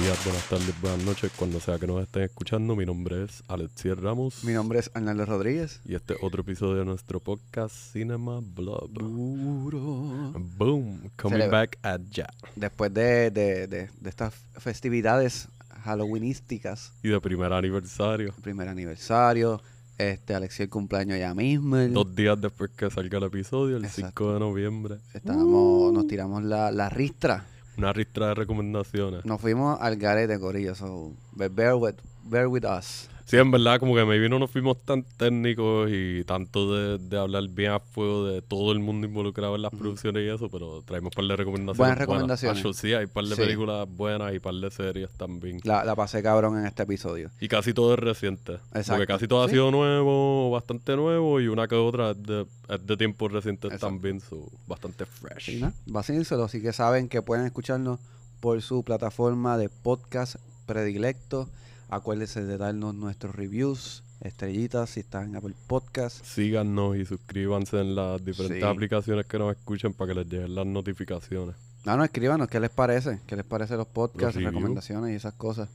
días, 0.00 0.18
buenas 0.24 0.48
tardes, 0.48 0.80
buenas 0.80 1.04
noches, 1.04 1.32
cuando 1.36 1.60
sea 1.60 1.78
que 1.78 1.86
nos 1.86 2.02
estén 2.02 2.22
escuchando. 2.22 2.74
Mi 2.76 2.84
nombre 2.84 3.24
es 3.24 3.42
Alexier 3.48 4.00
Ramos 4.00 4.42
Mi 4.44 4.52
nombre 4.52 4.78
es 4.78 4.90
Arnaldo 4.94 5.24
Rodríguez. 5.24 5.80
y 5.84 5.94
este 5.94 6.14
es 6.14 6.18
otro 6.22 6.42
episodio 6.42 6.76
de 6.76 6.84
nuestro 6.84 7.20
podcast 7.20 7.74
Cinema 7.92 8.40
Blob. 8.42 8.90
Duro. 8.90 10.32
Boom, 10.56 11.10
coming 11.16 11.38
Celebra- 11.38 11.50
back 11.50 11.78
at 11.82 12.00
ya. 12.10 12.26
Después 12.56 12.92
de, 12.92 13.30
de, 13.30 13.66
de, 13.68 13.88
de 14.00 14.08
estas 14.10 14.34
festividades 14.58 15.48
halloweenísticas, 15.84 16.92
Y 17.02 17.08
de 17.08 17.20
primer 17.20 17.52
aniversario, 17.52 18.28
el 18.36 18.42
primer 18.42 18.68
aniversario, 18.68 19.60
este 19.98 20.34
Alexiel 20.34 20.68
cumpleaños 20.68 21.18
ya 21.18 21.34
mismo. 21.34 21.76
el- 21.76 21.92
dos 21.92 22.14
días 22.14 22.40
después 22.40 22.70
que 22.76 22.90
salga 22.90 23.18
el 23.18 23.24
episodio, 23.24 23.76
el 23.76 23.84
Exacto. 23.84 24.24
5 24.24 24.32
de 24.34 24.40
noviembre. 24.40 24.96
Estábamos, 25.14 25.92
nos 25.92 26.06
tiramos 26.06 26.42
la, 26.42 26.70
la 26.72 26.88
ristra. 26.88 27.46
Una 27.76 27.92
ristra 27.92 28.28
de 28.28 28.34
recomendaciones. 28.34 29.24
Nos 29.24 29.40
fuimos 29.40 29.80
al 29.80 29.96
garete, 29.96 30.38
Corillo. 30.38 30.74
So, 30.74 31.12
bear 31.32 31.74
with, 31.74 31.96
bear 32.24 32.46
with 32.48 32.64
us. 32.64 33.08
Sí, 33.26 33.38
en 33.38 33.50
verdad, 33.50 33.80
como 33.80 33.94
que 33.94 34.04
maybe 34.04 34.28
no 34.28 34.38
nos 34.38 34.50
fuimos 34.50 34.82
tan 34.84 35.02
técnicos 35.02 35.88
y 35.90 36.24
tanto 36.24 36.74
de, 36.74 36.98
de 36.98 37.18
hablar 37.18 37.48
bien 37.48 37.72
a 37.72 37.80
fuego 37.80 38.26
de 38.26 38.42
todo 38.42 38.70
el 38.72 38.80
mundo 38.80 39.06
involucrado 39.06 39.56
en 39.56 39.62
las 39.62 39.70
producciones 39.72 40.22
y 40.24 40.28
eso, 40.28 40.50
pero 40.50 40.82
traemos 40.82 41.10
un 41.16 41.22
par 41.22 41.24
de 41.30 41.36
recomendaciones. 41.36 41.78
Buenas 41.78 41.98
recomendaciones. 41.98 42.76
Sí, 42.76 42.92
hay 42.92 43.04
un 43.04 43.10
par 43.10 43.24
de 43.24 43.34
Sí. 43.34 43.40
películas 43.40 43.88
buenas 43.88 44.30
y 44.32 44.36
un 44.36 44.42
par 44.42 44.54
de 44.54 44.70
series 44.70 45.10
también. 45.16 45.58
La, 45.64 45.84
la 45.84 45.96
pasé 45.96 46.22
cabrón 46.22 46.58
en 46.58 46.66
este 46.66 46.82
episodio. 46.82 47.30
Y 47.40 47.48
casi 47.48 47.72
todo 47.72 47.94
es 47.94 47.98
reciente. 47.98 48.54
Exacto. 48.74 48.92
Porque 48.92 49.06
casi 49.06 49.26
todo 49.26 49.42
ha 49.42 49.48
sido 49.48 49.70
nuevo, 49.70 50.50
bastante 50.50 50.94
nuevo, 50.94 51.40
y 51.40 51.48
una 51.48 51.66
que 51.66 51.76
otra 51.76 52.10
es 52.10 52.22
de, 52.22 52.46
es 52.68 52.86
de 52.86 52.96
tiempo 52.98 53.28
reciente 53.28 53.68
Exacto. 53.68 53.86
también, 53.86 54.20
so, 54.20 54.46
bastante 54.66 55.06
fresh. 55.06 55.44
Sí, 55.46 55.60
¿no? 55.62 55.72
Vacílenselo, 55.86 56.44
así 56.44 56.60
que 56.60 56.74
saben 56.74 57.08
que 57.08 57.22
pueden 57.22 57.46
escucharnos 57.46 58.00
por 58.40 58.60
su 58.60 58.84
plataforma 58.84 59.56
de 59.56 59.70
podcast 59.70 60.36
predilecto. 60.66 61.48
Acuérdense 61.88 62.44
de 62.44 62.56
darnos 62.58 62.94
nuestros 62.94 63.34
reviews, 63.34 64.02
estrellitas 64.20 64.90
si 64.90 65.00
están 65.00 65.28
en 65.30 65.36
Apple 65.36 65.54
Podcast. 65.66 66.24
Síganos 66.24 66.96
y 66.96 67.04
suscríbanse 67.04 67.80
en 67.80 67.94
las 67.94 68.24
diferentes 68.24 68.58
Sí. 68.62 68.68
aplicaciones 68.68 69.26
que 69.26 69.38
nos 69.38 69.56
escuchen 69.56 69.92
para 69.92 70.08
que 70.12 70.20
les 70.20 70.26
lleguen 70.28 70.54
las 70.54 70.66
notificaciones. 70.66 71.54
No, 71.84 71.96
no, 71.96 72.04
escríbanos 72.04 72.48
qué 72.48 72.58
les 72.60 72.70
parece, 72.70 73.20
qué 73.26 73.36
les 73.36 73.44
parece 73.44 73.76
los 73.76 73.86
podcasts, 73.86 74.34
reviews. 74.34 74.54
recomendaciones 74.54 75.12
y 75.12 75.14
esas 75.16 75.34
cosas. 75.34 75.68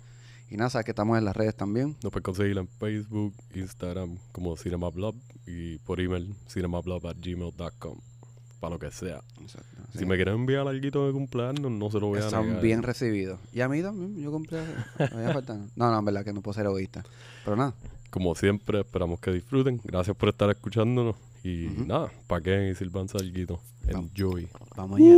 Y 0.49 0.57
nada, 0.57 0.71
sabes 0.71 0.85
que 0.85 0.91
estamos 0.91 1.15
en 1.19 1.25
las 1.25 1.37
redes 1.37 1.55
también. 1.55 1.95
Nos 2.01 2.11
pueden 2.11 2.23
conseguir 2.23 2.57
en 2.57 2.67
Facebook, 2.67 3.35
Instagram 3.53 4.17
como 4.31 4.57
CinemaBlob 4.57 5.13
y 5.45 5.77
por 5.79 5.99
email 5.99 6.33
cinemablob.gmail.com 6.49 7.99
para 8.59 8.73
lo 8.73 8.79
que 8.79 8.91
sea. 8.91 9.21
Si 9.97 10.05
me 10.05 10.15
quieren 10.15 10.35
enviar 10.35 10.67
algo 10.67 11.07
de 11.07 11.13
cumpleaños, 11.13 11.71
no 11.71 11.89
se 11.89 11.99
lo 11.99 12.07
voy 12.07 12.19
a 12.19 12.25
Están 12.25 12.47
negar. 12.47 12.61
bien 12.61 12.83
recibidos. 12.83 13.39
Y 13.53 13.61
a 13.61 13.69
mí 13.69 13.81
también, 13.81 14.15
yo 14.21 14.31
compré. 14.31 14.59
no 14.99 15.19
nada. 15.21 15.59
No, 15.75 15.91
no, 15.91 15.99
en 15.99 16.05
verdad 16.05 16.23
que 16.23 16.33
no 16.33 16.41
puedo 16.41 16.53
ser 16.53 16.65
egoísta. 16.65 17.03
Pero 17.45 17.55
nada, 17.55 17.73
Como 18.09 18.33
siempre, 18.35 18.81
esperamos 18.81 19.19
que 19.19 19.31
disfruten. 19.31 19.79
Gracias 19.83 20.15
por 20.17 20.29
estar 20.29 20.49
escuchándonos. 20.49 21.15
Y 21.43 21.67
Ujú. 21.67 21.85
nada, 21.85 22.11
pa' 22.27 22.41
qué 22.41 22.69
y 22.71 22.75
sirvanse 22.75 23.17
algo. 23.17 23.59
Vamos. 23.91 24.09
Enjoy. 24.15 24.47
vamos 24.75 24.99
allá. 24.99 25.15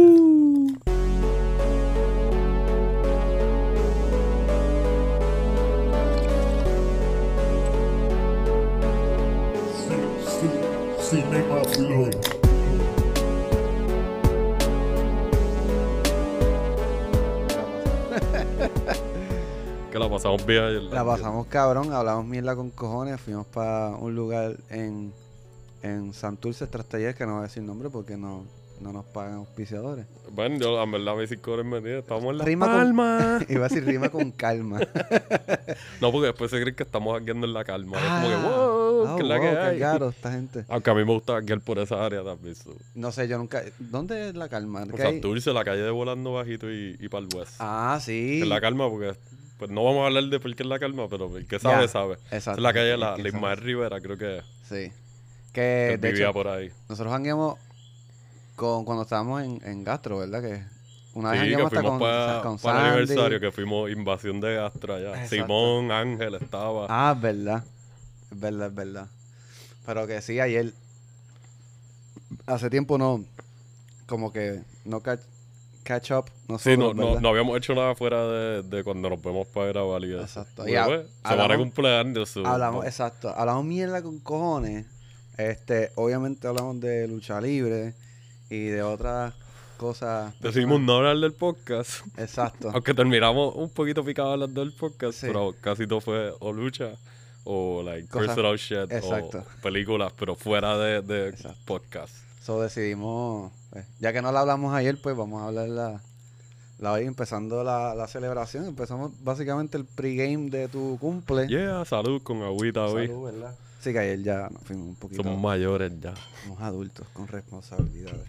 Cinema 10.99 11.61
Blog. 11.77 12.09
Que 12.11 12.19
la 12.19 12.30
pasamos 20.21 20.45
bien 20.45 20.63
ayer. 20.63 20.83
La 20.83 21.03
pasamos 21.03 21.47
cabrón, 21.47 21.91
hablamos 21.93 22.25
mierda 22.25 22.55
con 22.55 22.69
cojones, 22.69 23.19
fuimos 23.19 23.47
para 23.47 23.89
un 23.89 24.13
lugar 24.15 24.55
en, 24.69 25.11
en 25.81 26.13
Santurce, 26.13 26.67
tras 26.67 26.85
taller, 26.85 27.15
que 27.15 27.25
no 27.25 27.33
voy 27.33 27.39
a 27.39 27.43
decir 27.43 27.63
nombre 27.63 27.89
porque 27.89 28.17
no, 28.17 28.45
no 28.81 28.93
nos 28.93 29.03
pagan 29.05 29.35
auspiciadores. 29.35 30.05
Bueno, 30.31 30.57
yo 30.59 30.81
en 30.81 30.91
verdad 30.91 31.15
me 31.15 31.23
hice 31.23 31.37
cores 31.37 31.65
metidas. 31.65 32.03
Estamos 32.03 32.29
en 32.31 32.37
la 32.37 32.45
Rima 32.45 32.67
con- 32.67 32.75
palma. 32.75 33.39
Iba 33.49 33.65
a 33.65 33.69
decir 33.69 33.83
rima 33.83 34.09
con 34.09 34.29
calma. 34.31 34.79
no, 36.01 36.11
porque 36.11 36.27
después 36.27 36.51
se 36.51 36.61
creen 36.61 36.75
que 36.75 36.83
estamos 36.83 37.17
hackeando 37.17 37.47
en 37.47 37.53
la 37.53 37.63
calma. 37.65 37.97
es 37.97 38.03
como 38.03 38.27
que, 38.27 38.33
Ah, 38.35 38.47
wow, 38.47 39.07
ah, 39.07 39.15
que 39.15 39.21
es 39.23 39.27
la 39.27 39.37
wow, 39.39 39.43
que 39.49 39.57
hay. 39.57 39.79
caro 39.79 40.09
esta 40.09 40.31
gente. 40.31 40.65
Aunque 40.69 40.89
a 40.91 40.93
mí 40.93 41.03
me 41.03 41.13
gusta 41.13 41.33
hackear 41.33 41.61
por 41.61 41.79
esa 41.79 42.05
área 42.05 42.23
también. 42.23 42.55
so. 42.55 42.75
No 42.93 43.11
sé, 43.11 43.27
yo 43.27 43.39
nunca... 43.39 43.63
¿Dónde 43.79 44.29
es 44.29 44.35
la 44.35 44.47
calma? 44.49 44.83
En 44.83 44.91
¿Qué 44.91 45.01
hay? 45.01 45.13
Santurce, 45.13 45.51
la 45.51 45.63
calle 45.65 45.81
de 45.81 45.89
Volando 45.89 46.31
Bajito 46.33 46.71
y, 46.71 46.95
y 46.99 47.09
para 47.09 47.25
el 47.25 47.35
West. 47.35 47.55
Ah, 47.59 47.99
sí. 48.01 48.41
Es 48.43 48.47
la 48.47 48.61
calma 48.61 48.87
porque... 48.87 49.15
Pues 49.61 49.69
no 49.69 49.83
vamos 49.83 50.01
a 50.01 50.07
hablar 50.07 50.23
de 50.23 50.39
por 50.39 50.55
qué 50.55 50.63
es 50.63 50.69
la 50.69 50.79
calma, 50.79 51.07
pero 51.07 51.37
el 51.37 51.45
que 51.45 51.59
sabe, 51.59 51.83
Ya, 51.83 51.87
sabe. 51.87 52.15
Exacto. 52.31 52.53
Es 52.59 52.63
la 52.63 52.73
calle 52.73 52.85
de 52.87 52.97
la, 52.97 53.13
¿Qué 53.15 53.21
la 53.21 53.29
Ismael? 53.29 53.57
Rivera, 53.57 54.01
creo 54.01 54.17
que, 54.17 54.41
Sí. 54.67 54.91
que 55.53 55.53
Que, 55.53 55.97
de 56.01 56.11
vivía 56.13 56.25
hecho, 56.25 56.33
por 56.33 56.47
ahí. 56.47 56.71
nosotros 56.89 57.13
jangueamos 57.13 57.59
con, 58.55 58.85
cuando 58.85 59.03
estábamos 59.03 59.43
en, 59.43 59.61
en 59.63 59.83
Gastro, 59.83 60.17
¿verdad? 60.17 60.41
Que 60.41 60.63
una 61.13 61.29
vez 61.33 61.41
Sí, 61.41 61.49
que 61.49 61.55
fuimos 61.57 61.83
con, 61.91 61.99
para, 61.99 62.41
con 62.41 62.57
para 62.57 62.79
el 62.79 62.87
aniversario, 62.87 63.39
que 63.39 63.51
fuimos 63.51 63.91
invasión 63.91 64.41
de 64.41 64.55
Gastra 64.55 64.95
allá. 64.95 65.09
Exacto. 65.09 65.35
Simón, 65.35 65.91
Ángel 65.91 66.33
estaba. 66.33 66.87
Ah, 66.89 67.13
es 67.15 67.21
verdad. 67.21 67.63
Es 68.31 68.39
verdad, 68.39 68.67
es 68.69 68.73
verdad. 68.75 69.07
Pero 69.85 70.07
que 70.07 70.23
sí, 70.23 70.39
ayer. 70.39 70.73
Hace 72.47 72.71
tiempo 72.71 72.97
no. 72.97 73.23
Como 74.07 74.33
que 74.33 74.61
no 74.85 75.01
catch, 75.83 76.11
up. 76.11 76.25
No 76.47 76.57
sí, 76.59 76.75
no, 76.77 76.93
no, 76.93 77.19
no 77.19 77.29
habíamos 77.29 77.57
hecho 77.57 77.73
nada 77.75 77.95
fuera 77.95 78.25
de, 78.27 78.63
de 78.63 78.83
cuando 78.83 79.09
nos 79.09 79.21
vemos 79.21 79.47
para 79.47 79.67
grabar 79.67 80.03
y 80.03 80.11
eso. 80.13 80.21
Exacto. 80.21 80.67
Y 80.67 80.73
pues, 80.73 80.77
semana 80.77 81.07
de 81.23 81.29
hablamos- 81.43 81.57
cumpleaños. 81.57 82.37
Hablamos, 82.37 82.85
exacto. 82.85 83.29
Hablamos 83.35 83.65
mierda 83.65 84.01
con 84.01 84.19
cojones. 84.19 84.85
Este, 85.37 85.91
obviamente 85.95 86.47
hablamos 86.47 86.79
de 86.79 87.07
lucha 87.07 87.39
libre 87.41 87.93
y 88.49 88.65
de 88.65 88.83
otras 88.83 89.33
cosas. 89.77 90.33
Decidimos 90.39 90.79
no 90.81 90.97
hablar 90.97 91.17
del 91.17 91.33
podcast. 91.33 92.01
Exacto. 92.17 92.69
Aunque 92.73 92.93
terminamos 92.93 93.55
un 93.55 93.69
poquito 93.69 94.03
picados 94.03 94.33
hablando 94.33 94.61
del 94.61 94.73
podcast, 94.73 95.19
Sí. 95.19 95.27
pero 95.27 95.55
casi 95.61 95.87
todo 95.87 96.01
fue 96.01 96.33
o 96.39 96.51
lucha 96.53 96.91
o 97.43 97.81
like 97.83 98.07
Cosas- 98.07 98.27
personal 98.35 98.57
shit 98.57 98.91
exacto. 98.91 99.39
o 99.39 99.61
películas, 99.63 100.13
pero 100.19 100.35
fuera 100.35 100.77
de, 100.77 101.01
de 101.01 101.33
podcast. 101.65 102.13
So 102.43 102.61
decidimos, 102.61 103.51
pues, 103.71 103.85
ya 103.99 104.13
que 104.13 104.21
no 104.21 104.31
la 104.31 104.41
hablamos 104.41 104.73
ayer, 104.75 105.01
pues 105.01 105.15
vamos 105.17 105.41
a 105.41 105.47
hablar 105.47 106.01
la, 106.79 106.91
hoy 106.91 107.05
empezando 107.05 107.63
la, 107.63 107.95
la 107.95 108.07
celebración. 108.07 108.65
Empezamos 108.65 109.11
básicamente 109.23 109.77
el 109.77 109.85
pregame 109.85 110.49
de 110.49 110.67
tu 110.67 110.97
cumple. 110.99 111.47
Yeah, 111.47 111.83
salud 111.85 112.21
con 112.21 112.41
agüita 112.43 112.85
hoy. 112.85 113.07
Salud, 113.07 113.31
¿verdad? 113.31 113.55
Sí, 113.79 113.91
que 113.93 113.99
ayer 113.99 114.21
ya 114.21 114.49
nos 114.49 114.61
fuimos 114.63 114.87
un 114.89 114.95
poquito. 114.95 115.23
Somos 115.23 115.39
mayores 115.41 115.91
ya. 115.99 116.13
somos 116.43 116.61
adultos 116.61 117.07
con 117.13 117.27
responsabilidades. 117.27 118.27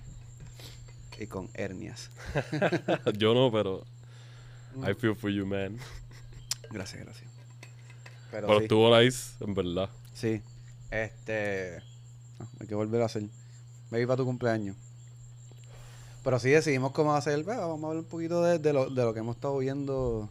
Y 1.19 1.27
con 1.27 1.49
hernias. 1.55 2.11
Yo 3.19 3.35
no, 3.35 3.53
pero 3.53 3.85
Mm. 4.75 4.89
I 4.89 4.95
feel 4.95 5.15
for 5.15 5.29
you, 5.31 5.45
man. 5.45 5.77
Gracias, 6.71 7.05
gracias. 7.05 7.31
Pero, 8.31 8.47
Pero 8.47 8.59
sí, 8.61 8.65
estuvo 8.65 8.99
nice, 8.99 9.33
en 9.41 9.55
verdad. 9.55 9.91
sí. 10.15 10.41
Este. 10.91 11.83
ah, 12.41 12.47
hay 12.61 12.67
que 12.67 12.75
volver 12.75 13.03
a 13.03 13.05
hacer. 13.07 13.25
Maybe 13.91 14.07
para 14.07 14.17
tu 14.19 14.25
cumpleaños. 14.25 14.77
Pero 16.23 16.39
sí 16.39 16.51
decidimos 16.51 16.93
cómo 16.93 17.15
hacer. 17.15 17.45
pues, 17.45 17.57
vamos 17.57 17.83
a 17.83 17.87
hablar 17.87 18.05
un 18.05 18.09
poquito 18.09 18.43
de, 18.43 18.59
de 18.59 18.73
lo, 18.73 18.89
de 18.91 19.03
lo 19.03 19.13
que 19.13 19.21
hemos 19.21 19.37
estado 19.37 19.59
viendo 19.59 20.29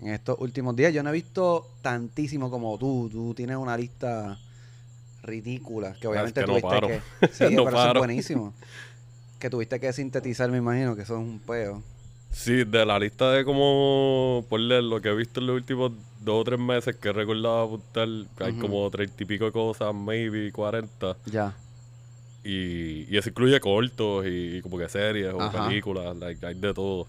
en 0.00 0.08
estos 0.08 0.36
últimos 0.40 0.76
días. 0.76 0.92
Yo 0.92 1.02
no 1.02 1.10
he 1.10 1.12
visto 1.12 1.66
tantísimo 1.82 2.50
como 2.50 2.76
tú. 2.78 3.08
Tú 3.10 3.34
tienes 3.34 3.56
una 3.56 3.76
lista 3.76 4.38
ridícula. 5.22 5.94
Que 6.00 6.06
obviamente 6.08 6.40
que 6.40 6.46
no 6.46 6.52
tuviste 6.52 6.68
paro. 6.68 6.88
que. 6.88 7.00
Sí, 7.32 7.54
No 7.54 7.64
pero 7.64 7.78
eso 7.78 7.92
es 7.92 7.98
buenísimo. 7.98 8.54
Que 9.38 9.50
tuviste 9.50 9.80
que 9.80 9.92
sintetizar, 9.92 10.50
me 10.50 10.58
imagino, 10.58 10.94
que 10.94 11.02
eso 11.02 11.14
es 11.14 11.20
un 11.20 11.40
peo. 11.40 11.82
Sí, 12.30 12.64
de 12.64 12.86
la 12.86 12.98
lista 12.98 13.30
de 13.30 13.44
como, 13.44 14.46
ponle 14.48 14.80
lo 14.80 15.02
que 15.02 15.10
he 15.10 15.14
visto 15.14 15.40
en 15.40 15.48
los 15.48 15.56
últimos 15.56 15.92
dos 16.20 16.40
o 16.40 16.44
tres 16.44 16.58
meses 16.58 16.96
que 16.96 17.08
he 17.10 17.12
recordado 17.12 17.62
apuntar, 17.62 18.08
que 18.38 18.44
hay 18.44 18.52
como 18.54 18.88
treinta 18.90 19.22
y 19.22 19.26
pico 19.26 19.44
de 19.44 19.52
cosas, 19.52 19.94
maybe 19.94 20.50
cuarenta. 20.50 21.16
Ya. 21.26 21.54
Y, 22.44 23.06
y 23.12 23.16
eso 23.16 23.28
incluye 23.28 23.60
cortos 23.60 24.26
y, 24.26 24.60
como 24.62 24.76
que 24.78 24.88
series 24.88 25.32
o 25.32 25.40
Ajá. 25.40 25.68
películas, 25.68 26.16
like, 26.16 26.44
hay 26.44 26.54
de 26.54 26.74
todo. 26.74 27.06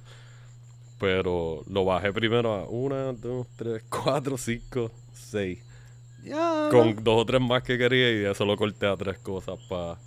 Pero 1.00 1.64
lo 1.68 1.86
bajé 1.86 2.14
primero 2.14 2.54
a 2.54 2.66
una, 2.68 3.14
dos, 3.14 3.48
tres, 3.56 3.84
cuatro, 3.90 4.38
cinco, 4.38 4.92
seis. 5.14 5.60
Ya. 6.24 6.68
Con 6.72 7.04
dos 7.04 7.22
o 7.22 7.26
tres 7.26 7.42
más 7.42 7.64
que 7.64 7.78
quería 7.78 8.10
y 8.12 8.16
de 8.20 8.32
eso 8.32 8.46
lo 8.46 8.56
corté 8.56 8.86
a 8.88 8.96
tres 8.96 9.18
cosas 9.20 9.60
para... 9.68 9.98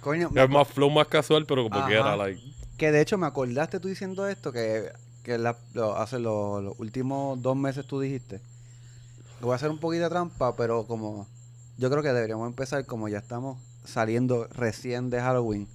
Coño, 0.00 0.30
Es 0.34 0.48
más 0.48 0.66
flow 0.68 0.88
más 0.88 1.08
casual, 1.08 1.44
pero 1.44 1.64
como 1.64 1.78
Ajá. 1.80 1.88
que 1.88 1.94
era, 1.94 2.16
like... 2.16 2.40
Que 2.78 2.90
de 2.90 3.02
hecho 3.02 3.18
me 3.18 3.26
acordaste 3.26 3.78
tú 3.80 3.88
diciendo 3.88 4.26
esto, 4.26 4.52
que, 4.52 4.90
que 5.22 5.36
la- 5.36 5.58
lo- 5.74 5.96
hace 5.96 6.18
lo- 6.18 6.62
los 6.62 6.78
últimos 6.78 7.42
dos 7.42 7.54
meses 7.56 7.84
tú 7.86 8.00
dijiste. 8.00 8.40
Voy 9.42 9.52
a 9.52 9.56
hacer 9.56 9.68
un 9.70 9.78
poquito 9.78 10.04
de 10.04 10.10
trampa, 10.10 10.56
pero 10.56 10.86
como 10.86 11.26
yo 11.76 11.90
creo 11.90 12.02
que 12.02 12.08
deberíamos 12.12 12.46
empezar 12.48 12.86
como 12.86 13.08
ya 13.08 13.18
estamos 13.18 13.58
saliendo 13.90 14.46
recién 14.54 15.10
de 15.10 15.20
Halloween. 15.20 15.68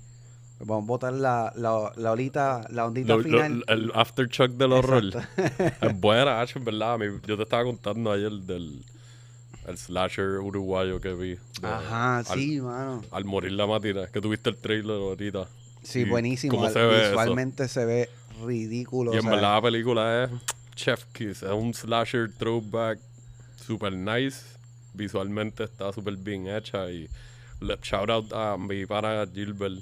Vamos 0.59 0.85
a 0.85 0.87
botar 0.87 1.13
la, 1.13 1.51
la, 1.55 1.91
la 1.97 2.11
olita, 2.11 2.65
la 2.69 2.85
ondita 2.85 3.17
final. 3.19 3.63
el 3.67 3.91
aftershock 3.93 4.51
del 4.51 4.71
horror. 4.71 5.03
es 5.81 5.99
buena, 5.99 6.41
Ash, 6.41 6.55
en 6.55 6.63
verdad. 6.63 6.97
yo 7.27 7.35
te 7.35 7.43
estaba 7.43 7.63
contando 7.63 8.11
ayer 8.11 8.31
del 8.31 8.83
el 9.67 9.77
slasher 9.77 10.39
uruguayo 10.39 11.01
que 11.01 11.13
vi. 11.13 11.37
Ajá, 11.61 12.23
sí, 12.23 12.61
mano. 12.61 13.03
Al 13.11 13.25
morir 13.25 13.51
la 13.53 13.65
matina, 13.65 14.07
que 14.07 14.21
tuviste 14.21 14.51
el 14.51 14.57
trailer 14.57 14.95
ahorita. 14.95 15.47
Sí, 15.81 16.03
buenísimo. 16.03 16.69
se 16.69 16.79
ve 16.79 17.09
Visualmente 17.09 17.67
se 17.67 17.85
ve 17.85 18.09
ridículo. 18.43 19.13
Y 19.13 19.17
en 19.17 19.25
verdad 19.25 19.55
la 19.55 19.61
película 19.61 20.23
es 20.23 20.29
Chef 20.75 21.05
Kiss. 21.13 21.43
Es 21.43 21.51
un 21.51 21.73
slasher 21.73 22.31
throwback 22.31 22.99
super 23.55 23.91
nice. 23.91 24.41
Visualmente 24.93 25.63
está 25.63 25.91
súper 25.91 26.15
bien 26.17 26.47
hecha. 26.47 26.89
Y 26.89 27.09
shout 27.81 28.09
out 28.09 28.31
a 28.33 28.57
mi 28.57 28.85
pana 28.85 29.25
Gilbert. 29.31 29.81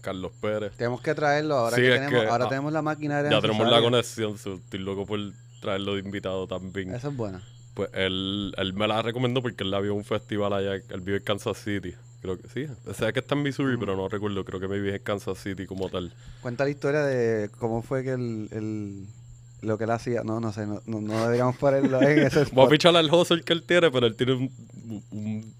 Carlos 0.00 0.30
Pérez. 0.40 0.72
Tenemos 0.76 1.00
que 1.00 1.14
traerlo 1.14 1.56
ahora 1.56 1.76
que, 1.76 1.82
tenemos, 1.82 2.26
ahora 2.26 2.44
ah, 2.44 2.48
tenemos 2.48 2.72
la 2.72 2.82
máquina 2.82 3.22
de 3.24 3.30
Ya 3.30 3.40
tenemos 3.40 3.68
la 3.68 3.80
conexión, 3.80 4.34
estoy 4.36 4.78
loco 4.78 5.04
por 5.04 5.18
traerlo 5.60 5.94
de 5.94 6.00
invitado 6.00 6.46
también. 6.46 6.94
Eso 6.94 7.08
es 7.08 7.16
buena. 7.16 7.42
Pues 7.74 7.90
él, 7.92 8.54
él 8.56 8.72
me 8.72 8.86
la 8.86 9.02
recomendó 9.02 9.42
porque 9.42 9.64
él 9.64 9.70
la 9.70 9.80
vio 9.80 9.92
en 9.92 9.98
un 9.98 10.04
festival 10.04 10.52
allá, 10.52 10.74
él 10.74 11.00
vive 11.00 11.18
en 11.18 11.24
Kansas 11.24 11.58
City. 11.58 11.94
Creo 12.22 12.38
que 12.38 12.48
sí. 12.48 12.66
Sé 12.94 13.12
que 13.12 13.20
está 13.20 13.34
en 13.34 13.42
Missouri, 13.42 13.76
pero 13.76 13.96
no 13.96 14.08
recuerdo. 14.08 14.44
Creo 14.44 14.60
que 14.60 14.68
me 14.68 14.80
vi 14.80 14.90
en 14.90 15.02
Kansas 15.02 15.38
City 15.38 15.66
como 15.66 15.88
tal. 15.88 16.12
Cuenta 16.40 16.64
la 16.64 16.70
historia 16.70 17.02
de 17.02 17.50
cómo 17.58 17.82
fue 17.82 18.02
que 18.02 18.12
el, 18.12 18.48
el 18.52 19.06
lo 19.60 19.76
que 19.76 19.84
él 19.84 19.90
hacía. 19.90 20.22
No, 20.22 20.40
no 20.40 20.52
sé, 20.52 20.66
no, 20.66 20.80
no, 20.86 21.22
deberíamos 21.22 21.56
ponerlo 21.56 22.00
en 22.00 22.20
ese. 22.20 22.44
Voy 22.52 22.66
a 22.66 22.68
pichar 22.68 22.96
al 22.96 23.12
hustle 23.12 23.42
que 23.42 23.52
él 23.52 23.62
tiene, 23.62 23.90
pero 23.90 24.06
él 24.06 24.16
tiene 24.16 24.32
un, 24.32 25.02
un, 25.10 25.54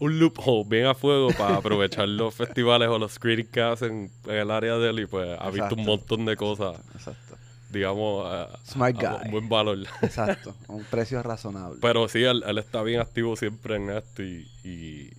un 0.00 0.18
loophole 0.18 0.64
bien 0.68 0.86
a 0.86 0.94
fuego 0.94 1.28
para 1.36 1.56
aprovechar 1.56 2.08
los 2.08 2.34
festivales 2.34 2.88
o 2.88 2.98
los 2.98 3.12
screenings 3.12 3.50
que 3.50 3.60
hacen 3.60 4.10
en 4.26 4.34
el 4.34 4.50
área 4.50 4.76
de 4.76 4.90
él 4.90 5.00
y 5.00 5.06
pues 5.06 5.36
ha 5.38 5.50
visto 5.50 5.74
un 5.74 5.84
montón 5.84 6.24
de 6.24 6.36
cosas. 6.36 6.78
Exacto. 6.94 7.36
Digamos, 7.70 8.24
a, 8.26 8.48
un 9.24 9.30
buen 9.30 9.48
valor. 9.48 9.78
Exacto, 10.00 10.54
a 10.68 10.72
un 10.72 10.84
precio 10.84 11.22
razonable. 11.22 11.78
Pero 11.82 12.08
sí, 12.08 12.22
él, 12.22 12.42
está 12.58 12.82
bien 12.82 13.00
activo 13.00 13.36
siempre 13.36 13.76
en 13.76 13.90
esto 13.90 14.22
y 14.22 15.12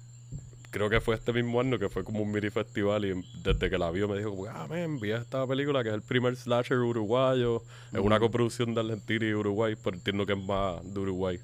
creo 0.72 0.90
que 0.90 1.02
fue 1.02 1.16
este 1.16 1.34
mismo 1.34 1.60
año 1.60 1.80
que 1.80 1.90
fue 1.90 2.04
como 2.04 2.22
un 2.22 2.32
mini 2.32 2.50
festival 2.50 3.06
y 3.06 3.24
desde 3.44 3.70
que 3.70 3.78
la 3.78 3.92
vio 3.92 4.08
me 4.08 4.18
dijo 4.18 4.32
como, 4.32 4.46
ah, 4.46 4.68
me 4.70 4.84
envía 4.84 5.18
esta 5.18 5.46
película 5.48 5.84
que 5.84 5.90
es 5.90 5.96
el 5.96 6.02
primer 6.02 6.36
slasher 6.36 6.78
uruguayo, 6.78 7.64
es 7.92 8.00
una 8.00 8.20
coproducción 8.20 8.74
de 8.74 8.82
Argentina 8.82 9.26
y 9.26 9.34
Uruguay, 9.34 9.76
pero 9.82 9.96
entiendo 9.96 10.26
que 10.26 10.34
es 10.34 10.40
más 10.40 10.82
de 10.84 11.00
Uruguay. 11.00 11.40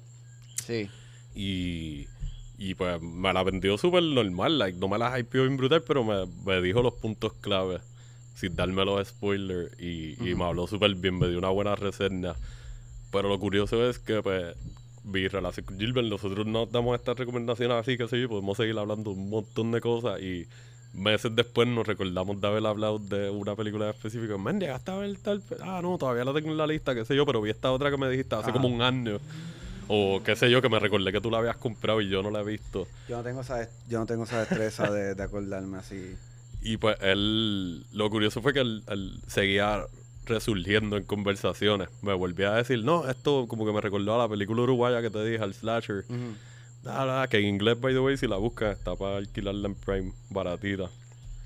Sí. 0.64 0.88
Y, 1.34 2.06
y 2.58 2.74
pues 2.74 3.00
me 3.00 3.32
la 3.32 3.42
vendió 3.42 3.76
súper 3.78 4.02
normal, 4.02 4.58
like, 4.58 4.78
no 4.78 4.88
me 4.88 4.98
la 4.98 5.18
hypeó 5.18 5.42
bien 5.42 5.56
brutal, 5.56 5.82
pero 5.86 6.04
me, 6.04 6.26
me 6.44 6.60
dijo 6.62 6.82
los 6.82 6.94
puntos 6.94 7.32
clave 7.40 7.78
sin 8.34 8.54
darme 8.54 8.84
los 8.84 9.08
spoilers 9.08 9.72
y, 9.80 10.14
y 10.22 10.34
me 10.34 10.44
habló 10.44 10.66
súper 10.66 10.94
bien, 10.94 11.18
me 11.18 11.28
dio 11.28 11.38
una 11.38 11.48
buena 11.48 11.74
reseña. 11.74 12.34
Pero 13.10 13.28
lo 13.28 13.38
curioso 13.38 13.88
es 13.88 13.98
que 13.98 14.22
pues 14.22 14.54
vi 15.04 15.28
relación 15.28 15.64
con 15.64 15.78
Gilbert, 15.78 16.08
nosotros 16.08 16.46
nos 16.46 16.70
damos 16.70 16.98
estas 16.98 17.16
recomendaciones 17.16 17.76
así, 17.76 17.96
que 17.96 18.08
sé 18.08 18.28
podemos 18.28 18.56
seguir 18.56 18.78
hablando 18.78 19.10
un 19.12 19.30
montón 19.30 19.72
de 19.72 19.80
cosas 19.80 20.20
y 20.20 20.46
meses 20.92 21.34
después 21.34 21.68
nos 21.68 21.86
recordamos 21.86 22.40
de 22.40 22.46
haber 22.46 22.66
hablado 22.66 22.98
de 22.98 23.30
una 23.30 23.54
película 23.54 23.90
específica. 23.90 24.36
Man, 24.36 24.58
llegaste 24.58 24.90
a 24.90 24.96
ver 24.96 25.16
tal. 25.18 25.42
Ah, 25.62 25.80
no, 25.82 25.96
todavía 25.98 26.24
la 26.24 26.32
tengo 26.32 26.50
en 26.50 26.56
la 26.56 26.66
lista, 26.66 26.94
qué 26.94 27.04
sé 27.04 27.14
yo, 27.14 27.24
pero 27.26 27.40
vi 27.40 27.50
esta 27.50 27.70
otra 27.70 27.90
que 27.90 27.96
me 27.96 28.08
dijiste 28.08 28.34
hace 28.34 28.52
como 28.52 28.68
un 28.68 28.82
año. 28.82 29.18
O 29.88 30.20
qué 30.24 30.34
sé 30.36 30.50
yo, 30.50 30.60
que 30.60 30.68
me 30.68 30.78
recordé 30.78 31.12
que 31.12 31.20
tú 31.20 31.30
la 31.30 31.38
habías 31.38 31.56
comprado 31.56 32.00
y 32.00 32.08
yo 32.08 32.22
no 32.22 32.30
la 32.30 32.40
he 32.40 32.44
visto. 32.44 32.86
Yo 33.08 33.18
no 33.18 33.22
tengo 33.22 33.40
esa, 33.42 33.68
yo 33.88 33.98
no 33.98 34.06
tengo 34.06 34.24
esa 34.24 34.40
destreza 34.40 34.90
de, 34.90 35.14
de 35.14 35.22
acordarme 35.22 35.78
así. 35.78 36.16
Y 36.62 36.78
pues 36.78 36.96
él, 37.00 37.86
lo 37.92 38.10
curioso 38.10 38.42
fue 38.42 38.52
que 38.52 38.60
él, 38.60 38.82
él 38.88 39.20
seguía 39.28 39.84
resurgiendo 40.26 40.96
en 40.96 41.04
conversaciones. 41.04 41.88
Me 42.02 42.12
volví 42.12 42.44
a 42.44 42.52
decir, 42.52 42.82
no, 42.84 43.08
esto 43.08 43.46
como 43.48 43.64
que 43.64 43.72
me 43.72 43.80
recordó 43.80 44.14
a 44.14 44.18
la 44.18 44.28
película 44.28 44.62
uruguaya 44.62 45.00
que 45.00 45.10
te 45.10 45.24
dije, 45.24 45.42
al 45.42 45.54
slasher. 45.54 46.04
que 46.04 47.38
en 47.38 47.44
inglés, 47.44 47.80
by 47.80 47.94
the 47.94 48.00
way, 48.00 48.16
si 48.16 48.26
la 48.26 48.36
buscas, 48.36 48.76
está 48.76 48.96
para 48.96 49.16
alquilarla 49.16 49.68
en 49.68 49.74
Prime, 49.76 50.12
baratita. 50.30 50.90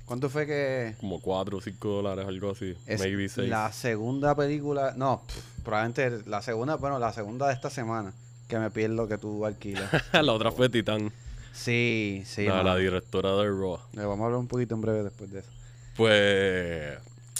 ¿Cuánto 0.05 0.29
fue 0.29 0.45
que...? 0.45 0.95
Como 0.99 1.21
4 1.21 1.57
o 1.57 1.61
5 1.61 1.87
dólares, 1.87 2.25
algo 2.27 2.51
así. 2.51 2.75
maybe 2.99 3.29
6. 3.29 3.47
La 3.47 3.71
segunda 3.71 4.35
película... 4.35 4.93
No, 4.97 5.21
probablemente 5.63 6.27
la 6.27 6.41
segunda... 6.41 6.75
Bueno, 6.75 6.99
la 6.99 7.13
segunda 7.13 7.47
de 7.47 7.53
esta 7.53 7.69
semana. 7.69 8.11
Que 8.51 8.59
me 8.59 8.69
pierdo 8.69 9.07
que 9.07 9.17
tú 9.17 9.45
alquilas. 9.45 9.89
la 10.11 10.33
otra 10.33 10.51
fue 10.51 10.67
Titán. 10.67 11.09
Sí, 11.53 12.21
sí. 12.25 12.43
La, 12.43 12.61
la 12.63 12.75
directora 12.75 13.33
de 13.37 13.45
Raw. 13.45 13.79
Le 13.93 14.03
vamos 14.03 14.23
a 14.23 14.25
hablar 14.25 14.41
un 14.41 14.49
poquito 14.49 14.75
en 14.75 14.81
breve 14.81 15.03
después 15.03 15.31
de 15.31 15.39
eso. 15.39 15.49
Pues 15.95 16.97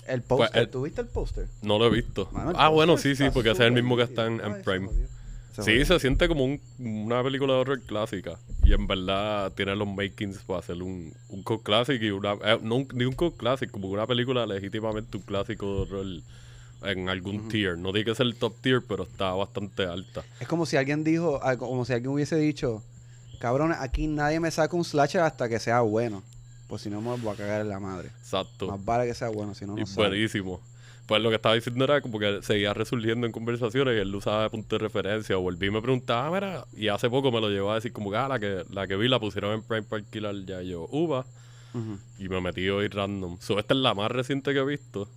el 0.08 0.22
pues, 0.22 0.40
póster, 0.40 0.72
¿tuviste 0.72 1.02
el 1.02 1.08
póster? 1.08 1.48
No 1.64 1.78
lo 1.78 1.88
he 1.88 1.90
visto. 1.90 2.30
ah, 2.56 2.70
bueno, 2.70 2.96
sí, 2.98 3.18
sí, 3.18 3.26
porque 3.34 3.52
ese 3.52 3.64
es 3.64 3.68
el 3.68 3.74
mismo 3.74 3.98
que 3.98 4.04
está 4.04 4.26
en, 4.26 4.40
Prime. 4.64 4.88
sí, 5.62 5.84
se 5.84 6.00
siente 6.00 6.30
como 6.30 6.46
una 6.80 7.22
película 7.22 7.56
de 7.56 7.60
horror 7.60 7.82
clásica. 7.82 8.40
Y 8.64 8.72
en 8.72 8.88
verdad 8.88 9.52
tiene 9.52 9.76
los 9.76 9.90
makings 9.90 10.38
para 10.44 10.60
hacer 10.60 10.82
un, 10.82 11.14
un 11.28 11.44
classic 11.44 12.02
y 12.02 12.12
una. 12.12 12.36
Eh, 12.42 12.58
no 12.62 12.88
ni 12.94 13.04
un 13.04 13.16
classic, 13.16 13.70
como 13.70 13.90
una 13.90 14.08
película 14.08 14.46
legítimamente 14.46 15.18
un 15.18 15.24
clásico 15.24 15.66
de 15.66 15.82
horror 15.82 16.06
en 16.84 17.10
algún 17.10 17.48
tier. 17.50 17.78
No 17.78 17.92
tiene 17.92 18.06
que 18.06 18.16
ser 18.16 18.26
el 18.26 18.36
top 18.36 18.56
tier, 18.62 18.82
pero 18.88 19.04
está 19.04 19.34
bastante 19.34 19.84
alta. 19.86 20.24
Es 20.40 20.48
como 20.48 20.66
si 20.66 20.78
alguien 20.78 21.04
dijo, 21.04 21.40
como 21.58 21.86
si 21.86 21.94
alguien 21.94 22.12
hubiese 22.12 22.38
dicho, 22.38 22.84
cabrón, 23.40 23.74
aquí 23.78 24.08
nadie 24.08 24.40
me 24.40 24.52
saca 24.52 24.76
un 24.76 24.84
slasher 24.84 25.22
hasta 25.22 25.50
que 25.50 25.60
sea 25.60 25.82
bueno. 25.82 26.24
Pues 26.68 26.84
si 26.84 26.90
no 26.90 27.02
me 27.02 27.16
voy 27.18 27.34
a 27.34 27.36
cagar 27.36 27.62
en 27.62 27.70
la 27.70 27.80
madre. 27.80 28.10
Exacto. 28.20 28.68
Más 28.68 28.84
vale 28.84 29.06
que 29.06 29.14
sea 29.14 29.30
bueno, 29.30 29.54
si 29.54 29.66
no, 29.66 29.76
no 29.76 29.82
y 29.82 29.86
buenísimo. 29.94 30.62
Pues 31.06 31.22
lo 31.22 31.30
que 31.30 31.36
estaba 31.36 31.56
diciendo 31.56 31.84
era 31.84 32.00
como 32.00 32.20
que 32.20 32.42
seguía 32.42 32.74
resurgiendo 32.74 33.28
en 33.28 33.34
conversaciones 33.34 33.98
y 33.98 34.00
él 34.00 34.10
lo 34.10 34.20
usaba 34.20 34.44
de 34.44 34.50
punto 34.50 34.78
de 34.78 34.80
referencia. 34.80 35.36
Volví 35.36 35.68
y 35.68 35.72
me 35.72 35.82
preguntaba, 35.82 36.28
ah, 36.28 36.32
mira, 36.32 36.66
y 36.74 36.88
hace 36.88 37.10
poco 37.10 37.32
me 37.32 37.42
lo 37.42 37.50
llevó 37.50 37.72
a 37.72 37.76
decir 37.76 37.92
como 37.92 38.10
que, 38.12 38.18
ah, 38.18 38.30
la 38.30 38.40
que, 38.40 38.64
la 38.70 38.88
que 38.88 38.96
vi 38.96 39.10
la 39.10 39.20
pusieron 39.20 39.54
en 39.54 39.64
Prime 39.64 39.84
para 39.84 40.02
alquilar 40.02 40.36
ya 40.46 40.62
yo, 40.62 40.88
uva. 40.90 41.26
Y 42.20 42.30
me 42.30 42.40
metí 42.40 42.70
hoy 42.70 42.88
random. 42.88 43.38
So, 43.40 43.60
esta 43.60 43.74
es 43.74 43.80
la 43.80 43.94
más 43.94 44.12
reciente 44.12 44.54
que 44.54 44.60
he 44.60 44.66
visto. 44.66 45.10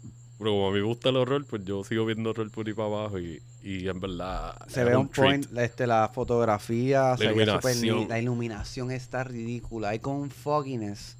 Pero 0.44 0.56
como 0.56 0.68
a 0.68 0.72
mí 0.72 0.78
me 0.78 0.84
gusta 0.84 1.08
el 1.08 1.16
horror, 1.16 1.44
pues 1.46 1.64
yo 1.64 1.82
sigo 1.84 2.04
viendo 2.04 2.30
horror 2.30 2.50
por 2.50 2.66
ahí 2.66 2.74
para 2.74 2.88
abajo 2.88 3.18
y, 3.18 3.40
y 3.62 3.88
en 3.88 3.98
verdad... 3.98 4.54
Se 4.68 4.84
ve 4.84 4.94
un, 4.94 5.08
point, 5.08 5.46
este, 5.56 5.86
la 5.86 6.10
fotografía, 6.12 7.16
la, 7.18 7.24
iluminación. 7.24 8.08
la 8.08 8.18
iluminación 8.18 8.90
está 8.90 9.24
ridícula. 9.24 9.88
Hay 9.88 10.00
con 10.00 10.30
fogginess 10.30 11.16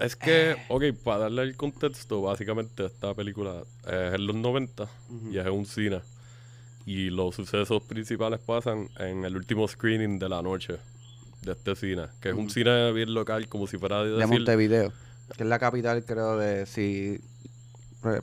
es 0.00 0.16
que, 0.16 0.56
ok, 0.68 0.84
para 1.02 1.18
darle 1.20 1.42
el 1.42 1.56
contexto, 1.56 2.20
básicamente 2.20 2.86
esta 2.86 3.14
película 3.14 3.62
es 3.86 4.14
en 4.14 4.26
los 4.26 4.36
90 4.36 4.86
y 5.30 5.38
es 5.38 5.46
un 5.46 5.64
cine. 5.64 6.00
Y 6.84 7.10
los 7.10 7.34
sucesos 7.34 7.82
principales 7.82 8.38
pasan 8.40 8.88
en 8.98 9.24
el 9.24 9.34
último 9.34 9.66
screening 9.66 10.18
de 10.18 10.28
la 10.28 10.42
noche 10.42 10.74
de 11.42 11.52
este 11.52 11.74
cine, 11.74 12.02
que 12.20 12.30
es 12.30 12.34
un 12.34 12.50
cine 12.50 12.92
bien 12.92 13.14
local, 13.14 13.48
como 13.48 13.66
si 13.66 13.78
fuera 13.78 14.04
de, 14.04 14.10
de 14.10 14.26
Montevideo, 14.26 14.92
que 15.36 15.42
es 15.42 15.48
la 15.48 15.58
capital, 15.58 16.04
creo, 16.04 16.36
de 16.36 16.66
si. 16.66 17.20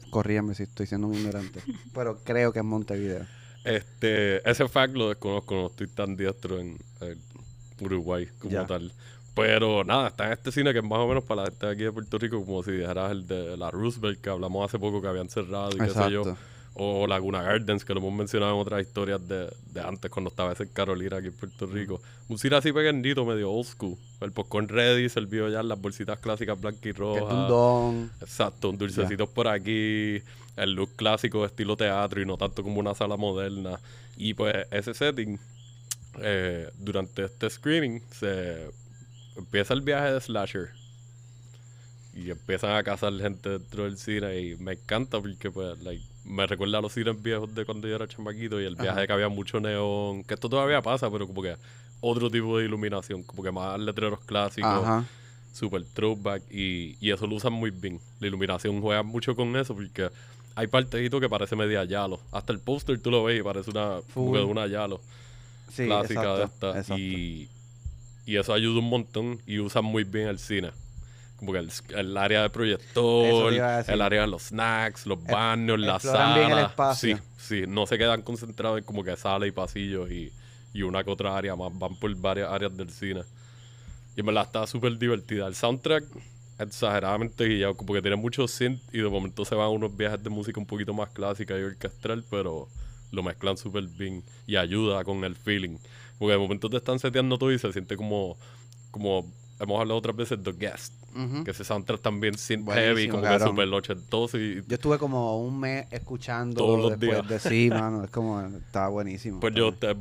Corríame 0.09 0.55
si 0.55 0.63
estoy 0.63 0.87
siendo 0.87 1.07
un 1.07 1.15
ignorante, 1.15 1.61
pero 1.93 2.19
creo 2.23 2.51
que 2.53 2.59
es 2.59 2.65
Montevideo. 2.65 3.25
Este, 3.63 4.47
ese 4.49 4.67
fact 4.67 4.93
lo 4.95 5.09
desconozco, 5.09 5.55
no 5.55 5.67
estoy 5.67 5.87
tan 5.87 6.17
diestro 6.17 6.59
en, 6.59 6.77
Uruguay 7.79 8.27
como 8.39 8.65
tal. 8.65 8.91
Pero 9.35 9.83
nada, 9.83 10.09
está 10.09 10.27
en 10.27 10.33
este 10.33 10.51
cine 10.51 10.73
que 10.73 10.79
es 10.79 10.85
más 10.85 10.99
o 10.99 11.07
menos 11.07 11.23
para 11.23 11.43
la 11.43 11.47
gente 11.49 11.65
de 11.65 11.71
aquí 11.71 11.83
de 11.83 11.91
Puerto 11.91 12.17
Rico, 12.17 12.45
como 12.45 12.61
si 12.63 12.71
dijeras 12.71 13.11
el 13.11 13.27
de 13.27 13.57
la 13.57 13.71
Roosevelt, 13.71 14.21
que 14.21 14.29
hablamos 14.29 14.65
hace 14.65 14.77
poco 14.77 15.01
que 15.01 15.07
habían 15.07 15.29
cerrado 15.29 15.71
y 15.75 15.79
qué 15.79 15.89
sé 15.89 16.11
yo. 16.11 16.37
O 16.75 17.05
Laguna 17.05 17.43
Gardens, 17.43 17.85
que 17.85 17.93
lo 17.93 17.99
hemos 17.99 18.13
mencionado 18.13 18.55
en 18.55 18.59
otras 18.59 18.81
historias 18.81 19.27
de, 19.27 19.47
de 19.71 19.81
antes, 19.81 20.09
cuando 20.09 20.29
estaba 20.29 20.53
ese 20.53 20.67
Carolina 20.71 21.17
aquí 21.17 21.27
en 21.27 21.33
Puerto 21.33 21.67
Rico. 21.67 22.01
Un 22.29 22.39
cine 22.39 22.55
así 22.55 22.71
pequeñito, 22.71 23.25
medio 23.25 23.51
old 23.51 23.67
school. 23.67 23.95
El 24.21 24.31
popcorn 24.31 24.67
ready, 24.67 25.07
servido 25.07 25.49
ya 25.49 25.59
en 25.59 25.67
las 25.67 25.79
bolsitas 25.79 26.17
clásicas 26.19 26.59
blancas 26.59 26.85
y 26.85 26.91
rojas. 26.91 27.31
Un 27.31 27.47
don. 27.47 28.11
Exacto, 28.21 28.69
un 28.69 28.77
dulcecito 28.77 29.27
por 29.27 29.47
aquí. 29.47 30.21
El 30.55 30.73
look 30.73 30.95
clásico 30.95 31.41
de 31.41 31.47
estilo 31.47 31.75
teatro 31.75 32.21
y 32.21 32.25
no 32.25 32.37
tanto 32.37 32.63
como 32.63 32.79
una 32.79 32.95
sala 32.95 33.17
moderna. 33.17 33.79
Y 34.17 34.33
pues 34.33 34.55
ese 34.71 34.93
setting, 34.93 35.39
eh, 36.21 36.69
durante 36.79 37.25
este 37.25 37.49
screening, 37.49 38.01
se 38.11 38.71
empieza 39.35 39.73
el 39.73 39.81
viaje 39.81 40.11
de 40.11 40.21
Slasher. 40.21 40.69
Y 42.15 42.29
empiezan 42.29 42.75
a 42.75 42.83
cazar 42.83 43.13
gente 43.13 43.49
dentro 43.49 43.83
del 43.83 43.97
cine 43.97 44.39
y 44.39 44.55
me 44.57 44.73
encanta 44.73 45.19
porque 45.19 45.49
pues 45.49 45.79
like, 45.83 46.03
me 46.25 46.45
recuerda 46.47 46.77
a 46.77 46.81
los 46.81 46.93
cines 46.93 47.21
viejos 47.21 47.53
de 47.53 47.65
cuando 47.65 47.87
yo 47.87 47.95
era 47.95 48.07
chamaquito 48.07 48.59
y 48.61 48.65
el 48.65 48.75
viaje 48.75 49.01
de 49.01 49.07
que 49.07 49.13
había 49.13 49.29
mucho 49.29 49.59
neón, 49.59 50.23
que 50.23 50.33
esto 50.33 50.49
todavía 50.49 50.81
pasa, 50.81 51.09
pero 51.11 51.27
como 51.27 51.41
que 51.41 51.55
otro 52.01 52.29
tipo 52.29 52.57
de 52.57 52.65
iluminación, 52.65 53.23
como 53.23 53.43
que 53.43 53.51
más 53.51 53.79
letreros 53.79 54.19
clásicos, 54.21 55.03
super 55.53 55.83
throwback 55.93 56.43
y, 56.51 56.97
y 56.99 57.11
eso 57.11 57.27
lo 57.27 57.35
usan 57.35 57.53
muy 57.53 57.71
bien. 57.71 57.99
La 58.19 58.27
iluminación 58.27 58.81
juega 58.81 59.03
mucho 59.03 59.35
con 59.35 59.55
eso 59.55 59.73
porque 59.75 60.09
hay 60.55 60.67
partecitos 60.67 61.19
que 61.19 61.29
parece 61.29 61.55
media 61.55 61.83
Yalo. 61.83 62.19
Hasta 62.31 62.53
el 62.53 62.59
póster 62.59 62.99
tú 62.99 63.11
lo 63.11 63.23
ves 63.23 63.39
y 63.39 63.43
parece 63.43 63.71
una, 63.71 63.99
una 64.15 64.67
Yalo 64.67 65.01
clásica 65.87 66.21
de 66.35 66.43
esta. 66.45 66.77
Y, 66.97 67.49
y 68.25 68.37
eso 68.37 68.53
ayuda 68.53 68.79
un 68.79 68.89
montón 68.89 69.39
y 69.45 69.59
usan 69.59 69.83
muy 69.85 70.03
bien 70.03 70.27
el 70.27 70.39
cine. 70.39 70.71
Como 71.37 71.51
que 71.53 71.59
el, 71.59 71.71
el 71.95 72.17
área 72.17 72.41
de 72.41 72.47
Eso 72.47 72.53
proyector, 72.53 73.53
el 73.87 74.01
área 74.01 74.21
de 74.21 74.27
los 74.27 74.43
snacks, 74.43 75.05
los 75.05 75.19
Ex- 75.19 75.29
baños, 75.29 75.79
la 75.79 75.93
el 75.95 75.99
sala. 75.99 76.61
espacio. 76.61 77.17
Sí, 77.17 77.21
sí, 77.37 77.63
no 77.67 77.85
se 77.85 77.97
quedan 77.97 78.21
concentrados 78.21 78.77
en 78.79 78.83
como 78.85 79.03
que 79.03 79.15
sala 79.17 79.45
y 79.47 79.51
pasillos 79.51 80.09
y, 80.11 80.31
y 80.73 80.81
una 80.83 81.03
que 81.03 81.09
otra 81.11 81.35
área 81.35 81.55
más, 81.55 81.77
van 81.77 81.95
por 81.95 82.15
varias 82.15 82.51
áreas 82.51 82.75
del 82.75 82.89
cine. 82.89 83.23
Y 84.15 84.19
en 84.19 84.25
verdad 84.25 84.45
está 84.45 84.67
súper 84.67 84.97
divertida. 84.97 85.47
El 85.47 85.55
soundtrack 85.55 86.05
exageradamente 86.59 87.45
guiado, 87.47 87.75
porque 87.75 88.01
tiene 88.01 88.15
mucho 88.15 88.47
synth 88.47 88.81
y 88.93 88.99
de 88.99 89.09
momento 89.09 89.43
se 89.43 89.55
van 89.55 89.69
unos 89.69 89.95
viajes 89.95 90.21
de 90.23 90.29
música 90.29 90.59
un 90.59 90.67
poquito 90.67 90.93
más 90.93 91.09
clásica 91.09 91.57
y 91.57 91.63
orquestral, 91.63 92.23
pero 92.29 92.67
lo 93.11 93.23
mezclan 93.23 93.57
súper 93.57 93.87
bien 93.87 94.23
y 94.45 94.55
ayuda 94.55 95.03
con 95.03 95.23
el 95.23 95.35
feeling. 95.35 95.77
Porque 96.19 96.33
de 96.33 96.37
momento 96.37 96.69
te 96.69 96.77
están 96.77 96.99
seteando 96.99 97.37
todo 97.37 97.51
y 97.51 97.59
se 97.59 97.71
siente 97.73 97.97
como, 97.97 98.37
como 98.91 99.31
hemos 99.59 99.79
hablado 99.79 99.97
otras 99.97 100.15
veces, 100.15 100.39
The 100.43 100.51
Guest. 100.53 100.93
Ujú. 101.15 101.43
Que 101.43 101.51
ese 101.51 101.63
soundtrack 101.63 102.01
también 102.01 102.33
Buenísimo, 102.33 102.71
heavy, 102.71 103.07
como 103.07 103.21
que 103.23 103.29
cabrón. 103.29 103.49
súper 103.49 103.67
ochentoso 103.67 104.39
y 104.39 104.63
Yo 104.67 104.75
estuve 104.75 104.97
como 104.97 105.37
un 105.39 105.59
mes 105.59 105.85
escuchando 105.91 106.55
Todos 106.55 106.79
los 106.79 106.99
después 106.99 107.27
días. 107.27 107.43
de 107.43 107.49
sí, 107.49 107.69
mano. 107.69 108.03
Es 108.03 108.09
como, 108.11 108.41
estaba 108.41 108.89
buenísimo. 108.89 109.39
Pues 109.39 109.53
yo 109.53 109.69
Estaba- 109.69 109.93
te- 109.93 109.99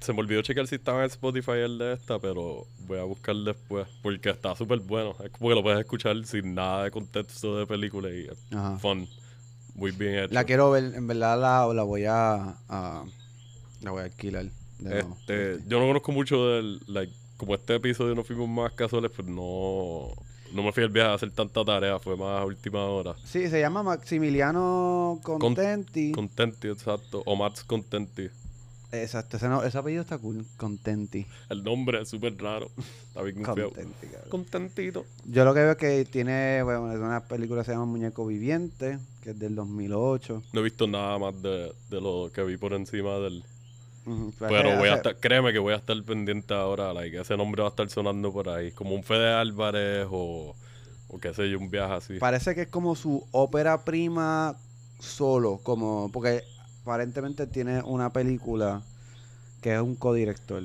se 0.00 0.12
me 0.12 0.20
olvidó 0.20 0.42
checar 0.42 0.66
si 0.66 0.74
estaba 0.74 1.00
en 1.00 1.06
Spotify 1.06 1.52
el 1.52 1.78
de 1.78 1.94
esta, 1.94 2.18
pero 2.18 2.66
voy 2.86 2.98
a 2.98 3.04
buscar 3.04 3.34
después 3.36 3.86
porque 4.02 4.28
está 4.30 4.54
súper 4.54 4.80
bueno. 4.80 5.14
Es 5.24 5.30
como 5.30 5.48
que 5.48 5.54
lo 5.54 5.62
puedes 5.62 5.80
escuchar 5.80 6.14
sin 6.26 6.54
nada 6.54 6.84
de 6.84 6.90
contexto 6.90 7.56
de 7.58 7.66
película 7.66 8.10
y 8.10 8.24
es 8.26 8.38
Ajá. 8.54 8.78
fun. 8.78 9.08
Muy 9.74 9.92
bien 9.92 10.24
hecho. 10.24 10.34
La 10.34 10.44
quiero 10.44 10.70
ver, 10.70 10.92
en 10.94 11.06
verdad 11.06 11.40
la, 11.40 11.72
la 11.72 11.82
voy 11.84 12.04
a, 12.04 12.56
a- 12.68 13.04
la 13.80 13.90
voy 13.90 14.02
a 14.02 14.04
alquilar. 14.04 14.44
de 14.78 14.90
nuevo. 14.90 15.16
Este, 15.20 15.58
yo 15.66 15.78
no 15.80 15.86
conozco 15.86 16.12
mucho 16.12 16.48
del, 16.48 16.80
like, 16.86 17.12
como 17.44 17.54
este 17.56 17.74
episodio 17.76 18.14
no 18.14 18.24
fuimos 18.24 18.48
más 18.48 18.72
casuales, 18.72 19.10
pues 19.14 19.28
no, 19.28 20.08
no 20.52 20.62
me 20.62 20.72
fui 20.72 20.82
al 20.82 20.88
viaje 20.88 21.10
a 21.10 21.14
hacer 21.14 21.30
tanta 21.30 21.64
tarea, 21.64 21.98
fue 21.98 22.16
más 22.16 22.40
a 22.40 22.44
última 22.44 22.84
hora. 22.84 23.14
Sí, 23.24 23.48
se 23.48 23.60
llama 23.60 23.82
Maximiliano 23.82 25.20
Contenti. 25.22 26.12
Contenti, 26.12 26.68
exacto. 26.68 27.22
O 27.26 27.36
Max 27.36 27.64
Contenti. 27.64 28.28
Exacto, 28.92 29.36
ese, 29.38 29.48
no- 29.48 29.62
ese 29.64 29.76
apellido 29.76 30.02
está 30.02 30.18
cool. 30.18 30.46
Contenti. 30.56 31.26
El 31.50 31.64
nombre 31.64 32.00
es 32.00 32.08
súper 32.08 32.36
raro. 32.40 32.70
Está 33.08 33.22
bien. 33.22 33.42
Contenti, 33.42 34.06
cabrón. 34.06 34.30
Contentito. 34.30 35.04
Yo 35.26 35.44
lo 35.44 35.52
que 35.52 35.60
veo 35.60 35.72
es 35.72 35.76
que 35.76 36.04
tiene, 36.04 36.62
bueno, 36.62 36.92
es 36.92 36.98
una 36.98 37.24
película 37.24 37.62
que 37.62 37.66
se 37.66 37.72
llama 37.72 37.86
Muñeco 37.86 38.24
Viviente, 38.24 38.98
que 39.22 39.30
es 39.30 39.38
del 39.38 39.56
2008. 39.56 40.42
No 40.52 40.60
he 40.60 40.62
visto 40.62 40.86
nada 40.86 41.18
más 41.18 41.42
de, 41.42 41.72
de 41.90 42.00
lo 42.00 42.30
que 42.32 42.42
vi 42.44 42.56
por 42.56 42.72
encima 42.72 43.18
del... 43.18 43.42
Pero 44.38 44.76
voy 44.76 44.88
a 44.88 44.96
estar, 44.96 45.16
créeme 45.16 45.52
que 45.52 45.58
voy 45.58 45.72
a 45.72 45.76
estar 45.76 46.00
pendiente 46.02 46.52
ahora, 46.52 46.92
like, 46.92 47.18
ese 47.18 47.36
nombre 47.36 47.62
va 47.62 47.68
a 47.68 47.70
estar 47.70 47.88
sonando 47.88 48.32
por 48.32 48.48
ahí, 48.48 48.70
como 48.72 48.94
un 48.94 49.02
Fede 49.02 49.32
Álvarez 49.32 50.06
o, 50.10 50.54
o 51.08 51.18
qué 51.18 51.32
sé 51.32 51.48
yo, 51.48 51.58
un 51.58 51.70
viaje 51.70 51.94
así. 51.94 52.18
Parece 52.18 52.54
que 52.54 52.62
es 52.62 52.68
como 52.68 52.94
su 52.96 53.26
ópera 53.32 53.84
prima 53.84 54.56
solo, 54.98 55.60
como 55.62 56.10
porque 56.12 56.42
aparentemente 56.82 57.46
tiene 57.46 57.82
una 57.82 58.12
película 58.12 58.82
que 59.62 59.74
es 59.74 59.80
un 59.80 59.96
codirector, 59.96 60.64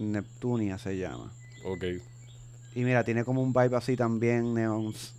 Neptunia 0.00 0.78
se 0.78 0.96
llama. 0.96 1.32
Ok. 1.64 1.84
Y 2.74 2.84
mira, 2.84 3.04
tiene 3.04 3.24
como 3.24 3.42
un 3.42 3.52
vibe 3.52 3.76
así 3.76 3.96
también, 3.96 4.52
neons. 4.54 5.14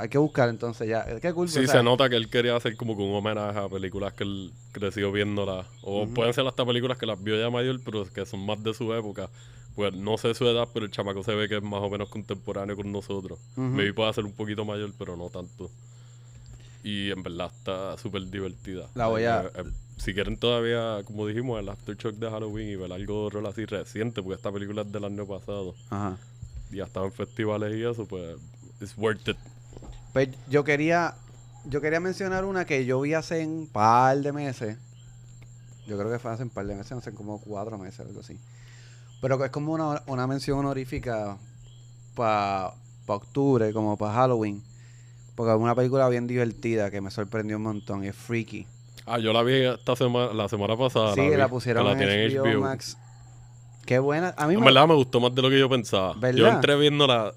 Hay 0.00 0.08
que 0.08 0.18
buscar 0.18 0.48
entonces 0.48 0.88
ya. 0.88 1.04
Qué 1.20 1.32
cool. 1.32 1.48
Sí, 1.48 1.58
o 1.58 1.62
sea, 1.64 1.78
se 1.78 1.82
nota 1.82 2.08
que 2.08 2.14
él 2.16 2.30
quería 2.30 2.54
hacer 2.54 2.76
como 2.76 2.96
que 2.96 3.02
un 3.02 3.12
homenaje 3.14 3.58
a 3.58 3.68
películas 3.68 4.12
que 4.14 4.22
él 4.24 4.52
creció 4.70 5.10
viéndolas. 5.10 5.66
O 5.82 6.06
pueden 6.06 6.32
ser 6.32 6.46
hasta 6.46 6.64
películas 6.64 6.96
que 6.98 7.04
las 7.06 7.20
vio 7.22 7.36
ya 7.38 7.50
mayor, 7.50 7.80
pero 7.84 8.04
que 8.12 8.24
son 8.24 8.46
más 8.46 8.62
de 8.62 8.72
su 8.74 8.92
época. 8.94 9.28
Pues 9.74 9.92
no 9.94 10.16
sé 10.16 10.34
su 10.34 10.46
edad, 10.46 10.68
pero 10.72 10.86
el 10.86 10.92
chamaco 10.92 11.22
se 11.24 11.34
ve 11.34 11.48
que 11.48 11.56
es 11.56 11.62
más 11.62 11.80
o 11.82 11.90
menos 11.90 12.08
contemporáneo 12.08 12.76
con 12.76 12.90
nosotros. 12.92 13.38
Ujú. 13.56 13.60
Maybe 13.66 13.92
puede 13.92 14.12
ser 14.12 14.24
un 14.24 14.32
poquito 14.32 14.64
mayor, 14.64 14.92
pero 14.98 15.16
no 15.16 15.30
tanto. 15.30 15.68
Y 16.84 17.10
en 17.10 17.22
verdad 17.22 17.50
está 17.54 17.96
súper 17.98 18.22
divertida. 18.26 18.88
La 18.94 19.08
voy 19.08 19.24
a- 19.24 19.42
Eh, 19.42 19.50
eh, 19.56 19.62
si 19.96 20.14
quieren 20.14 20.36
todavía, 20.36 21.02
como 21.04 21.26
dijimos, 21.26 21.58
el 21.60 21.68
Aftershock 21.68 22.14
de 22.14 22.30
Halloween 22.30 22.68
y 22.68 22.76
ver 22.76 22.92
algo 22.92 23.30
de 23.30 23.48
así 23.48 23.64
reciente, 23.66 24.22
porque 24.22 24.36
esta 24.36 24.52
película 24.52 24.82
es 24.82 24.92
del 24.92 25.04
año 25.04 25.26
pasado 25.26 25.74
Ajá. 25.90 26.16
y 26.70 26.76
ya 26.76 26.84
estaba 26.84 27.06
en 27.06 27.12
festivales 27.12 27.76
y 27.76 27.82
eso, 27.82 28.06
pues 28.06 28.36
it's 28.80 28.94
worth 28.96 29.26
it. 29.28 29.36
Pues 30.12 30.28
yo 30.48 30.64
quería, 30.64 31.14
yo 31.64 31.80
quería 31.80 32.00
mencionar 32.00 32.44
una 32.44 32.64
que 32.64 32.84
yo 32.84 33.00
vi 33.00 33.14
hace 33.14 33.46
un 33.46 33.66
par 33.66 34.18
de 34.18 34.32
meses. 34.32 34.78
Yo 35.86 35.96
creo 35.98 36.10
que 36.10 36.18
fue 36.18 36.30
hace 36.32 36.42
un 36.42 36.50
par 36.50 36.66
de 36.66 36.74
meses, 36.74 36.92
hace 36.92 37.14
como 37.14 37.40
cuatro 37.40 37.78
meses, 37.78 38.00
algo 38.00 38.20
así. 38.20 38.38
Pero 39.20 39.38
que 39.38 39.46
es 39.46 39.50
como 39.50 39.72
una, 39.72 40.02
una 40.06 40.26
mención 40.26 40.58
honorífica 40.58 41.36
para 42.14 42.72
octubre, 43.06 43.72
como 43.72 43.96
para 43.96 44.12
Halloween. 44.12 44.62
Porque 45.34 45.52
es 45.52 45.58
una 45.58 45.74
película 45.74 46.08
bien 46.08 46.26
divertida 46.26 46.90
que 46.90 47.00
me 47.00 47.10
sorprendió 47.10 47.56
un 47.56 47.62
montón. 47.62 48.04
y 48.04 48.08
Es 48.08 48.16
Freaky. 48.16 48.66
Ah, 49.06 49.18
yo 49.18 49.32
la 49.32 49.42
vi 49.42 49.54
esta 49.64 49.96
semana, 49.96 50.32
la 50.34 50.48
semana 50.48 50.76
pasada. 50.76 51.14
sí, 51.14 51.20
vi, 51.22 51.36
la 51.36 51.48
pusieron 51.48 51.84
la 51.84 51.92
en 51.92 51.98
tienen 51.98 52.36
HBO, 52.36 52.60
Max. 52.60 52.98
Qué 53.86 53.98
buena. 53.98 54.34
A 54.36 54.46
mí 54.46 54.54
En 54.54 54.60
me, 54.60 54.66
verdad 54.66 54.86
me 54.86 54.94
gustó 54.94 55.18
más 55.20 55.34
de 55.34 55.40
lo 55.40 55.48
que 55.48 55.58
yo 55.58 55.68
pensaba. 55.68 56.14
Yo 56.34 56.46
entré 56.46 56.76
viendo 56.76 57.06
la 57.06 57.32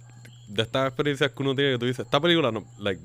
de 0.54 0.62
estas 0.62 0.88
experiencias 0.88 1.32
que 1.32 1.44
uno 1.44 1.56
tiene 1.56 1.74
que 1.74 1.78
tú 1.80 1.86
dices, 1.86 2.06
esta 2.06 2.20
película 2.20 2.52
no, 2.52 2.66
like, 2.80 3.02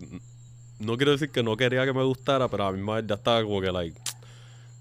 no 0.79 0.97
quiero 0.97 1.13
decir 1.13 1.31
que 1.31 1.43
no 1.43 1.57
quería 1.57 1.85
que 1.85 1.93
me 1.93 2.05
gustara, 2.05 2.49
pero 2.49 2.67
a 2.67 2.73
mí 2.73 2.85
ya 3.07 3.15
estaba 3.15 3.43
como 3.43 3.61
que 3.61 3.71
like 3.73 3.99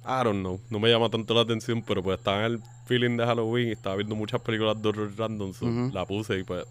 I 0.07 0.24
don't 0.24 0.39
know, 0.39 0.60
no 0.69 0.79
me 0.79 0.89
llama 0.89 1.10
tanto 1.10 1.34
la 1.34 1.41
atención, 1.41 1.81
pero 1.81 2.03
pues 2.03 2.19
estaba 2.19 2.45
en 2.45 2.53
el 2.53 2.62
feeling 2.86 3.17
de 3.17 3.25
Halloween 3.25 3.69
y 3.69 3.72
estaba 3.72 3.95
viendo 3.95 4.15
muchas 4.15 4.39
películas 4.41 4.79
de 4.79 4.89
horror 4.89 5.12
random, 5.17 5.53
so 5.53 5.65
la 5.91 6.05
puse 6.05 6.38
y 6.38 6.43
pues 6.43 6.63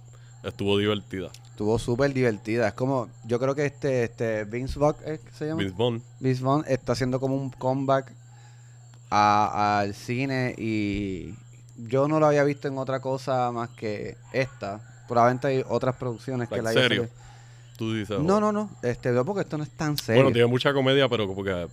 estuvo 0.44 0.78
divertida. 0.78 1.30
estuvo 1.50 1.78
súper 1.78 2.12
divertida. 2.12 2.68
Es 2.68 2.74
como, 2.74 3.08
yo 3.24 3.40
creo 3.40 3.54
que 3.54 3.66
este, 3.66 4.04
este 4.04 4.44
Vince 4.44 4.78
Vaughn, 4.78 4.96
¿eh? 5.04 5.18
¿qué 5.24 5.32
se 5.32 5.46
llama? 5.46 5.62
Vince 5.62 5.74
Vaughn, 5.76 6.02
Vince 6.20 6.44
Vaughn 6.44 6.64
está 6.68 6.92
haciendo 6.92 7.18
como 7.18 7.34
un 7.34 7.50
comeback 7.50 8.12
al 9.10 9.94
cine 9.94 10.54
y 10.56 11.34
yo 11.76 12.06
no 12.08 12.20
lo 12.20 12.26
había 12.26 12.44
visto 12.44 12.68
en 12.68 12.78
otra 12.78 13.00
cosa 13.00 13.50
más 13.50 13.70
que 13.70 14.16
esta. 14.32 14.80
Probablemente 15.08 15.46
hay 15.49 15.64
otras 15.68 15.96
producciones 15.96 16.49
que 16.49 16.62
la 16.62 16.70
haya 16.70 16.80
serio. 16.80 17.08
Tú 17.76 17.92
dices. 17.92 18.20
No, 18.20 18.37
oh. 18.37 18.40
no, 18.40 18.52
no. 18.52 18.70
Este, 18.82 19.11
no, 19.11 19.25
porque 19.25 19.42
esto 19.42 19.58
no 19.58 19.64
es 19.64 19.70
tan 19.70 19.96
serio. 19.96 20.23
Bueno, 20.23 20.32
tiene 20.32 20.46
mucha 20.46 20.73
comedia, 20.73 21.08
pero 21.08 21.26
como 21.26 21.42
que 21.42 21.66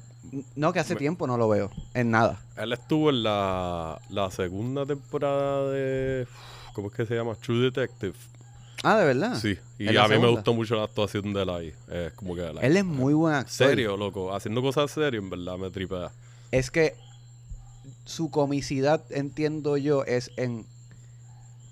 No, 0.55 0.73
que 0.73 0.79
hace 0.79 0.95
Me- 0.95 0.99
tiempo 0.99 1.27
no 1.27 1.37
lo 1.37 1.47
veo. 1.47 1.71
En 1.93 2.11
nada. 2.11 2.39
Él 2.57 2.73
estuvo 2.73 3.09
en 3.09 3.23
la, 3.23 3.99
la 4.09 4.31
segunda 4.31 4.85
temporada 4.85 5.69
de. 5.71 6.27
¿Cómo 6.73 6.87
es 6.87 6.93
que 6.93 7.05
se 7.05 7.15
llama? 7.15 7.35
True 7.35 7.69
Detective. 7.69 8.13
Ah, 8.83 8.97
de 8.97 9.05
verdad. 9.05 9.37
Sí, 9.39 9.59
y 9.77 9.89
¿En 9.89 9.95
la 9.95 10.05
a 10.05 10.07
mí 10.07 10.17
me 10.17 10.27
gustó 10.27 10.53
mucho 10.53 10.75
la 10.75 10.85
actuación 10.85 11.33
de 11.33 11.43
él 11.43 11.49
ahí. 11.49 11.73
Es 11.89 12.13
como 12.13 12.33
que. 12.35 12.41
like, 12.41 12.65
Él 12.65 12.77
es 12.77 12.85
muy 12.85 13.13
buen 13.13 13.35
actor. 13.35 13.51
Serio, 13.51 13.95
loco. 13.95 14.33
Haciendo 14.33 14.61
cosas 14.61 14.89
serias, 14.89 15.21
en 15.21 15.29
verdad, 15.29 15.57
me 15.57 15.69
tripea. 15.69 16.11
Es 16.51 16.71
que 16.71 16.95
su 18.05 18.31
comicidad, 18.31 19.03
entiendo 19.11 19.77
yo, 19.77 20.03
es 20.05 20.31
en, 20.37 20.65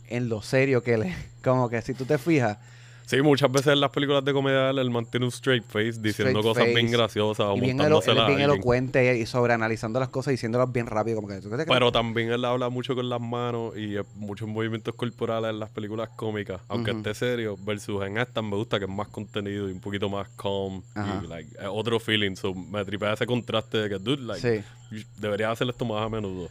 en 0.10 0.30
lo 0.30 0.42
serio 0.42 0.84
que 0.84 0.94
él 0.96 1.04
es. 1.04 1.16
Como 1.44 1.70
que 1.70 1.82
si 1.82 1.94
tú 1.94 2.06
te 2.06 2.18
fijas, 2.18 2.58
Sí, 3.06 3.24
muchas 3.24 3.52
veces 3.52 3.74
en 3.74 3.80
las 3.82 3.90
películas 3.90 4.24
de 4.24 4.34
comedia 4.34 4.70
él, 4.70 4.88
mantiene 4.92 5.26
un 5.26 5.32
straight 5.32 5.64
face 5.64 5.94
diciendo 6.00 6.42
Straight 6.42 6.44
cosas 6.44 6.66
bien 6.76 6.92
graciosas 6.92 7.44
o 7.48 7.58
y 7.58 7.62
bien, 7.62 7.80
elo- 7.80 8.04
él 8.06 8.18
es 8.20 8.28
bien 8.28 8.42
elocuente 8.42 9.18
y 9.18 9.26
sobreanalizando 9.26 10.00
las 10.00 10.10
cosas 10.10 10.30
y 10.30 10.34
diciéndolas 10.36 10.72
bien 10.72 10.86
rápido. 10.86 11.16
Como 11.16 11.28
que, 11.30 11.42
¿tú 11.42 11.50
que- 11.50 11.66
Pero 11.66 11.92
también 11.92 12.30
él 12.32 12.46
habla 12.46 12.70
mucho 12.70 12.94
con 12.94 13.10
las 13.10 13.20
manos 13.20 13.76
y 13.76 13.96
muchos 14.14 14.48
movimientos 14.48 14.94
corporales 14.94 15.50
en 15.50 15.60
las 15.60 15.72
películas 15.72 16.10
cómicas. 16.16 16.62
Aunque 16.68 16.92
Ujú. 16.92 17.00
esté 17.00 17.16
serio, 17.16 17.58
versus 17.60 18.06
en 18.06 18.20
esta 18.20 18.44
me 18.44 18.56
gusta 18.56 18.78
que 18.78 18.86
es 18.86 18.92
más 18.92 19.08
contenido 19.08 19.68
y 19.68 19.72
un 19.72 19.82
poquito 19.82 20.08
más 20.08 20.28
calm. 20.38 20.84
Ajá. 20.94 21.22
Y 21.24 21.28
like, 21.28 21.50
otro 21.68 22.00
feeling. 22.00 22.36
So, 22.36 22.54
me 22.54 22.86
tripea 22.86 23.14
ese 23.14 23.26
contraste 23.26 23.80
de 23.80 23.90
que, 23.90 23.98
dude, 23.98 24.22
like, 24.22 24.64
Sí. 24.92 25.04
debería 25.18 25.50
hacer 25.50 25.68
esto 25.68 25.84
más 25.84 26.06
a 26.06 26.10
menudo. 26.10 26.48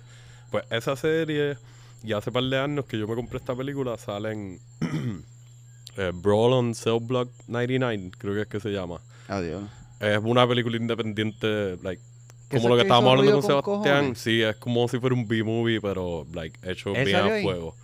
Pues 0.51 0.65
esa 0.71 0.97
serie, 0.97 1.57
y 2.03 2.13
hace 2.13 2.31
par 2.33 2.45
de 2.45 2.59
años 2.59 2.85
que 2.87 2.99
yo 2.99 3.07
me 3.09 3.15
compré 3.15 3.39
esta 3.39 3.55
película, 3.55 3.97
salen 3.99 4.61
eh, 5.97 6.13
Brawl 6.15 6.53
on 6.53 6.75
Cell 6.75 6.99
Block 7.01 7.29
99, 7.49 8.11
creo 8.19 8.35
que 8.35 8.43
es 8.43 8.47
que 8.49 8.61
se 8.61 8.71
llama. 8.71 9.01
Adiós. 9.29 9.65
Es 10.01 10.19
una 10.23 10.47
película 10.47 10.77
independiente, 10.77 11.77
like, 11.83 12.01
¿Que 12.49 12.57
como 12.57 12.69
lo 12.71 12.77
que 12.77 12.83
que 12.83 12.87
estábamos 12.87 13.11
hablando 13.11 13.33
con 13.33 13.43
Sebastián. 13.43 13.63
cojones? 13.83 14.19
Sí, 14.19 14.41
es 14.43 14.57
como 14.57 14.89
si 14.89 14.99
fuera 14.99 15.15
un 15.15 15.27
B-movie, 15.29 15.81
pero 15.81 16.27
like, 16.33 16.59
hecho 16.71 16.95
¿Él 16.95 17.05
bien 17.05 17.17
a 17.17 17.43
fuego. 17.43 17.75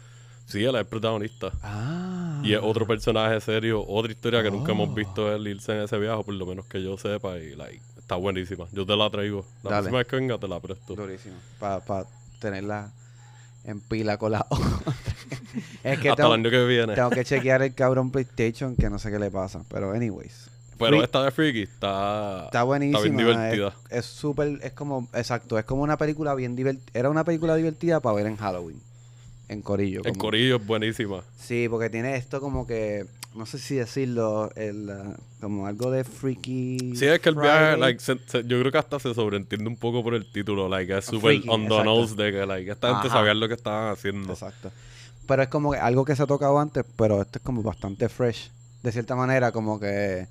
Sí, 0.46 0.62
él 0.62 0.74
es 0.74 0.80
el 0.82 0.86
protagonista. 0.86 1.52
Ah. 1.62 2.40
Y 2.44 2.52
es 2.54 2.60
otro 2.62 2.86
personaje 2.86 3.40
serio, 3.40 3.84
otra 3.86 4.12
historia 4.12 4.42
que 4.42 4.50
nunca 4.50 4.72
Oh. 4.72 4.74
hemos 4.74 4.94
visto 4.94 5.34
él 5.34 5.48
irse 5.48 5.72
en 5.72 5.80
ese 5.82 5.98
viaje, 5.98 6.22
por 6.22 6.34
lo 6.34 6.46
menos 6.46 6.66
que 6.66 6.82
yo 6.82 6.96
sepa, 6.96 7.38
y 7.38 7.54
like, 7.56 7.80
está 7.98 8.16
buenísima. 8.16 8.66
Yo 8.72 8.86
te 8.86 8.96
la 8.96 9.10
traigo. 9.10 9.44
La 9.62 9.70
Dale. 9.70 9.82
próxima 9.82 9.98
vez 9.98 10.06
que 10.06 10.16
venga 10.16 10.38
te 10.38 10.48
la 10.48 10.60
presto. 10.60 10.94
Durísimo. 10.94 11.34
Para 11.58 11.82
tenerla 12.40 12.92
en 13.64 13.80
pila 13.80 14.16
con 14.18 14.32
la 14.32 14.46
otra. 14.50 14.94
es 15.82 15.98
que 15.98 16.10
Hasta 16.10 16.22
tengo, 16.22 16.34
el 16.34 16.40
año 16.40 16.50
que 16.50 16.64
viene. 16.66 16.94
tengo 16.94 17.10
que 17.10 17.24
chequear 17.24 17.62
el 17.62 17.74
cabrón 17.74 18.10
PlayStation 18.10 18.76
que 18.76 18.90
no 18.90 18.98
sé 18.98 19.10
qué 19.10 19.18
le 19.18 19.30
pasa. 19.30 19.62
Pero, 19.68 19.92
anyways. 19.92 20.50
Pero 20.78 20.96
Free- 20.96 21.04
esta 21.04 21.22
de 21.24 21.30
Freaky 21.30 21.62
está, 21.62 22.46
Está 22.46 22.62
buenísima. 22.64 23.00
bien 23.00 23.16
divertida. 23.16 23.68
Es- 23.90 23.98
Es 23.98 24.06
súper, 24.06 24.58
es, 24.62 24.72
como, 24.72 25.08
exacto, 25.14 25.58
es 25.58 25.64
como 25.64 25.82
una 25.82 25.96
película 25.96 26.34
bien 26.34 26.56
divertida. 26.56 26.90
Era 26.98 27.10
una 27.10 27.22
película 27.24 27.54
divertida 27.56 28.00
para 28.00 28.16
ver 28.16 28.26
en 28.26 28.36
Halloween. 28.36 28.80
En 29.48 29.62
Corillo. 29.62 30.02
Como- 30.02 30.18
corillo 30.18 30.56
es 30.56 30.66
buenísima. 30.66 31.22
Sí, 31.38 31.68
porque 31.70 31.90
tiene 31.90 32.16
esto 32.16 32.40
como 32.40 32.66
que 32.66 33.04
no 33.34 33.46
sé 33.46 33.58
si 33.58 33.74
decirlo, 33.74 34.50
el, 34.56 34.88
uh, 34.90 35.14
como 35.40 35.66
algo 35.66 35.90
de 35.90 36.04
freaky. 36.04 36.94
Sí, 36.96 37.06
es 37.06 37.20
que 37.20 37.28
el 37.28 37.34
viaje, 37.34 37.76
like, 37.76 38.00
se- 38.00 38.18
se- 38.26 38.44
yo 38.44 38.58
creo 38.60 38.70
que 38.72 38.78
hasta 38.78 38.98
se 39.00 39.12
sobreentiende 39.14 39.68
un 39.68 39.76
poco 39.76 40.02
por 40.02 40.14
el 40.14 40.24
título, 40.30 40.68
like, 40.68 40.96
es 40.96 41.04
súper 41.06 41.42
on 41.48 41.68
the 41.68 41.82
nose 41.84 42.14
de 42.14 42.32
que, 42.32 42.46
like, 42.46 42.70
esta 42.70 42.88
gente 42.92 43.08
Ajá. 43.08 43.16
sabía 43.18 43.34
lo 43.34 43.48
que 43.48 43.54
estaban 43.54 43.92
haciendo. 43.92 44.32
Exacto. 44.32 44.70
Pero 45.26 45.42
es 45.42 45.48
como 45.48 45.72
que 45.72 45.78
algo 45.78 46.04
que 46.04 46.14
se 46.14 46.22
ha 46.22 46.26
tocado 46.26 46.58
antes, 46.58 46.84
pero 46.96 47.22
esto 47.22 47.38
es 47.38 47.44
como 47.44 47.62
bastante 47.62 48.08
fresh. 48.08 48.50
De 48.82 48.92
cierta 48.92 49.16
manera, 49.16 49.52
como 49.52 49.80
que 49.80 50.26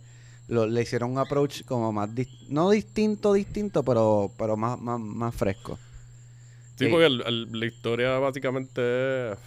lo- 0.48 0.68
le 0.68 0.82
hicieron 0.82 1.12
un 1.12 1.18
approach 1.18 1.64
como 1.66 1.92
más, 1.92 2.10
dis- 2.12 2.48
no 2.50 2.70
distinto, 2.70 3.34
distinto, 3.34 3.82
pero, 3.84 4.32
pero 4.38 4.56
más, 4.56 4.80
más, 4.80 5.00
más 5.00 5.34
fresco. 5.36 5.80
Sí, 6.78 6.86
Sí. 6.86 6.92
porque 6.92 7.06
el- 7.08 7.24
el- 7.26 7.60
la 7.60 7.66
historia 7.66 8.18
básicamente 8.20 9.32
es- 9.34 9.38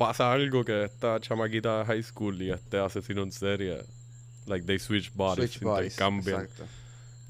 pasa 0.00 0.32
algo 0.32 0.64
que 0.64 0.84
esta 0.84 1.20
chamaquita 1.20 1.78
de 1.80 1.84
high 1.84 2.02
school 2.02 2.40
y 2.42 2.50
este 2.50 2.78
asesino 2.78 3.22
en 3.22 3.30
serie, 3.32 3.78
like, 4.46 4.66
they 4.66 4.78
switch 4.78 5.12
bodies, 5.14 5.50
Switch 5.52 5.62
bodies, 5.62 5.92
intercambian. 5.92 6.42
exacto. 6.42 6.64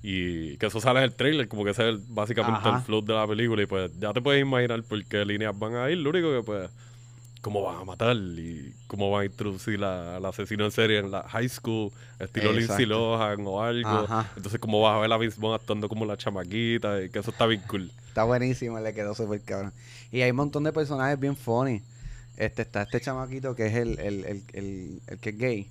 Y 0.03 0.57
que 0.57 0.67
eso 0.67 0.81
sale 0.81 1.01
en 1.01 1.05
el 1.05 1.15
trailer, 1.15 1.47
como 1.49 1.63
que 1.65 1.71
ese 1.73 1.83
es 1.83 1.89
el- 1.95 2.03
básicamente 2.09 2.61
Ajá. 2.67 2.79
el 2.79 2.85
flow 2.85 3.03
de 3.05 3.13
la 3.13 3.27
película. 3.27 3.63
Y 3.63 3.67
pues 3.67 3.91
ya 3.99 4.13
te 4.15 4.23
puedes 4.23 4.41
imaginar 4.41 4.83
por 4.85 5.05
qué 5.05 5.25
líneas 5.27 5.59
van 5.59 5.75
a 5.75 5.91
ir. 5.91 5.99
Lo 5.99 6.09
único 6.09 6.31
que 6.35 6.43
pues, 6.43 6.71
cómo 7.43 7.63
van 7.63 7.77
a 7.81 7.85
matar 7.85 8.17
y 8.17 8.73
cómo 8.87 9.11
van 9.11 9.23
a 9.23 9.25
introducir 9.27 9.83
al 9.85 10.25
asesino 10.25 10.65
en 10.65 10.71
serie 10.71 10.99
en 11.01 11.11
la 11.11 11.23
high 11.29 11.49
school, 11.51 11.91
estilo 12.19 12.53
Lindsay. 12.53 12.87
Lohan 12.87 13.41
o 13.47 13.63
algo. 13.63 13.89
Ajá. 13.91 14.31
Entonces, 14.37 14.59
cómo 14.61 14.81
vas 14.81 14.97
a 14.97 15.01
ver 15.01 15.13
a 15.13 15.19
Vince 15.19 15.39
Vaughn 15.39 15.55
actuando 15.55 15.87
como 15.89 16.07
la 16.07 16.17
chamaquita 16.17 17.03
y 17.03 17.11
que 17.11 17.19
eso 17.19 17.31
está 17.31 17.45
bien 17.47 17.63
cool. 17.69 17.91
Está 18.09 18.25
buenísimo, 18.25 18.81
le 18.81 18.95
quedó 18.95 19.15
súper 19.15 19.43
cabrón. 19.43 19.73
Y 20.11 20.23
hay 20.23 20.31
un 20.31 20.37
montón 20.39 20.65
de 20.65 20.73
personajes 20.73 21.21
bien 21.21 21.37
funny. 21.37 21.83
Este, 22.37 22.63
está 22.63 22.83
este 22.83 23.01
chamaquito 23.01 23.55
que 23.55 23.67
es 23.67 23.75
el, 23.75 23.99
el, 23.99 24.25
el, 24.25 24.43
el, 24.55 25.01
el 25.07 25.19
que 25.19 25.31
es 25.31 25.39
gay. 25.39 25.71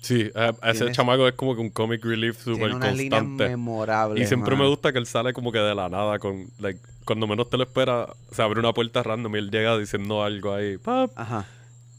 Sí, 0.00 0.30
ese 0.62 0.92
chamaco 0.92 1.26
es 1.26 1.34
como 1.34 1.54
que 1.56 1.60
un 1.60 1.70
comic 1.70 2.04
relief 2.04 2.38
súper 2.38 2.70
constante. 2.72 3.48
memorables. 3.48 4.22
Y 4.22 4.26
siempre 4.28 4.54
me 4.54 4.68
gusta 4.68 4.92
que 4.92 4.98
él 4.98 5.06
sale 5.06 5.32
como 5.32 5.50
que 5.50 5.58
de 5.58 5.74
la 5.74 5.88
nada 5.88 6.18
con, 6.20 6.46
like, 6.58 6.78
cuando 7.04 7.26
menos 7.26 7.50
te 7.50 7.56
lo 7.56 7.64
espera, 7.64 8.06
se 8.30 8.40
abre 8.42 8.60
una 8.60 8.72
puerta 8.72 9.02
random 9.02 9.34
y 9.34 9.38
él 9.38 9.50
llega 9.50 9.76
diciendo 9.76 10.22
algo 10.22 10.54
ahí, 10.54 10.76
pap, 10.78 11.10
Ajá. 11.16 11.46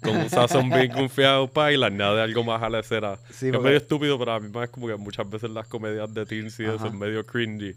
con 0.01 0.16
un 0.16 0.30
sazón 0.30 0.70
bien 0.74 0.89
confiado, 0.92 1.48
pa, 1.50 1.74
y 1.74 1.77
le 1.77 1.86
añade 1.86 2.22
algo 2.22 2.46
más 2.46 2.62
a 2.63 2.70
la 2.70 2.80
escena. 2.80 3.18
Sí, 3.30 3.48
es 3.48 3.51
porque- 3.51 3.66
medio 3.66 3.77
estúpido, 3.77 4.18
pero 4.18 4.34
a 4.34 4.39
mí 4.39 4.48
más 4.54 4.66
es 4.66 4.70
como 4.70 4.88
que 4.88 4.96
muchas 4.96 5.30
veces 5.30 5.50
las 5.50 5.68
comedias 5.68 6.13
de 6.13 6.25
teens 6.25 6.58
y 6.62 6.63
eso 6.66 6.88
es 6.88 6.94
medio 6.94 7.25
cringy. 7.25 7.74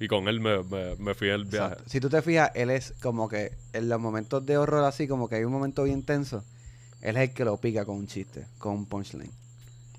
Y 0.00 0.08
con 0.08 0.26
él 0.28 0.40
me, 0.40 0.62
me, 0.64 0.96
me 0.96 1.14
fui 1.14 1.30
al 1.30 1.44
viaje. 1.44 1.72
Exacto. 1.74 1.90
Si 1.90 2.00
tú 2.00 2.08
te 2.08 2.22
fijas, 2.22 2.50
él 2.54 2.70
es 2.70 2.94
como 3.02 3.28
que 3.28 3.52
en 3.74 3.88
los 3.88 4.00
momentos 4.00 4.44
de 4.46 4.56
horror 4.56 4.82
así, 4.84 5.06
como 5.06 5.28
que 5.28 5.36
hay 5.36 5.44
un 5.44 5.52
momento 5.52 5.84
bien 5.84 6.02
tenso, 6.02 6.42
él 7.02 7.16
es 7.18 7.28
el 7.28 7.34
que 7.34 7.44
lo 7.44 7.56
pica 7.58 7.84
con 7.84 7.96
un 7.96 8.06
chiste, 8.06 8.46
con 8.58 8.72
un 8.72 8.86
punchline. 8.86 9.30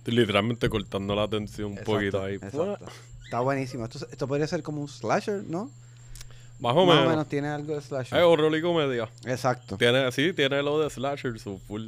Literalmente 0.06 0.68
cortando 0.70 1.14
la 1.16 1.24
atención 1.24 1.72
un 1.74 1.78
poquito 1.84 2.24
ahí. 2.24 2.36
exacto. 2.36 2.86
Está 3.24 3.40
buenísimo. 3.42 3.86
Esto, 3.86 4.06
esto 4.12 4.28
podría 4.28 4.48
ser 4.48 4.64
como 4.64 4.82
un 4.82 4.90
slasher, 4.90 5.44
¿no? 5.44 5.70
Más 6.60 6.76
o 6.76 6.86
Más 6.86 6.96
menos. 6.96 7.06
o 7.06 7.10
menos 7.12 7.28
tiene 7.30 7.48
algo 7.48 7.76
de 7.76 7.82
slasher. 7.82 8.18
Es 8.20 8.24
horror 8.26 8.56
y 8.58 8.62
comedia. 8.62 9.10
Exacto. 9.26 9.78
Tiene, 9.78 10.12
sí, 10.12 10.34
tiene 10.34 10.62
lo 10.64 10.80
de 10.80 10.90
slasher, 10.90 11.40
su 11.40 11.60
full. 11.60 11.88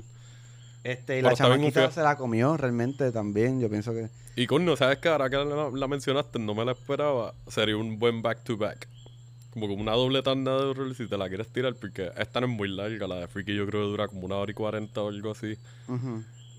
Este, 0.84 1.20
y 1.20 1.22
la 1.22 1.34
chamaquita 1.34 1.90
se 1.92 2.02
la 2.02 2.18
comió 2.18 2.58
realmente 2.58 3.12
también. 3.12 3.62
Yo 3.62 3.70
pienso 3.70 3.94
que. 3.94 4.10
Y 4.36 4.48
coño, 4.48 4.76
¿sabes 4.76 4.98
qué? 4.98 5.10
Ahora 5.10 5.30
que 5.30 5.38
la, 5.38 5.70
la 5.74 5.88
mencionaste, 5.88 6.40
no 6.40 6.54
me 6.56 6.66
la 6.66 6.74
esperaba. 6.74 7.34
Sería 7.48 7.78
un 7.78 8.00
buen 8.00 8.22
back-to-back. 8.22 8.88
Como 9.52 9.68
como 9.68 9.82
una 9.82 9.92
doble 9.94 10.24
tanda 10.24 10.58
de 10.58 10.64
horror 10.64 10.96
si 10.96 11.08
te 11.08 11.16
la 11.16 11.30
quieres 11.30 11.48
tirar, 11.48 11.76
porque 11.76 12.12
esta 12.18 12.42
no 12.42 12.48
es 12.48 12.52
muy 12.54 12.68
larga. 12.68 13.08
La 13.08 13.16
de 13.18 13.28
Freaky 13.28 13.56
yo 13.56 13.68
creo 13.68 13.84
que 13.84 13.88
dura 13.88 14.08
como 14.08 14.26
una 14.26 14.36
hora 14.38 14.52
y 14.52 14.56
cuarenta 14.56 15.02
o 15.02 15.10
algo 15.10 15.32
así. 15.32 15.58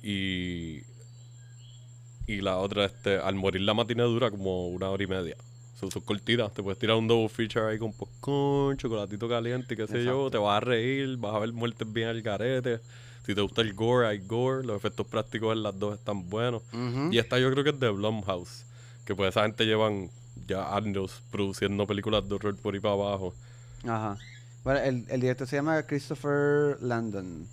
Y. 0.03 0.83
Y 2.27 2.41
la 2.41 2.57
otra, 2.57 2.87
este, 2.87 3.19
al 3.19 3.35
morir 3.35 3.63
la 3.63 3.75
matina 3.75 4.05
dura 4.05 4.31
como 4.31 4.69
una 4.69 4.89
hora 4.89 5.03
y 5.03 5.07
media. 5.07 5.37
Son, 5.79 5.91
son 5.91 6.01
cortitas. 6.03 6.55
Te 6.55 6.63
puedes 6.63 6.79
tirar 6.79 6.97
un 6.97 7.07
double 7.07 7.29
feature 7.29 7.67
ahí 7.67 7.79
con 7.79 7.93
popcorn, 7.93 8.79
chocolatito 8.79 9.29
caliente, 9.29 9.77
qué 9.77 9.87
sé 9.87 10.05
yo. 10.05 10.31
Te 10.31 10.39
vas 10.39 10.57
a 10.57 10.61
reír, 10.61 11.19
vas 11.19 11.35
a 11.35 11.41
ver 11.41 11.53
muertes 11.53 11.93
bien 11.93 12.09
al 12.09 12.23
garete. 12.23 12.81
Si 13.27 13.35
te 13.35 13.41
gusta 13.41 13.63
el 13.63 13.73
gore, 13.75 14.07
hay 14.07 14.19
gore. 14.19 14.65
Los 14.67 14.77
efectos 14.77 15.07
prácticos 15.07 15.55
en 15.57 15.63
las 15.63 15.79
dos 15.79 15.99
están 15.99 16.29
buenos. 16.29 16.63
Y 17.11 17.19
esta 17.19 17.39
yo 17.39 17.51
creo 17.53 17.65
que 17.65 17.71
es 17.71 17.81
de 17.81 17.89
Blumhouse. 17.91 18.65
Que 19.05 19.15
pues 19.15 19.31
esa 19.31 19.43
gente 19.43 19.65
llevan 19.67 20.11
ya 20.47 20.75
años 20.77 21.23
produciendo 21.31 21.87
películas 21.87 22.29
de 22.29 22.35
horror 22.35 22.57
por 22.57 22.75
ahí 22.75 22.81
para 22.81 22.95
abajo. 22.95 23.35
Ajá. 23.85 24.19
Bueno, 24.63 24.81
el, 24.81 25.05
el 25.09 25.21
director 25.21 25.47
se 25.47 25.57
llama 25.57 25.83
Christopher 25.85 26.79
Landon. 26.83 27.47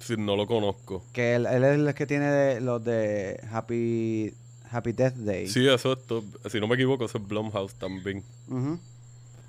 Si 0.00 0.16
no 0.16 0.34
lo 0.36 0.46
conozco. 0.46 1.04
Que 1.12 1.34
él, 1.34 1.46
él 1.46 1.62
es 1.64 1.78
el 1.78 1.94
que 1.94 2.06
tiene 2.06 2.26
de- 2.30 2.60
los 2.60 2.82
de 2.84 3.40
Happy 3.52 4.32
Happy 4.70 4.92
Death 4.92 5.14
Day. 5.14 5.48
Sí, 5.48 5.66
eso 5.68 5.92
esto. 5.92 6.24
Si 6.50 6.58
no 6.60 6.66
me 6.68 6.74
equivoco, 6.76 7.04
eso 7.04 7.18
es 7.18 7.26
Blumhouse 7.26 7.74
también. 7.74 8.22
Ujú. 8.48 8.78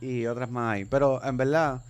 Y 0.01 0.25
otras 0.25 0.49
más 0.49 0.73
hay. 0.75 0.85
Pero 0.85 1.23
en 1.23 1.37
verdad, 1.37 1.83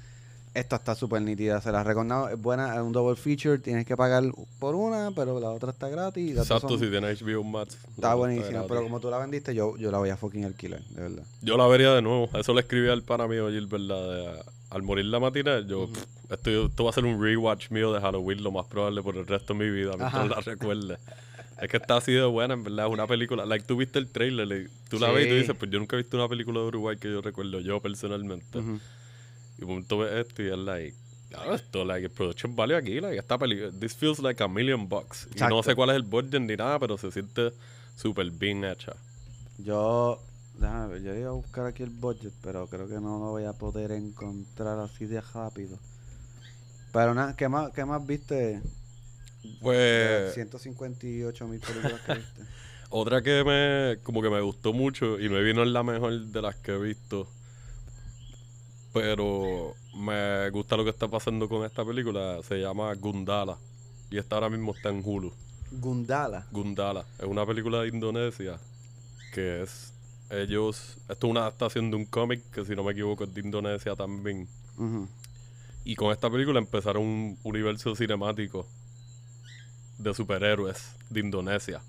esta 0.54 0.76
está 0.76 0.96
súper 0.96 1.22
nítida. 1.22 1.62
Se 1.62 1.72
la 1.72 1.84
recordado. 1.84 2.30
Es 2.30 2.40
buena, 2.42 2.76
es 2.76 2.82
un 2.82 2.92
double 2.92 3.16
feature. 3.16 3.58
Tienes 3.60 3.86
que 3.86 3.96
pagar 3.96 4.24
por 4.60 4.76
una, 4.76 5.12
pero 5.16 5.40
la 5.40 5.50
otra 5.52 5.72
está 5.72 5.88
gratis. 5.90 6.38
Exacto, 6.38 6.70
son- 6.70 6.80
si 6.80 6.88
tiene 6.90 7.08
HBO 7.14 7.44
Max. 7.44 7.78
Está 7.96 8.14
buenísima. 8.16 8.64
Pero 8.68 8.84
como 8.84 9.00
tú 9.00 9.10
la 9.10 9.18
vendiste, 9.18 9.54
yo, 9.56 9.78
yo 9.78 9.92
la 9.92 9.98
voy 10.00 10.10
a 10.10 10.18
fucking 10.18 10.46
alquilar, 10.46 10.82
de 10.82 11.02
verdad. 11.02 11.24
Yo 11.42 11.58
la 11.58 11.68
vería 11.68 11.94
de 11.94 12.02
nuevo. 12.02 12.30
Eso 12.38 12.54
le 12.54 12.62
escribí 12.62 12.90
al 12.90 13.04
pana 13.04 13.28
mío 13.28 13.50
Gilbert, 13.50 13.84
de, 13.84 14.44
al 14.70 14.82
morir 14.84 15.06
la 15.06 15.20
matina. 15.20 15.60
Yo, 15.62 15.88
pff, 15.88 16.04
esto, 16.32 16.66
esto 16.68 16.84
va 16.84 16.90
a 16.90 16.94
ser 16.94 17.06
un 17.06 17.22
rewatch 17.24 17.70
mío 17.72 17.94
de 17.94 18.02
Halloween, 18.02 18.44
lo 18.44 18.52
más 18.52 18.66
probable 18.68 19.02
por 19.02 19.16
el 19.18 19.26
resto 19.28 19.54
de 19.54 19.60
mi 19.60 19.70
vida, 19.70 19.92
mientras 19.98 20.28
la 20.28 20.40
recuerde. 20.42 20.98
Es 21.62 21.70
que 21.70 21.78
está 21.78 21.98
así 21.98 22.12
de 22.12 22.26
buena, 22.26 22.56
en 22.56 22.64
verdad. 22.64 22.88
Es 22.88 22.92
una 22.94 23.06
película. 23.08 23.46
Like, 23.46 23.66
tú 23.68 23.78
viste 23.78 24.00
el 24.00 24.08
trailer, 24.10 24.48
like, 24.48 24.70
tú 24.90 24.98
la 25.00 25.12
ves 25.12 25.28
y 25.28 25.30
tú 25.30 25.36
dices, 25.36 25.56
pues 25.58 25.70
yo 25.70 25.78
nunca 25.80 25.96
he 25.96 26.02
visto 26.02 26.18
una 26.18 26.28
película 26.28 26.60
de 26.60 26.66
Uruguay 26.66 26.98
que 26.98 27.10
yo 27.10 27.22
recuerdo, 27.22 27.60
yo 27.60 27.80
personalmente. 27.80 28.60
Y 29.62 29.66
de 29.66 29.66
momento 29.68 30.00
ves 30.00 30.28
esto 30.28 30.42
y 30.42 30.48
es 30.48 30.58
like, 30.58 30.98
ah, 31.36 31.54
esto, 31.54 31.86
like, 31.86 32.06
el 32.06 32.12
production 32.12 32.56
value 32.56 32.76
aquí, 32.76 33.00
like, 33.00 33.18
esta 33.18 33.38
película, 33.38 33.72
this 33.80 33.96
feels 33.96 34.20
like 34.20 34.42
a 34.44 34.48
million 34.48 34.90
bucks. 34.90 35.28
Y 35.36 35.40
no 35.42 35.62
sé 35.62 35.76
cuál 35.76 35.92
es 35.92 35.98
el 35.98 36.02
budget 36.04 36.42
ni 36.42 36.56
nada, 36.56 36.80
pero 36.80 36.98
se 36.98 37.12
siente 37.12 37.54
súper 37.96 38.32
bien 38.32 38.66
hecha. 38.66 38.94
Yo, 39.60 40.20
déjame 40.56 40.88
ver, 40.88 41.04
yo 41.04 41.16
iba 41.16 41.30
a 41.30 41.34
buscar 41.34 41.68
aquí 41.68 41.84
el 41.84 41.92
budget, 41.92 42.34
pero 42.42 42.68
creo 42.68 42.88
que 42.88 42.96
no 42.96 43.20
lo 43.20 43.30
voy 43.30 43.46
a 43.46 43.54
poder 43.54 43.92
encontrar 43.92 44.80
así 44.80 45.06
de 45.06 45.22
rápido. 45.22 45.78
Pero 46.92 47.14
nada, 47.14 47.36
¿qué 47.36 47.48
más, 47.48 47.72
qué 47.72 47.86
más 47.86 48.06
viste? 48.06 48.60
Pues, 49.62 50.34
158 50.34 51.48
mil 51.48 51.60
películas 51.60 52.02
que 52.02 52.14
viste. 52.16 52.42
otra 52.92 53.22
que 53.22 53.44
me, 53.44 54.02
como 54.04 54.22
que 54.22 54.30
me 54.30 54.42
gustó 54.42 54.74
mucho 54.74 55.20
y 55.20 55.30
me 55.30 55.42
vino 55.42 55.64
en 55.64 55.74
la 55.74 55.84
mejor 55.84 56.20
de 56.20 56.42
las 56.42 56.56
que 56.58 56.74
he 56.74 56.78
visto, 56.78 57.28
pero 58.94 59.74
me 59.96 60.50
gusta 60.50 60.78
lo 60.78 60.84
que 60.84 60.90
está 60.90 61.08
pasando 61.08 61.48
con 61.48 61.66
esta 61.66 61.86
película, 61.86 62.40
se 62.44 62.58
llama 62.58 62.94
Gundala. 62.96 63.58
Y 64.10 64.18
esta 64.18 64.36
ahora 64.36 64.50
mismo 64.50 64.74
está 64.74 64.90
en 64.90 65.02
Hulu. 65.04 65.32
Gundala. 65.72 66.46
Gundala. 66.52 67.06
Es 67.18 67.26
una 67.26 67.46
película 67.46 67.82
de 67.82 67.88
Indonesia 67.88 68.60
que 69.32 69.64
es 69.64 69.94
ellos 70.30 70.98
esto 71.10 71.28
es 71.28 71.32
una 71.32 71.42
adaptación 71.42 71.90
de 71.90 71.98
un 71.98 72.06
cómic 72.06 72.42
que 72.52 72.66
si 72.66 72.76
no 72.76 72.84
me 72.84 72.92
equivoco 72.92 73.24
es 73.24 73.34
de 73.34 73.42
Indonesia 73.42 73.96
también 73.96 74.48
y 75.84 75.96
con 75.96 76.12
esta 76.12 76.30
película 76.30 76.60
empezaron 76.60 77.04
un 77.04 77.40
universo 77.44 77.96
cinemático 77.96 78.66
de 79.98 80.14
superhéroes 80.14 80.96
de 81.10 81.20
Indonesia 81.20 81.82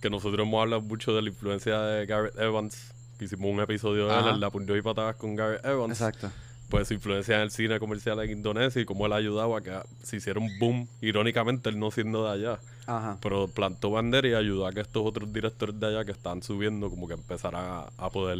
que 0.00 0.10
nosotros 0.10 0.46
hemos 0.46 0.62
hablado 0.62 0.82
mucho 0.82 1.14
de 1.14 1.22
la 1.22 1.28
influencia 1.28 1.80
de 1.80 2.06
Garrett 2.06 2.38
Evans 2.38 2.92
que 3.22 3.34
hicimos 3.34 3.52
un 3.52 3.60
episodio 3.60 4.08
de 4.08 4.30
él 4.30 4.40
la 4.40 4.50
puño 4.50 4.76
y 4.76 4.82
patadas 4.82 5.16
con 5.16 5.36
Garrett 5.36 5.64
Evans 5.64 5.92
Exacto. 6.00 6.30
pues 6.68 6.88
su 6.88 6.94
influencia 6.94 7.36
en 7.36 7.42
el 7.42 7.50
cine 7.50 7.78
comercial 7.78 8.18
en 8.20 8.30
Indonesia 8.30 8.80
y 8.82 8.84
cómo 8.84 9.06
él 9.06 9.12
ha 9.12 9.16
ayudado 9.16 9.54
a 9.54 9.62
que 9.62 9.78
se 10.02 10.16
hiciera 10.16 10.40
un 10.40 10.50
boom 10.58 10.88
irónicamente 11.00 11.68
él 11.70 11.78
no 11.78 11.90
siendo 11.90 12.24
de 12.24 12.32
allá 12.32 12.58
Ajá. 12.86 13.18
pero 13.22 13.46
plantó 13.46 13.90
bandera 13.90 14.26
y 14.28 14.34
ayudó 14.34 14.66
a 14.66 14.72
que 14.72 14.80
estos 14.80 15.02
otros 15.06 15.32
directores 15.32 15.78
de 15.78 15.86
allá 15.86 16.04
que 16.04 16.10
están 16.12 16.42
subiendo 16.42 16.90
como 16.90 17.06
que 17.06 17.14
empezaran 17.14 17.64
a, 17.64 17.86
a 17.96 18.10
poder 18.10 18.38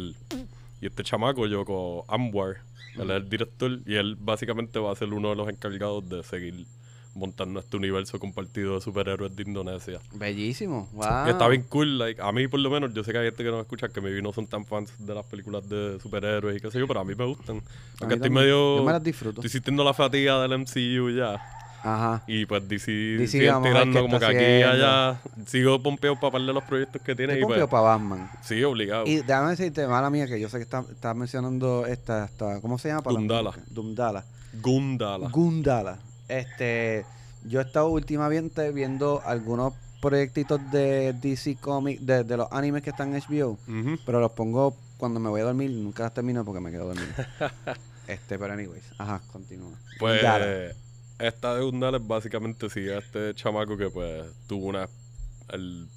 y 0.81 0.85
este 0.85 1.03
chamaco 1.03 1.47
Yoko 1.47 2.05
Anwar 2.09 2.57
él 2.95 3.09
es 3.09 3.17
el 3.17 3.29
director 3.29 3.79
y 3.85 3.95
él 3.95 4.15
básicamente 4.19 4.79
va 4.79 4.91
a 4.91 4.95
ser 4.95 5.13
uno 5.13 5.29
de 5.29 5.35
los 5.35 5.47
encargados 5.49 6.07
de 6.09 6.23
seguir 6.23 6.65
montando 7.15 7.59
este 7.59 7.77
universo 7.77 8.19
compartido 8.19 8.75
de 8.75 8.81
superhéroes 8.81 9.35
de 9.35 9.43
Indonesia 9.43 9.99
Bellísimo. 10.13 10.89
Wow. 10.93 11.27
y 11.27 11.29
está 11.29 11.47
bien 11.47 11.63
cool 11.69 11.97
like, 11.99 12.21
a 12.21 12.31
mí 12.31 12.47
por 12.47 12.59
lo 12.59 12.69
menos 12.69 12.93
yo 12.93 13.03
sé 13.03 13.11
que 13.11 13.19
hay 13.19 13.25
gente 13.25 13.43
que 13.43 13.49
no 13.49 13.57
me 13.57 13.61
escucha 13.61 13.87
que 13.89 14.01
maybe 14.01 14.21
no 14.21 14.33
son 14.33 14.47
tan 14.47 14.65
fans 14.65 14.91
de 14.97 15.13
las 15.13 15.25
películas 15.25 15.67
de 15.69 15.99
superhéroes 16.01 16.57
y 16.57 16.59
qué 16.59 16.71
sé 16.71 16.79
yo 16.79 16.87
pero 16.87 16.99
a 17.01 17.03
mí 17.05 17.13
me 17.15 17.25
gustan 17.25 17.61
aunque 17.99 18.15
estoy 18.15 18.29
medio 18.29 18.77
Yo 18.77 18.83
me 18.83 18.91
las 18.93 19.03
disfruto. 19.03 19.41
estoy 19.41 19.49
sintiendo 19.49 19.83
la 19.83 19.93
fatiga 19.93 20.41
del 20.41 20.57
MCU 20.59 21.09
ya 21.11 21.41
Ajá. 21.85 22.23
y 22.27 22.45
pues 22.45 22.65
DC, 22.67 22.89
DC, 22.91 23.27
sigue 23.27 23.51
tirando 23.61 24.01
como 24.01 24.17
que 24.17 24.25
aquí 24.25 24.37
y 24.41 24.63
allá. 24.63 25.19
Sigo 25.45 25.83
pompeado 25.83 26.17
para 26.17 26.31
par 26.31 26.41
de 26.41 26.53
los 26.53 26.63
proyectos 26.63 27.01
que 27.01 27.13
tiene. 27.13 27.33
Y 27.33 27.41
pues, 27.41 27.59
pompeado 27.59 27.67
para 27.69 27.83
Batman. 27.83 28.31
sí, 28.41 28.63
obligado. 28.63 29.05
Y 29.05 29.17
déjame 29.17 29.49
decirte, 29.49 29.85
mala 29.85 30.09
mía, 30.09 30.25
que 30.25 30.39
yo 30.39 30.47
sé 30.47 30.59
que 30.59 30.63
estás 30.63 30.89
está 30.89 31.13
mencionando 31.13 31.85
esta, 31.85 32.23
esta, 32.23 32.61
¿cómo 32.61 32.79
se 32.79 32.87
llama? 32.87 33.01
Para- 33.01 33.15
Dundala. 33.17 33.51
Dundala. 33.69 34.23
Gundala. 34.61 35.27
Gundala. 35.29 35.99
Este, 36.39 37.05
Yo 37.45 37.59
he 37.59 37.63
estado 37.63 37.89
últimamente 37.89 38.71
viendo 38.71 39.21
algunos 39.25 39.73
proyectitos 40.01 40.59
de 40.71 41.13
DC 41.13 41.57
Comics, 41.61 42.05
de, 42.05 42.23
de 42.23 42.37
los 42.37 42.47
animes 42.51 42.81
que 42.81 42.89
están 42.89 43.15
en 43.15 43.21
HBO, 43.21 43.57
pero 44.05 44.19
los 44.19 44.31
pongo 44.31 44.75
cuando 44.97 45.19
me 45.19 45.29
voy 45.29 45.41
a 45.41 45.45
dormir. 45.45 45.71
Nunca 45.71 46.03
los 46.03 46.13
termino 46.13 46.43
porque 46.43 46.59
me 46.59 46.71
quedo 46.71 46.87
dormido. 46.87 47.13
este, 48.07 48.39
pero 48.39 48.53
anyways. 48.53 48.83
Ajá, 48.97 49.21
continúa. 49.31 49.71
Pues 49.99 50.23
esta 51.19 51.55
de 51.55 51.63
Gundala 51.63 51.97
es 51.97 52.07
básicamente 52.07 52.69
sigue 52.69 52.95
a 52.95 52.99
este 52.99 53.33
chamaco 53.35 53.77
que 53.77 53.89
pues 53.89 54.25
tuvo 54.47 54.67
una... 54.67 54.89
Él 55.49 55.87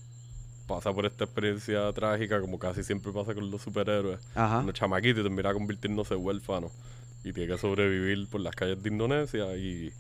pasa 0.67 0.93
por 0.93 1.07
esta 1.07 1.25
experiencia 1.25 1.93
trágica 1.93 2.41
como 2.41 2.59
casi 2.59 2.83
siempre 2.83 3.11
pasa 3.13 3.35
con 3.35 3.51
los 3.51 3.63
superhéroes. 3.63 4.21
Ajá. 4.35 4.59
Un 4.59 4.73
chamaquito 4.73 5.21
y 5.21 5.23
termina 5.23 5.53
convirtiéndose 5.53 6.15
en 6.15 6.25
huérfano. 6.25 6.71
Y 7.25 7.33
tiene 7.33 7.53
que 7.53 7.59
sobrevivir 7.59 8.29
por 8.29 8.41
las 8.41 8.55
calles 8.55 8.81
de 8.83 8.89
Indonesia 8.89 9.57
y 9.57 9.93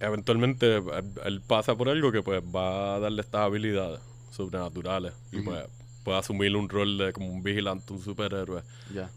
eventualmente 0.00 0.76
él, 0.76 0.84
él 1.24 1.40
pasa 1.46 1.74
por 1.74 1.88
algo 1.88 2.12
que 2.12 2.22
pues 2.22 2.42
va 2.42 2.96
a 2.96 2.98
darle 3.00 3.22
estas 3.22 3.42
habilidades 3.42 4.00
sobrenaturales 4.30 5.12
y 5.32 5.40
pues 5.40 5.64
puede 6.04 6.18
asumir 6.18 6.54
un 6.56 6.68
rol 6.68 6.96
de 6.98 7.12
como 7.12 7.28
un 7.28 7.42
vigilante, 7.42 7.92
un 7.92 8.02
superhéroe. 8.02 8.62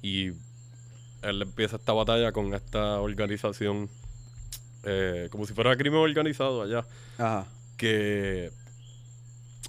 Y 0.01 0.27
él 1.21 1.41
empieza 1.41 1.75
esta 1.75 1.93
batalla 1.93 2.31
con 2.31 2.53
esta 2.53 2.99
organización, 2.99 3.89
eh, 4.83 5.27
como 5.31 5.45
si 5.45 5.53
fuera 5.53 5.75
crimen 5.77 5.99
organizado 5.99 6.63
allá, 6.63 6.85
Ajá. 7.17 7.45
que 7.77 8.51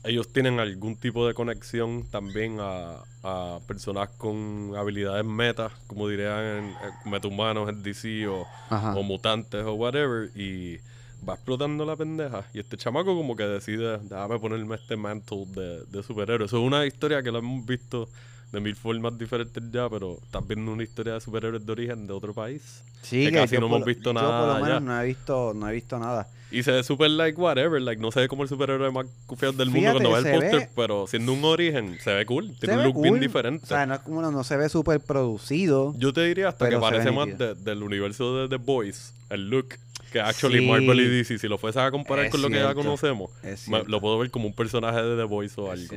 ellos 0.04 0.32
tienen 0.32 0.58
algún 0.58 0.96
tipo 0.96 1.26
de 1.26 1.34
conexión 1.34 2.08
también 2.10 2.56
a, 2.60 2.96
a 3.22 3.60
personas 3.68 4.08
con 4.18 4.72
habilidades 4.76 5.24
metas, 5.24 5.70
como 5.86 6.08
dirían 6.08 6.40
en, 6.40 6.64
en 7.04 7.10
metahumanos 7.10 7.68
en 7.68 7.82
DC 7.82 8.26
o, 8.26 8.46
o 8.70 9.02
mutantes 9.02 9.62
o 9.64 9.74
whatever, 9.74 10.30
y 10.36 10.78
va 11.28 11.34
explotando 11.34 11.84
la 11.84 11.96
pendeja. 11.96 12.44
Y 12.54 12.60
este 12.60 12.76
chamaco 12.76 13.14
como 13.16 13.36
que 13.36 13.44
decide, 13.44 13.98
déjame 13.98 14.38
ponerme 14.38 14.76
este 14.76 14.96
mantle 14.96 15.46
de, 15.48 15.84
de 15.84 16.02
superhéroe. 16.02 16.46
Eso 16.46 16.58
es 16.58 16.64
una 16.64 16.84
historia 16.86 17.22
que 17.22 17.30
lo 17.30 17.38
hemos 17.38 17.64
visto 17.66 18.08
de 18.52 18.60
mil 18.60 18.76
formas 18.76 19.16
diferentes 19.16 19.62
ya, 19.72 19.88
pero 19.88 20.18
estás 20.22 20.46
viendo 20.46 20.72
una 20.72 20.82
historia 20.82 21.14
de 21.14 21.20
superhéroes 21.20 21.64
de 21.64 21.72
origen 21.72 22.06
de 22.06 22.12
otro 22.12 22.34
país. 22.34 22.82
Sí, 23.02 23.24
que 23.24 23.30
que 23.32 23.38
casi 23.38 23.54
yo 23.54 23.60
no 23.60 23.66
hemos 23.66 23.84
visto 23.84 24.10
yo 24.10 24.14
nada 24.14 24.40
por 24.46 24.58
lo 24.60 24.64
menos 24.64 24.82
no 24.82 25.00
he 25.00 25.06
visto, 25.06 25.52
no 25.54 25.68
he 25.68 25.72
visto 25.72 25.98
nada. 25.98 26.28
Y 26.50 26.62
se 26.62 26.70
ve 26.70 26.84
super 26.84 27.08
like 27.10 27.40
whatever, 27.40 27.80
like 27.80 28.00
no 28.00 28.12
se 28.12 28.20
ve 28.20 28.28
como 28.28 28.42
el 28.42 28.48
superhéroe 28.50 28.90
más 28.92 29.06
confiado 29.26 29.54
del 29.54 29.70
mundo 29.70 29.92
Fíjate, 29.92 30.04
cuando 30.04 30.22
ves 30.22 30.34
el 30.34 30.40
póster, 30.40 30.60
ve- 30.60 30.70
pero 30.76 31.06
siendo 31.06 31.32
un 31.32 31.42
origen, 31.44 31.96
se 31.98 32.12
ve 32.12 32.26
cool, 32.26 32.54
Se 32.60 32.66
tiene 32.66 32.76
un 32.76 32.84
look 32.88 33.00
bien 33.00 33.14
cool. 33.14 33.20
diferente. 33.20 33.64
O 33.64 33.68
sea, 33.68 33.86
no 33.86 33.94
es 33.94 34.00
como 34.00 34.20
no 34.20 34.44
se 34.44 34.58
ve 34.58 34.68
súper 34.68 35.00
producido. 35.00 35.94
Yo 35.96 36.12
te 36.12 36.22
diría 36.26 36.48
hasta 36.48 36.68
que 36.68 36.76
parece 36.76 37.10
más 37.10 37.26
de- 37.38 37.54
del 37.54 37.82
universo 37.82 38.36
de 38.36 38.48
The 38.50 38.62
Boys, 38.62 39.14
el 39.30 39.48
look, 39.48 39.68
que 40.12 40.20
actually 40.20 40.58
Sí. 40.60 40.66
Marvel 40.66 41.00
y 41.00 41.08
DC, 41.08 41.38
si 41.38 41.48
lo 41.48 41.58
fuese 41.58 41.80
a 41.80 41.90
comparar 41.90 42.26
Es 42.26 42.30
con 42.30 42.42
lo 42.42 42.48
que 42.48 42.56
ya 42.56 42.74
conocemos, 42.74 43.30
me- 43.68 43.84
lo 43.84 44.00
puedo 44.00 44.18
ver 44.18 44.30
como 44.30 44.46
un 44.46 44.54
personaje 44.54 45.02
de 45.02 45.16
The 45.16 45.24
Boys 45.24 45.56
o 45.58 45.70
algo. 45.70 45.96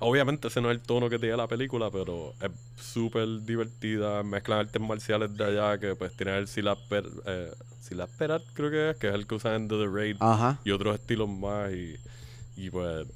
Obviamente 0.00 0.46
ese 0.46 0.60
no 0.60 0.70
es 0.70 0.76
el 0.78 0.82
tono 0.82 1.10
que 1.10 1.18
tiene 1.18 1.36
la 1.36 1.48
película, 1.48 1.90
pero 1.90 2.32
es 2.40 2.50
súper 2.80 3.26
divertida. 3.44 4.22
Mezclan 4.22 4.60
artes 4.60 4.80
marciales 4.80 5.36
de 5.36 5.44
allá 5.44 5.78
que 5.80 5.96
pues 5.96 6.12
tiene 6.16 6.38
el 6.38 6.46
Silas 6.46 6.78
Per, 6.88 7.04
eh, 7.26 7.50
Silas 7.80 8.08
Perat, 8.16 8.42
creo 8.54 8.70
que 8.70 8.90
es, 8.90 8.96
que 8.96 9.08
es 9.08 9.14
el 9.14 9.26
que 9.26 9.34
usan 9.34 9.54
en 9.54 9.68
The 9.68 9.86
Raid 9.86 10.16
Ajá. 10.20 10.60
y 10.64 10.70
otros 10.70 10.94
estilos 10.94 11.28
más 11.28 11.72
y, 11.72 11.96
y 12.56 12.70
pues 12.70 13.06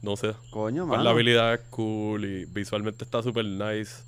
no 0.00 0.16
sé. 0.16 0.34
Coño, 0.50 0.82
Pues 0.84 0.96
mano. 0.98 1.04
la 1.04 1.10
habilidad 1.10 1.54
es 1.54 1.60
cool 1.70 2.24
y 2.24 2.44
visualmente 2.46 3.04
está 3.04 3.22
súper 3.22 3.44
nice. 3.44 4.02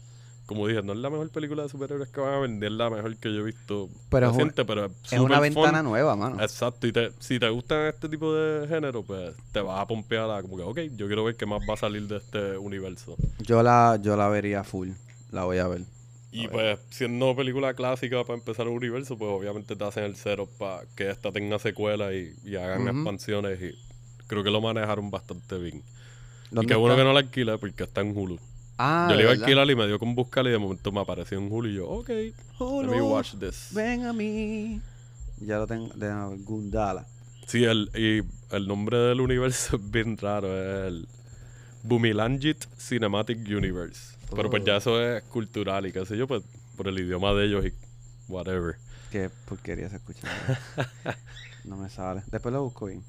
Como 0.47 0.67
dije, 0.69 0.83
no 0.83 0.93
es 0.93 0.99
la 0.99 1.09
mejor 1.09 1.31
película 1.31 1.63
de 1.63 1.71
superhéroes 1.71 2.11
que 2.11 2.21
van 2.21 2.35
a 2.35 2.39
vender, 2.41 2.71
la 2.73 2.91
mejor 2.91 3.17
que 3.17 3.33
yo 3.33 3.41
he 3.41 3.45
visto 3.45 3.89
Pero 4.11 4.27
es 4.27 4.33
un- 4.33 4.39
reciente, 4.41 4.65
pero 4.67 4.85
es, 4.87 4.93
Es 5.13 5.19
una 5.19 5.37
fun. 5.37 5.43
ventana 5.43 5.83
nueva, 5.83 6.17
mano. 6.17 6.43
Exacto, 6.43 6.87
y 6.87 6.93
te- 6.93 7.13
si 7.19 7.39
te 7.39 7.49
gustan 7.49 7.87
este 7.87 8.09
tipo 8.11 8.35
de 8.35 8.69
género, 8.69 9.03
pues 9.03 9.35
te 9.53 9.61
vas 9.61 9.81
a 9.81 9.87
pompear 9.87 10.31
a 10.31 10.43
como 10.43 10.57
que, 10.59 10.63
ok, 10.63 10.79
yo 10.97 11.07
quiero 11.07 11.25
ver 11.25 11.37
qué 11.37 11.47
más 11.47 11.63
va 11.69 11.75
a 11.75 11.77
salir 11.79 12.07
de 12.07 12.19
este 12.19 12.59
universo. 12.59 13.17
Yo 13.39 13.63
la, 13.63 13.99
yo 14.03 14.17
la 14.17 14.29
vería 14.29 14.65
full. 14.65 14.91
La 15.31 15.45
voy 15.45 15.59
a 15.59 15.67
ver. 15.67 15.81
Y 16.31 16.49
pues, 16.49 16.79
siendo 16.91 17.35
película 17.37 17.73
clásica 17.75 18.23
para 18.25 18.35
empezar 18.39 18.67
el 18.67 18.73
universo, 18.73 19.17
pues 19.17 19.31
obviamente 19.31 19.77
te 19.77 19.85
hacen 19.85 20.05
el 20.05 20.17
cero 20.17 20.49
para 20.59 20.83
que 20.97 21.09
esta 21.09 21.31
tenga 21.33 21.59
secuela 21.59 22.13
y, 22.13 22.35
y 22.45 22.57
hagan 22.57 22.87
expansiones 22.89 23.63
y 23.63 23.79
creo 24.27 24.43
que 24.45 24.51
lo 24.51 24.61
manejaron 24.61 25.11
bastante 25.11 25.57
bien. 25.59 25.77
Y 26.51 26.55
¿Dónde 26.57 26.69
qué 26.69 26.75
bueno 26.75 26.97
que 26.97 27.05
no 27.05 27.13
la 27.13 27.21
alquilé 27.21 27.57
porque 27.57 27.85
está 27.85 28.01
en 28.03 28.17
Hulu. 28.17 28.39
Ah, 28.79 29.07
yo 29.11 29.13
¿de 29.13 29.17
le 29.19 29.23
iba 29.23 29.31
a 29.33 29.35
alquilar 29.35 29.71
y 29.71 29.77
me 29.77 29.87
dio 29.87 29.99
con 29.99 30.15
buscarla 30.15 30.51
y 30.51 30.53
de 30.53 30.59
momento 30.59 30.91
me 30.93 31.01
apareció 31.01 31.39
en 31.39 31.51
Hulu 31.51 31.69
y 31.69 31.75
yo, 31.75 31.89
ok, 31.89 32.09
let 32.09 32.89
me 32.89 33.01
watch 33.03 33.35
this. 33.39 33.69
Ven 33.73 34.05
a 34.05 34.13
mí. 34.13 34.81
Ya 35.41 35.59
lo 35.59 35.67
tengo. 35.67 35.89
De 35.95 36.09
Gundala. 36.45 37.07
Sí, 37.47 37.65
el, 37.65 37.91
y 37.95 38.23
el 38.55 38.67
nombre 38.67 38.97
del 38.99 39.21
universo 39.21 39.77
es 39.77 39.91
bien 39.91 40.17
raro, 40.17 40.49
es 40.49 40.89
el 40.89 41.09
Bumilangit 41.83 42.65
Cinematic 42.79 43.39
Universe. 43.49 44.17
Pero 44.35 44.51
pues 44.51 44.63
Oh. 44.63 44.67
ya 44.67 44.77
eso 44.79 45.03
es 45.03 45.23
cultural 45.25 45.87
y 45.87 45.93
qué 45.93 46.05
sé 46.07 46.17
yo, 46.17 46.27
pues 46.27 46.43
por 46.77 46.89
el 46.89 46.99
idioma 46.99 47.33
de 47.35 47.47
ellos 47.47 47.65
y 47.67 47.73
whatever. 48.29 48.77
Qué 49.13 49.31
porquería 49.47 49.89
se 49.89 49.97
escucha. 49.97 50.27
no 51.65 51.77
me 51.77 51.89
sale. 51.91 52.23
Después 52.33 52.53
lo 52.53 52.65
busco 52.65 52.87
bien. 52.87 53.05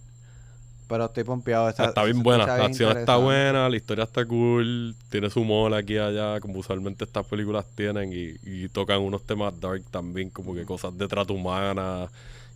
Pero 0.88 1.06
estoy 1.06 1.24
pompeado. 1.24 1.68
Está, 1.70 1.86
Está 1.86 2.04
bien 2.04 2.22
buena, 2.22 2.46
la 2.46 2.66
acción 2.66 2.96
está 2.98 3.16
buena, 3.18 3.68
la 3.70 3.76
historia 3.76 4.04
está 4.04 4.24
cool, 4.26 4.96
tiene 5.10 5.30
su 5.32 5.42
humor 5.42 5.74
aquí 5.74 5.94
y 5.94 5.98
allá, 5.98 6.40
como 6.40 6.60
usualmente 6.60 7.04
estas 7.06 7.26
películas 7.26 7.66
tienen, 7.76 8.12
y, 8.14 8.36
y 8.44 8.70
tocan 8.70 9.02
unos 9.02 9.24
temas 9.24 9.60
dark 9.60 9.84
también, 9.90 10.30
como 10.30 10.54
que 10.54 10.64
cosas 10.64 10.96
de 10.98 11.08
trato 11.08 11.34
humana 11.34 12.08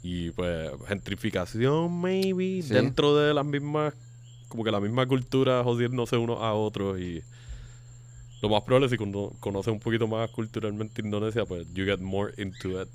y 0.04 0.30
pues 0.32 0.70
gentrificación, 0.88 2.00
maybe, 2.00 2.62
Sí. 2.62 2.74
dentro 2.74 3.16
de 3.18 3.34
las 3.34 3.46
mismas, 3.46 3.94
como 4.48 4.64
que 4.64 4.72
la 4.72 4.80
misma 4.80 5.08
cultura 5.08 5.64
jodiéndose 5.64 6.16
unos 6.18 6.40
a 6.42 6.54
otros 6.54 7.00
y 7.00 7.22
lo 8.42 8.50
más 8.50 8.62
probable 8.62 8.86
es 8.86 8.92
si 8.92 8.98
cono- 8.98 9.34
conoces 9.40 9.74
un 9.74 9.80
poquito 9.80 10.08
más 10.08 10.30
culturalmente 10.30 11.02
Indonesia, 11.02 11.46
pues 11.46 11.66
you 11.74 11.84
get 11.84 12.00
more 12.00 12.32
into 12.38 12.82
it. 12.82 12.88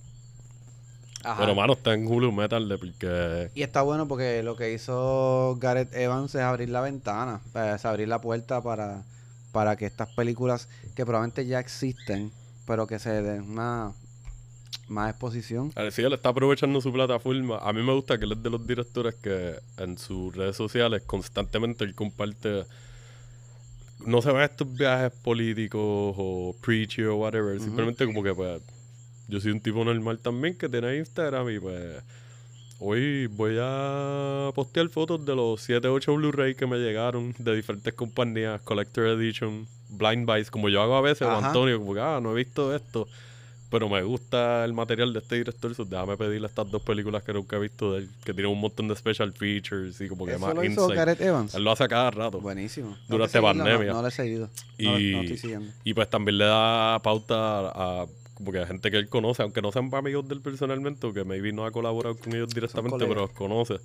Ajá. 1.24 1.40
Pero 1.40 1.54
mano, 1.54 1.72
está 1.72 1.94
en 1.94 2.06
Hulu 2.06 2.32
Metal 2.32 2.68
de 2.68 2.78
porque 2.78 3.50
Y 3.54 3.62
está 3.62 3.82
bueno 3.82 4.06
porque 4.06 4.42
lo 4.42 4.56
que 4.56 4.72
hizo 4.72 5.56
Gareth 5.58 5.94
Evans 5.94 6.34
es 6.34 6.42
abrir 6.42 6.68
la 6.68 6.80
ventana, 6.80 7.40
eh, 7.54 7.72
es 7.76 7.84
abrir 7.84 8.08
la 8.08 8.20
puerta 8.20 8.62
para, 8.62 9.04
para 9.52 9.76
que 9.76 9.86
estas 9.86 10.08
películas 10.14 10.68
que 10.94 11.04
probablemente 11.04 11.46
ya 11.46 11.60
existen, 11.60 12.30
pero 12.66 12.86
que 12.86 12.98
se 12.98 13.22
den 13.22 13.50
una 13.50 13.92
más 14.88 15.10
exposición. 15.10 15.72
A 15.76 15.82
ver, 15.82 15.92
sí, 15.92 16.02
él 16.02 16.12
está 16.12 16.30
aprovechando 16.30 16.80
su 16.80 16.92
plataforma. 16.92 17.58
A 17.58 17.72
mí 17.72 17.82
me 17.82 17.92
gusta 17.92 18.18
que 18.18 18.24
él 18.24 18.32
es 18.32 18.42
de 18.42 18.50
los 18.50 18.66
directores 18.66 19.14
que 19.14 19.54
en 19.78 19.98
sus 19.98 20.34
redes 20.34 20.56
sociales 20.56 21.02
constantemente 21.06 21.84
él 21.84 21.94
comparte. 21.94 22.64
No 24.04 24.20
se 24.20 24.30
van 24.30 24.42
estos 24.42 24.72
viajes 24.74 25.12
políticos 25.22 25.80
o 25.82 26.54
preachy 26.60 27.04
o 27.04 27.16
whatever. 27.16 27.58
Simplemente 27.60 28.04
como 28.04 28.22
que, 28.22 28.34
pues, 28.34 28.60
yo 29.28 29.40
soy 29.40 29.52
un 29.52 29.60
tipo 29.60 29.84
normal 29.84 30.18
también 30.18 30.56
que 30.56 30.68
tiene 30.68 30.96
Instagram 30.98 31.50
y, 31.50 31.58
pues, 31.58 32.02
hoy 32.78 33.26
voy 33.26 33.56
a 33.60 34.50
postear 34.54 34.88
fotos 34.88 35.24
de 35.24 35.34
los 35.34 35.60
7, 35.62 35.88
8 35.88 36.14
Blu-ray 36.14 36.54
que 36.54 36.66
me 36.66 36.76
llegaron 36.78 37.34
de 37.38 37.56
diferentes 37.56 37.92
compañías, 37.94 38.60
Collector 38.62 39.06
Edition, 39.06 39.66
Blind 39.90 40.26
Buys, 40.26 40.50
como 40.50 40.68
yo 40.68 40.82
hago 40.82 40.96
a 40.96 41.00
veces, 41.00 41.26
o. 41.26 41.30
Antonio, 41.30 41.78
como 41.78 41.94
que, 41.94 42.00
ah, 42.00 42.20
no 42.22 42.32
he 42.32 42.34
visto 42.34 42.74
esto 42.74 43.06
pero 43.74 43.88
me 43.88 44.00
gusta 44.04 44.64
el 44.64 44.72
material 44.72 45.12
de 45.12 45.18
este 45.18 45.34
director, 45.34 45.74
so 45.74 45.84
déjame 45.84 46.16
pedirle 46.16 46.46
estas 46.46 46.70
dos 46.70 46.80
películas 46.80 47.24
que 47.24 47.32
nunca 47.32 47.56
he 47.56 47.58
visto 47.58 47.92
de 47.92 48.02
él, 48.02 48.10
que 48.24 48.32
tienen 48.32 48.52
un 48.52 48.60
montón 48.60 48.86
de 48.86 48.94
special 48.94 49.32
features 49.32 50.00
y 50.00 50.06
como 50.06 50.26
que 50.26 50.34
Eso 50.34 50.46
más 50.46 50.54
lo 50.54 50.62
hizo. 50.62 50.86
Gareth 50.86 51.20
Evans. 51.20 51.56
Él 51.56 51.64
lo 51.64 51.72
hace 51.72 51.88
cada 51.88 52.08
rato. 52.12 52.40
Buenísimo. 52.40 52.96
Durante 53.08 53.32
seguirlo, 53.32 53.64
pandemia. 53.64 53.88
No, 53.88 53.94
no 53.94 54.02
lo 54.02 54.06
he 54.06 54.10
seguido. 54.12 54.48
No, 54.78 55.00
Y- 55.00 55.10
no 55.10 55.20
estoy 55.22 55.38
siguiendo. 55.38 55.72
Y 55.82 55.92
pues 55.92 56.08
también 56.08 56.38
le 56.38 56.44
da 56.44 57.00
pauta 57.02 57.34
a, 57.34 58.02
a 58.02 58.06
como 58.34 58.52
que 58.52 58.58
a 58.58 58.66
gente 58.66 58.90
que 58.90 58.96
él 58.96 59.08
conoce, 59.08 59.42
aunque 59.42 59.62
no 59.62 59.72
sean 59.72 59.90
amigos 59.94 60.26
de 60.28 60.34
él 60.34 60.40
personalmente, 60.40 61.12
que 61.12 61.24
maybe 61.24 61.52
no 61.52 61.64
ha 61.64 61.70
colaborado 61.70 62.16
con 62.16 62.32
ellos 62.34 62.48
directamente, 62.48 62.98
pero 63.06 63.22
los 63.22 63.30
conoce. 63.30 63.78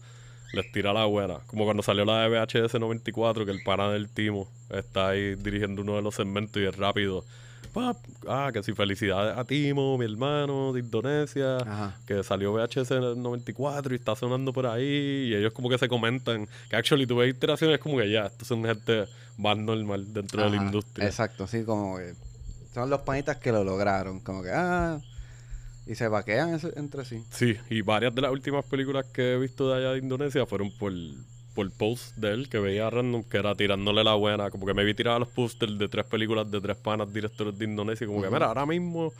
Les 0.51 0.71
tira 0.71 0.91
la 0.93 1.05
buena. 1.05 1.35
Como 1.45 1.63
cuando 1.65 1.83
salió 1.83 2.05
la 2.05 2.27
de 2.27 2.29
VHS 2.29 2.79
94, 2.79 3.45
que 3.45 3.51
el 3.51 3.61
pana 3.63 3.91
del 3.91 4.09
Timo 4.09 4.47
está 4.71 5.09
ahí 5.09 5.35
dirigiendo 5.35 5.83
uno 5.83 5.95
de 5.95 6.01
los 6.01 6.15
segmentos 6.15 6.59
y 6.61 6.65
es 6.65 6.75
rápido. 6.75 7.23
Pap, 7.71 7.97
Ah, 8.27 8.49
que 8.51 8.63
si 8.63 8.73
felicidades 8.73 9.37
a 9.37 9.43
Timo, 9.45 9.95
mi 9.99 10.05
hermano 10.05 10.73
de 10.73 10.79
Indonesia 10.79 11.57
Ajá. 11.57 11.97
que 12.07 12.23
salió 12.23 12.51
VHS 12.53 12.89
en 12.95 13.03
el 13.03 13.21
94 13.21 13.93
y 13.93 13.97
está 13.97 14.15
sonando 14.15 14.51
por 14.51 14.65
ahí 14.65 15.27
y 15.29 15.35
ellos 15.35 15.53
como 15.53 15.69
que 15.69 15.77
se 15.77 15.87
comentan 15.87 16.47
que 16.67 16.75
actually 16.75 17.05
tú 17.05 17.17
ves 17.17 17.29
interacciones 17.31 17.77
como 17.77 17.97
que 17.99 18.09
ya, 18.09 18.25
estos 18.25 18.47
son 18.47 18.63
gente 18.65 19.05
más 19.37 19.55
normal 19.55 20.11
dentro 20.11 20.43
de 20.43 20.49
la 20.49 20.55
industria. 20.55 21.05
Exacto, 21.05 21.45
sí, 21.45 21.63
como 21.63 21.97
que 21.97 22.13
son 22.73 22.89
los 22.89 23.01
panitas 23.01 23.37
que 23.37 23.51
lo 23.51 23.63
lograron. 23.63 24.19
Como 24.19 24.43
que, 24.43 24.51
ah, 24.53 24.99
y 25.85 25.95
se 25.95 26.07
vaquean 26.07 26.53
ese- 26.53 26.73
entre 26.77 27.05
sí. 27.05 27.23
Sí, 27.31 27.57
y 27.69 27.81
varias 27.81 28.13
de 28.13 28.21
las 28.21 28.31
últimas 28.31 28.65
películas 28.65 29.05
que 29.11 29.33
he 29.33 29.37
visto 29.37 29.69
de 29.69 29.77
allá 29.77 29.91
de 29.93 29.99
Indonesia 29.99 30.45
fueron 30.45 30.71
por, 30.77 30.91
por 31.55 31.71
posts 31.71 32.13
de 32.15 32.31
él 32.31 32.49
que 32.49 32.59
veía 32.59 32.89
random 32.89 33.23
que 33.23 33.37
era 33.37 33.55
tirándole 33.55 34.03
la 34.03 34.13
buena, 34.13 34.51
como 34.51 34.65
que 34.67 34.73
me 34.73 34.83
vi 34.83 34.93
tirar 34.93 35.19
los 35.19 35.29
posters 35.29 35.77
de 35.79 35.87
tres 35.89 36.05
películas 36.05 36.49
de 36.51 36.61
tres 36.61 36.77
panas 36.77 37.11
directores 37.11 37.57
de 37.57 37.65
Indonesia, 37.65 38.05
como 38.05 38.21
que 38.21 38.29
mira, 38.29 38.45
ahora 38.45 38.65
mismo 38.65 39.11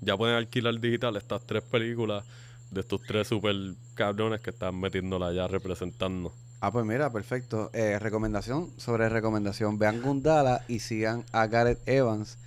ya 0.00 0.16
pueden 0.16 0.36
alquilar 0.36 0.78
digital 0.80 1.16
estas 1.16 1.46
tres 1.46 1.62
películas 1.62 2.24
de 2.72 2.80
estos 2.80 3.00
tres 3.02 3.28
super 3.28 3.54
cabrones 3.94 4.40
que 4.40 4.50
están 4.50 4.78
metiéndola 4.80 5.32
ya 5.32 5.46
representando. 5.46 6.32
Ah, 6.60 6.72
pues 6.72 6.84
mira, 6.84 7.12
perfecto. 7.12 7.70
Eh, 7.72 7.98
recomendación 8.00 8.70
sobre 8.78 9.08
recomendación. 9.08 9.78
Vean 9.78 10.02
Gundala 10.02 10.62
y 10.66 10.80
sigan 10.80 11.24
a 11.30 11.46
Gareth 11.46 11.86
Evans, 11.86 12.38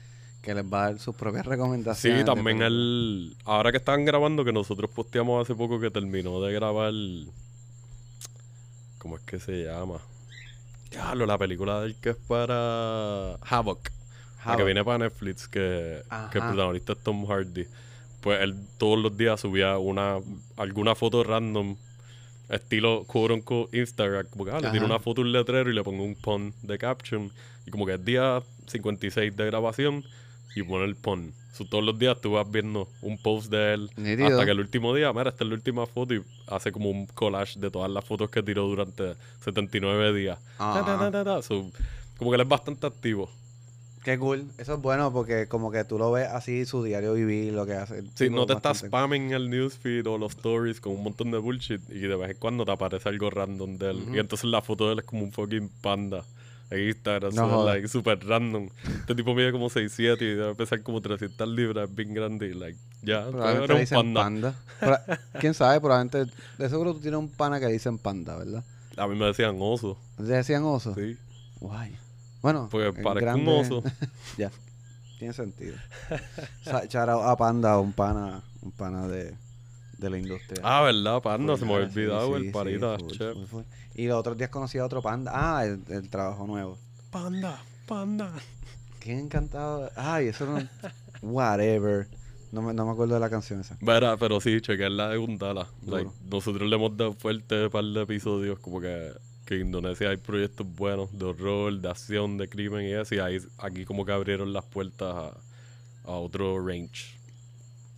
que 0.41 0.53
les 0.53 0.63
va 0.63 0.85
a 0.85 0.89
dar 0.91 0.99
sus 0.99 1.15
propias 1.15 1.45
recomendaciones. 1.45 2.21
Sí, 2.21 2.25
también 2.25 2.61
el... 2.61 3.35
Ahora 3.45 3.71
que 3.71 3.77
están 3.77 4.05
grabando, 4.05 4.45
que 4.45 4.53
nosotros 4.53 4.89
posteamos 4.89 5.41
hace 5.41 5.55
poco 5.55 5.79
que 5.79 5.91
terminó 5.91 6.41
de 6.41 6.53
grabar... 6.53 6.93
¿Cómo 8.97 9.17
es 9.17 9.21
que 9.23 9.39
se 9.39 9.63
llama? 9.65 9.99
Claro, 10.89 11.25
la 11.25 11.37
película 11.37 11.81
del 11.81 11.95
que 11.95 12.11
es 12.11 12.15
para 12.15 13.35
Havoc. 13.35 13.89
La 14.39 14.43
que 14.43 14.49
Havoc. 14.49 14.65
viene 14.65 14.83
para 14.83 14.97
Netflix, 14.97 15.47
que, 15.47 16.01
que 16.31 16.37
el 16.37 16.43
protagonista 16.43 16.93
es 16.93 16.99
Tom 16.99 17.25
Hardy. 17.25 17.65
Pues 18.21 18.41
él 18.41 18.55
todos 18.77 18.99
los 18.99 19.15
días 19.15 19.39
subía 19.39 19.77
una 19.77 20.17
alguna 20.57 20.95
foto 20.95 21.23
random, 21.23 21.77
estilo 22.49 23.05
quote 23.05 23.77
Instagram. 23.77 24.27
Como 24.29 24.45
que 24.45 24.51
ah, 24.51 24.59
le 24.59 24.71
tiro 24.71 24.85
una 24.85 24.99
foto 24.99 25.21
un 25.21 25.31
letrero 25.31 25.69
y 25.69 25.73
le 25.73 25.83
pongo 25.83 26.03
un 26.03 26.15
pun 26.15 26.53
de 26.63 26.77
caption. 26.77 27.31
Y 27.65 27.71
como 27.71 27.85
que 27.85 27.93
es 27.93 28.03
día 28.03 28.41
56 28.67 29.35
de 29.35 29.45
grabación 29.45 30.03
y 30.55 30.63
pone 30.63 30.85
el 30.85 30.95
pun. 30.95 31.33
So, 31.53 31.65
todos 31.65 31.83
los 31.83 31.97
días 31.99 32.21
tú 32.21 32.31
vas 32.33 32.49
viendo 32.49 32.87
un 33.01 33.17
post 33.17 33.51
de 33.51 33.73
él 33.73 33.89
Nítido. 33.97 34.27
hasta 34.27 34.45
que 34.45 34.51
el 34.51 34.59
último 34.59 34.93
día, 34.95 35.11
mira, 35.11 35.29
esta 35.29 35.43
es 35.43 35.49
la 35.49 35.55
última 35.55 35.85
foto 35.87 36.13
y 36.13 36.23
hace 36.47 36.71
como 36.71 36.89
un 36.89 37.05
collage 37.07 37.59
de 37.59 37.69
todas 37.69 37.91
las 37.91 38.05
fotos 38.05 38.29
que 38.29 38.41
tiró 38.43 38.67
durante 38.67 39.15
79 39.43 40.13
días. 40.13 40.39
Ta, 40.57 40.85
ta, 40.85 40.97
ta, 40.97 41.11
ta, 41.11 41.23
ta. 41.23 41.41
So, 41.41 41.69
como 42.17 42.31
que 42.31 42.35
él 42.35 42.41
es 42.41 42.47
bastante 42.47 42.87
activo. 42.87 43.29
Qué 44.03 44.17
cool. 44.17 44.45
Eso 44.57 44.75
es 44.75 44.81
bueno 44.81 45.11
porque 45.11 45.47
como 45.47 45.71
que 45.71 45.83
tú 45.83 45.97
lo 45.97 46.11
ves 46.11 46.27
así, 46.29 46.65
su 46.65 46.83
diario 46.83 47.13
vivir, 47.13 47.51
lo 47.53 47.65
que 47.65 47.73
hace. 47.73 48.03
Sí, 48.15 48.29
no 48.29 48.45
te 48.45 48.53
estás 48.53 48.79
spamming 48.79 49.33
el 49.33 49.49
newsfeed 49.49 50.07
o 50.07 50.17
los 50.17 50.31
stories 50.31 50.79
con 50.79 50.93
un 50.93 51.03
montón 51.03 51.31
de 51.31 51.37
bullshit 51.37 51.81
y 51.89 51.99
de 51.99 52.15
vez 52.15 52.31
en 52.31 52.37
cuando 52.37 52.63
te 52.63 52.71
aparece 52.71 53.09
algo 53.09 53.29
random 53.29 53.77
de 53.77 53.91
él. 53.91 54.05
Y 54.13 54.19
entonces 54.19 54.49
la 54.49 54.61
foto 54.61 54.87
de 54.87 54.93
él 54.93 54.99
es 54.99 55.05
como 55.05 55.23
un 55.23 55.31
fucking 55.33 55.69
panda. 55.81 56.23
En 56.71 56.87
Instagram, 56.89 57.33
No 57.33 57.41
so, 57.41 57.49
jodas. 57.49 57.75
like, 57.75 57.87
super 57.87 58.19
random. 58.27 58.69
Este 58.99 59.15
tipo 59.15 59.33
mide 59.33 59.51
como 59.51 59.69
6'7 59.69 60.21
y 60.21 60.35
debe 60.35 60.53
pesar 60.55 60.83
como 60.83 61.01
300 61.01 61.47
libras, 61.47 61.89
es 61.89 61.95
bien 61.95 62.13
grande 62.13 62.47
y 62.47 62.53
like, 62.53 62.77
ya, 63.01 63.25
le 63.25 63.31
un 63.81 63.87
panda. 63.89 64.21
panda. 64.21 64.55
Pero, 64.79 64.97
¿Quién 65.39 65.53
sabe? 65.55 65.79
Probablemente, 65.81 66.31
de 66.59 66.69
seguro 66.69 66.93
tú 66.93 66.99
tienes 66.99 67.19
un 67.19 67.29
pana 67.29 67.59
que 67.59 67.65
dicen 67.67 67.97
panda, 67.97 68.37
¿verdad? 68.37 68.63
A 68.97 69.07
mí 69.07 69.15
me 69.15 69.25
decían 69.25 69.57
oso, 69.59 69.97
¿Te 70.17 70.23
decían 70.23 70.63
oso? 70.63 70.93
sí. 70.93 71.17
Guay. 71.59 71.97
Bueno, 72.41 72.69
Porque 72.71 72.87
en 72.87 73.03
parezco 73.03 73.09
un 73.35 73.45
grande- 73.45 73.51
oso. 73.61 73.83
ya. 74.37 74.51
Tiene 75.17 75.33
sentido. 75.33 75.75
Sa- 76.63 76.85
Shout 76.85 77.09
out 77.09 77.23
a 77.25 77.35
Panda, 77.35 77.77
un 77.79 77.91
pana, 77.93 78.41
un 78.61 78.71
pana 78.71 79.07
de, 79.07 79.33
de 79.99 80.09
la 80.09 80.17
industria. 80.17 80.61
Ah, 80.63 80.81
¿verdad? 80.83 81.21
Panda, 81.21 81.57
se 81.57 81.65
me 81.65 81.75
había 81.75 81.89
Sí, 81.89 81.99
olvidado 81.99 82.27
sí, 82.29 82.33
el 82.35 82.43
sí, 82.43 82.49
parita, 82.51 82.97
full, 82.97 83.11
chef. 83.11 83.33
full, 83.33 83.45
full. 83.45 83.63
Y 83.95 84.07
los 84.07 84.17
otros 84.17 84.37
días 84.37 84.49
conocí 84.49 84.77
a 84.77 84.85
otro 84.85 85.01
panda. 85.01 85.31
Ah, 85.33 85.65
el, 85.65 85.81
el 85.89 86.09
trabajo 86.09 86.47
nuevo. 86.47 86.77
Panda, 87.11 87.61
panda. 87.87 88.31
Qué 88.99 89.17
encantado. 89.17 89.89
Ay, 89.95 90.27
eso 90.27 90.45
no. 90.45 90.67
Whatever. 91.21 92.07
No 92.51 92.61
me, 92.61 92.73
no 92.73 92.85
me 92.85 92.91
acuerdo 92.91 93.13
de 93.13 93.19
la 93.19 93.29
canción 93.29 93.59
esa. 93.61 93.77
Verá, 93.81 94.17
pero 94.17 94.41
sí, 94.41 94.59
chequear 94.61 94.91
la 94.91 95.09
de 95.09 95.17
Gundala. 95.17 95.67
Duro. 95.81 95.97
Like, 95.97 96.11
nosotros 96.29 96.67
le 96.69 96.75
hemos 96.75 96.97
dado 96.97 97.13
fuerte 97.13 97.65
un 97.65 97.69
par 97.69 97.83
de 97.83 98.01
episodios, 98.01 98.57
como 98.59 98.81
que, 98.81 99.11
que 99.45 99.55
en 99.55 99.67
Indonesia 99.67 100.09
hay 100.09 100.17
proyectos 100.17 100.65
buenos 100.65 101.15
de 101.17 101.25
horror, 101.25 101.73
de 101.79 101.89
acción, 101.89 102.37
de 102.37 102.49
crimen 102.49 102.85
y 102.87 102.93
eso, 102.93 103.13
y 103.15 103.19
ahí, 103.19 103.37
aquí 103.59 103.85
como 103.85 104.03
que 104.05 104.11
abrieron 104.13 104.51
las 104.51 104.65
puertas 104.65 105.13
a, 105.15 105.37
a 106.05 106.11
otro 106.13 106.65
range. 106.65 107.19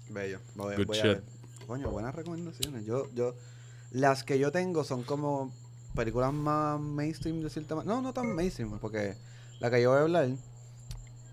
Bello. 0.09 0.39
Voy, 0.55 0.75
Good 0.75 0.85
voy 0.87 0.99
a 0.99 1.01
shit. 1.01 1.11
ver. 1.13 1.23
Coño, 1.71 1.89
buenas 1.89 2.13
recomendaciones. 2.13 2.85
Yo, 2.85 3.07
yo, 3.15 3.33
las 3.91 4.25
que 4.25 4.37
yo 4.37 4.51
tengo 4.51 4.83
son 4.83 5.03
como 5.03 5.53
películas 5.95 6.33
más 6.33 6.77
mainstream 6.81 7.39
de 7.41 7.49
cierta 7.49 7.75
manera. 7.75 7.95
No, 7.95 8.01
no 8.01 8.11
tan 8.11 8.35
mainstream, 8.35 8.77
porque 8.79 9.15
la 9.61 9.71
que 9.71 9.81
yo 9.81 9.91
voy 9.91 9.99
a 9.99 10.01
hablar 10.01 10.29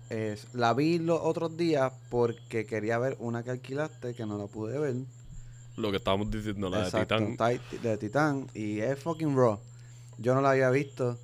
es, 0.09 0.47
la 0.53 0.73
vi 0.73 0.97
los 0.97 1.19
otros 1.21 1.57
días 1.57 1.91
porque 2.09 2.65
quería 2.65 2.97
ver 2.99 3.17
una 3.19 3.43
que 3.43 3.49
alquilaste 3.51 4.13
que 4.13 4.25
no 4.25 4.37
la 4.37 4.47
pude 4.47 4.79
ver. 4.79 4.95
Lo 5.75 5.91
que 5.91 5.97
estábamos 5.97 6.31
diciendo, 6.31 6.69
la 6.69 6.85
Exacto, 6.85 7.15
de 7.19 7.25
Titán. 7.31 7.37
Tit- 7.59 7.81
de 7.81 7.97
Titán. 7.97 8.47
Y 8.53 8.79
es 8.79 8.97
fucking 8.97 9.35
raw. 9.35 9.59
Yo 10.19 10.35
no 10.35 10.39
la 10.41 10.51
había 10.51 10.69
visto. 10.69 11.17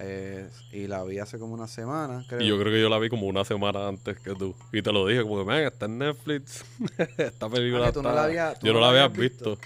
Eh, 0.00 0.48
y 0.72 0.86
la 0.86 1.02
vi 1.04 1.18
hace 1.18 1.38
como 1.38 1.54
una 1.54 1.66
semana, 1.66 2.24
creo. 2.28 2.40
Y 2.40 2.46
yo 2.46 2.58
creo 2.58 2.72
que 2.72 2.80
yo 2.80 2.88
la 2.88 2.98
vi 2.98 3.08
como 3.08 3.26
una 3.26 3.44
semana 3.44 3.88
antes 3.88 4.18
que 4.20 4.34
tú. 4.34 4.54
Y 4.72 4.82
te 4.82 4.92
lo 4.92 5.06
dije, 5.06 5.22
como 5.22 5.38
que, 5.38 5.44
man, 5.44 5.58
está 5.62 5.86
en 5.86 5.98
Netflix. 5.98 6.64
Esta 7.16 7.48
película 7.48 7.88
Ah, 7.88 7.92
no 7.94 8.00
está- 8.08 8.28
la 8.28 8.54
tú 8.54 8.66
Yo 8.66 8.72
no 8.72 8.78
no 8.80 8.84
la 8.84 8.90
había 8.90 9.08
visto. 9.08 9.56
visto. 9.56 9.58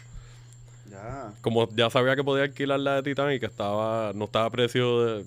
Ya. 0.90 1.33
Como 1.40 1.68
ya 1.75 1.88
sabía 1.90 2.16
que 2.16 2.25
podía 2.25 2.45
alquilar 2.45 2.81
la 2.81 2.97
de 2.97 3.03
Titán 3.03 3.33
y 3.33 3.40
que 3.40 3.47
estaba 3.47 4.12
no 4.14 4.27
estaba 4.27 4.47
a 4.47 4.51
precio 4.51 5.05
de 5.05 5.25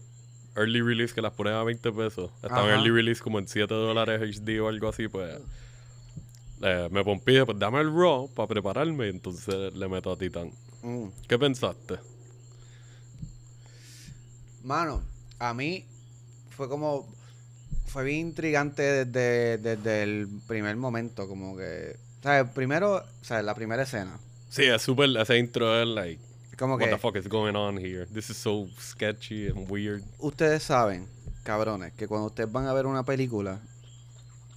early 0.55 0.81
release, 0.81 1.13
que 1.13 1.21
las 1.21 1.33
ponen 1.33 1.53
a 1.53 1.63
20 1.63 1.91
pesos. 1.91 2.31
Estaba 2.43 2.65
en 2.67 2.75
early 2.75 2.91
release 2.91 3.21
como 3.21 3.39
en 3.39 3.47
7 3.47 3.73
dólares 3.73 4.21
HD 4.21 4.59
o 4.61 4.67
algo 4.69 4.87
así, 4.89 5.07
pues 5.07 5.39
eh, 6.61 6.87
me 6.91 7.03
pompí, 7.03 7.39
pues 7.45 7.57
dame 7.59 7.81
el 7.81 7.91
Raw 7.93 8.29
para 8.33 8.47
prepararme 8.47 9.07
y 9.07 9.09
entonces 9.09 9.73
le 9.73 9.87
meto 9.87 10.11
a 10.11 10.17
Titán. 10.17 10.51
Mm. 10.83 11.07
¿Qué 11.27 11.37
pensaste? 11.37 11.95
Mano, 14.65 15.01
a 15.39 15.54
mí 15.54 15.86
fue 16.49 16.67
como. 16.67 17.08
Fue 17.86 18.04
bien 18.04 18.28
intrigante 18.28 19.06
desde, 19.06 19.58
desde 19.60 20.04
el 20.04 20.28
primer 20.47 20.75
momento, 20.75 21.28
como 21.28 21.56
que. 21.56 21.95
Sea, 22.21 22.51
primero, 22.51 23.04
sea, 23.21 23.41
la 23.43 23.54
primera 23.54 23.84
escena. 23.84 24.19
Sí, 24.49 24.63
es 24.63 24.82
súper, 24.82 25.15
ese 25.17 25.38
intro 25.38 25.80
es 25.80 25.88
like, 25.88 26.19
Como 26.58 26.75
what 26.75 26.86
que 26.86 26.89
the 26.89 26.97
fuck 26.97 27.15
is 27.15 27.28
going 27.28 27.56
on 27.56 27.78
here? 27.78 28.08
This 28.08 28.32
is 28.32 28.38
so 28.38 28.67
sketchy 28.80 29.47
and 29.47 29.69
weird. 29.69 30.01
ustedes 30.17 30.63
saben, 30.63 31.08
cabrones, 31.43 31.93
que 31.93 32.08
cuando 32.08 32.28
ustedes 32.28 32.51
van 32.51 32.65
a 32.65 32.73
ver 32.73 32.88
una 32.88 33.04
película, 33.04 33.60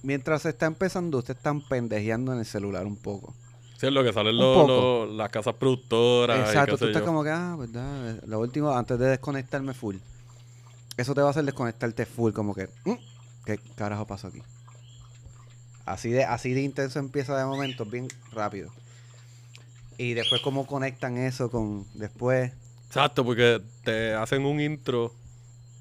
mientras 0.01 0.41
se 0.41 0.49
está 0.49 0.65
empezando, 0.65 1.19
ustedes 1.19 1.37
están 1.37 1.61
pendejeando 1.61 2.33
en 2.33 2.39
el 2.39 2.45
celular 2.45 2.87
un 2.87 2.97
poco. 2.97 3.35
Sí, 3.79 3.87
es 3.87 3.93
lo 3.93 4.03
que 4.03 4.11
salen 4.11 4.35
los, 4.35 5.09
las 5.15 5.29
casas 5.29 5.55
productoras 5.55 6.37
y 6.37 6.41
Exacto, 6.41 6.73
qué 6.73 6.77
tú 6.79 6.85
sé 6.85 6.91
estás 6.91 7.01
yo. 7.01 7.05
como 7.07 7.23
que, 7.23 7.29
ah, 7.29 7.55
verdad, 7.57 8.21
lo 8.27 8.39
último, 8.41 8.71
antes 8.71 8.99
de 8.99 9.07
desconectarme 9.07 9.73
full. 9.73 9.95
Eso 10.97 11.15
te 11.15 11.21
va 11.21 11.27
a 11.27 11.31
hacer 11.31 11.45
desconectarte 11.45 12.05
full, 12.05 12.33
como 12.33 12.53
que, 12.53 12.67
"Mm, 12.83 12.93
¿qué 13.45 13.57
carajo 13.75 14.05
pasó 14.05 14.27
aquí? 14.27 14.41
Así 15.85 16.09
de, 16.11 16.25
así 16.25 16.53
de 16.53 16.61
intenso 16.61 16.99
empieza 16.99 17.37
de 17.37 17.45
momento, 17.45 17.85
bien 17.85 18.07
rápido. 18.33 18.69
Y 19.97 20.13
después 20.13 20.41
cómo 20.41 20.67
conectan 20.67 21.17
eso 21.17 21.49
con 21.49 21.85
después. 21.93 22.51
Exacto, 22.87 23.23
porque 23.23 23.61
te 23.83 24.13
hacen 24.13 24.45
un 24.45 24.59
intro 24.59 25.13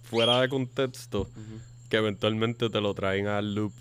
fuera 0.04 0.40
de 0.40 0.48
contexto 0.48 1.28
que 1.88 1.96
eventualmente 1.96 2.70
te 2.70 2.80
lo 2.80 2.94
traen 2.94 3.26
al 3.26 3.54
loop 3.54 3.72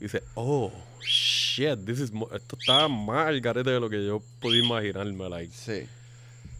y 0.00 0.04
dices, 0.04 0.22
oh, 0.34 0.70
shit, 1.06 1.84
this 1.84 2.00
is 2.00 2.10
esto 2.34 2.56
está 2.58 2.88
más 2.88 3.28
al 3.28 3.40
garete 3.40 3.70
de 3.70 3.80
lo 3.80 3.88
que 3.90 4.04
yo 4.04 4.22
podía 4.40 4.64
imaginarme, 4.64 5.28
like, 5.28 5.52
Sí. 5.54 5.86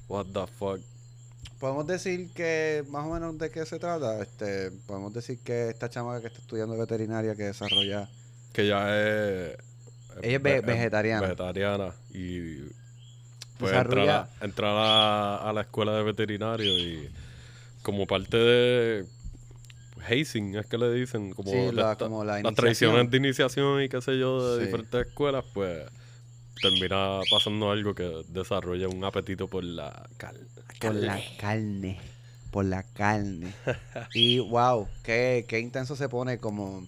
what 0.08 0.26
the 0.32 0.46
fuck. 0.58 0.80
Podemos 1.60 1.86
decir 1.86 2.30
que 2.34 2.84
más 2.90 3.06
o 3.06 3.14
menos 3.14 3.38
de 3.38 3.50
qué 3.50 3.64
se 3.64 3.78
trata. 3.78 4.20
Este, 4.20 4.70
podemos 4.86 5.14
decir 5.14 5.38
que 5.38 5.70
esta 5.70 5.88
chamaca 5.88 6.20
que 6.20 6.26
está 6.26 6.40
estudiando 6.40 6.76
veterinaria 6.76 7.34
que 7.34 7.44
desarrolla 7.44 8.08
Que 8.52 8.66
ya 8.66 8.88
es... 8.94 9.56
Ella 10.22 10.36
es 10.36 10.42
ve- 10.42 10.60
vegetariana. 10.60 11.22
Vegetariana 11.22 11.94
y 12.12 12.58
pues 13.58 13.72
entrar, 13.72 14.08
a, 14.08 14.28
entrar 14.44 14.74
a, 14.76 15.36
a 15.48 15.52
la 15.52 15.62
escuela 15.62 15.92
de 15.96 16.02
veterinario 16.02 16.78
y 16.78 17.08
como 17.82 18.06
parte 18.06 18.36
de 18.36 19.06
hazing, 20.04 20.56
es 20.56 20.66
que 20.66 20.78
le 20.78 20.92
dicen, 20.92 21.32
como, 21.32 21.50
Sí, 21.50 21.72
la- 21.72 21.92
esta- 21.92 22.04
como 22.04 22.24
la 22.24 22.40
las 22.42 22.54
tradiciones 22.54 23.10
de 23.10 23.16
iniciación 23.16 23.82
y 23.82 23.88
qué 23.88 24.00
sé 24.00 24.18
yo 24.18 24.54
de 24.56 24.60
Sí. 24.60 24.64
diferentes 24.66 25.06
escuelas, 25.06 25.44
pues 25.52 25.84
termina 26.60 27.20
pasando 27.30 27.70
algo 27.70 27.94
que 27.94 28.24
desarrolla 28.28 28.88
un 28.88 29.04
apetito 29.04 29.48
por 29.48 29.64
la 29.64 30.08
carne. 30.16 30.40
por 30.80 30.94
la 30.94 31.20
carne. 31.38 31.98
Por 32.50 32.64
la 32.66 32.82
carne. 32.84 33.52
y 34.14 34.38
wow, 34.38 34.88
qué, 35.02 35.44
qué 35.48 35.58
intenso 35.60 35.96
se 35.96 36.08
pone 36.08 36.38
como 36.38 36.86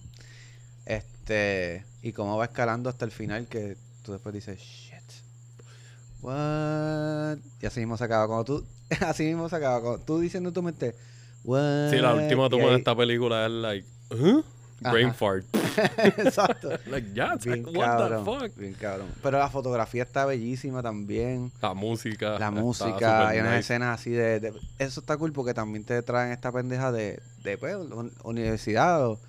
este 0.85 1.85
y 2.01 2.13
cómo 2.13 2.37
va 2.37 2.45
escalando 2.45 2.89
hasta 2.89 3.03
el 3.05 3.11
final 3.11 3.47
que 3.47 3.75
tú 4.03 4.13
después 4.13 4.33
dices 4.33 4.59
shit. 4.59 4.93
What? 6.21 7.37
Y 7.61 7.65
así 7.65 7.79
mismo 7.81 7.97
se 7.97 8.03
acaba 8.05 8.27
cuando 8.27 8.45
tú 8.45 8.65
así 9.05 9.23
mismo 9.25 9.49
se 9.49 9.55
acaba 9.55 9.81
cuando 9.81 9.99
tú 10.03 10.19
diciendo 10.19 10.49
en 10.49 10.53
tu 10.53 10.63
mente 10.63 10.95
what? 11.43 11.89
Sí, 11.91 11.97
la 11.97 12.13
última 12.13 12.49
toma 12.49 12.69
de 12.69 12.75
esta 12.77 12.95
película 12.95 13.45
es 13.45 13.51
like, 13.51 13.87
¿huh? 14.11 14.43
Brain 14.79 15.07
Ajá. 15.09 15.13
fart. 15.17 15.45
Exacto. 16.17 16.69
like, 16.85 17.11
yeah, 17.15 17.35
Bien 17.43 17.63
like, 17.63 17.77
what 17.79 17.85
cabrón, 17.97 18.25
the 18.25 18.31
fuck? 18.49 18.55
bien 18.57 18.73
cabrón. 18.75 19.07
Pero 19.23 19.39
la 19.39 19.49
fotografía 19.49 20.03
está 20.03 20.25
bellísima 20.25 20.83
también. 20.83 21.51
La 21.61 21.73
música. 21.73 22.37
La 22.37 22.51
música, 22.51 23.27
hay 23.29 23.39
unas 23.39 23.51
nice. 23.53 23.59
escenas 23.61 23.99
así 23.99 24.11
de, 24.11 24.39
de- 24.39 24.53
Eso 24.77 24.99
está 24.99 25.17
cool 25.17 25.31
porque 25.33 25.55
también 25.55 25.83
te 25.83 25.99
traen 26.03 26.31
esta 26.31 26.51
pendeja 26.51 26.91
de, 26.91 27.19
de 27.43 27.57
pues, 27.57 27.75
un- 27.75 28.13
universidad 28.23 29.07
o 29.07 29.19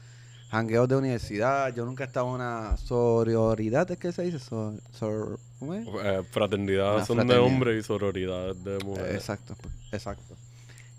Jangueos 0.51 0.87
de 0.89 0.97
universidad. 0.97 1.75
Yo 1.75 1.87
nunca 1.87 2.05
he 2.05 2.07
estado 2.07 2.27
en 2.29 2.35
una 2.35 2.77
sororidad, 2.77 3.91
¿es 3.91 3.97
que 3.99 4.13
se 4.13 4.23
dice? 4.25 4.39
Sor, 4.39 4.75
sor- 4.93 5.39
¿Cómo 5.59 5.73
es? 5.75 5.87
Eh, 5.87 6.23
fraternidad 6.31 6.97
Una 6.97 7.05
son 7.07 7.27
de 7.27 7.37
hombres 7.39 7.81
y 7.81 7.87
sororidad 7.87 8.55
de 8.55 8.79
mujeres. 8.85 9.15
Exacto, 9.15 9.57
exacto. 9.93 10.37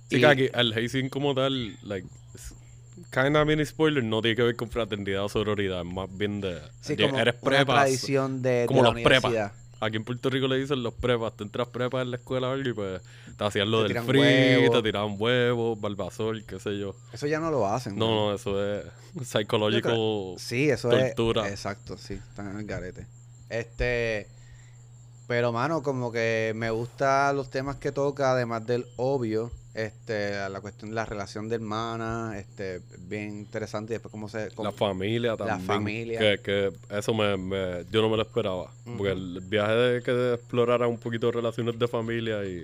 Sí, 0.09 0.19
que 0.19 0.51
el 0.53 0.73
hazing 0.73 1.09
como 1.09 1.35
tal, 1.35 1.77
like, 1.83 2.07
kinda 3.11 3.45
mini 3.45 3.65
spoiler, 3.65 4.03
no 4.03 4.21
tiene 4.21 4.35
que 4.35 4.43
ver 4.43 4.55
con 4.55 4.69
fraternidad 4.69 5.23
o 5.25 5.29
sororidad, 5.29 5.81
es 5.81 5.85
más 5.93 6.09
bien 6.17 6.41
de... 6.41 6.59
Sí, 6.81 6.95
de- 6.95 7.07
como 7.07 7.19
eres 7.19 7.35
una 7.41 7.65
tradición 7.65 8.41
de, 8.41 8.65
como 8.67 8.79
de 8.79 8.87
la 8.89 8.93
los 8.93 9.01
prepas. 9.03 9.51
Aquí 9.81 9.95
en 9.95 10.03
Puerto 10.03 10.29
Rico 10.29 10.47
le 10.47 10.57
dicen 10.57 10.83
los 10.83 10.93
prepas, 10.93 11.37
tú 11.37 11.45
entras 11.45 11.69
prepa 11.69 12.01
en 12.01 12.11
la 12.11 12.17
escuela 12.17 12.53
y 12.57 12.73
pues 12.73 13.01
te 13.37 13.43
hacían 13.45 13.71
lo 13.71 13.87
Te 13.87 13.93
del 13.93 14.03
free, 14.03 14.69
te 14.69 14.81
tiraban 14.83 15.15
huevos, 15.17 15.79
barbasol, 15.79 16.43
qué 16.43 16.59
sé 16.59 16.77
yo. 16.77 16.95
Eso 17.13 17.27
ya 17.27 17.39
no 17.39 17.49
lo 17.49 17.65
hacen. 17.65 17.95
No, 17.97 18.07
¿no? 18.07 18.15
no, 18.29 18.35
eso 18.35 18.61
es 18.61 18.83
psychological. 19.23 19.95
Sí, 20.37 20.69
eso 20.69 20.89
tortura. 20.89 21.45
es. 21.45 21.53
Exacto, 21.53 21.97
sí, 21.97 22.15
están 22.15 22.49
en 22.51 22.57
el 22.57 22.65
garete. 22.65 23.07
Este. 23.49 24.27
Pero, 25.27 25.51
mano, 25.53 25.81
como 25.81 26.11
que 26.11 26.51
me 26.55 26.71
gustan 26.71 27.37
los 27.37 27.49
temas 27.49 27.77
que 27.77 27.91
toca, 27.91 28.31
además 28.31 28.65
del 28.65 28.85
obvio. 28.97 29.51
Este, 29.73 30.31
la 30.49 30.61
cuestión 30.61 30.89
de 30.91 30.95
la 30.95 31.05
relación 31.05 31.47
de 31.47 31.55
hermanas, 31.55 32.35
este, 32.35 32.81
bien 33.07 33.29
interesante. 33.37 33.93
Y 33.93 33.95
después, 33.95 34.11
cómo 34.11 34.27
se. 34.27 34.49
cómo- 34.55 34.69
La 34.69 34.75
familia 34.75 35.31
La 35.31 35.37
también. 35.37 35.61
familia. 35.67 36.19
Que, 36.19 36.39
que 36.43 36.71
eso 36.97 37.13
me, 37.13 37.37
me- 37.37 37.85
yo 37.91 38.01
no 38.01 38.09
me 38.09 38.17
lo 38.17 38.23
esperaba. 38.23 38.71
Porque 38.97 39.11
el 39.11 39.41
viaje 39.41 39.71
de 39.73 40.01
que 40.01 40.33
explorara 40.33 40.87
un 40.87 40.97
poquito 40.97 41.27
de 41.27 41.33
relaciones 41.33 41.77
de 41.77 41.87
familia 41.87 42.43
y 42.45 42.63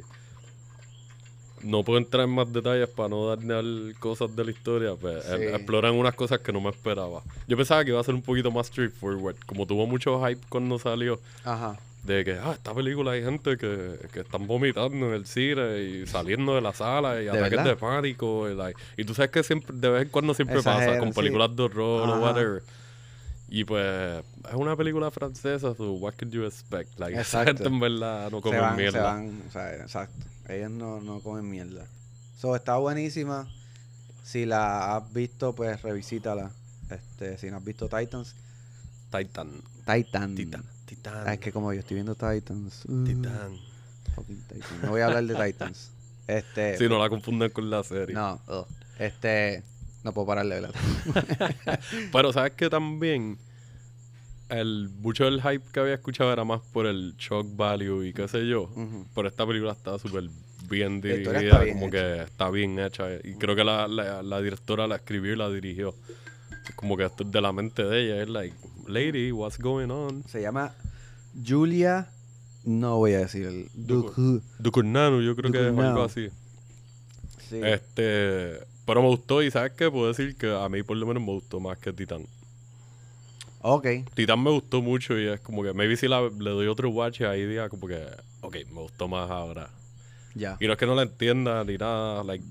no 1.63 1.83
puedo 1.83 1.97
entrar 1.97 2.25
en 2.25 2.31
más 2.35 2.51
detalles 2.51 2.89
para 2.89 3.09
no 3.09 3.35
dañar 3.35 3.63
cosas 3.99 4.35
de 4.35 4.43
la 4.45 4.51
historia, 4.51 4.95
pues 4.99 5.23
Sí. 5.25 5.31
exploran 5.43 5.95
unas 5.95 6.13
cosas 6.13 6.39
que 6.39 6.51
no 6.51 6.61
me 6.61 6.69
esperaba. 6.69 7.23
Yo 7.47 7.57
pensaba 7.57 7.83
que 7.83 7.91
iba 7.91 7.99
a 7.99 8.03
ser 8.03 8.13
un 8.13 8.21
poquito 8.21 8.51
más 8.51 8.67
straightforward, 8.67 9.37
como 9.45 9.65
tuvo 9.65 9.87
mucho 9.87 10.21
hype 10.25 10.41
cuando 10.49 10.77
salió, 10.77 11.19
Ajá. 11.43 11.79
De 12.05 12.23
que, 12.23 12.33
ah, 12.33 12.53
esta 12.53 12.73
película 12.73 13.11
hay 13.11 13.23
gente 13.23 13.57
que, 13.57 13.97
que 14.13 14.19
están 14.21 14.45
vomitando 14.47 15.07
en 15.07 15.13
el 15.13 15.25
cine 15.25 15.79
y 15.81 16.07
saliendo 16.07 16.53
de 16.55 16.61
la 16.61 16.73
sala 16.73 17.19
y 17.19 17.25
¿De 17.25 17.29
ataques 17.31 17.51
verdad? 17.51 17.65
de 17.65 17.75
pánico. 17.75 18.49
Y, 18.49 18.55
like, 18.55 18.79
y 18.97 19.03
tú 19.05 19.13
sabes 19.13 19.31
que 19.31 19.43
siempre, 19.43 19.75
de 19.75 19.89
vez 19.89 20.03
en 20.03 20.09
cuando 20.09 20.33
siempre 20.33 20.61
pasa 20.61 20.99
con 20.99 21.09
sí. 21.09 21.15
películas 21.15 21.55
de 21.55 21.63
horror 21.63 22.09
o 22.09 22.19
whatever. 22.21 22.63
Y 23.47 23.63
pues 23.63 24.23
es 24.49 24.55
una 24.55 24.75
película 24.75 25.11
francesa, 25.11 25.75
so 25.75 25.93
what 25.93 26.13
could 26.17 26.31
you 26.31 26.45
expect? 26.45 26.99
Like, 26.99 27.17
esa 27.19 27.43
gente 27.45 27.63
en 27.63 27.79
verdad 27.79 28.29
no 28.31 28.37
Se 28.37 28.43
come 28.43 28.59
van, 28.59 28.75
se 28.75 28.81
mierda. 28.81 29.03
van, 29.03 29.43
o 29.47 29.51
sea, 29.51 29.75
exacto. 29.75 30.25
Ellos 30.47 30.71
no, 30.71 31.01
no 31.01 31.19
comen 31.21 31.49
mierda. 31.49 31.85
So, 32.37 32.55
está 32.55 32.77
buenísima. 32.77 33.47
Si 34.23 34.45
la 34.45 34.95
has 34.97 35.13
visto, 35.13 35.53
pues 35.53 35.81
revisítala. 35.81 36.51
Este, 36.89 37.37
si 37.37 37.49
no 37.49 37.57
has 37.57 37.63
visto 37.63 37.87
Titans, 37.87 38.35
Titan. 39.11 39.49
Titan. 39.85 40.35
Titan. 40.35 40.74
Titan. 40.85 41.27
Ah, 41.27 41.33
es 41.33 41.39
que 41.39 41.51
como 41.51 41.73
yo 41.73 41.79
estoy 41.79 41.95
viendo 41.95 42.15
Titans. 42.15 42.85
uh, 42.87 43.03
Titan. 43.03 43.57
fucking 44.15 44.41
Titans. 44.47 44.83
No 44.83 44.89
voy 44.91 45.01
a 45.01 45.07
hablar 45.07 45.23
de 45.25 45.35
Titans. 45.35 45.91
Este. 46.27 46.75
Si 46.79 46.89
no 46.89 46.97
la 46.97 47.07
confunden 47.07 47.51
con 47.51 47.69
la 47.69 47.83
serie. 47.83 48.15
No, 48.15 48.41
ugh. 48.47 48.65
este. 48.97 49.61
No 50.03 50.11
puedo 50.11 50.25
parar 50.25 50.45
de 50.47 50.59
verla. 50.59 50.71
Pero 52.11 52.33
sabes 52.33 52.53
que 52.53 52.67
también 52.67 53.37
el 54.49 54.89
mucho 54.89 55.25
del 55.25 55.41
hype 55.41 55.63
que 55.71 55.79
había 55.79 55.93
escuchado 55.95 56.31
era 56.33 56.43
más 56.43 56.61
por 56.73 56.85
el 56.87 57.15
shock 57.17 57.47
value 57.55 58.03
y 58.05 58.13
qué 58.13 58.27
sé 58.27 58.47
yo. 58.47 58.63
Ujú. 58.63 59.05
Pero 59.13 59.27
esta 59.27 59.45
película 59.45 59.73
está 59.73 59.99
súper 59.99 60.29
bien 60.67 60.99
dirigida, 61.01 61.59
bien 61.59 61.77
como 61.77 61.91
que 61.91 62.23
está 62.23 62.49
bien 62.49 62.79
hecha. 62.79 63.05
Y 63.23 63.35
creo 63.35 63.55
que 63.55 63.63
la, 63.63 63.87
la, 63.87 64.23
la 64.23 64.41
directora 64.41 64.87
la 64.87 64.95
escribió 64.95 65.33
y 65.33 65.35
la 65.35 65.49
dirigió. 65.49 65.93
Como 66.75 66.97
que 66.97 67.09
de 67.25 67.41
la 67.41 67.51
mente 67.51 67.83
de 67.83 68.01
ella. 68.01 68.23
Es 68.23 68.29
like, 68.29 68.55
lady, 68.87 69.31
what's 69.31 69.57
going 69.57 69.89
on? 69.89 70.23
Se 70.27 70.41
llama 70.41 70.73
Julia. 71.45 72.09
No 72.63 72.97
voy 72.97 73.13
a 73.13 73.19
decir 73.19 73.45
el. 73.45 73.69
Duku. 73.73 74.41
Yo 74.59 75.35
creo 75.35 75.51
que 75.51 75.69
es 75.69 75.77
algo 75.77 76.03
así. 76.03 76.29
Sí. 77.47 77.59
Este, 77.63 78.59
pero 78.85 79.01
me 79.01 79.07
gustó 79.07 79.43
y 79.43 79.51
sabes 79.51 79.73
qué, 79.73 79.89
puedo 79.89 80.07
decir 80.07 80.35
que 80.35 80.51
a 80.51 80.67
mí 80.69 80.83
por 80.83 80.97
lo 80.97 81.05
menos 81.05 81.21
me 81.21 81.31
gustó 81.31 81.59
más 81.59 81.77
que 81.77 81.93
Titan. 81.93 82.25
Ok. 83.61 83.87
Titan 84.13 84.43
me 84.43 84.51
gustó 84.51 84.81
mucho 84.81 85.17
y 85.17 85.27
es 85.27 85.39
como 85.41 85.63
que 85.63 85.73
maybe 85.73 85.97
si 85.97 86.07
la, 86.07 86.21
le 86.21 86.49
doy 86.51 86.67
otro 86.67 86.89
watch 86.89 87.21
ahí 87.21 87.45
diga 87.45 87.69
como 87.69 87.87
que, 87.87 88.03
ok, 88.41 88.57
me 88.71 88.81
gustó 88.81 89.07
más 89.07 89.29
ahora. 89.29 89.69
Ya. 90.35 90.57
Y 90.59 90.67
no 90.67 90.73
es 90.73 90.79
que 90.79 90.85
no 90.85 90.95
la 90.95 91.03
entienda 91.03 91.63
ni 91.63 91.77
nada, 91.77 92.23
like, 92.23 92.45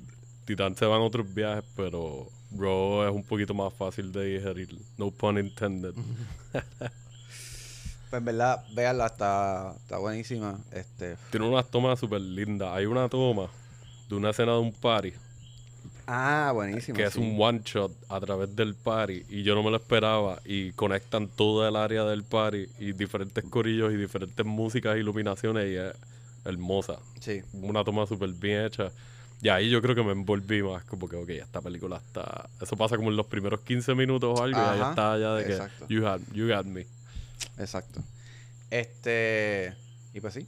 Titan 0.44 0.76
se 0.76 0.86
van 0.86 1.00
a 1.00 1.04
otros 1.04 1.32
viajes, 1.32 1.64
pero 1.76 2.28
Raw 2.58 3.04
es 3.08 3.12
un 3.14 3.22
poquito 3.24 3.54
más 3.54 3.72
fácil 3.74 4.12
de 4.12 4.36
digerir. 4.36 4.78
No 4.96 5.10
pun 5.10 5.38
intended. 5.38 5.94
Pues 8.10 8.20
en 8.20 8.26
verdad, 8.26 8.64
véanla, 8.74 9.06
está, 9.06 9.74
está 9.76 9.98
buenísima. 9.98 10.56
Este. 10.70 11.16
Tiene 11.32 11.48
unas 11.48 11.68
tomas 11.68 11.98
súper 11.98 12.20
lindas. 12.20 12.68
Hay 12.72 12.86
una 12.86 13.08
toma 13.08 13.48
de 14.08 14.14
una 14.14 14.30
escena 14.30 14.52
de 14.52 14.58
un 14.58 14.72
party 14.72 15.12
Ah, 16.06 16.52
buenísimo. 16.54 16.96
que 16.96 17.02
es 17.04 17.16
un 17.16 17.34
one 17.40 17.62
shot 17.64 17.90
a 18.08 18.20
través 18.20 18.54
del 18.54 18.74
party 18.74 19.24
y 19.28 19.42
yo 19.42 19.54
no 19.54 19.62
me 19.62 19.70
lo 19.70 19.78
esperaba 19.78 20.38
y 20.44 20.70
conectan 20.72 21.28
todo 21.28 21.66
el 21.66 21.74
área 21.76 22.04
del 22.04 22.22
party 22.24 22.66
y 22.78 22.92
diferentes 22.92 23.42
corillos 23.44 23.92
y 23.92 23.96
diferentes 23.96 24.44
músicas, 24.44 24.96
iluminaciones 24.98 25.72
y 25.72 25.76
es 25.76 25.92
hermosa. 26.44 26.98
Sí. 27.20 27.42
Una 27.54 27.82
toma 27.82 28.06
súper 28.06 28.30
bien 28.30 28.66
hecha. 28.66 28.92
Y 29.44 29.50
ahí 29.50 29.68
yo 29.68 29.82
creo 29.82 29.94
que 29.94 30.02
me 30.02 30.12
envolví 30.12 30.62
más, 30.62 30.84
como 30.84 31.06
que, 31.06 31.16
ok, 31.16 31.28
esta 31.28 31.60
película 31.60 31.98
está... 31.98 32.48
Eso 32.62 32.78
pasa 32.78 32.96
como 32.96 33.10
en 33.10 33.16
los 33.16 33.26
primeros 33.26 33.60
15 33.60 33.94
minutos 33.94 34.40
o 34.40 34.42
algo 34.42 34.58
y 34.58 34.62
ahí 34.62 34.80
Ajá, 34.80 34.88
está 34.88 35.18
ya 35.18 35.34
de 35.34 35.42
exacto. 35.42 35.86
que 35.86 35.94
you, 35.94 36.06
had, 36.06 36.20
you 36.32 36.48
got 36.48 36.64
me. 36.64 36.86
Exacto. 37.58 38.00
Este. 38.70 39.74
Y 40.14 40.20
pues 40.20 40.32
sí. 40.32 40.46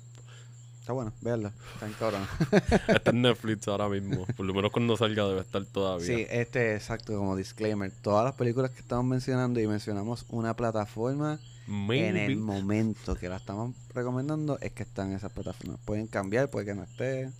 Está 0.80 0.94
bueno, 0.94 1.12
véanla. 1.20 1.52
Está 1.74 1.86
en 1.86 1.92
cabrón. 1.92 2.26
Está 2.88 3.10
en 3.10 3.20
Netflix 3.20 3.68
ahora 3.68 3.90
mismo. 3.90 4.24
Por 4.34 4.46
lo 4.46 4.54
menos 4.54 4.72
cuando 4.72 4.96
salga 4.96 5.26
debe 5.26 5.42
estar 5.42 5.62
todavía. 5.66 6.06
Sí, 6.06 6.26
este, 6.30 6.74
exacto, 6.74 7.14
como 7.18 7.36
disclaimer. 7.36 7.92
Todas 8.00 8.24
las 8.24 8.32
películas 8.32 8.70
que 8.70 8.80
estamos 8.80 9.04
mencionando 9.04 9.60
y 9.60 9.66
mencionamos 9.66 10.24
una 10.30 10.56
plataforma 10.56 11.38
Maybe. 11.66 12.08
en 12.08 12.16
el 12.16 12.36
momento 12.38 13.14
que 13.14 13.28
la 13.28 13.36
estamos 13.36 13.74
recomendando 13.92 14.58
es 14.62 14.72
que 14.72 14.84
están 14.84 15.10
en 15.10 15.16
esas 15.16 15.32
plataformas. 15.32 15.78
Pueden 15.84 16.06
cambiar, 16.06 16.48
puede 16.48 16.64
que 16.64 16.74
no 16.74 16.84
esté. 16.84 17.30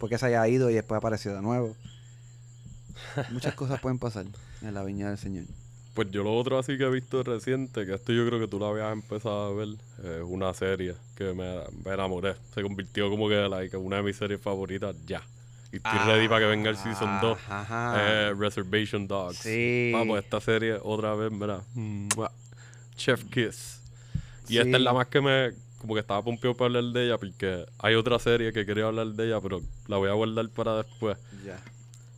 Puede 0.00 0.12
que 0.12 0.18
se 0.18 0.26
haya 0.26 0.48
ido 0.48 0.70
y 0.70 0.74
después 0.74 0.96
apareció 0.96 1.34
de 1.34 1.42
nuevo. 1.42 1.76
Muchas 3.30 3.54
cosas 3.54 3.80
pueden 3.80 3.98
pasar 3.98 4.24
en 4.62 4.74
la 4.74 4.82
viña 4.82 5.10
del 5.10 5.18
Señor. 5.18 5.44
Pues 5.94 6.10
yo 6.10 6.22
lo 6.22 6.34
otro 6.34 6.58
así 6.58 6.78
que 6.78 6.84
he 6.84 6.90
visto 6.90 7.22
reciente, 7.22 7.84
que 7.84 7.94
esto 7.94 8.12
yo 8.12 8.26
creo 8.26 8.40
que 8.40 8.48
tú 8.48 8.58
lo 8.58 8.66
habías 8.68 8.92
empezado 8.92 9.44
a 9.44 9.54
ver, 9.54 9.68
es 10.02 10.22
una 10.24 10.54
serie 10.54 10.94
que 11.16 11.34
me, 11.34 11.58
me 11.84 11.92
enamoré. 11.92 12.34
Se 12.54 12.62
convirtió 12.62 13.10
como 13.10 13.28
que 13.28 13.46
like, 13.46 13.76
una 13.76 13.96
de 13.96 14.02
mis 14.04 14.16
series 14.16 14.40
favoritas 14.40 14.96
ya. 15.04 15.22
Y 15.70 15.76
estoy 15.76 15.98
ready 16.06 16.28
para 16.28 16.40
que 16.40 16.46
venga 16.46 16.70
el 16.70 16.76
Season 16.76 17.20
2. 17.20 17.38
Ah, 17.48 17.60
Ajá. 17.60 17.94
Eh, 17.98 18.34
Reservation 18.34 19.06
Dogs. 19.06 19.36
Sí. 19.36 19.90
Vamos, 19.92 20.18
esta 20.18 20.40
serie 20.40 20.78
otra 20.82 21.14
vez, 21.14 21.30
mira. 21.30 21.60
Chef 22.96 23.22
Kiss. 23.24 23.80
Y 24.48 24.58
esta 24.58 24.78
es 24.78 24.82
la 24.82 24.92
más 24.92 25.08
que 25.08 25.20
me... 25.20 25.52
Como 25.80 25.94
que 25.94 26.00
estaba 26.00 26.22
pompeado 26.22 26.54
para 26.56 26.66
hablar 26.66 26.92
de 26.92 27.06
ella, 27.06 27.18
porque 27.18 27.64
hay 27.78 27.94
otra 27.94 28.18
serie 28.18 28.52
que 28.52 28.66
quería 28.66 28.86
hablar 28.86 29.06
de 29.08 29.26
ella, 29.26 29.40
pero 29.40 29.62
la 29.88 29.96
voy 29.96 30.10
a 30.10 30.12
guardar 30.12 30.48
para 30.50 30.76
después. 30.76 31.16
Ya. 31.44 31.58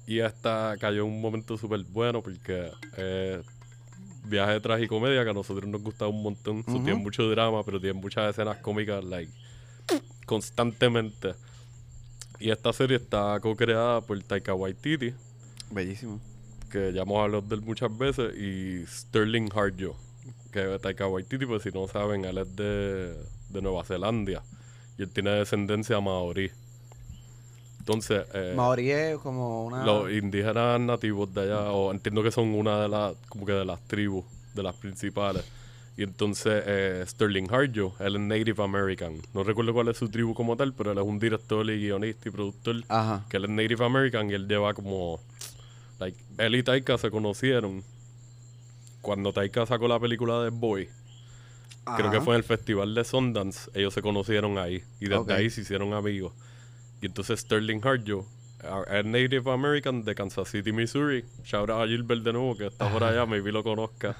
Y 0.06 0.18
esta 0.18 0.76
cayó 0.80 1.04
en 1.04 1.12
un 1.12 1.20
momento 1.20 1.56
súper 1.56 1.84
bueno 1.84 2.22
porque 2.22 2.70
eh, 2.96 3.40
viaje 4.24 4.52
de 4.52 4.60
tragicomedia 4.60 5.24
que 5.24 5.30
a 5.30 5.32
nosotros 5.32 5.68
nos 5.68 5.82
gusta 5.82 6.06
un 6.06 6.22
montón. 6.22 6.64
So, 6.64 6.72
tiene 6.72 6.94
mucho 6.94 7.28
drama, 7.28 7.62
pero 7.64 7.80
tiene 7.80 7.94
muchas 7.94 8.30
escenas 8.30 8.58
cómicas, 8.58 9.04
like, 9.04 9.32
constantemente. 10.26 11.34
Y 12.38 12.50
esta 12.50 12.72
serie 12.72 12.96
está 12.96 13.38
co-creada 13.40 14.00
por 14.00 14.20
Taika 14.22 14.54
Waititi, 14.54 15.14
Bellísimo. 15.70 16.20
que 16.70 16.92
ya 16.92 17.02
hemos 17.02 17.22
hablado 17.22 17.42
de 17.42 17.54
él 17.54 17.62
muchas 17.62 17.96
veces, 17.96 18.36
y 18.36 18.84
Sterling 18.86 19.48
Harjo, 19.54 19.96
que 20.50 20.78
Taika 20.80 21.06
Waititi, 21.06 21.46
pues 21.46 21.62
si 21.62 21.70
no 21.70 21.86
saben, 21.86 22.24
él 22.24 22.38
es 22.38 22.56
de, 22.56 23.16
de 23.52 23.62
Nueva 23.62 23.84
Zelanda 23.84 24.42
y 24.98 25.02
él 25.02 25.10
tiene 25.10 25.30
descendencia 25.30 26.00
maorí. 26.00 26.50
Entonces, 27.82 28.24
eh, 28.32 28.54
Maori 28.56 28.92
es 28.92 29.18
como 29.18 29.66
una. 29.66 29.84
los 29.84 30.12
indígenas 30.12 30.80
nativos 30.80 31.34
de 31.34 31.42
allá, 31.42 31.72
o 31.72 31.90
entiendo 31.90 32.22
que 32.22 32.30
son 32.30 32.54
una 32.54 32.80
de 32.80 32.88
las, 32.88 33.16
como 33.28 33.44
que 33.44 33.52
de 33.52 33.64
las 33.64 33.80
tribus, 33.88 34.24
de 34.54 34.62
las 34.62 34.76
principales. 34.76 35.44
Y 35.96 36.04
entonces 36.04 36.62
eh, 36.64 37.04
Sterling 37.06 37.48
Harjo, 37.50 37.94
él 37.98 38.14
es 38.14 38.20
Native 38.20 38.62
American. 38.62 39.20
No 39.34 39.42
recuerdo 39.42 39.74
cuál 39.74 39.88
es 39.88 39.96
su 39.96 40.08
tribu 40.08 40.32
como 40.32 40.56
tal, 40.56 40.72
pero 40.72 40.92
él 40.92 40.98
es 40.98 41.04
un 41.04 41.18
director 41.18 41.68
y 41.68 41.80
guionista 41.80 42.28
y 42.28 42.32
productor 42.32 42.76
Ajá. 42.88 43.26
que 43.28 43.36
él 43.36 43.44
es 43.44 43.50
Native 43.50 43.84
American 43.84 44.30
y 44.30 44.34
él 44.34 44.46
lleva 44.46 44.72
como... 44.74 45.18
Like, 45.98 46.16
él 46.38 46.54
y 46.54 46.62
Taika 46.62 46.96
se 46.98 47.10
conocieron 47.10 47.82
cuando 49.00 49.32
Taika 49.32 49.66
sacó 49.66 49.88
la 49.88 49.98
película 49.98 50.42
de 50.42 50.50
Boy. 50.50 50.88
Creo 51.96 52.10
que 52.10 52.20
fue 52.20 52.34
en 52.34 52.38
el 52.38 52.44
festival 52.44 52.94
de 52.94 53.04
Sundance. 53.04 53.70
Ellos 53.74 53.92
se 53.92 54.02
conocieron 54.02 54.58
ahí. 54.58 54.82
Y 55.00 55.08
desde 55.08 55.34
ahí 55.34 55.50
se 55.50 55.62
hicieron 55.62 55.92
amigos. 55.94 56.32
Y 57.00 57.06
entonces 57.06 57.40
Sterling 57.40 57.80
Harjo 57.82 58.26
es 58.90 59.04
Native 59.04 59.50
American 59.50 60.04
de 60.04 60.14
Kansas 60.14 60.48
City, 60.48 60.72
Missouri. 60.72 61.24
Shout 61.44 61.68
out 61.70 61.82
a 61.82 61.86
Gilbert 61.86 62.22
de 62.22 62.32
nuevo, 62.32 62.56
que 62.56 62.66
está 62.66 62.90
por 62.90 63.02
allá, 63.02 63.26
maybe 63.26 63.50
lo 63.50 63.64
conozca. 63.64 64.16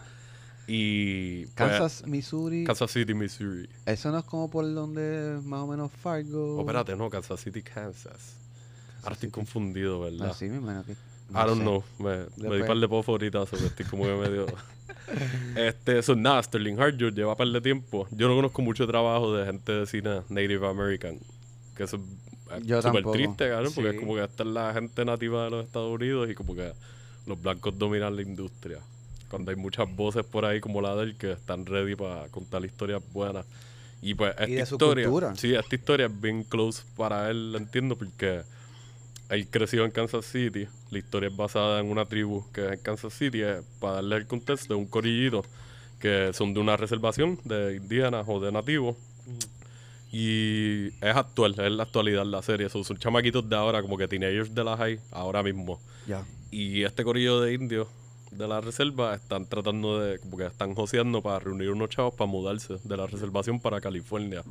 Y. 0.67 1.47
pues, 1.47 1.55
Kansas, 1.55 2.07
Missouri. 2.07 2.65
Kansas 2.65 2.91
City, 2.91 3.15
Missouri. 3.15 3.69
Eso 3.87 4.11
no 4.11 4.19
es 4.19 4.25
como 4.25 4.51
por 4.51 4.73
donde 4.73 5.41
más 5.45 5.61
o 5.61 5.67
menos 5.67 5.91
Fargo. 5.93 6.57
Oh, 6.57 6.61
espérate, 6.61 6.97
no, 6.97 7.11
Kansas 7.11 7.41
City, 7.41 7.63
Kansas. 7.63 8.37
Ahora 9.03 9.15
estoy 9.15 9.31
confundido, 9.31 10.01
¿verdad? 10.01 10.31
Ah, 10.31 10.35
sí, 10.35 10.47
me 10.47 10.57
imagino 10.57 10.85
que. 10.85 10.95
I 11.35 11.47
don't 11.47 11.59
sé. 11.59 11.63
know. 11.63 11.85
Me, 11.99 12.05
me 12.11 12.17
di 12.19 12.27
Después- 12.37 12.67
par 12.67 12.77
de 12.79 12.89
pofos 12.89 13.09
ahorita, 13.13 13.47
so 13.47 13.57
que 13.57 13.67
estoy 13.67 13.87
como 13.87 14.05
que 14.05 14.15
medio. 14.15 14.47
este, 15.57 15.99
eso 15.99 16.15
nada, 16.17 16.43
Sterling 16.43 16.79
Harjour 16.81 17.13
lleva 17.15 17.37
par 17.37 17.49
de 17.49 17.61
tiempo. 17.61 18.07
Yo 18.11 18.29
no 18.29 18.35
conozco 18.37 18.63
mucho 18.63 18.87
trabajo 18.87 19.35
de 19.35 19.47
gente 19.47 19.73
de 19.73 19.87
cine 19.87 20.23
Native 20.29 20.67
American. 20.67 21.19
Que 21.77 21.85
eso 21.85 21.97
es 21.97 22.83
súper 22.85 23.05
triste, 23.13 23.51
porque 23.51 23.71
Sí. 23.71 23.87
es 23.87 24.01
como 24.01 24.15
que 24.15 24.25
esta 24.25 24.43
es 24.43 24.49
la 24.49 24.73
gente 24.75 25.05
nativa 25.05 25.45
de 25.45 25.51
los 25.51 25.65
Estados 25.65 25.91
Unidos 25.95 26.31
y 26.31 26.35
como 26.35 26.55
que 26.55 26.73
los 27.27 27.41
blancos 27.41 27.79
dominan 27.79 28.15
la 28.17 28.23
industria. 28.23 28.79
Cuando 29.31 29.51
hay 29.51 29.57
muchas 29.57 29.89
voces 29.97 30.25
por 30.25 30.45
ahí 30.45 30.61
como 30.61 30.83
la 30.83 30.95
de 30.97 31.05
él 31.05 31.17
que 31.17 31.33
están 31.33 31.65
ready 31.65 31.95
para 31.97 32.29
contar 32.29 32.65
historias 32.65 33.03
buenas. 33.13 33.47
Y 34.03 34.15
pues 34.15 34.33
esta 34.33 34.45
de 34.47 34.67
su 34.67 34.75
historia, 34.75 35.05
cultura. 35.09 35.35
sí, 35.37 35.55
esta 35.55 35.75
historia 35.75 36.07
es 36.07 36.21
bien 36.21 36.43
close 36.45 36.83
para 36.97 37.31
él, 37.31 37.55
entiendo, 37.57 37.97
porque 37.97 38.43
él 39.33 39.49
creció 39.49 39.85
en 39.87 39.91
Kansas 39.91 40.27
City. 40.27 40.69
La 40.91 40.99
historia 40.99 41.31
es 41.31 41.37
basada 41.37 41.81
en 41.81 41.91
una 41.91 42.05
tribu 42.05 42.45
que 42.53 42.67
es 42.67 42.73
en 42.73 42.79
Kansas 42.81 43.15
City. 43.15 43.41
eh, 43.43 43.63
para 43.81 43.95
darle 43.95 44.17
el 44.17 44.27
contexto, 44.27 44.77
un 44.77 44.87
corillito 44.87 45.43
que 45.99 46.33
son 46.35 46.53
de 46.53 46.61
una 46.61 46.77
reservación 46.77 47.39
de 47.45 47.77
indígenas 47.77 48.27
o 48.29 48.41
de 48.41 48.53
nativos. 48.53 48.97
Y 50.11 50.89
es 51.01 51.17
actual, 51.17 51.55
es 51.59 51.73
la 51.73 51.85
actualidad 51.85 52.27
la 52.27 52.43
serie. 52.43 52.69
Son, 52.69 52.85
son 52.85 52.99
chamaquitos 52.99 53.49
de 53.49 53.57
ahora, 53.57 53.81
como 53.81 53.97
que 53.97 54.07
teenagers 54.07 54.55
de 54.55 54.65
la 54.65 54.77
high, 54.77 55.01
ahora 55.11 55.43
mismo. 55.43 55.81
Ya. 56.07 56.27
Y 56.51 56.83
este 56.83 57.03
corillo 57.03 57.41
de 57.41 57.55
indios 57.55 57.89
de 58.33 58.47
la 58.49 58.61
reserva 58.61 59.15
están 59.15 59.47
tratando 59.47 60.01
de, 60.01 60.19
como 60.19 60.37
que 60.37 60.45
están 60.45 60.75
joseando 60.75 61.23
para 61.23 61.39
reunir 61.39 61.71
unos 61.71 61.89
chavos 61.89 62.15
para 62.15 62.31
mudarse 62.31 62.75
de 62.85 62.97
la 62.97 63.07
reservación 63.07 63.61
para 63.61 63.81
California. 63.81 64.43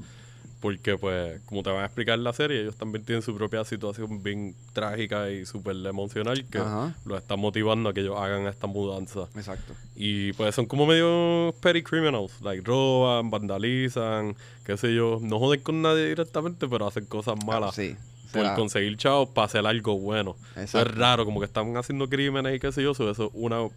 Porque, 0.62 0.96
pues, 0.96 1.42
como 1.48 1.64
te 1.64 1.72
van 1.72 1.82
a 1.82 1.86
explicar 1.86 2.20
en 2.20 2.24
la 2.24 2.34
serie, 2.34 2.62
ellos 2.62 2.76
también 2.78 3.04
tienen 3.04 3.24
su 3.24 3.36
propia 3.36 3.66
situación 3.66 4.22
bien 4.22 4.56
trágica 4.74 5.30
y 5.32 5.46
súper 5.46 5.76
emocional 5.88 6.46
que 6.50 6.60
Ajá. 6.60 6.96
los 7.04 7.20
está 7.20 7.36
motivando 7.36 7.90
a 7.90 7.94
que 7.94 8.02
ellos 8.02 8.16
hagan 8.18 8.46
esta 8.46 8.68
mudanza. 8.68 9.22
Exacto. 9.36 9.74
Y 9.96 10.34
pues 10.34 10.54
son 10.54 10.68
como 10.68 10.86
medio 10.86 11.54
petty 11.62 11.82
criminals, 11.82 12.40
like 12.42 12.62
roban, 12.64 13.32
vandalizan, 13.32 14.36
qué 14.64 14.78
sé 14.78 14.94
yo, 14.94 15.18
no 15.20 15.40
joden 15.40 15.62
con 15.62 15.82
nadie 15.82 16.08
directamente, 16.10 16.68
pero 16.68 16.86
hacen 16.88 17.06
cosas 17.06 17.36
malas 17.44 17.74
Sí. 17.74 17.96
por 18.32 18.44
Será- 18.44 18.56
conseguir 18.56 18.98
chavos 18.98 19.30
para 19.30 19.46
hacer 19.46 19.66
algo 19.66 19.98
bueno. 20.00 20.36
Eso 20.52 20.62
es 20.62 20.86
Exacto. 20.86 20.92
raro, 21.00 21.26
como 21.26 21.40
que 21.40 21.48
están 21.48 21.76
haciendo 21.76 22.08
crímenes 22.08 22.56
y 22.56 22.60
qué 22.60 22.72
sé 22.72 22.84
yo, 22.84 22.94
so 22.94 23.10
eso 23.10 23.26
es 23.26 23.32
una 23.34 23.68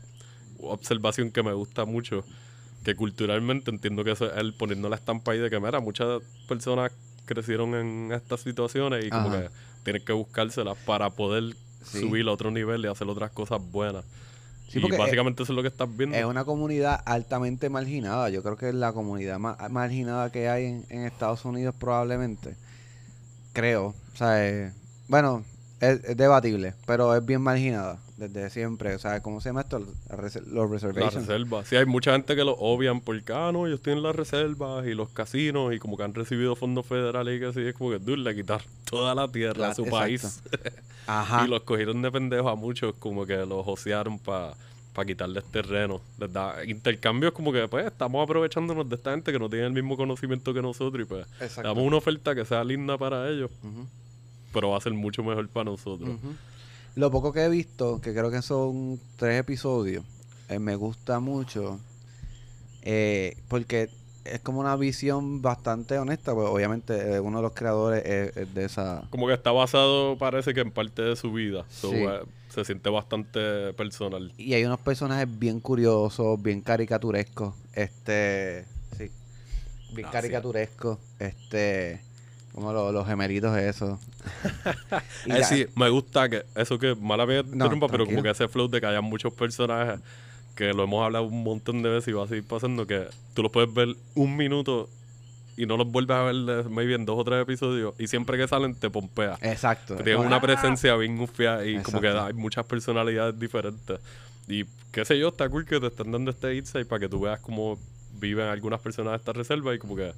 observación 0.61 1.31
que 1.31 1.43
me 1.43 1.53
gusta 1.53 1.85
mucho, 1.85 2.25
que 2.85 2.95
culturalmente 2.95 3.71
entiendo 3.71 4.05
que 4.05 4.13
eso 4.13 4.27
es 4.31 4.37
él 4.37 4.55
poniendo 4.55 4.89
la 4.89 4.97
estampa 4.97 5.33
ahí 5.33 5.39
de 5.39 5.51
que, 5.51 5.59
mira, 5.59 5.81
muchas 5.81 6.23
personas 6.47 6.93
crecieron 7.25 7.75
en 7.75 8.13
estas 8.13 8.41
situaciones 8.41 9.05
y 9.05 9.11
como 9.11 9.29
Ajá. 9.29 9.43
que 9.43 9.49
tienen 9.83 10.05
que 10.05 10.13
buscárselas 10.13 10.77
para 10.85 11.11
poder 11.11 11.55
Sí. 11.85 12.01
subir 12.01 12.27
a 12.29 12.33
otro 12.33 12.51
nivel 12.51 12.83
y 12.85 12.89
hacer 12.89 13.07
otras 13.09 13.31
cosas 13.31 13.61
buenas. 13.71 14.05
Sí, 14.69 14.79
y 14.79 14.81
porque 14.81 14.97
básicamente 14.97 15.43
eso 15.43 15.53
es 15.53 15.57
lo 15.57 15.61
que 15.63 15.69
estás 15.69 15.95
viendo. 15.95 16.17
Es 16.17 16.25
una 16.25 16.45
comunidad 16.45 16.99
altamente 17.05 17.69
marginada. 17.69 18.31
Yo 18.31 18.43
creo 18.43 18.57
que 18.57 18.71
es 18.71 18.75
la 18.75 18.93
comunidad 18.95 19.39
más 19.39 19.71
marginada 19.71 20.33
que 20.33 20.49
hay 20.49 20.65
en, 20.65 20.87
en 20.89 21.03
Estados 21.05 21.45
Unidos 21.45 21.75
probablemente. 21.79 22.57
Creo. 23.53 23.89
O 24.15 24.17
sea, 24.17 24.49
eh, 24.49 24.73
bueno, 25.09 25.45
es, 25.93 26.05
es 26.05 26.17
debatible, 26.17 26.75
pero 26.87 27.15
es 27.15 27.25
bien 27.25 27.41
marginada 27.43 27.99
desde 28.17 28.49
siempre. 28.51 28.95
O 28.95 28.99
sea, 28.99 29.21
¿cómo 29.23 29.41
se 29.41 29.49
llama 29.51 29.63
esto? 29.63 29.79
La 29.79 30.17
Los 30.17 30.47
La 30.47 30.67
reservations. 30.67 31.27
reserva. 31.27 31.65
Sí, 31.65 31.77
hay 31.77 31.87
mucha 31.87 32.13
gente 32.13 32.35
que 32.37 32.45
lo 32.45 32.53
obvian 32.53 33.01
porque, 33.01 33.33
ah, 33.33 33.51
no, 33.53 33.67
ellos 33.67 33.81
tienen 33.83 34.03
las 34.03 34.15
reservas 34.17 34.87
y 34.87 34.95
los 34.95 35.09
casinos 35.11 35.75
y 35.75 35.79
como 35.79 35.97
que 35.97 36.05
han 36.05 36.15
recibido 36.15 36.55
fondos 36.57 36.87
federales 36.87 37.37
y 37.37 37.41
que 37.41 37.47
así. 37.47 37.61
Es 37.63 37.75
como 37.75 37.91
que, 37.91 37.99
dude, 37.99 38.19
le 38.19 38.35
quitaron 38.35 38.67
toda 38.91 39.15
la 39.15 39.29
tierra 39.29 39.67
a 39.67 39.69
La- 39.69 39.75
su 39.75 39.83
exacto. 39.83 39.99
país. 39.99 40.43
Ajá. 41.07 41.45
y 41.45 41.49
los 41.49 41.61
cogieron 41.65 42.01
de 42.01 42.11
pendejos 42.11 42.51
a 42.51 42.55
muchos, 42.55 42.95
como 42.99 43.27
que 43.27 43.37
los 43.45 43.65
josearon 43.65 44.19
para 44.19 44.55
quitarles 45.07 45.45
terreno. 45.51 46.01
Les 46.19 46.33
da 46.33 46.65
intercambios 46.65 47.33
como 47.33 47.53
que, 47.53 47.67
pues, 47.69 47.85
estamos 47.87 48.23
aprovechándonos 48.25 48.89
de 48.89 48.95
esta 48.95 49.11
gente 49.11 49.31
que 49.33 49.39
no 49.39 49.51
tiene 49.51 49.67
el 49.67 49.73
mismo 49.73 49.97
conocimiento 49.99 50.55
que 50.55 50.63
nosotros 50.63 51.03
y 51.03 51.05
pues, 51.05 51.27
Exacto. 51.41 51.69
damos 51.69 51.85
una 51.85 51.97
oferta 51.97 52.35
que 52.35 52.45
sea 52.47 52.63
linda 52.65 52.97
para 52.97 53.29
ellos, 53.29 53.51
Ujú, 53.63 53.87
pero 54.55 54.71
va 54.71 54.79
a 54.79 54.81
ser 54.81 54.95
mucho 54.95 55.23
mejor 55.23 55.49
para 55.51 55.65
nosotros. 55.65 56.09
Lo 56.95 57.11
poco 57.11 57.33
que 57.33 57.45
he 57.45 57.49
visto, 57.49 58.01
que 58.01 58.13
creo 58.13 58.31
que 58.31 58.41
son 58.41 58.99
tres 59.17 59.41
episodios, 59.41 60.05
eh, 60.49 60.59
me 60.59 60.77
gusta 60.77 61.21
mucho. 61.21 61.79
eh, 62.83 63.37
porque 63.49 63.89
es 64.25 64.41
como 64.41 64.61
una 64.61 64.77
visión 64.77 65.43
bastante 65.43 65.99
honesta. 65.99 66.35
Pues 66.35 66.49
obviamente 66.49 67.15
eh, 67.15 67.21
uno 67.21 67.39
de 67.39 67.43
los 67.43 67.53
creadores 67.53 68.05
es, 68.05 68.37
es 68.37 68.55
de 68.55 68.65
esa. 68.67 69.03
Como 69.11 69.27
que 69.27 69.35
está 69.35 69.53
basado, 69.53 70.17
parece 70.19 70.55
que 70.55 70.61
en 70.61 70.71
parte 70.71 71.03
de 71.03 71.17
su 71.17 71.33
vida. 71.33 71.65
So, 71.69 71.91
Sí. 71.91 71.97
eh, 71.97 72.21
se 72.49 72.65
siente 72.65 72.89
bastante 72.91 73.73
personal. 73.73 74.33
Y 74.39 74.55
hay 74.55 74.65
unos 74.65 74.81
personajes 74.81 75.27
bien 75.39 75.61
curiosos, 75.61 76.41
bien 76.43 76.61
caricaturescos. 76.61 77.55
Este. 77.73 78.65
Sí. 78.97 79.05
Bien 79.09 79.11
Gracias. 79.97 80.13
caricaturescos. 80.13 80.99
Este. 81.19 82.01
Como 82.55 82.73
lo- 82.73 82.93
los 82.93 83.07
gemelitos 83.07 83.57
Eh, 83.59 83.73
la- 85.27 85.45
sí, 85.45 85.67
me 85.75 85.89
gusta 85.89 86.29
que 86.29 86.45
eso 86.55 86.79
que 86.79 86.95
mala 86.95 87.25
vez 87.25 87.45
No, 87.47 87.53
interrumpa, 87.55 87.89
pero 87.89 88.07
como 88.07 88.23
que 88.23 88.31
ese 88.31 88.49
flow 88.49 88.69
de 88.69 88.81
que 88.81 88.87
haya 88.87 89.01
muchos 89.01 89.33
personajes 89.33 90.01
que 90.55 90.73
lo 90.73 90.85
hemos 90.85 91.05
hablado 91.05 91.25
un 91.25 91.43
montón 91.43 91.83
de 91.83 91.89
veces 91.89 92.09
y 92.09 92.13
va 92.13 92.25
a 92.25 92.29
seguir 92.29 92.45
pasando 92.47 92.87
que 92.87 93.09
tú 93.35 93.43
los 93.43 93.51
puedes 93.51 93.73
ver 93.75 93.89
un 94.15 94.37
minuto 94.37 94.89
y 95.57 95.67
no 95.67 95.77
los 95.77 95.87
vuelves 95.91 96.17
a 96.17 96.23
ver 96.23 96.69
maybe 96.71 96.95
en 96.95 97.05
dos 97.05 97.19
o 97.19 97.25
tres 97.25 97.43
episodios 97.43 97.95
y 97.99 98.07
siempre 98.07 98.37
que 98.39 98.47
salen 98.47 98.75
te 98.77 98.89
pompea. 98.91 99.37
Exacto. 99.43 99.97
Como- 99.97 100.21
una 100.27 100.41
presencia 100.41 100.95
bien 100.97 101.19
ufia 101.21 101.65
y 101.65 101.79
como 101.83 102.01
que 102.01 102.09
hay 102.09 102.33
muchas 102.35 102.65
personalidades 102.67 103.39
diferentes. 103.39 103.99
Y 104.47 104.65
qué 104.93 105.05
sé 105.05 105.19
yo, 105.19 105.29
está 105.29 105.49
cool 105.49 105.65
que 105.67 105.81
te 105.81 105.87
están 105.89 106.13
dando 106.13 106.31
este 106.31 106.55
insight 106.55 106.87
para 106.87 107.01
que 107.01 107.09
tú 107.09 107.21
veas 107.21 107.41
cómo 107.41 107.79
viven 108.21 108.47
algunas 108.47 108.81
personas 108.81 109.13
de 109.13 109.17
esta 109.17 109.33
reserva 109.33 109.75
y 109.75 109.79
como 109.79 109.97
que 109.97 110.13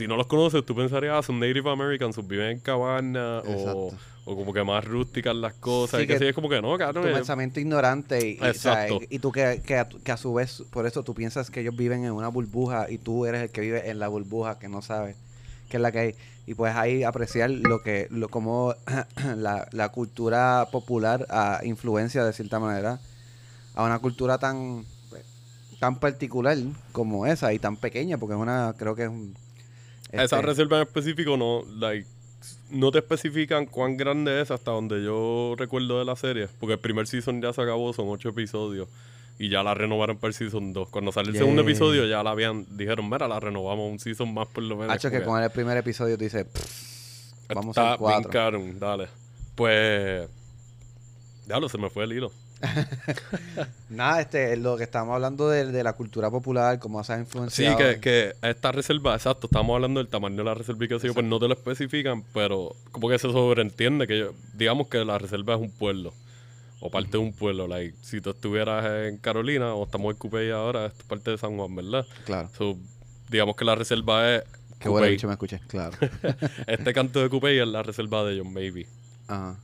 si 0.00 0.08
no 0.08 0.16
los 0.16 0.26
conoces, 0.26 0.64
tú 0.64 0.74
pensarías, 0.74 1.14
ah, 1.18 1.22
son 1.22 1.38
Native 1.38 1.70
Americans, 1.70 2.26
viven 2.26 2.52
en 2.52 2.58
cabanas 2.60 3.44
o, 3.46 3.92
o 4.24 4.36
como 4.36 4.52
que 4.52 4.64
más 4.64 4.82
rústicas 4.84 5.36
las 5.36 5.52
cosas. 5.54 5.98
Sí, 5.98 6.04
y 6.04 6.06
que, 6.06 6.14
que 6.14 6.18
sí, 6.20 6.24
es 6.26 6.34
como 6.34 6.48
que 6.48 6.62
no, 6.62 6.76
cabrón. 6.78 7.04
tu 7.04 7.10
eh, 7.10 7.12
pensamiento 7.12 7.60
ignorante 7.60 8.26
y, 8.26 8.30
y, 8.32 8.36
o 8.36 8.54
sea, 8.54 8.86
Exacto. 8.88 9.00
y- 9.10 9.18
tú 9.18 9.30
que, 9.30 9.62
que, 9.64 9.76
a, 9.78 9.86
que 9.88 10.10
a 10.12 10.16
su 10.16 10.32
vez, 10.32 10.62
por 10.70 10.86
eso 10.86 11.02
tú 11.02 11.14
piensas 11.14 11.50
que 11.50 11.60
ellos 11.60 11.76
viven 11.76 12.04
en 12.04 12.12
una 12.12 12.28
burbuja 12.28 12.90
y 12.90 12.96
tú 12.96 13.26
eres 13.26 13.42
el 13.42 13.50
que 13.50 13.60
vive 13.60 13.90
en 13.90 13.98
la 13.98 14.08
burbuja 14.08 14.58
que 14.58 14.68
no 14.70 14.80
sabes 14.80 15.16
qué 15.68 15.76
es 15.76 15.82
la 15.82 15.92
que 15.92 15.98
hay. 15.98 16.14
Y 16.46 16.54
puedes 16.54 16.74
ahí 16.76 17.04
apreciar 17.04 17.50
lo 17.50 17.82
que, 17.82 18.08
lo 18.10 18.28
como 18.30 18.74
la, 19.36 19.68
la 19.70 19.88
cultura 19.90 20.66
popular 20.72 21.26
a 21.28 21.60
influencia 21.64 22.24
de 22.24 22.32
cierta 22.32 22.58
manera 22.58 22.98
a 23.74 23.84
una 23.84 23.98
cultura 23.98 24.38
tan 24.38 24.84
pues, 25.10 25.24
tan 25.78 26.00
particular 26.00 26.56
como 26.92 27.26
esa 27.26 27.52
y 27.52 27.58
tan 27.58 27.76
pequeña, 27.76 28.18
porque 28.18 28.34
es 28.34 28.40
una, 28.40 28.74
creo 28.78 28.94
que 28.96 29.02
es 29.04 29.08
un 29.08 29.34
Esa 30.12 30.22
este, 30.36 30.42
reserva 30.42 30.76
en 30.78 30.82
específico 30.86 31.36
no, 31.36 31.64
like, 31.78 32.06
no 32.70 32.90
te 32.90 32.98
especifican 32.98 33.66
cuán 33.66 33.96
grande 33.96 34.40
es 34.40 34.50
hasta 34.50 34.70
donde 34.70 35.02
yo 35.04 35.54
recuerdo 35.56 35.98
de 35.98 36.04
la 36.04 36.16
serie. 36.16 36.48
Porque 36.58 36.74
el 36.74 36.78
primer 36.80 37.06
season 37.06 37.40
ya 37.42 37.52
se 37.52 37.60
acabó, 37.62 37.92
son 37.92 38.08
ocho 38.08 38.30
episodios. 38.30 38.88
Y 39.38 39.48
ya 39.48 39.62
la 39.62 39.72
renovaron 39.72 40.18
para 40.18 40.28
el 40.28 40.34
season 40.34 40.72
2. 40.74 40.88
Cuando 40.90 41.12
sale 41.12 41.28
el 41.28 41.34
Yeah. 41.34 41.42
segundo 41.42 41.62
episodio 41.62 42.04
ya 42.06 42.22
la 42.22 42.30
habían, 42.32 42.66
dijeron, 42.76 43.08
mira, 43.08 43.26
la 43.26 43.40
renovamos 43.40 43.90
un 43.90 43.98
season 43.98 44.34
más 44.34 44.46
por 44.48 44.62
lo 44.62 44.76
menos. 44.76 44.94
Hacho, 44.94 45.10
que 45.10 45.22
con 45.22 45.42
el 45.42 45.48
primer 45.50 45.78
episodio 45.78 46.18
tú 46.18 46.24
dices, 46.24 46.44
"Pff, 46.44 47.48
vamos 47.54 47.78
a 47.78 47.96
cuatro. 47.96 48.18
bien 48.20 48.30
caro, 48.30 48.62
dale. 48.78 49.08
Pues, 49.54 50.28
diablo, 51.46 51.68
se 51.70 51.78
me 51.78 51.88
fue 51.88 52.04
el 52.04 52.12
hilo. 52.12 52.30
Nada, 53.90 54.20
este, 54.20 54.56
lo 54.56 54.76
que 54.76 54.84
estamos 54.84 55.14
hablando 55.14 55.48
de, 55.48 55.66
de 55.66 55.82
la 55.82 55.94
cultura 55.94 56.30
popular, 56.30 56.78
cómo 56.78 57.02
se 57.04 57.12
ha 57.12 57.16
Sí, 57.16 57.22
influenciado. 57.22 57.78
que, 57.78 58.00
que 58.00 58.32
esta 58.42 58.72
reserva, 58.72 59.14
exacto, 59.14 59.46
estamos 59.46 59.74
hablando 59.74 60.00
del 60.00 60.08
tamaño 60.08 60.36
de 60.36 60.44
la 60.44 60.54
reserva 60.54 60.84
y 60.84 60.88
que 60.88 60.98
pues 60.98 61.26
no 61.26 61.38
te 61.38 61.48
lo 61.48 61.54
especifican, 61.54 62.22
pero 62.32 62.74
como 62.92 63.08
que 63.08 63.18
se 63.18 63.30
sobreentiende 63.30 64.06
que 64.06 64.18
yo- 64.18 64.34
digamos 64.54 64.88
que 64.88 65.04
la 65.04 65.18
reserva 65.18 65.54
es 65.54 65.60
un 65.60 65.70
pueblo 65.70 66.12
o 66.80 66.90
parte 66.90 67.12
de 67.12 67.18
un 67.18 67.32
pueblo. 67.32 67.66
Like, 67.66 67.94
si 68.02 68.20
tú 68.20 68.30
estuvieras 68.30 68.84
en 69.08 69.18
Carolina 69.18 69.74
o 69.74 69.84
estamos 69.84 70.12
en 70.12 70.18
Cupey 70.18 70.50
ahora, 70.50 70.86
esto 70.86 71.00
es 71.00 71.06
parte 71.06 71.30
de 71.30 71.38
San 71.38 71.56
Juan, 71.56 71.74
¿verdad? 71.74 72.06
Claro. 72.24 72.48
So, 72.56 72.76
digamos 73.28 73.56
que 73.56 73.64
la 73.64 73.74
reserva 73.74 74.34
es 74.36 74.44
Qué 74.78 74.88
bueno 74.88 75.06
me 75.06 75.32
escuché, 75.32 75.60
claro. 75.68 75.94
Este 76.66 76.94
canto 76.94 77.20
de 77.20 77.28
Cupey 77.28 77.58
es 77.58 77.68
la 77.68 77.82
reserva 77.82 78.24
de 78.24 78.38
John 78.40 78.54
Baby. 78.54 78.86
Ajá. 79.28 79.58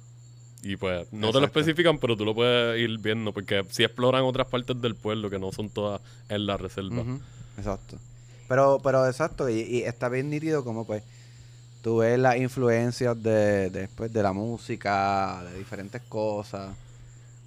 Y 0.62 0.76
pues 0.76 1.06
no 1.12 1.30
te 1.32 1.38
lo 1.40 1.46
especifican, 1.46 1.98
pero 1.98 2.16
tú 2.16 2.24
lo 2.24 2.34
puedes 2.34 2.80
ir 2.80 2.98
viendo 2.98 3.32
porque 3.32 3.64
si 3.70 3.84
exploran 3.84 4.24
otras 4.24 4.48
partes 4.48 4.80
del 4.80 4.94
pueblo 4.96 5.30
que 5.30 5.38
no 5.38 5.52
son 5.52 5.68
todas 5.70 6.00
en 6.28 6.46
la 6.46 6.56
reserva. 6.56 7.04
Exacto. 7.56 7.98
Pero, 8.48 8.80
pero 8.82 9.06
exacto, 9.06 9.48
y, 9.48 9.60
y 9.60 9.82
está 9.82 10.08
bien 10.08 10.30
nítido 10.30 10.64
como 10.64 10.86
pues 10.86 11.02
tú 11.82 11.98
ves 11.98 12.18
las 12.18 12.36
influencias 12.36 13.20
de, 13.22 13.70
después 13.70 14.12
de 14.12 14.22
la 14.22 14.32
música, 14.32 15.44
de 15.50 15.58
diferentes 15.58 16.02
cosas. 16.08 16.74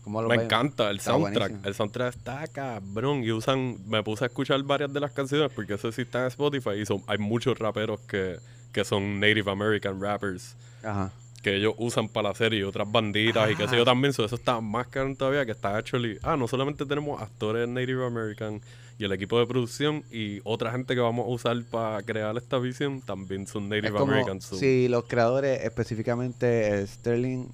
¿Cómo 0.03 0.21
lo 0.21 0.29
Me 0.29 0.37
ves? 0.37 0.45
encanta 0.45 0.89
el 0.89 0.97
Está 0.97 1.11
soundtrack. 1.11 1.49
buenísimo. 1.49 1.67
El 1.67 1.75
soundtrack 1.75 2.15
está 2.15 2.47
cabrón. 2.47 3.23
Y 3.23 3.31
usan. 3.31 3.77
Me 3.87 4.01
puse 4.01 4.23
a 4.23 4.27
escuchar 4.27 4.61
varias 4.63 4.91
de 4.93 4.99
las 5.01 5.11
canciones 5.11 5.51
porque 5.53 5.73
eso 5.73 5.91
sí 5.91 6.03
está 6.03 6.21
en 6.21 6.27
Spotify. 6.27 6.71
Y 6.81 6.85
son, 6.85 7.03
hay 7.07 7.17
muchos 7.17 7.59
raperos 7.59 7.99
que, 8.07 8.37
que 8.71 8.85
son 8.85 9.19
Native 9.19 9.51
American 9.51 10.01
rappers. 10.01 10.55
Ajá. 10.83 11.11
Que 11.41 11.55
ellos 11.55 11.73
usan 11.77 12.09
para 12.09 12.29
la 12.29 12.35
serie 12.35 12.59
y 12.59 12.63
otras 12.63 12.91
banditas 12.91 13.49
y 13.49 13.55
qué 13.55 13.67
sé 13.67 13.77
yo 13.77 13.85
también. 13.85 14.13
So, 14.13 14.25
eso 14.25 14.35
está 14.35 14.59
más 14.59 14.87
caro 14.87 15.13
todavía 15.15 15.45
que 15.45 15.51
está 15.51 15.77
actually. 15.77 16.17
Ah, 16.21 16.35
no 16.35 16.47
solamente 16.47 16.85
tenemos 16.85 17.21
actores 17.21 17.67
Native 17.67 18.05
American 18.05 18.61
y 18.99 19.05
el 19.05 19.13
equipo 19.13 19.39
de 19.39 19.47
producción 19.47 20.03
y 20.11 20.41
otra 20.43 20.71
gente 20.71 20.93
que 20.93 20.99
vamos 20.99 21.25
a 21.25 21.29
usar 21.29 21.63
para 21.71 22.03
crear 22.03 22.35
esta 22.35 22.59
visión 22.59 23.01
también 23.01 23.47
son 23.47 23.69
Native 23.69 23.91
como 23.91 24.11
American. 24.11 24.41
So, 24.41 24.57
si 24.57 24.89
los 24.89 25.05
creadores, 25.05 25.63
específicamente 25.63 26.81
eh, 26.81 26.85
Sterling, 26.85 27.47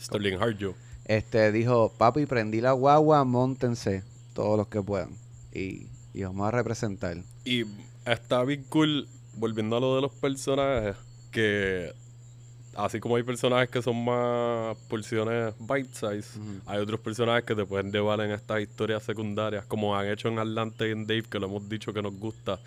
Sterling 0.00 0.34
Harjo. 0.34 0.74
este 1.04 1.50
dijo, 1.50 1.92
papi, 1.98 2.26
prendí 2.26 2.60
la 2.60 2.72
guagua, 2.72 3.24
montense, 3.24 4.04
todos 4.32 4.56
los 4.56 4.68
que 4.68 4.80
puedan. 4.80 5.10
Y, 5.52 5.88
y 6.14 6.22
vamos 6.22 6.46
a 6.46 6.52
representar. 6.52 7.16
Y 7.44 7.64
está 8.06 8.44
bien 8.44 8.64
cool, 8.68 9.08
volviendo 9.34 9.76
a 9.76 9.80
lo 9.80 9.96
de 9.96 10.02
los 10.02 10.12
personajes, 10.12 10.96
que 11.32 11.92
así 12.76 13.00
como 13.00 13.16
hay 13.16 13.22
personajes 13.22 13.68
que 13.70 13.82
son 13.82 14.04
más 14.04 14.76
porciones 14.88 15.54
bite 15.58 15.88
size, 15.92 16.38
hay 16.66 16.78
otros 16.80 17.00
personajes 17.00 17.44
que 17.44 17.54
te 17.54 17.64
pueden 17.64 17.90
llevar 17.92 18.20
en 18.20 18.30
estas 18.32 18.60
historias 18.60 19.02
secundarias, 19.02 19.64
como 19.66 19.96
han 19.96 20.06
hecho 20.08 20.28
en 20.28 20.38
Atlanta 20.38 20.86
y 20.86 20.90
en 20.92 21.06
Dave, 21.06 21.24
que 21.24 21.38
lo 21.38 21.46
hemos 21.46 21.68
dicho 21.68 21.92
que 21.92 22.02
nos 22.02 22.14
gusta, 22.14 22.58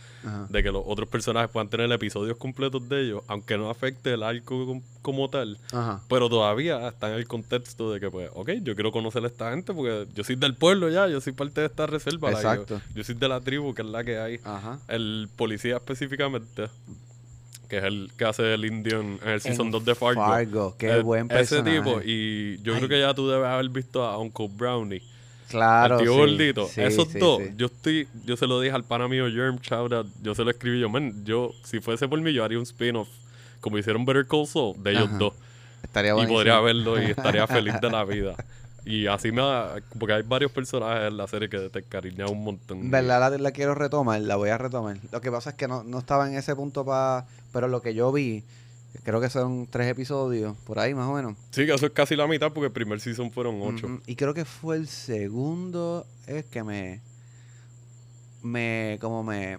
de 0.49 0.63
que 0.63 0.71
los 0.71 0.83
otros 0.85 1.07
personajes 1.09 1.49
puedan 1.51 1.69
tener 1.69 1.91
episodios 1.91 2.37
completos 2.37 2.87
de 2.89 3.01
ellos, 3.01 3.23
aunque 3.27 3.57
no 3.57 3.69
afecte 3.69 4.13
el 4.13 4.23
arco 4.23 4.65
com- 4.65 4.81
como 5.01 5.29
tal. 5.29 5.57
Ajá. 5.71 6.01
Pero 6.09 6.29
todavía 6.29 6.87
está 6.87 7.09
en 7.09 7.15
el 7.15 7.27
contexto 7.27 7.91
de 7.91 7.99
que, 7.99 8.09
pues, 8.09 8.29
ok, 8.33 8.49
yo 8.63 8.73
quiero 8.75 8.91
conocer 8.91 9.23
a 9.23 9.27
esta 9.27 9.51
gente 9.51 9.73
porque 9.73 10.07
yo 10.15 10.23
soy 10.23 10.35
del 10.35 10.55
pueblo 10.55 10.89
ya, 10.89 11.07
yo 11.07 11.21
soy 11.21 11.33
parte 11.33 11.61
de 11.61 11.67
esta 11.67 11.85
reserva. 11.85 12.31
like, 12.31 12.43
yo- 12.43 12.51
Exacto. 12.51 12.81
yo 12.95 13.03
soy 13.03 13.15
de 13.15 13.27
la 13.27 13.39
tribu, 13.41 13.73
que 13.73 13.81
es 13.83 13.87
la 13.87 14.03
que 14.03 14.17
hay 14.17 14.39
Ajá. 14.43 14.79
el 14.87 15.29
policía 15.35 15.75
específicamente, 15.77 16.69
que 17.67 17.77
es 17.77 17.83
el 17.83 18.11
que 18.17 18.25
hace 18.25 18.53
el 18.53 18.65
indio 18.65 19.01
en, 19.01 19.19
el 19.25 19.41
Season 19.41 19.67
En 19.67 19.71
2 19.71 19.85
de 19.85 19.95
Fargo. 19.95 20.25
Fargo, 20.25 20.75
qué 20.77 20.99
buen 21.01 21.25
Ese 21.27 21.35
personaje. 21.61 21.77
tipo, 21.77 22.01
y 22.03 22.59
yo 22.63 22.73
Ay. 22.73 22.79
creo 22.79 22.89
que 22.89 22.99
ya 22.99 23.13
tú 23.13 23.27
debes 23.29 23.47
haber 23.47 23.69
visto 23.69 24.03
a 24.03 24.17
Uncle 24.19 24.49
Brownie. 24.51 25.01
Claro. 25.49 25.99
el 25.99 26.03
tío 26.03 26.13
sí, 26.13 26.17
gordito. 26.19 26.67
sí, 26.67 26.81
Esos 26.81 27.07
sí, 27.09 27.19
dos, 27.19 27.41
yo 27.55 27.67
estoy, 27.67 28.07
yo 28.25 28.35
se 28.35 28.47
lo 28.47 28.59
dije 28.59 28.75
al 28.75 28.83
pana 28.83 29.07
mío 29.07 29.25
Germ 29.31 29.59
Chowda, 29.59 30.03
yo 30.23 30.33
se 30.33 30.43
lo 30.43 30.49
escribí 30.49 30.79
yo, 30.79 30.89
man, 30.89 31.23
yo, 31.23 31.51
si 31.63 31.79
fuese 31.79 32.07
por 32.07 32.19
mí, 32.19 32.33
yo 32.33 32.43
haría 32.43 32.57
un 32.57 32.63
spin-off, 32.63 33.07
como 33.61 33.77
hicieron 33.77 34.05
Better 34.05 34.25
Call 34.25 34.47
Saul, 34.47 34.81
de 34.81 34.91
ellos 34.91 35.07
Ajá. 35.07 35.17
dos. 35.17 35.33
Estaría 35.83 36.11
Y 36.11 36.13
buenísimo. 36.13 36.37
podría 36.39 36.59
verlo 36.61 37.01
y 37.01 37.05
estaría 37.11 37.45
feliz 37.47 37.79
de 37.79 37.89
la 37.91 38.03
vida. 38.03 38.35
Y 38.85 39.07
así 39.07 39.31
me 39.31 39.41
da, 39.41 39.75
porque 39.97 40.13
hay 40.13 40.21
varios 40.23 40.51
personajes 40.51 41.07
en 41.07 41.17
la 41.17 41.27
serie 41.27 41.47
que 41.49 41.57
te 41.69 41.79
encariñan 41.79 42.29
un 42.29 42.43
montón. 42.43 42.89
¿Verdad? 42.91 43.31
La, 43.31 43.37
la 43.37 43.51
quiero 43.51 43.73
retomar, 43.75 44.19
la 44.21 44.35
voy 44.35 44.49
a 44.49 44.57
retomar. 44.57 44.97
Lo 45.11 45.21
que 45.21 45.31
pasa 45.31 45.51
es 45.51 45.55
que 45.55 45.67
no, 45.67 45.83
no 45.83 45.99
estaba 45.99 46.27
en 46.27 46.35
ese 46.35 46.55
punto 46.55 46.83
para... 46.85 47.25
Pero 47.55 47.69
lo 47.69 47.81
que 47.81 47.93
yo 47.93 48.11
vi, 48.11 48.43
creo 49.03 49.21
que 49.21 49.29
son 49.29 49.65
tres 49.71 49.87
episodios, 49.89 50.57
por 50.65 50.77
ahí 50.77 50.93
más 50.93 51.07
o 51.07 51.13
menos. 51.13 51.37
Sí, 51.51 51.65
que 51.65 51.73
eso 51.73 51.85
es 51.85 51.93
casi 51.93 52.17
la 52.17 52.27
mitad 52.27 52.51
porque 52.51 52.65
el 52.65 52.73
primer 52.73 52.99
season 52.99 53.31
fueron 53.31 53.61
ocho. 53.61 54.01
Y 54.05 54.17
creo 54.17 54.33
que 54.33 54.43
fue 54.43 54.75
el 54.75 54.89
segundo, 54.89 56.05
es 56.27 56.43
que 56.43 56.63
me... 56.65 56.99
Me... 58.43 58.97
Como 58.99 59.23
me... 59.23 59.57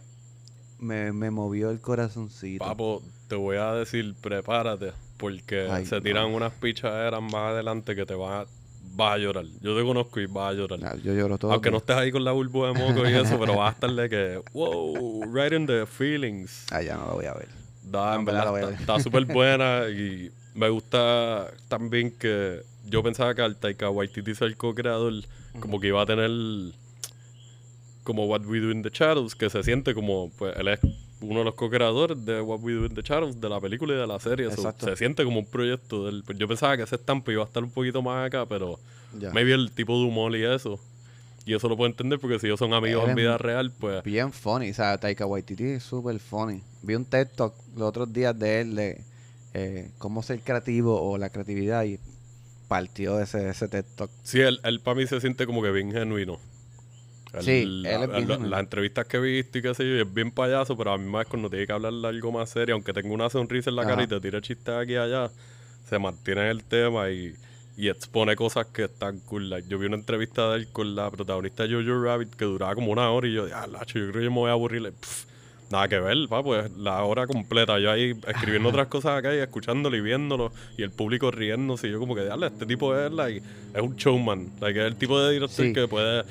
Me, 0.78 1.10
me 1.10 1.30
movió 1.30 1.70
el 1.70 1.80
corazoncito. 1.80 2.62
Papo, 2.62 3.02
te 3.28 3.34
voy 3.34 3.56
a 3.56 3.72
decir, 3.72 4.14
prepárate, 4.20 4.92
porque 5.16 5.66
Ay, 5.70 5.86
se 5.86 5.94
no. 5.94 6.02
tiran 6.02 6.34
unas 6.34 6.52
pichaderas 6.52 7.22
más 7.22 7.52
adelante 7.52 7.96
que 7.96 8.04
te 8.04 8.14
van 8.14 8.42
a, 8.42 8.46
vas 8.94 9.14
a 9.14 9.16
llorar. 9.16 9.46
Yo 9.62 9.74
te 9.74 9.82
conozco 9.82 10.20
y 10.20 10.26
vas 10.26 10.50
a 10.50 10.52
llorar. 10.52 11.00
Yo 11.00 11.14
lloro 11.14 11.38
todo. 11.38 11.50
Aunque 11.50 11.70
no 11.70 11.78
estés 11.78 11.96
ahí 11.96 12.12
con 12.12 12.24
la 12.24 12.32
burbuja 12.32 12.74
de 12.74 12.74
moco 12.74 13.08
y 13.08 13.14
eso, 13.14 13.40
pero 13.40 13.56
vas 13.56 13.70
a 13.70 13.74
estar 13.74 13.90
de 13.90 14.10
que, 14.10 14.42
wow, 14.52 15.22
right 15.32 15.54
in 15.54 15.66
the 15.66 15.86
feelings. 15.86 16.66
Ah, 16.70 16.82
ya 16.82 16.98
no 16.98 17.06
lo 17.06 17.14
voy 17.14 17.24
a 17.24 17.32
ver. 17.32 17.48
Da, 17.86 18.14
en 18.16 18.24
verdad 18.24 18.52
verdad, 18.52 18.72
está- 18.72 19.00
súper 19.00 19.24
buena 19.24 19.88
y 19.88 20.30
me 20.54 20.68
gusta 20.68 21.50
también 21.68 22.10
que 22.10 22.62
yo 22.84 23.02
pensaba 23.02 23.34
que 23.34 23.42
al 23.42 23.56
Taika 23.56 23.88
Waititi 23.90 24.34
ser 24.34 24.48
el 24.48 24.56
co-creador, 24.56 25.12
como 25.60 25.80
que 25.80 25.88
iba 25.88 26.02
a 26.02 26.06
tener 26.06 26.30
como 28.04 28.26
What 28.26 28.42
We 28.46 28.60
Do 28.60 28.70
in 28.70 28.82
the 28.82 28.90
Shadows, 28.92 29.34
que 29.34 29.50
se 29.50 29.62
siente 29.62 29.94
como, 29.94 30.30
pues 30.38 30.56
él 30.56 30.68
es 30.68 30.80
uno 31.20 31.40
de 31.40 31.44
los 31.46 31.54
co-creadores 31.54 32.24
de 32.24 32.40
What 32.40 32.60
We 32.60 32.74
Do 32.74 32.86
in 32.86 32.94
the 32.94 33.02
Shadows, 33.02 33.40
de 33.40 33.48
la 33.48 33.60
película 33.60 33.94
y 33.94 33.96
de 33.96 34.06
la 34.06 34.18
serie. 34.20 34.50
so, 34.54 34.72
se 34.78 34.96
siente 34.96 35.24
como 35.24 35.40
un 35.40 35.46
proyecto 35.46 36.04
de 36.04 36.10
él. 36.10 36.22
Pues 36.24 36.38
yo 36.38 36.46
pensaba 36.46 36.76
que 36.76 36.84
ese 36.84 36.94
estampo 36.96 37.30
iba 37.32 37.42
a 37.42 37.46
estar 37.46 37.64
un 37.64 37.70
poquito 37.70 38.00
más 38.02 38.26
acá, 38.26 38.46
pero 38.46 38.78
maybe 39.32 39.52
el 39.54 39.72
tipo 39.72 39.98
de 39.98 40.04
humor 40.04 40.36
y 40.36 40.44
eso. 40.44 40.78
Y 41.46 41.54
eso 41.54 41.68
lo 41.68 41.76
puedo 41.76 41.88
entender 41.88 42.18
porque 42.18 42.38
si 42.40 42.46
ellos 42.46 42.58
son 42.58 42.74
amigos 42.74 43.04
Él 43.04 43.10
en 43.10 43.16
vida 43.16 43.38
real, 43.38 43.70
pues 43.78 44.02
Bien 44.02 44.32
funny. 44.32 44.70
O 44.70 44.74
sea, 44.74 44.98
Taika 44.98 45.24
Waititi 45.26 45.62
es 45.64 45.84
súper 45.84 46.18
funny. 46.18 46.60
Vi 46.82 46.94
un 46.96 47.04
TED 47.04 47.28
Talk 47.36 47.54
los 47.76 47.88
otros 47.88 48.12
días 48.12 48.36
de 48.38 48.60
él 48.60 48.74
de 48.74 49.00
eh, 49.54 49.90
cómo 49.98 50.22
ser 50.24 50.40
creativo 50.40 51.00
o 51.00 51.16
la 51.18 51.30
creatividad 51.30 51.84
y 51.84 51.98
partió 52.66 53.16
de 53.16 53.24
ese, 53.24 53.48
ese 53.48 53.68
TED 53.68 53.84
Talk. 53.96 54.10
Sí, 54.24 54.40
él, 54.40 54.58
él 54.64 54.80
para 54.80 54.96
mí 54.96 55.06
se 55.06 55.20
siente 55.20 55.46
como 55.46 55.62
que 55.62 55.70
bien 55.70 55.92
genuino. 55.92 56.38
Sí, 57.40 57.64
la- 57.66 57.94
él 57.94 58.02
es 58.02 58.10
bien 58.26 58.28
la-. 58.28 58.48
Las 58.48 58.60
entrevistas 58.60 59.06
que 59.06 59.18
he 59.18 59.20
visto 59.20 59.58
y 59.58 59.62
qué 59.62 59.72
sé 59.74 59.84
yo, 59.88 60.02
es 60.02 60.12
bien 60.12 60.32
payaso, 60.32 60.76
pero 60.76 60.92
a 60.92 60.98
mí 60.98 61.08
más 61.08 61.26
cuando 61.26 61.48
tiene 61.48 61.66
que 61.66 61.72
hablar 61.72 61.92
algo 61.92 62.32
más 62.32 62.50
serio, 62.50 62.74
aunque 62.74 62.92
tenga 62.92 63.10
una 63.14 63.30
sonrisa 63.30 63.70
en 63.70 63.76
la 63.76 63.82
cara 63.82 63.94
Ajá. 63.94 64.02
y 64.02 64.06
te 64.08 64.20
tira 64.20 64.40
chistes 64.40 64.74
aquí 64.74 64.92
y 64.94 64.96
allá, 64.96 65.30
se 65.88 65.98
mantiene 65.98 66.40
en 66.42 66.46
el 66.48 66.64
tema 66.64 67.08
y, 67.10 67.34
y 67.76 67.88
expone 67.88 68.36
cosas 68.36 68.66
que 68.66 68.84
están 68.84 69.20
cool. 69.20 69.50
Like, 69.50 69.68
yo 69.68 69.78
vi 69.78 69.86
una 69.86 69.96
entrevista 69.96 70.50
de 70.50 70.58
él 70.58 70.68
con 70.72 70.94
la 70.94 71.10
protagonista 71.10 71.66
de 71.66 71.74
Jojo 71.74 72.02
Rabbit 72.02 72.34
que 72.34 72.44
duraba 72.46 72.74
como 72.74 72.90
una 72.92 73.10
hora 73.10 73.28
y 73.28 73.34
yo, 73.34 73.46
ah, 73.54 73.66
lacho, 73.66 73.98
yo 73.98 74.06
creo 74.10 74.20
que 74.20 74.24
yo 74.24 74.30
me 74.30 74.38
voy 74.38 74.48
a 74.48 74.52
aburrir. 74.52 74.82
Like, 74.82 74.96
nada 75.70 75.88
que 75.88 75.98
ver, 75.98 76.16
pa, 76.28 76.42
pues 76.42 76.70
la 76.76 77.02
hora 77.02 77.26
completa. 77.26 77.78
Yo 77.78 77.90
ahí 77.90 78.14
escribiendo 78.26 78.68
otras 78.70 78.86
cosas 78.88 79.18
acá 79.18 79.34
y 79.34 79.38
escuchándolo 79.38 79.96
y 79.96 80.00
viéndolo 80.00 80.52
y 80.78 80.82
el 80.82 80.90
público 80.90 81.30
riéndose. 81.30 81.88
Y 81.88 81.90
yo 81.92 81.98
como 81.98 82.14
que, 82.14 82.22
dale, 82.24 82.46
este 82.46 82.64
tipo 82.66 82.96
es, 82.96 83.12
like, 83.12 83.42
es 83.74 83.82
un 83.82 83.94
showman. 83.96 84.52
Like, 84.60 84.80
es 84.80 84.86
el 84.86 84.96
tipo 84.96 85.20
de 85.20 85.32
director 85.34 85.66
Sí. 85.66 85.72
que 85.72 85.86
puede... 85.86 86.24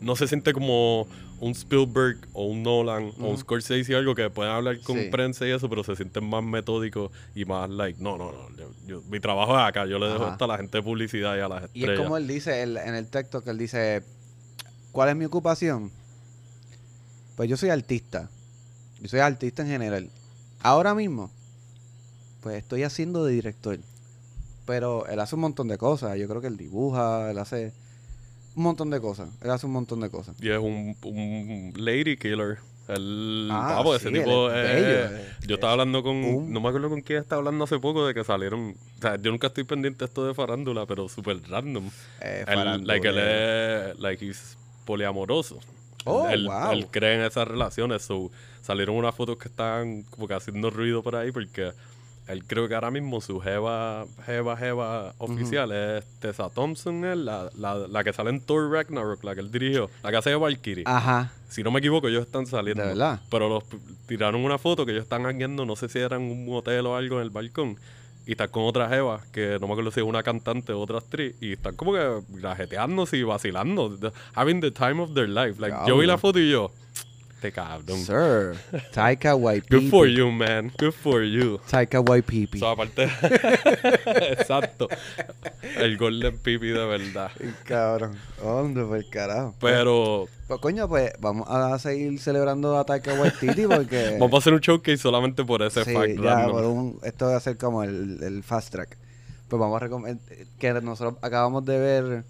No 0.00 0.16
se 0.16 0.26
siente 0.26 0.52
como 0.52 1.06
un 1.40 1.52
Spielberg 1.52 2.18
o 2.32 2.44
un 2.46 2.62
Nolan 2.62 3.12
o 3.20 3.28
un. 3.30 3.38
Scorsese 3.38 3.92
y 3.92 3.94
algo 3.94 4.14
que 4.14 4.30
pueden 4.30 4.52
hablar 4.52 4.80
con 4.80 4.98
Sí. 4.98 5.08
prensa 5.10 5.46
y 5.46 5.50
eso, 5.50 5.68
pero 5.68 5.82
se 5.84 5.96
sienten 5.96 6.24
más 6.28 6.42
metódicos 6.42 7.10
y 7.34 7.44
más 7.44 7.68
like, 7.70 8.00
no, 8.02 8.16
no, 8.16 8.32
no, 8.32 8.56
yo- 8.56 8.70
yo- 8.86 9.02
mi 9.10 9.20
trabajo 9.20 9.52
es 9.58 9.64
acá, 9.64 9.86
yo 9.86 9.98
le 9.98 10.06
dejo 10.06 10.28
esto 10.28 10.44
a 10.44 10.48
la 10.48 10.56
gente 10.56 10.78
de 10.78 10.82
publicidad 10.82 11.36
y 11.36 11.40
a 11.40 11.48
las 11.48 11.62
Y 11.74 11.80
estrellas. 11.80 11.90
es 11.92 12.00
como 12.00 12.16
él 12.16 12.26
dice 12.26 12.62
él- 12.62 12.76
en 12.76 12.94
el 12.94 13.08
texto 13.08 13.42
que 13.42 13.50
él 13.50 13.58
dice, 13.58 14.02
¿cuál 14.92 15.08
es 15.10 15.16
mi 15.16 15.24
ocupación? 15.24 15.90
Pues 17.36 17.48
yo 17.50 17.56
soy 17.56 17.70
artista. 17.70 18.30
Yo 19.00 19.08
soy 19.08 19.20
artista 19.20 19.62
en 19.62 19.68
general. 19.68 20.10
Ahora 20.60 20.94
mismo, 20.94 21.30
pues 22.40 22.56
estoy 22.58 22.84
haciendo 22.84 23.24
de 23.24 23.32
director. 23.32 23.78
Pero 24.66 25.06
él 25.08 25.20
hace 25.20 25.34
un 25.34 25.42
montón 25.42 25.68
de 25.68 25.76
cosas. 25.76 26.16
Yo 26.18 26.26
creo 26.28 26.40
que 26.40 26.46
él 26.46 26.56
dibuja, 26.56 27.30
él 27.30 27.38
hace 27.38 27.72
un 28.54 28.62
montón 28.62 28.90
de 28.90 29.00
cosas. 29.00 29.28
Él 29.42 29.50
hace 29.50 29.66
un 29.66 29.72
montón 29.72 30.00
de 30.00 30.10
cosas. 30.10 30.36
Y 30.40 30.50
es 30.50 30.58
un, 30.58 30.96
un 31.02 31.72
lady 31.76 32.16
killer. 32.16 32.58
El 32.86 33.48
Ah, 33.50 33.76
papo, 33.78 33.94
ese 33.94 34.08
sí, 34.08 34.14
tipo 34.14 34.50
es 34.50 34.54
bello, 34.54 35.16
eh. 35.16 35.28
Yo 35.46 35.54
estaba 35.54 35.72
hablando 35.72 36.02
con. 36.02 36.52
No 36.52 36.60
me 36.60 36.68
acuerdo 36.68 36.90
con 36.90 37.00
quién 37.00 37.20
estaba 37.20 37.38
hablando 37.38 37.64
hace 37.64 37.78
poco 37.78 38.06
de 38.06 38.12
que 38.12 38.24
salieron. 38.24 38.76
O 38.98 39.00
sea, 39.00 39.16
yo 39.16 39.30
nunca 39.30 39.46
estoy 39.46 39.64
pendiente 39.64 40.00
de 40.00 40.04
esto 40.04 40.26
de 40.26 40.34
farándula, 40.34 40.84
pero 40.84 41.08
súper 41.08 41.40
random. 41.48 41.88
Eh, 42.20 42.44
like, 42.82 43.08
él 43.08 43.18
es. 43.18 43.98
Like, 43.98 44.26
he's 44.26 44.58
poliamoroso. 44.84 45.60
Oh, 46.04 46.28
él, 46.28 46.44
wow. 46.46 46.72
él 46.72 46.86
cree 46.90 47.14
en 47.14 47.22
esas 47.22 47.48
relaciones. 47.48 48.02
So, 48.02 48.30
salieron 48.60 48.96
unas 48.96 49.14
fotos 49.14 49.38
que 49.38 49.48
estaban 49.48 50.02
como 50.02 50.28
que 50.28 50.34
haciendo 50.34 50.68
ruido 50.68 51.02
por 51.02 51.16
ahí 51.16 51.32
porque 51.32 51.72
él 52.26 52.44
creo 52.46 52.68
que 52.68 52.74
ahora 52.74 52.90
mismo 52.90 53.20
su 53.20 53.40
jeva, 53.40 54.06
jeva, 54.24 54.56
jeva 54.56 55.14
oficial 55.18 55.72
es 55.72 56.04
Tessa 56.20 56.48
Thompson, 56.48 57.04
es 57.04 57.18
la, 57.18 57.50
la, 57.56 57.74
la 57.74 58.04
que 58.04 58.12
sale 58.12 58.30
en 58.30 58.40
Thor 58.40 58.70
Ragnarok, 58.70 59.22
la 59.24 59.34
que 59.34 59.40
él 59.42 59.50
dirigió, 59.50 59.90
la 60.02 60.10
que 60.10 60.16
hace 60.16 60.30
de 60.30 60.36
Valkyrie. 60.36 60.84
Ajá. 60.86 61.32
Si 61.48 61.62
no 61.62 61.70
me 61.70 61.80
equivoco, 61.80 62.08
ellos 62.08 62.26
están 62.26 62.46
saliendo. 62.46 62.82
¿De 62.82 62.88
verdad? 62.90 63.20
Pero 63.30 63.48
los 63.48 63.64
tiraron 64.06 64.44
una 64.44 64.58
foto 64.58 64.86
que 64.86 64.92
ellos 64.92 65.04
están 65.04 65.26
hangueando, 65.26 65.66
no 65.66 65.76
sé 65.76 65.88
si 65.88 65.98
era 65.98 66.16
en 66.16 66.22
un 66.22 66.46
hotel 66.54 66.86
o 66.86 66.96
algo 66.96 67.16
en 67.16 67.22
el 67.22 67.30
balcón. 67.30 67.76
Y 68.26 68.32
están 68.32 68.48
con 68.48 68.64
otra 68.64 68.88
jeva, 68.88 69.20
que 69.32 69.58
no 69.60 69.66
me 69.66 69.74
acuerdo 69.74 69.90
si 69.90 70.00
es 70.00 70.06
una 70.06 70.22
cantante 70.22 70.72
o 70.72 70.80
otra 70.80 70.96
actriz. 70.96 71.34
Y 71.42 71.52
están 71.52 71.76
como 71.76 71.92
que 71.92 72.22
grajeteándose 72.30 73.18
y 73.18 73.22
vacilando. 73.22 73.98
Having 74.32 74.62
the 74.62 74.70
time 74.70 75.02
of 75.02 75.12
their 75.12 75.28
life. 75.28 75.60
Like, 75.60 75.76
yo 75.86 75.98
vi 75.98 76.06
la 76.06 76.16
foto 76.16 76.38
y 76.38 76.50
yo, 76.50 76.72
este 77.44 77.52
cabrón. 77.52 77.98
Sir. 78.04 78.56
Taika 78.92 79.34
Waititi. 79.36 79.74
Good 79.76 79.90
for 79.90 80.06
you, 80.08 80.30
man. 80.32 80.72
Good 80.78 80.92
for 80.92 81.22
you. 81.22 81.60
Taika 81.70 82.00
Waititi. 82.00 82.56
O 82.56 82.60
sea, 82.60 82.70
aparte. 82.70 83.04
Exacto. 84.32 84.88
El 85.76 85.96
Golden 85.98 86.38
Pipi 86.38 86.68
de 86.68 86.84
verdad. 86.86 87.30
Cabrón. 87.64 88.16
Hombre, 88.42 88.84
por 88.84 89.10
carajo. 89.10 89.54
Pero 89.60 90.26
Pues 90.48 90.60
coño, 90.60 90.88
pues 90.88 91.12
vamos 91.20 91.46
a 91.50 91.78
seguir 91.78 92.18
celebrando 92.18 92.78
a 92.78 92.84
Taika 92.84 93.12
Waititi 93.14 93.66
porque... 93.66 94.16
vamos 94.20 94.34
a 94.34 94.38
hacer 94.38 94.54
un 94.54 94.60
showcase 94.60 94.98
solamente 94.98 95.44
por 95.44 95.62
ese 95.62 95.84
sí, 95.84 95.92
fact 95.92 96.16
ya, 96.16 96.34
random. 96.36 96.52
por 96.52 96.64
un- 96.64 96.98
esto 97.02 97.26
va 97.26 97.36
a 97.36 97.40
ser 97.40 97.56
como 97.58 97.82
el, 97.82 98.22
el 98.22 98.42
fast 98.42 98.70
track. 98.72 98.96
Pues 99.48 99.60
vamos 99.60 99.76
a 99.76 99.80
recomendar 99.80 100.24
que 100.58 100.72
nosotros 100.80 101.16
acabamos 101.22 101.64
de 101.66 101.78
ver 101.78 102.24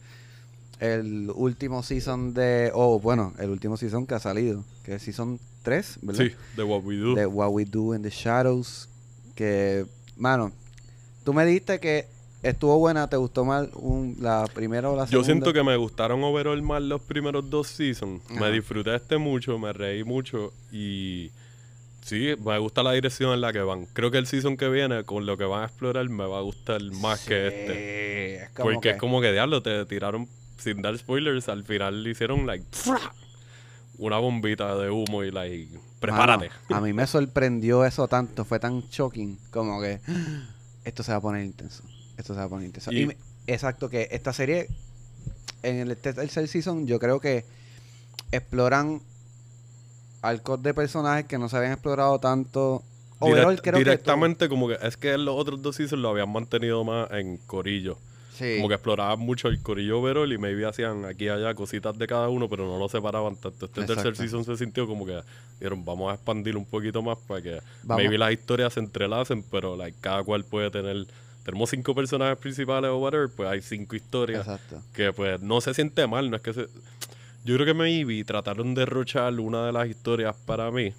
el 0.81 1.31
último 1.35 1.83
season 1.83 2.35
de... 2.35 2.71
Oh, 2.75 2.99
bueno, 3.01 3.33
el 3.39 3.51
último 3.51 3.77
season 3.77 4.07
que 4.07 4.15
ha 4.15 4.21
salido. 4.21 4.65
Que 4.85 4.97
es 4.97 5.03
season 5.03 5.39
3, 5.63 5.99
¿verdad? 6.03 6.25
Sí, 6.27 6.33
de 6.57 6.63
What 6.63 6.83
We 6.85 6.97
Do. 6.97 7.15
de 7.15 7.27
What 7.27 7.51
We 7.51 7.65
Do 7.65 7.95
in 7.95 8.03
the 8.03 8.11
Shadows. 8.11 8.89
Que, 9.35 9.87
mano, 10.17 10.53
tú 11.25 11.33
me 11.33 11.45
dijiste 11.47 11.81
que 11.81 12.07
estuvo 12.43 12.79
buena, 12.79 13.09
te 13.09 13.17
gustó 13.17 13.45
más 13.45 13.69
un- 13.75 14.17
la 14.21 14.47
primera 14.53 14.91
o 14.91 14.97
la 14.97 15.07
segunda. 15.07 15.13
Yo 15.21 15.25
siento 15.25 15.53
que 15.53 15.63
me 15.63 15.77
gustaron 15.77 16.23
overall 16.23 16.61
más 16.63 16.83
los 16.83 17.01
primeros 17.01 17.49
dos 17.49 17.69
seasons. 17.69 18.23
Ajá. 18.31 18.41
Me 18.41 18.51
disfruté 18.53 18.95
este 18.95 19.17
mucho, 19.17 19.59
me 19.59 19.73
reí 19.73 20.05
mucho 20.05 20.53
y 20.71 21.31
sí, 22.03 22.35
me 22.45 22.59
gusta 22.59 22.83
la 22.83 22.93
dirección 22.93 23.33
en 23.33 23.41
la 23.41 23.53
que 23.53 23.61
van. 23.61 23.87
Creo 23.95 24.11
que 24.11 24.19
el 24.19 24.27
season 24.27 24.57
que 24.59 24.69
viene, 24.69 25.05
con 25.05 25.25
lo 25.25 25.39
que 25.39 25.45
van 25.45 25.63
a 25.63 25.67
explorar, 25.67 26.07
me 26.11 26.27
va 26.27 26.39
a 26.39 26.43
gustar 26.43 26.83
más 27.01 27.21
que 27.25 27.47
este. 27.49 27.67
Sí, 28.39 28.45
es 28.45 28.51
como 28.51 28.65
Porque 28.73 28.81
que- 28.81 28.91
es 28.91 28.97
como 29.01 29.21
que 29.23 29.33
diablo, 29.33 29.63
te 29.63 29.85
tiraron, 29.87 30.29
sin 30.59 30.83
dar 30.83 30.97
spoilers, 30.99 31.49
al 31.49 31.65
final 31.65 32.03
le 32.03 32.11
hicieron 32.11 32.47
like 32.47 32.65
una 33.99 34.19
bombita 34.19 34.77
de 34.77 34.91
humo 34.91 35.23
y 35.23 35.31
like, 35.31 35.79
prepárate. 36.01 36.51
Mano, 36.69 36.77
a 36.77 36.81
mí 36.81 36.93
me 36.93 37.07
sorprendió 37.07 37.85
eso 37.85 38.09
tanto, 38.09 38.45
fue 38.45 38.59
tan 38.59 38.81
shocking, 38.91 39.39
como 39.51 39.81
que 39.81 40.01
esto 40.85 41.03
se 41.03 41.13
va 41.13 41.19
a 41.19 41.21
poner 41.21 41.45
intenso. 41.45 41.83
Esto 42.17 42.35
se 42.35 42.39
va 42.41 42.45
a 42.47 42.49
poner 42.49 42.67
intenso. 42.67 42.93
Y, 42.93 43.03
Y- 43.03 43.07
me- 43.07 43.17
exacto, 43.47 43.89
que 43.89 44.09
esta 44.11 44.33
serie, 44.33 44.69
en 45.63 45.77
el 45.79 45.97
te- 45.97 46.13
tercer 46.13 46.49
season, 46.49 46.87
yo 46.87 46.99
creo 46.99 47.21
que 47.21 47.45
exploran 48.33 49.01
arcos 50.23 50.63
de 50.63 50.75
personajes 50.75 51.27
que 51.27 51.39
no 51.39 51.49
se 51.49 51.57
habían 51.57 51.73
explorado 51.73 52.19
tanto. 52.19 52.83
Overall, 53.21 53.57
Direct- 53.57 53.61
creo 53.63 53.73
que 53.75 53.79
directamente 53.85 54.49
como 54.49 54.69
que 54.69 54.79
es 54.83 54.97
que 54.97 55.13
en 55.13 55.25
los 55.25 55.37
otros 55.39 55.63
dos 55.63 55.77
seasons 55.77 56.03
lo 56.03 56.09
habían 56.11 56.31
mantenido 56.33 56.83
más 56.85 57.11
en 57.13 57.37
corillo. 57.39 57.99
Sí. 58.35 58.57
Como 58.57 58.69
que 58.69 58.75
exploraban 58.75 59.19
mucho 59.19 59.49
el 59.49 59.63
corillo 59.63 60.01
overall 60.01 60.31
y 60.33 60.39
maybe 60.39 60.67
hacían 60.67 61.05
aquí 61.05 61.25
y 61.25 61.29
allá 61.29 61.55
cositas 61.55 61.97
de 61.97 62.07
cada 62.07 62.29
uno, 62.29 62.49
pero 62.49 62.67
no 62.67 62.79
lo 62.79 62.89
separaban 62.89 63.37
tanto. 63.37 63.67
Este 63.67 63.85
tercer 63.85 64.17
season 64.17 64.45
se 64.45 64.57
sintió 64.57 64.87
como 64.87 65.07
que 65.07 65.21
dijeron, 65.59 65.85
vamos 65.85 66.11
a 66.11 66.15
expandir 66.15 66.57
un 66.57 66.67
poquito 66.67 67.03
más 67.03 67.17
para 67.27 67.41
que 67.41 67.61
Vamos. 67.83 68.03
maybe 68.03 68.19
las 68.19 68.33
historias 68.33 68.75
se 68.75 68.81
entrelacen, 68.81 69.43
pero 69.51 69.77
like, 69.77 69.97
cada 70.01 70.23
cual 70.23 70.45
puede 70.45 70.71
tener... 70.71 71.07
Tenemos 71.45 71.69
cinco 71.69 71.95
personajes 71.95 72.39
principales 72.39 72.91
o 72.91 72.99
whatever, 72.99 73.29
pues 73.35 73.49
hay 73.49 73.61
cinco 73.61 73.97
historias 73.97 74.41
Exacto. 74.47 74.83
que 74.95 75.13
pues 75.13 75.41
no 75.43 75.61
se 75.61 75.75
siente 75.75 76.07
mal, 76.07 76.31
no 76.31 76.37
es 76.37 76.43
que 76.43 76.55
se... 76.55 76.67
Yo 77.45 77.55
creo 77.57 77.67
que 77.67 77.75
maybe 77.75 78.25
trataron 78.25 78.75
de 78.75 78.81
derrochar 78.81 79.39
una 79.39 79.67
de 79.67 79.73
las 79.73 79.87
historias 79.89 80.35
para 80.47 80.71
mí 80.71 80.95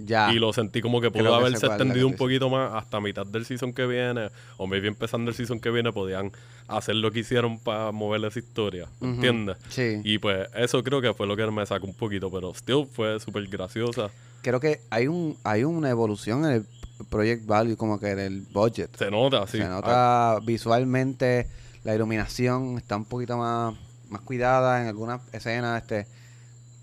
Ya. 0.00 0.32
y 0.32 0.38
lo 0.38 0.52
sentí 0.52 0.80
como 0.80 1.00
que 1.00 1.10
pudo 1.10 1.34
haberse 1.34 1.66
extendido 1.66 2.06
un 2.06 2.14
poquito 2.16 2.48
más 2.48 2.72
hasta 2.74 3.00
mitad 3.00 3.26
del 3.26 3.44
season 3.44 3.72
que 3.72 3.84
viene, 3.86 4.30
o 4.56 4.66
maybe 4.66 4.86
empezando 4.88 5.30
el 5.30 5.36
season 5.36 5.58
que 5.60 5.70
viene 5.70 5.92
podían 5.92 6.30
hacer 6.68 6.94
lo 6.96 7.10
que 7.10 7.20
hicieron 7.20 7.58
para 7.58 7.90
mover 7.92 8.24
esa 8.24 8.38
historia, 8.38 8.84
Ujú. 9.00 9.06
¿entiendes? 9.12 9.56
Sí. 9.70 10.00
Y 10.04 10.18
pues 10.18 10.48
eso 10.54 10.82
creo 10.84 11.00
que 11.00 11.12
fue 11.14 11.26
lo 11.26 11.36
que 11.36 11.46
me 11.50 11.66
sacó 11.66 11.86
un 11.86 11.94
poquito, 11.94 12.30
pero 12.30 12.54
still 12.54 12.86
fue 12.90 13.18
súper 13.20 13.46
graciosa. 13.48 14.08
Creo 14.42 14.60
que 14.60 14.80
hay 14.90 15.08
un 15.08 15.36
hay 15.42 15.64
una 15.64 15.90
evolución 15.90 16.44
en 16.44 16.52
el 16.52 16.66
Project 17.10 17.46
Value, 17.46 17.76
como 17.76 17.98
que 17.98 18.10
en 18.10 18.18
el 18.20 18.40
budget. 18.52 18.96
Se 18.96 19.10
nota, 19.10 19.46
sí. 19.46 19.58
Se 19.58 19.64
Ah, 19.64 19.68
nota 19.68 20.38
visualmente, 20.46 21.48
la 21.84 21.94
iluminación 21.94 22.76
está 22.78 22.96
un 22.96 23.04
poquito 23.04 23.36
más, 23.36 23.74
más 24.08 24.20
cuidada 24.22 24.80
en 24.82 24.88
algunas 24.88 25.20
escenas, 25.32 25.82
este 25.82 26.06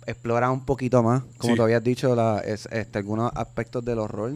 explora 0.08 0.51
un 0.51 0.66
poquito 0.66 1.01
más, 1.03 1.24
como 1.38 1.53
Sí. 1.53 1.58
tú 1.58 1.64
habías 1.64 1.84
dicho, 1.84 2.16
la, 2.16 2.39
es- 2.39 2.68
este, 2.72 2.99
algunos 2.99 3.32
aspectos 3.36 3.84
del 3.86 3.99
horror 3.99 4.34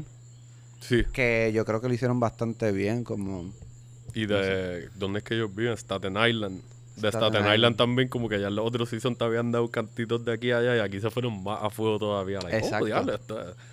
sí. 0.80 1.04
que 1.14 1.52
yo 1.54 1.66
creo 1.66 1.82
que 1.82 1.88
lo 1.88 1.94
hicieron 1.94 2.20
bastante 2.20 2.72
bien, 2.72 3.04
como 3.04 3.52
Y 4.14 4.26
de... 4.26 4.90
¿Dónde 4.96 5.20
es 5.20 5.26
que 5.26 5.36
ellos 5.36 5.54
viven? 5.54 5.78
Staten 5.78 6.14
Island. 6.18 6.62
De 6.96 7.08
Staten 7.08 7.30
Staten, 7.30 7.42
Island. 7.42 7.56
Island. 7.56 7.76
también, 7.78 8.08
como 8.10 8.28
que 8.28 8.42
ya 8.42 8.48
en 8.48 8.56
los 8.56 8.66
otros 8.66 8.90
season 8.90 9.16
te 9.16 9.24
habían 9.24 9.52
dado 9.54 9.70
cantitos 9.70 10.26
de 10.26 10.34
aquí 10.34 10.52
a 10.52 10.58
allá 10.58 10.76
y 10.76 10.80
aquí 10.80 11.00
se 11.00 11.10
fueron 11.10 11.42
más 11.44 11.60
a 11.62 11.70
fuego 11.70 11.98
todavía. 11.98 12.40
Like, 12.42 12.58
Exacto. 12.58 12.84
Oh, 12.84 12.88
diablo, 12.88 13.14
es- 13.14 13.22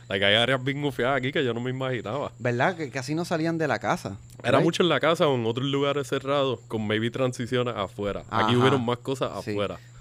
like, 0.09 0.25
hay 0.25 0.35
áreas 0.37 0.63
bien 0.63 0.81
gufiadas 0.83 1.17
aquí 1.19 1.33
que 1.33 1.43
yo 1.45 1.53
no 1.55 1.61
me 1.61 1.71
imaginaba. 1.71 2.31
¿verdad? 2.39 2.77
Que 2.77 2.91
casi 2.91 3.15
no 3.17 3.25
salían 3.25 3.59
de 3.59 3.67
la 3.67 3.79
casa. 3.81 4.19
Era 4.45 4.59
right? 4.59 4.65
mucho 4.65 4.83
en 4.85 4.91
la 4.91 5.01
casa 5.01 5.27
o 5.27 5.35
en 5.35 5.45
otros 5.47 5.67
lugares 5.67 6.07
cerrados 6.07 6.61
con 6.69 6.87
maybe 6.87 7.11
transiciones 7.11 7.75
afuera. 7.75 8.23
Aquí 8.31 8.55
hubieron 8.55 8.85
más 8.85 8.99
cosas 8.99 9.43
Sí. 9.43 9.57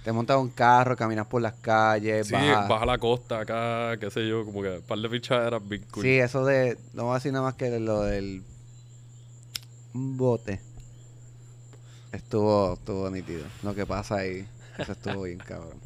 Te 0.06 0.12
montas 0.14 0.38
un 0.38 0.50
carro, 0.50 0.96
caminas 0.96 1.26
por 1.28 1.42
las 1.42 1.54
calles, 1.56 2.28
Sí, 2.28 2.34
bajas- 2.34 2.70
baja 2.70 2.86
la 2.86 2.98
costa 3.00 3.40
acá, 3.40 3.98
qué 4.00 4.10
sé 4.12 4.26
yo, 4.28 4.46
como 4.46 4.62
que 4.62 4.78
un 4.78 4.82
par 4.84 5.00
de 5.00 5.10
fichaderas 5.10 5.68
bien 5.68 5.84
cool. 5.92 6.04
Sí, 6.04 6.12
eso 6.20 6.46
de. 6.46 6.78
No 6.94 7.04
voy 7.06 7.12
a 7.12 7.16
decir 7.16 7.34
nada 7.34 7.44
más 7.46 7.56
que 7.56 7.80
lo 7.80 8.02
del. 8.04 8.44
Bote. 9.94 10.62
Estuvo, 12.12 12.74
estuvo 12.74 13.10
nítido. 13.10 13.44
Lo 13.64 13.74
que 13.76 13.86
pasa 13.86 14.18
ahí. 14.18 14.48
Eso 14.78 14.92
estuvo 14.92 15.24
bien, 15.24 15.38
cabrón. 15.46 15.80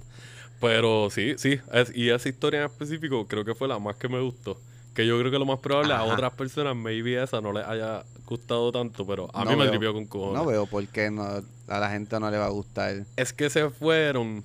Pero 0.59 1.09
sí, 1.09 1.35
sí. 1.37 1.59
es- 1.71 1.95
y 1.95 2.09
esa 2.09 2.27
historia 2.29 2.59
en 2.59 2.65
específico 2.65 3.25
creo 3.27 3.45
que 3.45 3.55
fue 3.55 3.67
la 3.67 3.79
más 3.79 3.95
que 3.95 4.09
me 4.09 4.19
gustó. 4.21 4.59
Que 4.93 5.07
yo 5.07 5.17
creo 5.19 5.31
que 5.31 5.39
lo 5.39 5.45
más 5.45 5.59
probable 5.59 5.93
a 5.93 6.03
otras 6.03 6.33
personas, 6.33 6.75
maybe 6.75 7.21
esa 7.23 7.39
no 7.39 7.53
les 7.53 7.65
haya 7.65 8.03
gustado 8.25 8.69
tanto, 8.71 9.05
pero 9.07 9.29
a 9.33 9.45
No 9.45 9.51
mí 9.51 9.55
me 9.55 9.69
tripió 9.69 9.93
con 9.93 10.05
cojones. 10.05 10.33
No 10.41 10.45
veo 10.45 10.65
por 10.65 10.85
qué 10.87 11.09
no, 11.09 11.41
a 11.69 11.79
la 11.79 11.89
gente 11.89 12.19
no 12.19 12.29
le 12.29 12.37
va 12.37 12.45
a 12.45 12.49
gustar. 12.49 13.05
Es 13.15 13.33
que 13.33 13.49
se 13.49 13.69
fueron. 13.69 14.43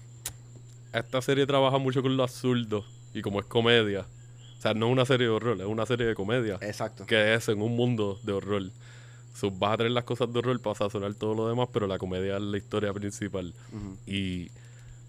Esta 0.93 1.21
serie 1.23 1.47
trabaja 1.47 1.79
mucho 1.79 2.03
con 2.03 2.17
lo 2.17 2.23
absurdo 2.23 2.85
y 3.13 3.23
como 3.23 3.41
es 3.41 3.47
comedia. 3.47 4.07
O 4.59 4.63
sea, 4.63 4.75
no 4.75 4.87
es 4.87 4.93
una 4.93 5.05
serie 5.05 5.27
de 5.27 5.33
horror, 5.33 5.61
es 5.61 5.67
una 5.67 5.87
serie 5.87 6.07
de 6.07 6.15
comedia. 6.15 6.59
Exacto. 6.61 7.07
que 7.07 7.35
es 7.35 7.49
en 7.49 7.61
un 7.61 7.75
mundo 7.77 8.19
de 8.23 8.33
horror. 8.33 8.63
So, 9.35 9.51
vas 9.51 9.75
a 9.75 9.77
tener 9.79 9.93
las 9.93 10.05
cosas 10.05 10.33
de 10.33 10.39
horror 10.39 10.61
para 10.61 10.77
sazonar 10.77 11.15
todo 11.15 11.35
lo 11.35 11.49
demás, 11.49 11.69
pero 11.73 11.87
la 11.89 11.99
comedia 11.99 12.37
es 12.37 12.43
la 12.43 12.57
historia 12.57 12.93
principal. 12.93 13.53
Y 14.07 14.49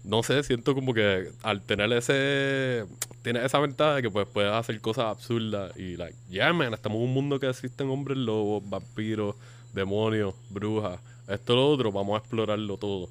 no 0.02 0.22
sé, 0.22 0.42
siento 0.42 0.74
como 0.74 0.94
que 0.94 1.30
al 1.42 1.62
tener 1.62 1.92
ese. 1.92 2.86
Tiene 3.22 3.44
esa 3.44 3.58
ventaja 3.58 3.96
de 3.96 4.02
que 4.02 4.10
pues 4.10 4.26
puedes 4.26 4.52
hacer 4.52 4.80
cosas 4.80 5.06
absurdas 5.06 5.76
y, 5.76 5.96
like, 5.96 6.16
yeah, 6.28 6.52
man, 6.52 6.74
estamos 6.74 6.98
en 6.98 7.04
un 7.04 7.14
mundo 7.14 7.40
que 7.40 7.48
existen 7.48 7.88
hombres 7.88 8.18
lobos, 8.18 8.62
vampiros, 8.68 9.34
demonios, 9.72 10.34
brujas, 10.48 11.00
esto 11.28 11.54
lo 11.54 11.68
otro, 11.68 11.92
vamos 11.92 12.14
a 12.14 12.18
explorarlo 12.18 12.76
todo. 12.76 13.08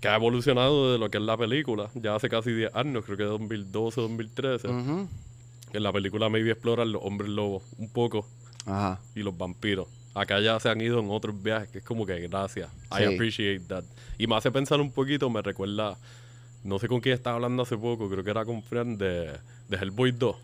Que 0.00 0.08
ha 0.08 0.16
evolucionado 0.16 0.92
de 0.92 0.98
lo 0.98 1.10
que 1.10 1.18
es 1.18 1.24
la 1.24 1.36
película, 1.36 1.90
ya 1.94 2.14
hace 2.14 2.28
casi 2.28 2.52
10 2.52 2.74
años, 2.74 3.04
creo 3.04 3.16
que 3.16 3.24
2012, 3.24 4.00
2013. 4.00 4.68
Ujú. 4.68 5.08
En 5.72 5.82
la 5.82 5.92
película 5.92 6.28
maybe 6.28 6.50
exploran 6.52 6.92
los 6.92 7.02
hombres 7.02 7.30
lobos 7.30 7.62
un 7.78 7.88
poco 7.88 8.26
Ajá. 8.66 9.00
y 9.14 9.22
los 9.22 9.36
vampiros. 9.36 9.88
Acá 10.14 10.40
ya 10.40 10.60
se 10.60 10.68
han 10.68 10.80
ido 10.80 11.00
en 11.00 11.10
otros 11.10 11.42
viajes, 11.42 11.68
que 11.70 11.78
es 11.78 11.84
como 11.84 12.06
que 12.06 12.20
gracias. 12.28 12.70
I 12.92 13.04
appreciate 13.04 13.60
that. 13.66 13.82
Y 14.16 14.26
me 14.28 14.36
hace 14.36 14.52
pensar 14.52 14.80
un 14.80 14.92
poquito, 14.92 15.28
me 15.28 15.42
recuerda, 15.42 15.98
no 16.62 16.78
sé 16.78 16.86
con 16.86 17.00
quién 17.00 17.14
estaba 17.14 17.36
hablando 17.36 17.64
hace 17.64 17.76
poco, 17.76 18.08
creo 18.08 18.22
que 18.22 18.30
era 18.30 18.44
con 18.44 18.62
Fran 18.62 18.96
de, 18.96 19.32
de 19.68 19.76
Hellboy 19.76 20.12
2. 20.12 20.36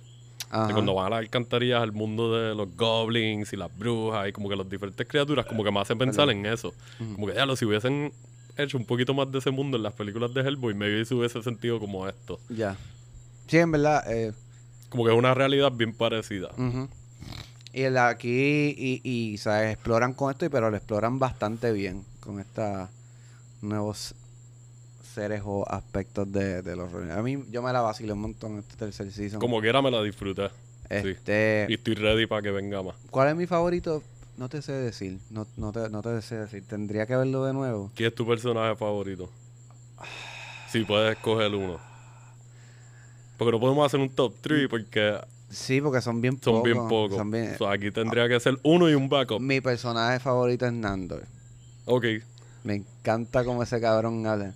Ajá. 0.51 0.73
cuando 0.73 0.95
van 0.95 1.07
a 1.07 1.11
las 1.11 1.19
alcantarillas 1.21 1.81
al 1.81 1.93
mundo 1.93 2.35
de 2.37 2.55
los 2.57 2.75
goblins 2.77 3.53
y 3.53 3.57
las 3.57 3.71
brujas 3.77 4.29
y 4.29 4.33
como 4.33 4.49
que 4.49 4.57
las 4.57 4.69
diferentes 4.69 5.07
criaturas, 5.07 5.47
como 5.47 5.63
que 5.63 5.71
me 5.71 5.81
hacen 5.81 5.97
pensar 5.97 6.29
en 6.31 6.45
eso. 6.45 6.75
Como 6.99 7.27
que 7.29 7.35
ya 7.35 7.47
lo 7.47 7.55
si 7.57 7.65
hubiesen 7.65 8.13
hecho 8.57 8.77
un 8.77 8.85
poquito 8.85 9.15
más 9.15 9.31
de 9.31 9.39
ese 9.39 9.51
mundo 9.53 9.77
en 9.77 9.85
las 9.85 9.93
películas 9.95 10.35
de 10.35 10.41
Hellboy, 10.43 10.75
maybe 10.75 11.05
se 11.05 11.15
hubiese 11.15 11.41
sentido 11.43 11.79
como 11.79 12.07
esto. 12.09 12.41
Ya. 12.49 12.77
Sí, 13.47 13.59
en 13.59 13.71
verdad. 13.73 14.03
Eh, 14.13 14.33
Como 14.89 15.05
que 15.05 15.13
es 15.13 15.17
una 15.17 15.35
realidad 15.35 15.71
bien 15.73 15.93
parecida. 15.95 16.51
Y 17.73 17.83
el 17.83 17.97
aquí, 17.99 18.75
y, 18.77 19.01
y 19.05 19.39
se 19.39 19.71
exploran 19.71 20.13
con 20.15 20.33
esto, 20.33 20.45
y- 20.45 20.49
pero 20.49 20.69
lo 20.71 20.77
exploran 20.77 21.21
bastante 21.21 21.71
bien 21.73 22.05
con 22.19 22.41
estos 22.41 22.89
nuevos 23.63 24.15
seres 25.11 25.43
o 25.45 25.69
aspectos 25.69 26.31
de, 26.33 26.63
de 26.63 26.77
los 26.77 26.93
A 26.95 27.23
mí, 27.23 27.43
yo 27.51 27.63
me 27.63 27.73
la 27.73 27.81
vacilé 27.81 28.13
un 28.13 28.21
montón 28.21 28.59
este 28.59 28.77
tercer 28.77 29.11
season. 29.13 29.41
Como 29.41 29.61
quiera 29.61 29.83
me 29.83 29.91
la 29.91 30.03
disfruté. 30.03 30.49
Sí. 30.89 31.09
Este, 31.11 31.67
Y 31.69 31.75
estoy 31.75 31.95
ready 31.95 32.27
para 32.27 32.43
que 32.43 32.51
venga 32.51 32.83
más. 32.83 32.97
¿Cuál 33.11 33.29
es 33.29 33.37
mi 33.37 33.47
favorito? 33.47 34.03
No 34.37 34.49
te 34.49 34.63
sé 34.63 34.73
decir. 34.73 35.19
No, 35.31 35.47
no, 35.57 35.71
te, 35.73 35.89
no 35.91 36.03
te 36.03 36.21
sé 36.23 36.37
decir. 36.37 36.65
Tendría 36.67 37.07
que 37.07 37.15
verlo 37.17 37.45
de 37.45 37.53
nuevo. 37.53 37.91
¿Quién 37.95 38.09
es 38.09 38.15
tu 38.15 38.27
personaje 38.27 38.75
favorito? 38.77 39.31
Si 40.69 40.85
puedes 40.85 41.17
escoger 41.17 41.55
uno. 41.55 41.79
Porque 43.37 43.53
no 43.53 43.61
podemos 43.61 43.87
hacer 43.87 44.01
un 44.01 44.11
top 44.11 44.35
3 44.41 44.69
porque 44.69 45.19
Sí, 45.49 45.81
porque 45.81 46.01
son 46.01 46.21
bien 46.21 46.35
son 46.41 46.55
pocos. 46.55 46.63
bien 46.65 46.89
pocos. 46.89 47.17
son 47.17 47.31
bien- 47.31 47.57
So, 47.59 47.69
aquí 47.69 47.91
tendría 47.91 48.29
que 48.29 48.39
ser 48.39 48.59
uno 48.63 48.89
y 48.89 48.95
un 48.95 49.09
backup. 49.09 49.41
Mi 49.41 49.61
personaje 49.61 50.21
favorito 50.21 50.67
es 50.67 50.73
Nando. 50.73 51.21
Ok. 51.87 52.05
Me 52.63 52.75
encanta 52.77 53.45
cómo 53.45 53.63
ese 53.63 53.81
cabrón 53.81 54.27
habla. 54.27 54.55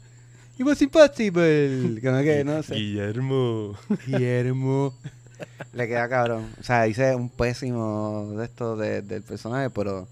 It 0.59 0.65
was 0.65 0.81
impossible. 0.83 2.01
Como 2.03 2.23
que 2.23 2.45
no 2.45 2.63
sé. 2.63 2.75
Guillermo. 2.77 3.77
Guillermo. 4.07 4.95
Le 5.73 5.89
queda 5.89 6.09
cabrón. 6.09 6.49
O 6.61 6.63
sea, 6.63 6.87
hice 6.87 7.15
un 7.15 7.29
pésimo 7.29 8.33
de 8.37 8.45
esto 8.45 8.77
de- 8.77 9.03
del 9.03 9.23
personaje, 9.23 9.71
pero 9.71 10.07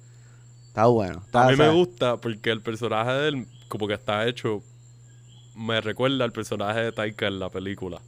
está 0.66 0.86
bueno. 0.86 1.22
Está, 1.24 1.44
A 1.44 1.46
mí 1.48 1.54
o 1.54 1.56
sea, 1.56 1.66
me 1.68 1.72
gusta 1.74 2.16
porque 2.16 2.50
el 2.50 2.60
personaje 2.60 3.12
de 3.12 3.28
él, 3.28 3.46
como 3.68 3.86
que 3.86 3.94
está 3.94 4.26
hecho, 4.26 4.62
me 5.54 5.80
recuerda 5.80 6.24
al 6.24 6.32
personaje 6.32 6.80
de 6.80 6.92
Taika 6.92 7.28
en 7.28 7.38
la 7.38 7.48
película. 7.50 8.00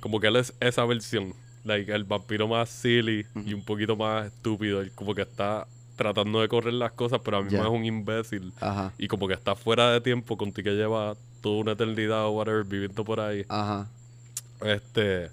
Como 0.00 0.20
que 0.20 0.26
él 0.26 0.36
es 0.36 0.52
esa 0.60 0.84
versión. 0.84 1.32
Like, 1.64 1.92
el 1.92 2.04
vampiro 2.04 2.46
más 2.48 2.68
silly 2.68 3.26
y 3.44 3.52
un 3.54 3.64
poquito 3.64 3.96
más 3.96 4.26
estúpido. 4.26 4.80
Él 4.80 4.92
como 4.94 5.14
que 5.14 5.22
está 5.22 5.66
tratando 5.96 6.40
de 6.40 6.48
correr 6.48 6.74
las 6.74 6.92
cosas, 6.92 7.20
pero 7.24 7.38
a 7.38 7.42
mí 7.42 7.50
Ya. 7.50 7.62
es 7.62 7.66
un 7.66 7.84
imbécil. 7.84 8.52
Ajá. 8.60 8.92
Y 8.98 9.08
como 9.08 9.26
que 9.26 9.34
está 9.34 9.54
fuera 9.56 9.90
de 9.90 10.00
tiempo 10.00 10.36
con 10.36 10.52
ti 10.52 10.62
que 10.62 10.70
lleva 10.70 11.16
toda 11.40 11.56
una 11.60 11.72
eternidad 11.72 12.26
o 12.26 12.30
whatever 12.30 12.64
viviendo 12.64 13.04
por 13.04 13.20
ahí. 13.20 13.44
Ajá. 13.48 13.88
Este. 14.64 15.30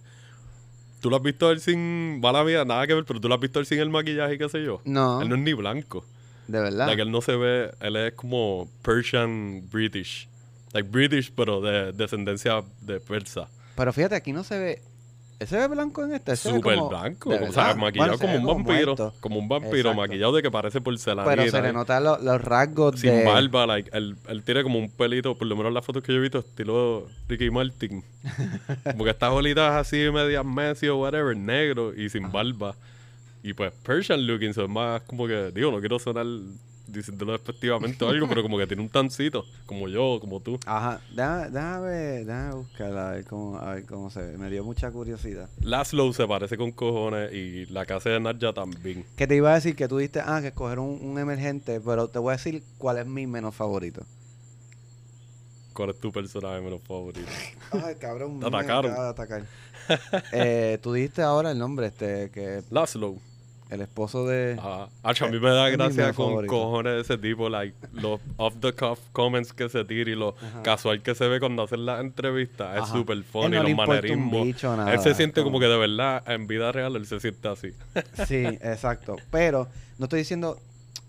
¿Tú 1.01 1.09
lo 1.09 1.17
has 1.17 1.23
visto 1.23 1.51
él 1.51 1.59
sin. 1.59 2.19
Mala 2.19 2.43
mía, 2.43 2.65
nada 2.65 2.87
que 2.87 2.93
ver, 2.93 3.05
pero 3.05 3.19
tú 3.19 3.27
lo 3.27 3.35
has 3.35 3.41
visto 3.41 3.59
él 3.59 3.65
sin 3.65 3.79
el 3.79 3.89
maquillaje 3.89 4.35
y 4.35 4.37
qué 4.37 4.49
sé 4.49 4.63
yo. 4.63 4.81
No, 4.85 5.21
Él 5.21 5.29
no 5.29 5.35
es 5.35 5.41
ni 5.41 5.53
blanco. 5.53 6.03
de 6.47 6.59
verdad. 6.59 6.87
Like, 6.87 7.01
él 7.01 7.11
no 7.11 7.21
se 7.21 7.35
ve. 7.35 7.71
Él 7.79 7.95
es 7.95 8.13
como 8.13 8.67
Persian 8.81 9.67
British. 9.71 10.27
Like 10.73 10.89
British, 10.89 11.31
pero 11.35 11.61
de 11.61 11.91
descendencia 11.91 12.63
de 12.81 12.99
persa. 12.99 13.47
Pero 13.75 13.93
fíjate, 13.93 14.15
aquí 14.15 14.33
no 14.33 14.43
se 14.43 14.57
ve. 14.57 14.81
¿Él 15.37 15.47
se 15.47 15.57
ve 15.57 15.67
blanco 15.67 16.03
en 16.05 16.13
este? 16.13 16.31
Él 16.31 16.37
se 16.37 16.49
ve 16.51 16.55
Súper 16.59 16.75
como- 16.77 16.89
blanco. 16.89 17.29
¿de 17.29 17.47
O 17.47 17.51
sea, 17.51 17.75
maquillado 17.75 18.17
Bueno, 18.17 18.33
como 18.39 18.51
un 18.53 18.63
vampiro. 18.65 19.13
Como 19.19 19.39
un 19.39 19.49
vampiro 19.49 19.75
Exacto. 19.89 20.01
maquillado 20.01 20.33
de 20.35 20.41
que 20.41 20.49
parece 20.51 20.79
porcelana. 20.81 21.27
Pero 21.29 21.49
se 21.51 21.61
le 21.61 21.73
notan 21.73 22.03
los, 22.03 22.21
los 22.23 22.41
rasgos 22.41 22.99
Sin 22.99 23.11
de. 23.11 23.25
barba, 23.25 23.65
like, 23.67 23.89
él, 23.93 24.15
él 24.29 24.43
tiene 24.43 24.63
como 24.63 24.79
un 24.79 24.89
pelito, 24.89 25.37
por 25.37 25.47
lo 25.47 25.55
menos 25.57 25.73
las 25.73 25.83
fotos 25.85 26.03
que 26.03 26.13
yo 26.13 26.19
he 26.19 26.21
visto, 26.21 26.39
estilo 26.39 27.07
Ricky 27.27 27.49
Martin. 27.49 28.03
como 28.91 29.03
que 29.03 29.09
estas 29.09 29.29
bolitas 29.31 29.71
así, 29.73 30.09
medias 30.11 30.45
Messi 30.45 30.87
o 30.87 30.97
whatever, 30.97 31.35
negro 31.35 31.93
y 31.93 32.09
sin 32.09 32.31
barba. 32.31 32.75
Y 33.43 33.53
pues 33.53 33.73
Persian 33.83 34.25
looking, 34.25 34.53
son 34.53 34.71
más 34.71 35.01
como 35.03 35.27
que, 35.27 35.51
digo, 35.51 35.69
no 35.71 35.79
quiero 35.79 35.99
sonar 35.99 36.25
diciéndolo 36.87 37.31
despectivamente 37.33 38.03
o 38.05 38.09
algo, 38.09 38.27
pero 38.27 38.41
como 38.41 38.57
que 38.57 38.67
tiene 38.67 38.81
un 38.83 38.89
tancito, 38.89 39.45
como 39.65 39.87
yo, 39.87 40.17
como 40.19 40.39
tú. 40.39 40.59
Ajá. 40.65 41.01
Déjame, 41.11 41.49
déjame, 41.49 41.89
déjame 42.25 42.53
buscarla 42.55 43.09
a 43.09 43.11
ver, 43.13 43.25
cómo, 43.25 43.57
a 43.57 43.73
ver 43.75 43.85
cómo 43.85 44.09
se 44.09 44.21
ve. 44.21 44.37
Me 44.37 44.49
dio 44.49 44.63
mucha 44.63 44.91
curiosidad. 44.91 45.49
Laszlo 45.61 46.11
se 46.13 46.27
parece 46.27 46.57
con 46.57 46.71
cojones 46.71 47.33
y 47.33 47.65
la 47.67 47.85
casa 47.85 48.09
de 48.09 48.19
Nadja 48.19 48.53
también. 48.53 49.05
Que 49.15 49.27
te 49.27 49.35
iba 49.35 49.51
a 49.51 49.55
decir 49.55 49.75
que 49.75 49.87
tú 49.87 49.97
diste, 49.97 50.21
ah, 50.23 50.39
que 50.41 50.47
escoger 50.47 50.79
un, 50.79 50.99
un 51.01 51.19
emergente, 51.19 51.81
pero 51.81 52.07
te 52.07 52.19
voy 52.19 52.33
a 52.33 52.37
decir 52.37 52.63
cuál 52.77 52.97
es 52.97 53.05
mi 53.05 53.27
menos 53.27 53.55
favorito. 53.55 54.03
¿Cuál 55.73 55.89
es 55.89 55.99
tu 55.99 56.11
personaje 56.11 56.61
menos 56.61 56.81
favorito? 56.87 57.27
Ay, 57.71 57.95
cabrón. 57.95 58.39
Te 58.39 58.49
me 58.49 58.57
acaba 58.57 58.81
de 58.87 59.09
atacar. 59.09 59.45
eh, 60.31 60.79
tú 60.81 60.93
dijiste 60.93 61.21
ahora 61.21 61.51
el 61.51 61.59
nombre, 61.59 61.87
este, 61.87 62.29
que 62.31 62.63
Laszlo. 62.69 63.17
El 63.69 63.81
esposo 63.81 64.25
de. 64.27 64.59
Acho, 65.03 65.25
a 65.25 65.27
mí 65.29 65.39
me 65.39 65.49
da 65.49 65.69
Es 65.69 65.77
gracia 65.77 66.13
con 66.13 66.27
favorito. 66.29 66.53
cojones 66.53 66.93
de 66.95 67.01
ese 67.01 67.17
tipo, 67.17 67.49
like, 67.49 67.75
los 67.93 68.19
off 68.37 68.55
the 68.59 68.73
cuff 68.73 68.99
comments 69.11 69.53
que 69.53 69.69
se 69.69 69.83
tira 69.85 70.11
y 70.11 70.15
lo 70.15 70.35
Ajá. 70.41 70.61
casual 70.63 71.01
que 71.01 71.15
se 71.15 71.27
ve 71.27 71.39
cuando 71.39 71.63
hacen 71.63 71.85
las 71.85 71.99
entrevistas. 72.01 72.83
Es 72.83 72.89
súper 72.89 73.23
funny, 73.23 73.55
no 73.57 73.63
los 73.63 73.73
manerismos. 73.75 74.43
bicho, 74.45 74.75
nada, 74.77 74.93
él 74.93 74.99
se 74.99 75.13
siente 75.15 75.41
como- 75.41 75.53
como 75.57 75.59
que 75.61 75.67
de 75.67 75.77
verdad, 75.77 76.23
en 76.29 76.47
vida 76.47 76.71
real, 76.71 76.95
él 76.95 77.05
se 77.07 77.19
siente 77.19 77.47
así. 77.47 77.69
Sí, 78.27 78.43
exacto. 78.45 79.15
Pero 79.31 79.67
no 79.97 80.05
estoy 80.05 80.19
diciendo. 80.19 80.57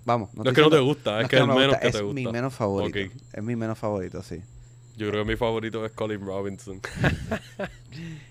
Vamos, 0.05 0.33
no, 0.35 0.45
No, 0.45 0.51
es 0.51 0.55
que 0.57 0.63
no 0.63 0.71
te 0.71 0.79
gusta, 0.79 1.21
es 1.21 1.29
que 1.29 1.35
es 1.37 1.43
el 1.43 1.49
no 1.49 1.55
me 1.55 1.61
menos 1.63 1.75
gusta, 1.75 1.81
que 1.83 1.89
es 1.89 1.95
te 1.97 2.03
gusta. 2.03 2.15
mi 2.15 2.27
menos 2.31 2.55
favorito. 2.55 2.99
Es 3.33 3.43
mi 3.43 3.57
menos 3.57 3.77
favorito, 3.77 4.23
sí. 4.23 4.41
Yo 4.97 5.11
creo 5.11 5.25
que 5.25 5.31
mi 5.33 5.37
favorito 5.37 5.85
es 5.85 5.93
Colin 5.93 6.21
Robinson. 6.25 6.81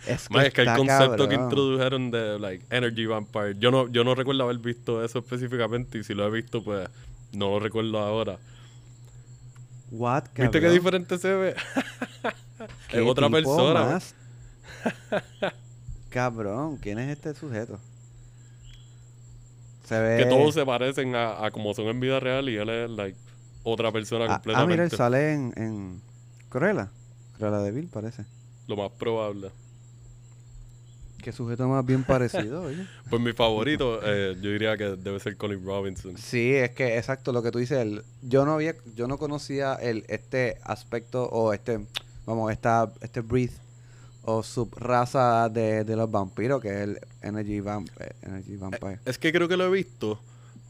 Es 0.06 0.30
que, 0.30 0.46
es 0.48 0.54
que 0.54 0.62
el 0.62 0.74
concepto 0.76 1.28
que 1.28 1.36
cabrón. 1.36 1.44
introdujeron 1.46 2.12
de 2.12 2.38
like 2.38 2.66
Energy 2.70 3.08
Vampire, 3.08 3.56
yo 3.58 3.72
no, 3.72 3.88
yo 3.88 4.04
no 4.04 4.14
recuerdo 4.14 4.44
haber 4.44 4.60
visto 4.60 5.04
eso 5.04 5.18
específicamente 5.20 5.98
y 5.98 6.04
si 6.04 6.14
lo 6.14 6.28
he 6.28 6.30
visto, 6.30 6.64
pues 6.64 6.88
no 7.32 7.50
lo 7.50 7.60
recuerdo 7.60 7.98
ahora. 7.98 8.38
What, 9.90 10.26
¿Viste 10.36 10.60
qué 10.62 10.68
cabrón? 10.68 10.74
diferente 10.74 11.18
se 11.18 11.34
ve? 11.34 11.56
¿Qué 12.90 13.02
es 13.02 13.08
otra 13.08 13.28
persona. 13.30 13.86
más? 13.86 14.14
Cabrón, 16.10 16.78
¿quién 16.78 17.00
es 17.00 17.10
este 17.10 17.34
sujeto? 17.34 17.80
Se 19.84 20.00
ve. 20.00 20.24
Que 20.24 20.30
todos 20.30 20.54
se 20.54 20.66
parecen 20.66 21.16
a, 21.16 21.46
a 21.46 21.52
como 21.52 21.74
son 21.74 21.88
en 21.88 22.00
vida 22.00 22.20
real 22.20 22.48
y 22.50 22.56
él 22.58 22.70
es 22.70 22.90
like 22.92 23.18
otra 23.64 23.92
persona 23.92 24.26
Ah, 24.26 24.28
ah, 24.30 24.36
completamente. 24.36 24.72
mira, 24.74 24.84
él 24.86 24.92
sale 24.92 25.34
en, 25.34 25.54
en 25.58 26.02
Cruella. 26.56 26.88
Cruella 27.38 27.58
de 27.60 27.72
Vil, 27.72 27.88
parece. 27.90 28.24
Lo 28.68 28.78
más 28.78 28.90
probable. 28.92 29.52
Qué 31.22 31.34
sujeto 31.34 31.68
más 31.68 31.86
bien 31.86 32.06
parecido, 32.06 32.62
oye. 32.64 32.86
Pues 33.10 33.22
mi 33.22 33.34
favorito, 33.34 34.00
eh, 34.02 34.38
yo 34.42 34.52
diría 34.52 34.78
que 34.78 34.96
debe 34.96 35.20
ser 35.20 35.36
Colin 35.36 35.66
Robinson. 35.66 36.18
Sí, 36.18 36.54
es 36.54 36.70
que 36.72 36.98
exacto 36.98 37.34
lo 37.34 37.44
que 37.44 37.52
tú 37.52 37.60
dices. 37.60 37.80
el- 37.80 38.04
yo 38.22 38.46
no 38.46 38.54
había, 38.54 38.74
yo 38.96 39.06
no 39.10 39.18
conocía 39.18 39.74
el 39.74 40.06
este 40.08 40.58
aspecto 40.64 41.26
o 41.26 41.52
este, 41.52 41.86
vamos, 42.26 42.50
esta, 42.54 42.90
este 43.02 43.20
breed 43.20 43.50
o 44.24 44.42
subraza 44.42 45.50
de, 45.50 45.84
de 45.84 45.96
los 45.98 46.10
vampiros 46.10 46.62
que 46.62 46.70
es 46.70 46.76
el 46.84 47.00
energy, 47.22 47.60
vamp, 47.60 47.90
eh, 48.00 48.14
energy 48.22 48.56
vampire. 48.56 49.00
Es 49.04 49.18
que 49.18 49.34
creo 49.34 49.50
que 49.50 49.58
lo 49.58 49.66
he 49.66 49.72
visto, 49.72 50.22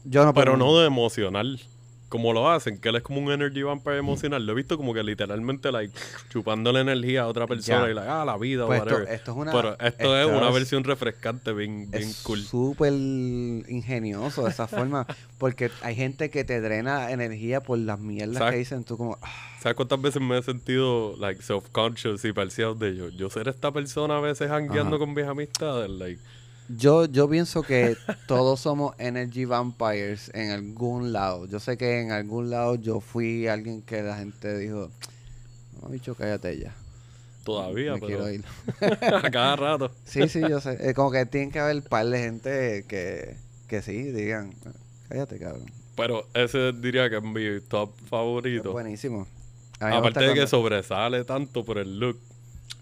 Yo 0.04 0.24
no, 0.24 0.34
pero 0.34 0.56
no 0.56 0.76
de 0.80 0.88
emocional. 0.88 1.60
Como 2.08 2.32
lo 2.32 2.48
hacen, 2.48 2.78
que 2.78 2.88
él 2.90 2.96
es 2.96 3.02
como 3.02 3.20
un 3.20 3.32
energy 3.32 3.62
vampire 3.62 3.98
emocional. 3.98 4.46
Lo 4.46 4.52
he 4.52 4.54
visto 4.54 4.76
como 4.76 4.94
que 4.94 5.02
literalmente, 5.02 5.72
like, 5.72 5.92
chupando 6.30 6.72
la 6.72 6.80
energía 6.80 7.22
a 7.22 7.26
otra 7.26 7.48
persona 7.48 7.90
y, 7.90 7.94
like, 7.94 8.08
ah, 8.08 8.24
la 8.24 8.36
vida, 8.38 8.64
Pues 8.66 8.78
esto, 8.80 8.94
whatever. 8.94 9.14
esto 9.14 9.30
es 9.32 9.36
una, 9.36 9.52
Pero 9.52 9.78
esto, 9.80 10.16
es 10.20 10.26
una 10.26 10.50
versión 10.50 10.84
refrescante, 10.84 11.52
bien, 11.52 11.90
bien 11.90 12.04
es 12.04 12.22
cool. 12.22 12.42
súper 12.44 12.92
ingenioso 12.92 14.44
de 14.44 14.50
esa 14.50 14.66
forma 14.68 15.06
porque 15.38 15.70
hay 15.82 15.94
gente 15.94 16.30
que 16.30 16.44
te 16.44 16.60
drena 16.60 17.10
energía 17.10 17.60
por 17.62 17.78
las 17.78 17.98
mierdas 17.98 18.38
¿Sabes? 18.38 18.52
que 18.52 18.58
dicen 18.58 18.84
tú 18.84 18.96
como 18.96 19.18
ah, 19.22 19.28
¿Sabes 19.60 19.74
cuántas 19.76 20.00
veces 20.00 20.22
me 20.22 20.38
he 20.38 20.42
sentido, 20.42 21.16
like, 21.18 21.42
self-conscious 21.42 22.24
y 22.24 22.32
parcial 22.32 22.78
de 22.78 22.94
yo? 22.94 23.08
Yo 23.08 23.30
ser 23.30 23.48
esta 23.48 23.72
persona 23.72 24.18
a 24.18 24.20
veces 24.20 24.50
hangueando 24.50 24.96
Ajá. 24.96 25.04
con 25.04 25.14
mis 25.14 25.24
amistades, 25.24 25.90
like... 25.90 26.20
Yo, 26.68 27.04
yo 27.06 27.28
pienso 27.28 27.62
que 27.62 27.96
todos 28.26 28.60
somos 28.60 28.94
energy 28.98 29.44
vampires 29.44 30.30
en 30.34 30.50
algún 30.50 31.12
lado. 31.12 31.46
Yo 31.46 31.60
sé 31.60 31.76
que 31.76 32.00
en 32.00 32.10
algún 32.12 32.50
lado 32.50 32.74
yo 32.74 33.00
fui 33.00 33.46
alguien 33.46 33.82
que 33.82 34.02
la 34.02 34.16
gente 34.16 34.56
dijo, 34.58 34.90
no, 35.82 35.88
bicho, 35.88 36.14
cállate 36.14 36.58
ya. 36.58 36.74
Todavía, 37.44 37.92
Me 37.94 38.00
pero 38.00 38.06
quiero 38.08 38.30
ir. 38.30 38.44
a 39.24 39.30
cada 39.30 39.54
rato. 39.56 39.90
Sí, 40.04 40.28
sí, 40.28 40.40
yo 40.40 40.60
sé. 40.60 40.76
Eh, 40.90 40.94
como 40.94 41.12
que 41.12 41.24
tiene 41.26 41.52
que 41.52 41.60
haber 41.60 41.76
un 41.76 41.82
par 41.82 42.06
de 42.06 42.18
gente 42.18 42.84
que, 42.88 43.36
que 43.68 43.82
sí, 43.82 44.02
digan, 44.10 44.52
cállate, 45.08 45.38
cabrón. 45.38 45.66
Pero 45.96 46.26
ese 46.34 46.72
diría 46.72 47.08
que 47.08 47.16
es 47.18 47.22
mi 47.22 47.60
top 47.68 47.90
Es 48.02 48.08
favorito. 48.08 48.72
buenísimo. 48.72 49.26
A 49.78 49.86
mí 49.86 49.90
me 49.92 49.96
Aparte 49.98 50.20
de 50.24 50.34
que 50.34 50.46
sobresale 50.46 51.24
tanto 51.24 51.64
por 51.64 51.78
el 51.78 51.98
look. 52.00 52.18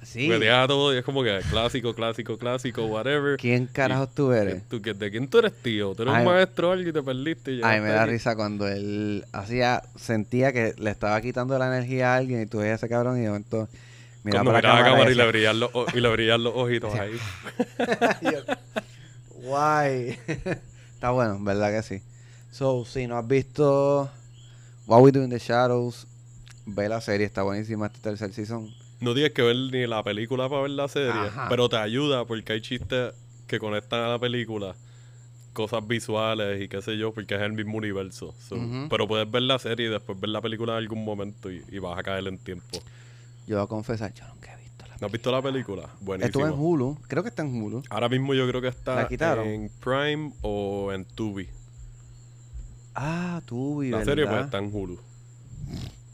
Sí. 0.05 0.29
Porque 0.29 0.45
deja 0.45 0.67
todo 0.67 0.95
y 0.95 0.99
es 0.99 1.05
como 1.05 1.23
que 1.23 1.41
clásico, 1.51 1.95
clásico, 1.95 2.39
clásico, 2.39 2.85
whatever. 2.87 3.37
¿Quién 3.39 3.67
carajos 3.67 4.15
tú 4.15 4.33
eres? 4.33 4.63
¿Tú, 4.69 4.81
¿De 4.81 5.11
quién 5.11 5.29
tú 5.29 5.39
eres 5.39 5.53
tío? 5.63 5.95
Tú 5.95 6.03
eres 6.03 6.15
Ay, 6.15 6.27
un 6.27 6.33
maestro 6.33 6.69
o 6.69 6.73
algo 6.73 6.89
y 6.89 6.93
te 6.93 7.03
perdiste 7.03 7.53
y 7.53 7.61
Ay, 7.65 7.81
me 7.81 7.89
da 7.89 8.03
aquí. 8.03 8.13
risa 8.13 8.37
cuando 8.37 8.69
él 8.69 9.25
hacía, 9.33 9.83
sentía 9.97 10.53
que 10.53 10.75
le 10.79 10.91
estaba 10.91 11.21
quitando 11.21 11.59
la 11.59 11.67
energía 11.67 12.15
a 12.15 12.17
alguien 12.17 12.43
y 12.43 12.47
tú 12.47 12.59
veías 12.59 12.73
a 12.83 12.87
ese 12.87 12.89
cabrón 12.89 13.19
y 13.19 13.23
de 13.23 13.29
momento 13.29 13.69
miraba 14.23 14.45
Cuando 14.45 14.59
miraba 14.59 14.81
la 14.81 14.87
a 14.87 14.91
cámara 14.91 15.11
y 15.11 15.15
le 15.15 15.27
brillan 15.27 15.61
los, 15.61 15.71
y 15.95 16.01
le 16.01 16.09
brillan 16.11 16.43
los 16.45 16.53
ojitos 16.55 16.95
ahí. 16.99 17.13
decía, 18.23 18.59
Guay. 19.43 20.19
Está 20.95 21.11
bueno, 21.11 21.39
¿verdad 21.41 21.71
que 21.71 21.83
sí? 21.83 22.03
So, 22.51 22.85
si 22.85 23.07
no 23.07 23.19
has 23.19 23.27
visto 23.27 24.11
What 24.87 25.01
We 25.03 25.13
Do 25.13 25.23
in 25.25 25.31
the 25.31 25.39
Shadows, 25.39 26.07
ve 26.67 26.89
la 26.89 27.01
serie, 27.01 27.27
está 27.27 27.43
buenísima 27.43 27.87
este 27.87 27.99
tercer 28.01 28.33
season. 28.33 28.71
No 29.05 29.15
tienes 29.15 29.33
que 29.33 29.43
ver 29.43 29.57
ni 29.57 29.87
la 29.87 30.03
película 30.03 30.49
para 30.49 30.63
ver 30.63 30.71
la 30.73 30.89
serie, 30.89 31.11
Ajá. 31.13 31.47
pero 31.49 31.69
te 31.69 31.77
ayuda 31.77 32.25
porque 32.25 32.55
hay 32.55 32.61
chistes 32.61 33.13
que 33.47 33.59
conectan 33.59 34.01
a 34.01 34.09
la 34.09 34.19
película, 34.19 34.75
cosas 35.53 35.87
visuales 35.87 36.63
y 36.63 36.69
qué 36.69 36.81
sé 36.83 36.97
yo, 36.97 37.13
porque 37.13 37.35
es 37.35 37.41
el 37.43 37.53
mismo 37.53 37.77
universo. 37.79 38.35
So. 38.49 38.57
Pero 38.89 39.07
puedes 39.07 39.31
ver 39.31 39.43
la 39.43 39.59
serie 39.59 39.87
y 39.87 39.91
después 39.91 40.19
ver 40.19 40.31
la 40.31 40.41
película 40.41 40.73
en 40.73 40.79
algún 40.79 41.05
momento 41.05 41.51
y, 41.53 41.63
y 41.71 41.79
vas 41.79 41.99
a 41.99 42.03
caer 42.03 42.27
en 42.27 42.39
tiempo. 42.39 42.81
Yo 43.47 43.57
voy 43.57 43.65
a 43.65 43.69
confesar, 43.69 44.13
yo 44.15 44.27
nunca 44.27 44.55
he 44.55 44.57
visto 44.63 44.87
la 44.89 44.97
¿No 44.99 45.07
has 45.07 45.13
visto 45.13 45.31
la 45.31 45.43
película? 45.43 45.83
Estuvo 45.83 46.05
Buenísimo. 46.07 46.47
en 46.47 46.53
Hulu, 46.53 46.99
creo 47.07 47.23
que 47.23 47.29
está 47.29 47.43
en 47.43 47.63
Hulu. 47.63 47.83
Ahora 47.91 48.09
mismo 48.09 48.33
yo 48.35 48.49
creo 48.49 48.63
que 48.63 48.69
está 48.69 49.07
en 49.11 49.71
Prime 49.81 50.33
o 50.41 50.91
en 50.93 51.05
Tubi. 51.05 51.49
Ah, 52.95 53.43
Tubi, 53.45 53.91
La 53.91 53.99
¿verdad? 53.99 54.13
serie 54.13 54.27
pues 54.27 54.45
está 54.45 54.59
en 54.59 54.71
Hulu. 54.75 54.99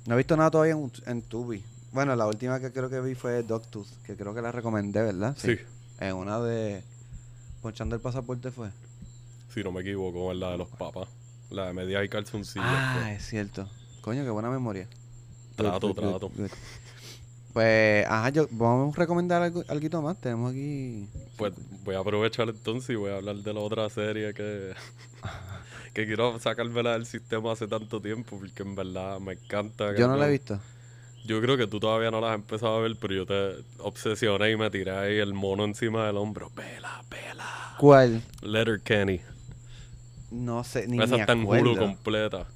No 0.06 0.14
he 0.14 0.16
visto 0.16 0.36
nada 0.36 0.50
todavía 0.50 0.72
en, 0.72 0.90
en 1.06 1.22
Tubi. 1.22 1.62
Bueno, 1.92 2.14
la 2.14 2.26
última 2.26 2.60
que 2.60 2.72
creo 2.72 2.88
que 2.88 3.00
vi 3.00 3.14
fue 3.14 3.42
Dogtooth, 3.42 3.88
que 4.04 4.16
creo 4.16 4.34
que 4.34 4.42
la 4.42 4.52
recomendé, 4.52 5.02
¿verdad? 5.02 5.36
Sí, 5.38 5.56
En 5.98 6.14
una 6.14 6.40
de... 6.40 6.82
Ponchando 7.62 7.94
el 7.94 8.00
pasaporte 8.00 8.50
fue. 8.50 8.70
si 9.52 9.62
no 9.62 9.72
me 9.72 9.80
equivoco, 9.82 10.32
es 10.32 10.38
la 10.38 10.52
de 10.52 10.58
los 10.58 10.68
papas. 10.68 11.08
La 11.50 11.66
de 11.66 11.72
media 11.74 12.02
y 12.04 12.08
calzoncillos. 12.08 12.64
ah, 12.68 13.00
pues. 13.02 13.20
es 13.20 13.28
cierto. 13.28 13.68
Coño, 14.00 14.22
qué 14.24 14.30
buena 14.30 14.50
memoria. 14.50 14.88
Trato, 15.56 15.88
Good, 15.88 15.96
trato. 15.96 16.28
good. 16.30 16.48
Pues, 17.52 18.06
ajá, 18.06 18.28
yo, 18.30 18.46
vamos 18.52 18.96
a 18.96 19.00
recomendar 19.00 19.42
algo, 19.42 19.64
algo 19.68 20.02
más. 20.02 20.20
Tenemos 20.20 20.52
aquí. 20.52 21.08
Pues 21.36 21.52
voy 21.84 21.96
a 21.96 21.98
aprovechar 21.98 22.48
entonces 22.48 22.90
y 22.90 22.94
voy 22.94 23.10
a 23.10 23.16
hablar 23.16 23.36
de 23.36 23.52
la 23.52 23.60
otra 23.60 23.90
serie 23.90 24.32
que, 24.32 24.72
que 25.92 26.06
quiero 26.06 26.38
sacármela 26.38 26.92
del 26.92 27.06
sistema 27.06 27.52
hace 27.52 27.66
tanto 27.66 28.00
tiempo, 28.00 28.38
porque 28.38 28.62
en 28.62 28.74
verdad 28.76 29.18
me 29.18 29.32
encanta. 29.32 29.94
Yo 29.96 30.06
no 30.06 30.16
la 30.16 30.28
he 30.28 30.30
visto. 30.30 30.60
Yo 31.24 31.40
creo 31.40 31.56
que 31.56 31.66
tú 31.66 31.78
todavía 31.78 32.10
no 32.10 32.20
la 32.20 32.30
has 32.30 32.34
empezado 32.36 32.76
a 32.76 32.80
ver, 32.80 32.96
pero 33.00 33.14
yo 33.14 33.26
te 33.26 33.62
obsesioné 33.78 34.50
y 34.52 34.56
me 34.56 34.70
tiré 34.70 34.90
ahí 34.90 35.18
el 35.18 35.34
mono 35.34 35.64
encima 35.64 36.06
del 36.06 36.16
hombro. 36.16 36.50
Vela, 36.56 37.02
vela. 37.10 37.74
¿Cuál? 37.78 38.22
Letter 38.42 38.80
Kenny. 38.80 39.20
No 40.30 40.64
sé, 40.64 40.86
ni 40.86 40.98
Esa 41.02 41.16
me 41.16 41.20
está 41.20 41.32
en 41.32 41.44
Hulu 41.44 41.76
completa. 41.76 42.46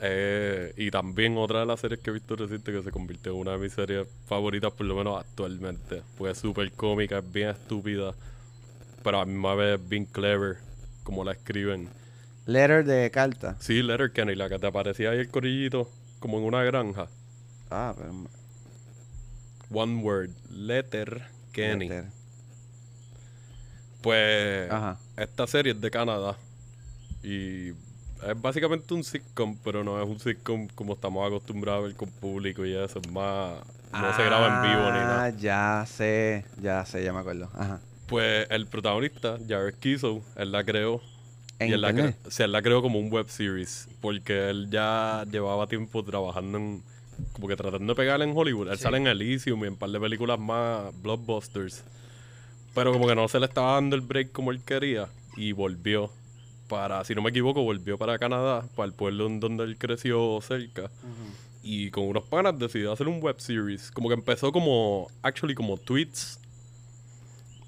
Eh, 0.00 0.74
y 0.76 0.90
también 0.90 1.38
otra 1.38 1.60
de 1.60 1.66
las 1.66 1.80
series 1.80 2.00
que 2.00 2.10
he 2.10 2.12
visto 2.12 2.36
reciente 2.36 2.72
que 2.72 2.82
se 2.82 2.90
convirtió 2.90 3.32
en 3.32 3.38
una 3.38 3.52
de 3.52 3.58
mis 3.58 3.72
series 3.72 4.06
favoritas, 4.26 4.72
por 4.72 4.86
lo 4.86 4.96
menos 4.96 5.18
actualmente. 5.18 6.02
Pues 6.18 6.36
es 6.36 6.38
súper 6.42 6.72
cómica, 6.72 7.18
es 7.18 7.32
bien 7.32 7.50
estúpida, 7.50 8.14
pero 9.02 9.20
a 9.20 9.24
mi 9.24 9.32
misma 9.32 9.54
vez 9.54 9.80
es 9.80 9.88
bien 9.88 10.04
clever, 10.04 10.56
como 11.04 11.24
la 11.24 11.32
escriben. 11.32 11.88
Letter 12.46 12.84
de 12.84 13.10
carta. 13.10 13.56
Sí, 13.60 13.82
Letter 13.82 14.10
Kenny, 14.12 14.34
la 14.34 14.48
que 14.48 14.58
te 14.58 14.66
aparecía 14.66 15.10
ahí 15.10 15.20
el 15.20 15.28
corillito, 15.28 15.88
como 16.20 16.38
en 16.38 16.44
una 16.44 16.62
granja. 16.64 17.08
Ah, 17.70 17.94
pero. 17.96 18.12
One 19.70 20.02
word, 20.02 20.30
Letter 20.50 21.26
Kenny. 21.52 21.88
letter. 21.88 22.10
Pues 24.02 24.70
Ajá. 24.70 24.98
esta 25.16 25.46
serie 25.46 25.72
es 25.72 25.80
de 25.80 25.90
Canadá 25.90 26.36
y 27.22 27.68
es 27.70 28.40
básicamente 28.40 28.92
un 28.92 29.02
sitcom, 29.02 29.56
pero 29.64 29.82
no 29.82 30.00
es 30.02 30.06
un 30.08 30.20
sitcom 30.20 30.68
como 30.74 30.92
estamos 30.92 31.26
acostumbrados 31.26 31.84
a 31.84 31.86
ver 31.86 31.96
con 31.96 32.10
público 32.10 32.64
y 32.66 32.74
eso, 32.74 32.98
es 33.00 33.10
más... 33.10 33.54
No 33.92 34.14
se 34.16 34.24
graba 34.24 34.46
en 34.48 34.70
vivo 34.70 34.82
ni 34.92 34.98
nada. 34.98 35.24
Ah, 35.24 35.30
ya 35.30 35.86
sé, 35.86 36.44
ya 36.60 36.84
sé, 36.84 37.02
ya 37.04 37.12
me 37.12 37.20
acuerdo. 37.20 37.48
Ajá. 37.54 37.80
Pues 38.08 38.46
el 38.50 38.66
protagonista, 38.66 39.38
Jared 39.48 39.74
Kiso, 39.76 40.22
él 40.36 40.52
la 40.52 40.64
creó. 40.64 41.00
En 41.60 41.70
y 41.70 41.72
él 41.74 41.80
la, 41.80 41.92
cre- 41.92 42.14
sea, 42.28 42.46
él 42.46 42.52
la 42.52 42.60
creó 42.60 42.82
como 42.82 42.98
un 42.98 43.10
web 43.10 43.28
series, 43.28 43.88
porque 44.00 44.50
él 44.50 44.68
ya 44.70 45.24
llevaba 45.30 45.66
tiempo 45.66 46.04
trabajando 46.04 46.58
en... 46.58 46.82
Como 47.32 47.48
que 47.48 47.56
tratando 47.56 47.92
de 47.92 47.96
pegarle 47.96 48.24
en 48.24 48.36
Hollywood. 48.36 48.68
Él 48.70 48.76
Sí. 48.76 48.82
sale 48.84 48.98
en 48.98 49.06
Elysium 49.06 49.60
y 49.64 49.66
en 49.66 49.72
un 49.74 49.78
par 49.78 49.90
de 49.90 50.00
películas 50.00 50.38
más 50.38 50.92
blockbusters. 51.02 51.84
Pero 52.74 52.92
como 52.92 53.06
que 53.06 53.14
no 53.14 53.28
se 53.28 53.38
le 53.40 53.46
estaba 53.46 53.74
dando 53.74 53.94
el 53.96 54.02
break 54.02 54.32
como 54.32 54.50
él 54.50 54.60
quería. 54.64 55.08
Y 55.36 55.52
volvió 55.52 56.10
para, 56.68 57.04
si 57.04 57.14
no 57.14 57.22
me 57.22 57.30
equivoco, 57.30 57.62
volvió 57.62 57.98
para 57.98 58.18
Canadá, 58.18 58.64
para 58.74 58.86
el 58.86 58.92
pueblo 58.92 59.26
en 59.26 59.38
donde 59.40 59.64
él 59.64 59.76
creció 59.78 60.38
cerca. 60.42 60.90
Y 61.62 61.90
con 61.90 62.04
unos 62.04 62.24
panas 62.24 62.58
decidió 62.58 62.92
hacer 62.92 63.08
un 63.08 63.20
web 63.20 63.36
series. 63.40 63.90
Como 63.90 64.08
que 64.08 64.14
empezó 64.14 64.52
como, 64.52 65.08
actually, 65.22 65.54
como 65.54 65.76
tweets. 65.78 66.38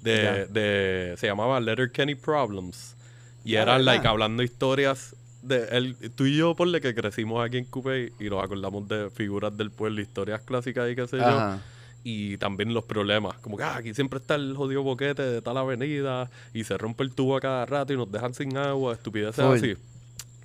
De, 0.01 0.45
de 0.47 1.15
se 1.17 1.27
llamaba 1.27 1.59
Letter 1.59 1.91
Kenny 1.91 2.15
Problems. 2.15 2.95
Y 3.43 3.55
Ah, 3.55 3.63
eran, 3.63 3.77
¿verdad? 3.79 3.93
like, 3.93 4.07
hablando 4.07 4.43
historias 4.43 5.15
de 5.47 5.67
él. 5.71 5.95
Tú 6.15 6.25
y 6.25 6.37
yo, 6.37 6.55
ponle 6.55 6.81
que 6.81 6.93
crecimos 6.93 7.45
aquí 7.45 7.57
en 7.57 7.65
Coupé 7.65 8.13
y 8.19 8.29
nos 8.29 8.43
acordamos 8.43 8.87
de 8.87 9.09
figuras 9.09 9.55
del 9.57 9.71
pueblo, 9.71 10.01
historias 10.01 10.41
clásicas 10.41 10.91
y 10.91 10.95
qué 10.95 11.07
sé 11.07 11.17
yo 11.17 11.25
Ajá. 11.25 11.61
y 12.03 12.37
también 12.37 12.73
los 12.73 12.83
problemas. 12.83 13.35
Como 13.39 13.57
que 13.57 13.63
ah, 13.63 13.77
aquí 13.77 13.93
siempre 13.93 14.19
está 14.19 14.35
el 14.35 14.55
jodido 14.55 14.83
boquete 14.83 15.23
de 15.23 15.41
tal 15.41 15.57
avenida 15.57 16.29
y 16.53 16.63
se 16.63 16.77
rompe 16.77 17.03
el 17.03 17.11
tubo 17.11 17.35
a 17.35 17.41
cada 17.41 17.65
rato 17.65 17.93
y 17.93 17.97
nos 17.97 18.11
dejan 18.11 18.33
sin 18.33 18.57
agua, 18.57 18.93
estupideces 18.93 19.43
así. 19.43 19.75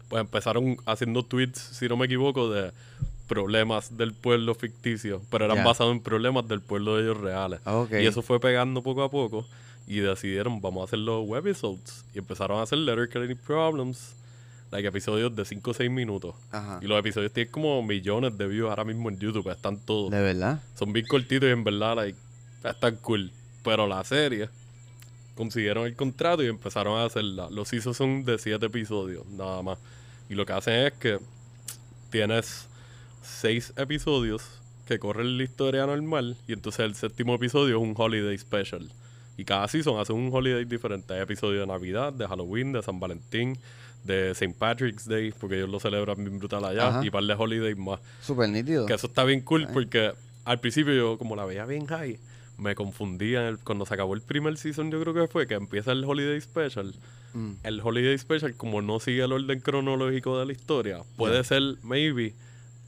Pues 0.08 0.20
empezaron 0.20 0.76
haciendo 0.86 1.22
tweets, 1.22 1.58
si 1.58 1.88
no 1.88 1.96
me 1.96 2.06
equivoco, 2.06 2.50
de 2.50 2.72
problemas 3.28 3.96
del 3.96 4.12
pueblo 4.12 4.54
ficticio, 4.54 5.22
pero 5.30 5.46
eran 5.46 5.64
basados 5.64 5.92
en 5.92 6.02
problemas 6.02 6.46
del 6.48 6.60
pueblo 6.60 6.96
de 6.96 7.04
ellos 7.04 7.16
reales. 7.18 7.60
Ok. 7.64 7.92
Y 7.92 8.06
eso 8.06 8.20
fue 8.20 8.38
pegando 8.38 8.82
poco 8.82 9.02
a 9.02 9.10
poco 9.10 9.46
y 9.86 10.00
decidieron, 10.00 10.60
vamos 10.60 10.82
a 10.82 10.84
hacer 10.84 10.98
los 10.98 11.26
webisodes. 11.26 12.04
Y 12.14 12.18
empezaron 12.18 12.58
a 12.58 12.62
hacer 12.62 12.78
Letter 12.78 13.36
Problems, 13.46 14.14
like 14.72 14.88
episodios 14.88 15.36
de 15.36 15.44
5 15.44 15.70
o 15.70 15.74
6 15.74 15.90
minutos. 15.90 16.34
Ajá. 16.50 16.80
Y 16.82 16.86
los 16.86 16.98
episodios 16.98 17.32
tienen 17.32 17.52
como 17.52 17.82
millones 17.82 18.36
de 18.36 18.46
views 18.48 18.70
ahora 18.70 18.84
mismo 18.84 19.10
en 19.10 19.18
YouTube, 19.18 19.48
están 19.50 19.78
todos. 19.78 20.10
¿De 20.10 20.20
verdad? 20.20 20.60
Son 20.74 20.92
bien 20.92 21.06
cortitos 21.06 21.48
y 21.48 21.52
en 21.52 21.62
verdad, 21.62 21.94
like, 21.94 22.18
están 22.64 22.96
cool. 22.96 23.30
Pero 23.62 23.86
la 23.86 24.02
serie 24.02 24.48
consiguieron 25.36 25.86
el 25.86 25.94
contrato 25.94 26.42
y 26.42 26.46
empezaron 26.46 26.98
a 26.98 27.04
hacerla. 27.04 27.48
Los 27.50 27.72
hizo 27.72 27.94
son 27.94 28.24
de 28.24 28.38
siete 28.38 28.66
episodios, 28.66 29.26
nada 29.26 29.62
más. 29.62 29.78
Y 30.28 30.34
lo 30.34 30.46
que 30.46 30.54
hacen 30.54 30.74
es 30.86 30.92
que 30.94 31.18
tienes 32.10 32.66
seis 33.22 33.72
episodios 33.76 34.42
que 34.86 34.98
corren 34.98 35.36
la 35.36 35.44
historia 35.44 35.86
normal 35.86 36.36
y 36.48 36.54
entonces 36.54 36.80
el 36.80 36.94
séptimo 36.94 37.34
episodio 37.34 37.76
es 37.76 37.82
un 37.82 37.94
holiday 37.96 38.36
special. 38.38 38.90
Y 39.36 39.44
cada 39.44 39.68
season 39.68 39.98
hace 39.98 40.12
un 40.12 40.30
holiday 40.32 40.64
diferente. 40.64 41.14
Hay 41.14 41.20
episodios 41.20 41.60
de 41.60 41.66
Navidad, 41.66 42.12
de 42.12 42.26
Halloween, 42.26 42.72
de 42.72 42.82
San 42.82 43.00
Valentín, 43.00 43.58
de 44.04 44.30
St. 44.32 44.54
Patrick's 44.58 45.06
Day, 45.08 45.32
porque 45.38 45.56
ellos 45.56 45.68
lo 45.70 45.78
celebran 45.80 46.16
bien 46.18 46.38
brutal 46.38 46.64
allá, 46.64 46.88
Ajá. 46.88 47.04
y 47.06 47.10
par 47.10 47.24
de 47.24 47.34
holidays 47.34 47.76
más. 47.78 48.00
Súper 48.20 48.48
nítido. 48.48 48.86
Que 48.86 48.94
eso 48.94 49.06
está 49.06 49.24
bien 49.24 49.40
cool 49.42 49.68
porque 49.72 50.12
al 50.44 50.58
principio 50.60 50.92
yo, 50.94 51.18
como 51.18 51.36
la 51.36 51.44
veía 51.44 51.64
bien 51.66 51.86
high, 51.86 52.18
me 52.58 52.74
confundía. 52.74 53.48
el- 53.48 53.58
cuando 53.58 53.86
se 53.86 53.94
acabó 53.94 54.14
el 54.14 54.20
primer 54.22 54.56
season, 54.56 54.90
yo 54.90 55.00
creo 55.00 55.14
que 55.14 55.26
fue 55.26 55.46
que 55.46 55.54
empieza 55.54 55.92
el 55.92 56.04
Holiday 56.04 56.40
Special. 56.40 56.92
Mm. 57.34 57.52
El 57.62 57.80
Holiday 57.80 58.16
Special, 58.18 58.54
como 58.56 58.82
no 58.82 59.00
sigue 59.00 59.22
el 59.24 59.32
orden 59.32 59.60
cronológico 59.60 60.38
de 60.38 60.46
la 60.46 60.52
historia, 60.52 61.02
puede 61.16 61.42
ser, 61.44 61.62
maybe, 61.82 62.34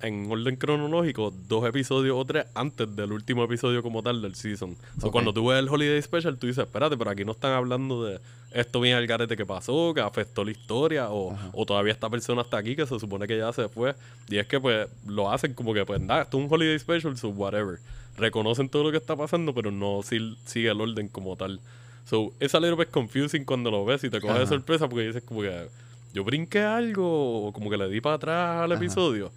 en 0.07 0.31
orden 0.31 0.57
cronológico, 0.57 1.33
dos 1.49 1.67
episodios 1.67 2.17
o 2.19 2.25
tres 2.25 2.47
antes 2.55 2.95
del 2.95 3.13
último 3.13 3.45
episodio 3.45 3.83
como 3.83 4.03
tal 4.03 4.21
del 4.23 4.35
season. 4.35 4.77
So, 5.01 5.07
Ok. 5.09 5.13
Cuando 5.13 5.33
tú 5.33 5.47
ves 5.49 5.59
el 5.59 5.69
Holiday 5.69 6.01
Special, 6.03 6.39
tú 6.39 6.47
dices, 6.47 6.65
espérate, 6.65 6.97
pero 6.97 7.11
aquí 7.11 7.25
no 7.25 7.33
están 7.33 7.53
hablando 7.53 8.05
de 8.05 8.21
esto 8.53 8.81
bien 8.81 8.97
al 8.97 9.07
garete 9.07 9.37
que 9.37 9.45
pasó, 9.47 9.93
que 9.95 10.01
afectó 10.01 10.45
la 10.45 10.51
historia, 10.53 11.11
o, 11.11 11.37
o 11.53 11.67
todavía 11.67 11.93
esta 11.93 12.09
persona 12.11 12.43
está 12.43 12.59
aquí, 12.59 12.77
que 12.77 12.87
se 12.87 12.99
supone 13.01 13.27
que 13.27 13.37
ya 13.39 13.53
se 13.53 13.69
fue. 13.69 13.95
Y 14.29 14.37
es 14.39 14.47
que, 14.47 14.61
pues, 14.61 14.89
lo 15.07 15.31
hacen 15.33 15.55
como 15.55 15.75
que, 15.75 15.85
pues, 15.85 16.01
nada, 16.01 16.23
esto 16.23 16.39
es 16.39 16.45
un 16.45 16.53
Holiday 16.53 16.79
Special, 16.79 17.17
so 17.17 17.29
whatever. 17.31 17.79
Reconocen 18.17 18.69
todo 18.69 18.85
lo 18.85 18.91
que 18.93 18.97
está 18.99 19.17
pasando, 19.17 19.53
pero 19.55 19.71
no 19.73 20.03
si- 20.05 20.37
sigue 20.45 20.71
el 20.71 20.81
orden 20.81 21.09
como 21.09 21.35
tal. 21.37 21.59
So, 22.05 22.33
es 22.39 22.55
a 22.55 22.61
little 22.61 22.77
bit 22.77 22.91
confusing 22.91 23.45
cuando 23.45 23.71
lo 23.71 23.85
ves 23.85 24.05
y 24.05 24.11
te 24.11 24.21
coges 24.21 24.39
de 24.39 24.47
sorpresa 24.47 24.89
porque 24.89 25.07
dices 25.07 25.23
como 25.25 25.41
que 25.41 25.67
yo 26.13 26.23
brinqué 26.23 26.61
algo 26.61 27.47
o 27.49 27.53
como 27.53 27.71
que 27.71 27.77
le 27.79 27.89
di 27.89 28.01
para 28.01 28.17
atrás 28.17 28.63
al 28.63 28.71
Ajá. 28.73 28.81
episodio. 28.81 29.33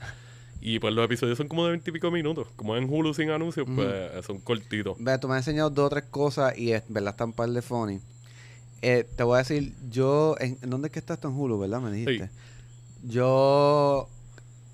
Y 0.59 0.79
pues 0.79 0.93
los 0.93 1.05
episodios 1.05 1.37
son 1.37 1.47
como 1.47 1.65
de 1.65 1.71
veintipico 1.71 2.11
minutos. 2.11 2.47
Como 2.55 2.75
en 2.75 2.91
Hulu 2.91 3.13
sin 3.13 3.29
anuncios, 3.29 3.67
pues 3.73 4.25
son 4.25 4.39
cortitos. 4.39 4.97
Ve, 4.99 5.17
tú 5.17 5.27
me 5.27 5.35
has 5.35 5.47
enseñado 5.47 5.69
dos 5.69 5.85
o 5.85 5.89
tres 5.89 6.05
cosas 6.05 6.57
y 6.57 6.71
es, 6.71 6.83
verdad 6.89 7.11
están 7.11 7.33
par 7.33 7.49
de 7.49 7.61
funny. 7.61 8.01
Eh, 8.81 9.07
te 9.15 9.23
voy 9.23 9.35
a 9.35 9.39
decir, 9.39 9.73
yo, 9.89 10.35
¿en, 10.39 10.57
dónde 10.61 10.87
es 10.87 10.91
que 10.91 10.99
está 10.99 11.15
esto 11.15 11.29
en 11.29 11.35
Hulu, 11.35 11.59
verdad? 11.59 11.81
Me 11.81 11.91
dijiste. 11.91 12.29
Yo 13.03 14.09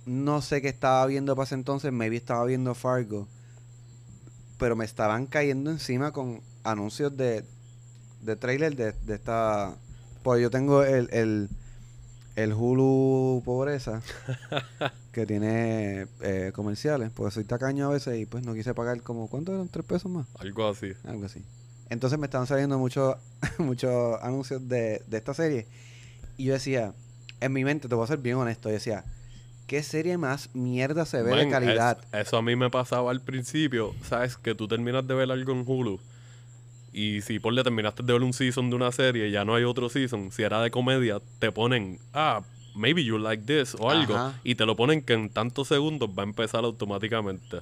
no 0.06 0.42
sé 0.42 0.62
qué 0.62 0.70
estaba 0.70 1.06
viendo 1.06 1.36
para 1.36 1.46
ese 1.46 1.56
entonces, 1.56 1.92
maybe 1.92 2.18
estaba 2.18 2.44
viendo 2.46 2.74
Fargo, 2.76 3.28
pero 4.58 4.76
me 4.76 4.86
estaban 4.86 5.28
cayendo 5.28 5.72
encima 5.72 6.12
con 6.12 6.42
anuncios 6.64 7.16
de, 7.16 7.44
de 8.22 8.36
trailer 8.36 8.76
de, 8.76 8.92
de 8.92 9.16
esta... 9.16 9.76
Pues 10.24 10.42
yo 10.42 10.50
tengo 10.50 10.84
el, 10.84 11.10
el, 11.12 11.50
el 12.36 12.54
Hulu 12.54 13.42
Pobreza, 13.44 14.02
que 15.14 15.26
tiene 15.26 16.08
eh, 16.22 16.52
comerciales, 16.54 17.12
porque 17.16 17.32
soy 17.34 17.46
tacaño 17.46 17.86
a 17.88 17.94
veces 17.94 18.20
y 18.20 18.26
pues 18.26 18.44
no 18.44 18.54
quise 18.54 18.74
pagar 18.74 19.02
como, 19.02 19.30
¿cuánto 19.30 19.54
eran? 19.54 19.70
¿Tres 19.70 19.86
pesos 19.86 20.12
más? 20.12 20.26
Algo 20.40 20.68
así. 20.68 20.92
Algo 21.06 21.26
así. 21.26 21.42
Entonces 21.90 22.20
me 22.20 22.26
estaban 22.26 22.48
saliendo 22.48 22.78
muchos 22.80 23.16
muchos 23.60 24.22
anuncios 24.22 24.68
de, 24.68 25.02
de 25.08 25.18
esta 25.18 25.34
serie. 25.34 25.68
Y 26.36 26.46
yo 26.46 26.54
decía, 26.54 26.94
en 27.40 27.54
mi 27.54 27.64
mente, 27.64 27.88
te 27.88 27.96
voy 27.96 28.04
a 28.04 28.08
ser 28.08 28.18
bien 28.18 28.38
honesto, 28.38 28.70
yo 28.70 28.74
decía, 28.74 29.06
¿qué 29.68 29.84
serie 29.84 30.18
más 30.18 30.50
mierda 30.56 31.06
se 31.06 31.22
ve 31.22 31.36
de 31.36 31.50
calidad? 31.50 32.00
es- 32.12 32.28
eso 32.28 32.38
a 32.38 32.42
mí 32.42 32.56
me 32.56 32.70
pasaba 32.72 33.12
al 33.12 33.22
principio. 33.22 33.94
Sabes 34.04 34.36
que 34.38 34.56
tú 34.56 34.68
terminas 34.68 35.08
de 35.08 35.14
ver 35.14 35.32
algo 35.32 35.52
en 35.54 35.64
Hulu. 35.66 36.00
Y 36.92 37.22
si 37.22 37.40
por 37.40 37.54
le 37.54 37.64
terminaste 37.64 38.04
de 38.04 38.14
ver 38.14 38.22
un 38.24 38.34
season 38.34 38.70
de 38.70 38.76
una 38.76 38.92
serie 38.92 39.28
y 39.28 39.32
ya 39.32 39.46
no 39.46 39.56
hay 39.56 39.64
otro 39.64 39.90
season, 39.90 40.32
si 40.32 40.44
era 40.44 40.62
de 40.62 40.70
comedia, 40.72 41.22
te 41.40 41.52
ponen, 41.52 42.00
ah, 42.14 42.42
maybe 42.76 43.04
you 43.04 43.18
like 43.18 43.44
this 43.44 43.76
o 43.80 43.90
algo. 43.90 44.16
Ajá. 44.16 44.40
Y 44.44 44.56
te 44.56 44.66
lo 44.66 44.76
ponen 44.76 45.02
que 45.02 45.14
en 45.14 45.30
tantos 45.30 45.68
segundos 45.68 46.10
va 46.10 46.24
a 46.24 46.26
empezar 46.26 46.64
automáticamente. 46.64 47.62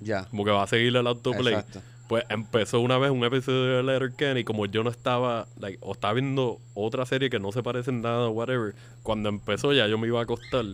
Ya. 0.00 0.24
Como 0.26 0.44
que 0.44 0.50
va 0.50 0.62
a 0.62 0.66
seguir 0.66 0.96
el 0.96 1.06
autoplay. 1.06 1.54
Exacto. 1.54 1.82
Pues 2.08 2.24
empezó 2.28 2.80
una 2.80 2.98
vez 2.98 3.12
un 3.12 3.22
episodio 3.22 3.76
de 3.76 3.82
Letter 3.84 4.12
Kenny, 4.16 4.42
como 4.42 4.66
yo 4.66 4.82
no 4.82 4.90
estaba, 4.90 5.46
like, 5.60 5.78
o 5.80 5.92
estaba 5.92 6.14
viendo 6.14 6.58
otra 6.74 7.06
serie 7.06 7.30
que 7.30 7.38
no 7.38 7.52
se 7.52 7.62
parece 7.62 7.90
en 7.90 8.02
nada, 8.02 8.28
whatever. 8.28 8.74
Cuando 9.04 9.28
empezó 9.28 9.72
ya 9.72 9.86
yo 9.86 9.96
me 9.96 10.08
iba 10.08 10.18
a 10.18 10.24
acostar 10.24 10.64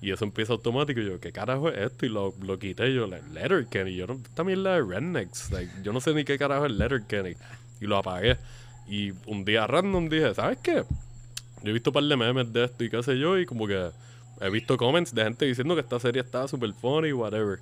y 0.00 0.12
eso 0.12 0.24
empieza 0.24 0.54
automático. 0.54 1.00
Y 1.00 1.06
yo, 1.06 1.20
¿qué 1.20 1.30
carajo 1.30 1.68
es 1.68 1.78
esto? 1.78 2.06
Y 2.06 2.08
lo, 2.08 2.32
lo 2.40 2.58
quité 2.58 2.94
yo, 2.94 3.06
like, 3.06 3.28
Letter 3.34 3.66
Kenny. 3.66 3.96
Yo 3.96 4.06
no, 4.06 4.18
también 4.34 4.62
la 4.62 4.74
de 4.74 4.82
Rednecks. 4.82 5.50
Like, 5.50 5.70
yo 5.82 5.92
no 5.92 6.00
sé 6.00 6.14
ni 6.14 6.24
qué 6.24 6.38
carajo 6.38 6.64
es 6.64 6.72
Letter 6.72 7.02
Kenny. 7.06 7.34
Y 7.80 7.86
lo 7.86 7.98
apagué. 7.98 8.38
Y 8.88 9.12
un 9.26 9.44
día 9.44 9.66
random 9.66 10.08
dije, 10.08 10.34
¿sabes 10.34 10.56
qué? 10.62 10.84
Yo 11.62 11.70
he 11.70 11.72
visto 11.72 11.90
un 11.90 11.94
par 11.94 12.04
de 12.04 12.16
memes 12.16 12.52
de 12.52 12.64
esto 12.64 12.84
y 12.84 12.90
qué 12.90 13.02
sé 13.02 13.18
yo, 13.18 13.38
y 13.38 13.46
como 13.46 13.66
que 13.66 13.90
he 14.40 14.50
visto 14.50 14.76
comments 14.76 15.14
de 15.14 15.24
gente 15.24 15.44
diciendo 15.44 15.74
que 15.74 15.80
esta 15.80 15.98
serie 15.98 16.22
estaba 16.22 16.48
super 16.48 16.72
funny, 16.72 17.12
whatever. 17.12 17.58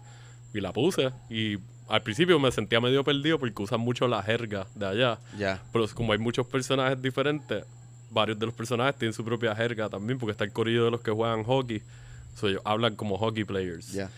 Y 0.52 0.60
la 0.60 0.72
puse, 0.72 1.10
y 1.28 1.58
al 1.88 2.02
principio 2.02 2.38
me 2.38 2.50
sentía 2.50 2.80
medio 2.80 3.04
perdido 3.04 3.38
porque 3.38 3.62
usan 3.62 3.80
mucho 3.80 4.08
la 4.08 4.22
jerga 4.22 4.66
de 4.74 4.86
allá. 4.86 5.18
Ya. 5.38 5.62
Pero 5.72 5.86
como 5.94 6.12
hay 6.12 6.18
muchos 6.18 6.46
personajes 6.46 7.00
diferentes, 7.00 7.64
varios 8.10 8.38
de 8.38 8.46
los 8.46 8.54
personajes 8.54 8.96
tienen 8.96 9.12
su 9.12 9.24
propia 9.24 9.54
jerga 9.54 9.88
también, 9.88 10.18
porque 10.18 10.32
está 10.32 10.44
el 10.44 10.52
corrido 10.52 10.86
de 10.86 10.90
los 10.90 11.00
que 11.00 11.10
juegan 11.10 11.44
hockey. 11.44 11.82
So, 12.34 12.48
ellos 12.48 12.62
hablan 12.64 12.96
como 12.96 13.16
hockey 13.16 13.44
players. 13.44 13.92
Ya. 13.92 14.10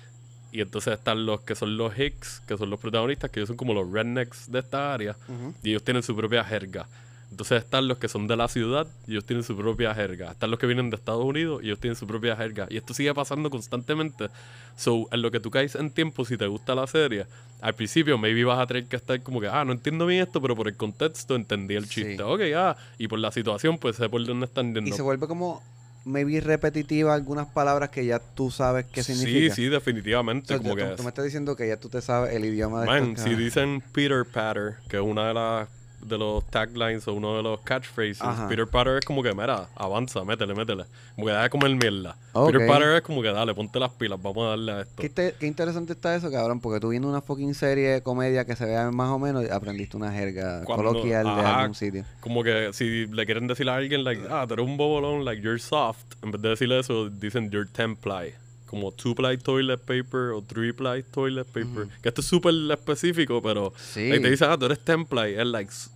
Y 0.51 0.61
entonces 0.61 0.95
están 0.95 1.27
los 1.27 1.43
que 1.43 1.55
son 1.55 1.77
los 1.77 1.97
Hicks, 1.99 2.41
que 2.47 2.57
son 2.57 2.71
los 2.71 2.81
protagonistas, 2.81 3.31
que 3.31 3.41
ellos 3.41 3.49
son 3.49 3.57
como 3.57 3.75
los 3.75 3.91
rednecks 3.91 4.51
de 4.51 4.61
esta 4.61 4.95
área. 4.95 5.17
Ujú. 5.29 5.55
Y 5.63 5.71
ellos 5.71 5.85
tienen 5.85 6.03
su 6.03 6.17
propia 6.17 6.43
jerga. 6.43 6.89
Entonces 7.31 7.63
están 7.63 7.89
los 7.89 7.99
que 7.99 8.09
son 8.09 8.27
de 8.27 8.37
la 8.37 8.49
ciudad 8.49 8.87
y 9.07 9.13
ellos 9.13 9.25
tienen 9.27 9.43
su 9.45 9.55
propia 9.57 9.95
jerga. 9.95 10.31
Están 10.33 10.51
los 10.51 10.59
que 10.59 10.67
vienen 10.67 10.89
de 10.91 10.97
Estados 10.97 11.25
Unidos 11.25 11.63
y 11.63 11.67
ellos 11.67 11.79
tienen 11.79 11.95
su 11.97 12.07
propia 12.07 12.35
jerga. 12.37 12.67
Y 12.71 12.79
esto 12.79 12.95
sigue 12.95 13.13
pasando 13.13 13.51
constantemente. 13.51 14.29
So, 14.77 15.09
en 15.13 15.21
lo 15.21 15.31
que 15.31 15.39
tú 15.39 15.51
caes 15.51 15.75
en 15.75 15.91
tiempo, 15.91 16.25
si 16.25 16.39
te 16.39 16.47
gusta 16.47 16.75
la 16.75 16.87
serie, 16.87 17.27
al 17.61 17.75
principio 17.75 18.17
maybe 18.17 18.45
vas 18.45 18.59
a 18.59 18.67
tener 18.67 18.87
que 18.87 18.97
estar 18.97 19.21
como 19.23 19.41
que, 19.41 19.49
ah, 19.49 19.65
no 19.65 19.73
entiendo 19.73 20.07
bien 20.07 20.23
esto, 20.23 20.41
pero 20.41 20.57
por 20.57 20.69
el 20.69 20.77
contexto 20.77 21.37
entendí 21.37 21.75
el 21.75 21.85
Sí. 21.87 22.03
chiste. 22.05 22.23
Ok, 22.23 22.41
ah, 22.57 22.77
y 22.97 23.09
por 23.09 23.19
la 23.19 23.31
situación, 23.31 23.77
pues 23.79 23.97
sé 23.97 24.09
por 24.09 24.25
dónde 24.25 24.47
están 24.47 24.75
yendo. 24.75 24.89
Y 24.89 24.93
se 24.93 25.03
vuelve 25.03 25.27
como 25.27 25.63
maybe 26.07 26.41
repetitiva 26.41 27.13
algunas 27.13 27.49
palabras 27.49 27.91
que 27.91 28.07
ya 28.07 28.19
tú 28.21 28.51
sabes 28.51 28.87
qué 28.87 29.03
significa. 29.03 29.55
Sí, 29.55 29.65
sí, 29.65 29.69
definitivamente. 29.69 30.55
O 30.55 30.57
sea, 30.57 30.59
como 30.59 30.71
tú, 30.71 30.77
que 30.77 30.97
tú 30.97 31.03
me 31.03 31.09
estás 31.11 31.25
diciendo 31.27 31.55
que 31.57 31.69
ya 31.69 31.77
tú 31.77 31.91
te 31.91 32.01
sabes 32.01 32.35
el 32.35 32.45
idioma 32.47 32.81
de 32.81 32.87
Man, 32.87 33.11
estos 33.11 33.25
si 33.25 33.35
dicen 33.35 33.83
Peter 33.93 34.25
Patter, 34.25 34.77
que 34.89 34.97
es 34.97 35.03
una 35.03 35.29
de 35.29 35.35
las 35.35 35.69
de 36.03 36.17
los 36.19 36.45
taglines 36.51 37.07
o 37.09 37.15
uno 37.15 37.37
de 37.37 37.43
los 37.43 37.61
catchphrases, 37.61 38.23
Ajá. 38.23 38.49
Peter 38.49 38.67
Patter 38.67 38.99
es 38.99 39.05
como 39.05 39.23
que, 39.23 39.35
mira, 39.35 39.69
avanza, 39.75 40.25
métele, 40.25 40.55
métele. 40.55 40.85
Como 41.15 41.27
que 41.27 41.33
deja 41.33 41.43
de 41.45 41.51
comer 41.51 41.71
mierda. 41.75 42.17
Ok. 42.33 42.53
Peter 42.53 42.67
Patter 42.67 42.89
es 42.97 43.03
como 43.03 43.21
que, 43.23 43.29
dale, 43.29 43.55
ponte 43.55 43.79
las 43.81 43.91
pilas, 43.93 44.21
vamos 44.23 44.47
a 44.47 44.49
darle 44.51 44.73
a 44.73 44.81
esto. 44.83 45.03
¿Qué, 45.03 45.09
te- 45.09 45.35
qué 45.39 45.47
interesante 45.47 45.93
está 45.93 46.15
eso, 46.15 46.31
cabrón, 46.31 46.61
porque 46.61 46.81
tú 46.81 46.89
viendo 46.91 47.09
una 47.09 47.21
fucking 47.21 47.55
serie 47.55 47.89
de 47.91 48.03
comedia 48.03 48.45
que 48.45 48.57
se 48.57 48.65
vea 48.65 48.91
más 48.91 49.09
o 49.11 49.19
menos, 49.19 49.51
aprendiste 49.51 49.97
una 49.97 50.13
jerga 50.13 50.65
Cuando- 50.65 50.85
coloquial 50.91 51.25
de 51.25 51.43
algún 51.43 51.75
sitio. 51.75 52.05
Como 52.21 52.43
que 52.43 52.71
si 52.73 53.07
le 53.07 53.27
quieren 53.27 53.47
decir 53.47 53.69
a 53.69 53.77
alguien, 53.77 54.05
like, 54.05 54.23
ah, 54.31 54.45
tú 54.47 54.55
eres 54.55 54.67
un 54.67 54.77
bobolón, 54.77 55.25
like, 55.25 55.43
you're 55.43 55.59
soft, 55.59 56.05
en 56.23 56.31
vez 56.31 56.41
de 56.43 56.49
decirle 56.51 56.79
eso, 56.81 57.11
dicen 57.11 57.51
you're 57.51 57.69
ten-ply. 57.71 58.35
Como 58.69 58.93
two-ply 58.93 59.39
toilet 59.39 59.79
paper 59.81 60.33
o 60.35 60.43
three-ply 60.43 61.03
toilet 61.11 61.47
paper. 61.47 61.89
Que 62.03 62.09
esto 62.11 62.21
es 62.21 62.27
súper 62.27 62.55
específico, 62.71 63.41
pero 63.43 63.73
Sí. 63.79 64.09
like, 64.09 64.21
te 64.21 64.31
dicen, 64.31 64.51
ah, 64.51 64.59
tú 64.59 64.67
eres 64.67 64.79
ten-ply. 64.85 65.35
Es 65.35 65.47
like, 65.47 65.71
ese 65.71 65.91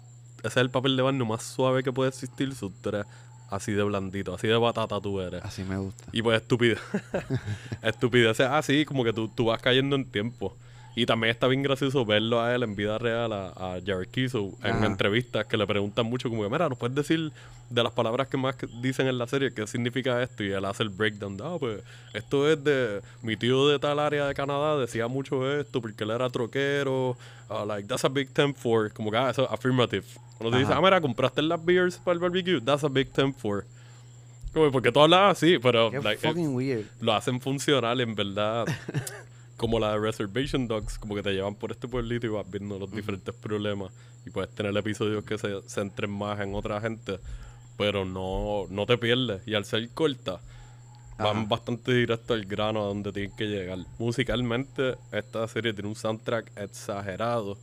es 0.49 0.57
el 0.57 0.71
papel 0.71 0.97
de 0.97 1.03
baño 1.03 1.25
más 1.27 1.43
suave 1.43 1.83
que 1.83 1.93
puede 1.93 2.09
existir. 2.09 2.55
so 2.55 2.73
tú 2.83 2.89
eres 2.89 3.05
así 3.51 3.73
de 3.73 3.83
blandito, 3.83 4.35
así 4.35 4.47
de 4.49 4.57
batata 4.57 4.99
tú 5.01 5.21
eres. 5.21 5.45
Así 5.45 5.63
me 5.65 5.77
gusta. 5.77 6.05
Y 6.13 6.23
pues 6.23 6.41
estupidez. 6.43 6.79
estupidez 7.83 8.41
así, 8.41 8.85
como 8.85 9.05
que 9.05 9.13
tú, 9.13 9.29
tú 9.29 9.45
vas 9.47 9.61
cayendo 9.61 9.97
en 9.97 10.05
tiempo. 10.05 10.57
Y 10.95 11.07
también 11.07 11.31
está 11.31 11.47
bien 11.49 11.63
gracioso 11.63 12.05
verlo 12.05 12.43
a 12.43 12.55
él 12.55 12.63
en 12.63 12.77
vida 12.77 12.99
real, 12.99 13.33
a, 13.33 13.49
a 13.49 13.81
Jared 13.85 14.09
Kiso, 14.09 14.53
en 14.63 14.77
Ajá. 14.77 14.87
entrevistas 14.87 15.47
que 15.47 15.57
le 15.57 15.67
preguntan 15.67 16.05
mucho, 16.05 16.29
como 16.29 16.43
que, 16.43 16.51
mira, 16.51 16.69
¿nos 16.69 16.77
puedes 16.77 16.95
decir 16.95 17.33
de 17.71 17.83
las 17.83 17.93
palabras 17.93 18.29
que 18.29 18.37
más 18.37 18.57
dicen 18.83 19.07
en 19.07 19.17
la 19.17 19.27
serie 19.27 19.55
qué 19.55 19.67
significa 19.67 20.23
esto? 20.23 20.45
Y 20.45 20.53
él 20.53 20.65
hace 20.67 20.83
el 20.83 20.91
breakdown 20.91 21.39
ah, 21.43 21.57
pues, 21.59 21.83
esto 22.13 22.51
es 22.51 22.63
de 22.63 23.01
mi 23.23 23.37
tío 23.37 23.69
de 23.69 23.79
tal 23.79 23.99
área 23.99 24.27
de 24.27 24.35
Canadá, 24.35 24.77
decía 24.77 25.09
mucho 25.09 25.51
esto 25.59 25.81
porque 25.81 26.05
él 26.05 26.11
era 26.11 26.29
troquero, 26.29 27.17
ah, 27.49 27.65
like, 27.67 27.89
that's 27.89 28.05
a 28.05 28.09
big 28.09 28.29
ten 28.29 28.55
for, 28.55 28.93
como 28.93 29.11
que, 29.11 29.17
ah, 29.17 29.31
eso, 29.31 29.51
affirmative. 29.51 30.05
Cuando 30.37 30.57
te 30.59 30.63
dice, 30.63 30.75
ah, 30.75 30.81
mira, 30.83 31.01
compraste 31.01 31.41
las 31.41 31.65
beers 31.65 31.97
para 31.97 32.13
el 32.15 32.19
barbecue, 32.19 32.61
that's 32.61 32.85
a 32.85 32.89
big 32.89 33.11
ten 33.13 33.33
for. 33.33 33.65
Como, 34.53 34.71
porque 34.71 34.93
tú 34.93 35.01
hablas 35.01 35.39
así, 35.39 35.59
pero 35.59 35.91
like, 36.03 36.29
eh, 36.29 36.87
lo 37.01 37.15
hacen 37.15 37.41
funcional 37.41 37.99
en 38.03 38.15
verdad. 38.15 38.67
como 39.57 39.79
la 39.79 39.93
de 39.93 39.99
Reservation 39.99 40.67
Dogs, 40.67 40.99
como 40.99 41.15
que 41.15 41.23
te 41.23 41.33
llevan 41.33 41.55
por 41.55 41.71
este 41.71 41.89
pueblito 41.89 42.27
y 42.27 42.31
vas 42.31 42.51
viendo 42.51 42.79
los 42.79 42.91
diferentes 42.91 43.35
problemas. 43.35 43.93
Y 44.27 44.31
puedes 44.31 44.51
tener 44.55 44.77
episodios 44.77 45.25
que 45.25 45.39
se 45.39 45.63
centren 45.69 46.11
más 46.11 46.41
en 46.41 46.55
otra 46.55 46.81
gente, 46.81 47.19
pero 47.77 48.05
no, 48.05 48.67
no 48.71 48.87
te 48.87 48.99
pierdes. 48.99 49.43
Y 49.47 49.55
al 49.55 49.65
ser 49.65 49.89
corta, 49.91 50.41
van 51.19 51.39
Ajá. 51.39 51.47
bastante 51.49 51.93
directo 51.93 52.35
al 52.35 52.45
grano 52.45 52.83
a 52.83 52.87
donde 52.87 53.13
tienen 53.13 53.35
que 53.37 53.47
llegar. 53.47 53.79
Musicalmente, 53.99 54.97
esta 55.11 55.47
serie 55.49 55.73
tiene 55.73 55.89
un 55.89 55.97
soundtrack 55.97 56.57
exagerado. 56.57 57.59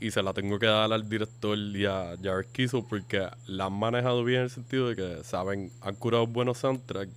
Y 0.00 0.12
se 0.12 0.22
la 0.22 0.32
tengo 0.32 0.60
que 0.60 0.66
dar 0.66 0.92
al 0.92 1.08
director 1.08 1.58
y 1.58 1.84
a 1.84 2.14
Jared 2.22 2.46
Kiso 2.52 2.86
porque 2.86 3.26
la 3.46 3.64
han 3.64 3.72
manejado 3.72 4.22
bien 4.22 4.38
en 4.38 4.44
el 4.44 4.50
sentido 4.50 4.88
de 4.88 4.94
que 4.94 5.24
saben, 5.24 5.72
han 5.80 5.96
curado 5.96 6.26
buenos 6.28 6.58
soundtracks 6.58 7.10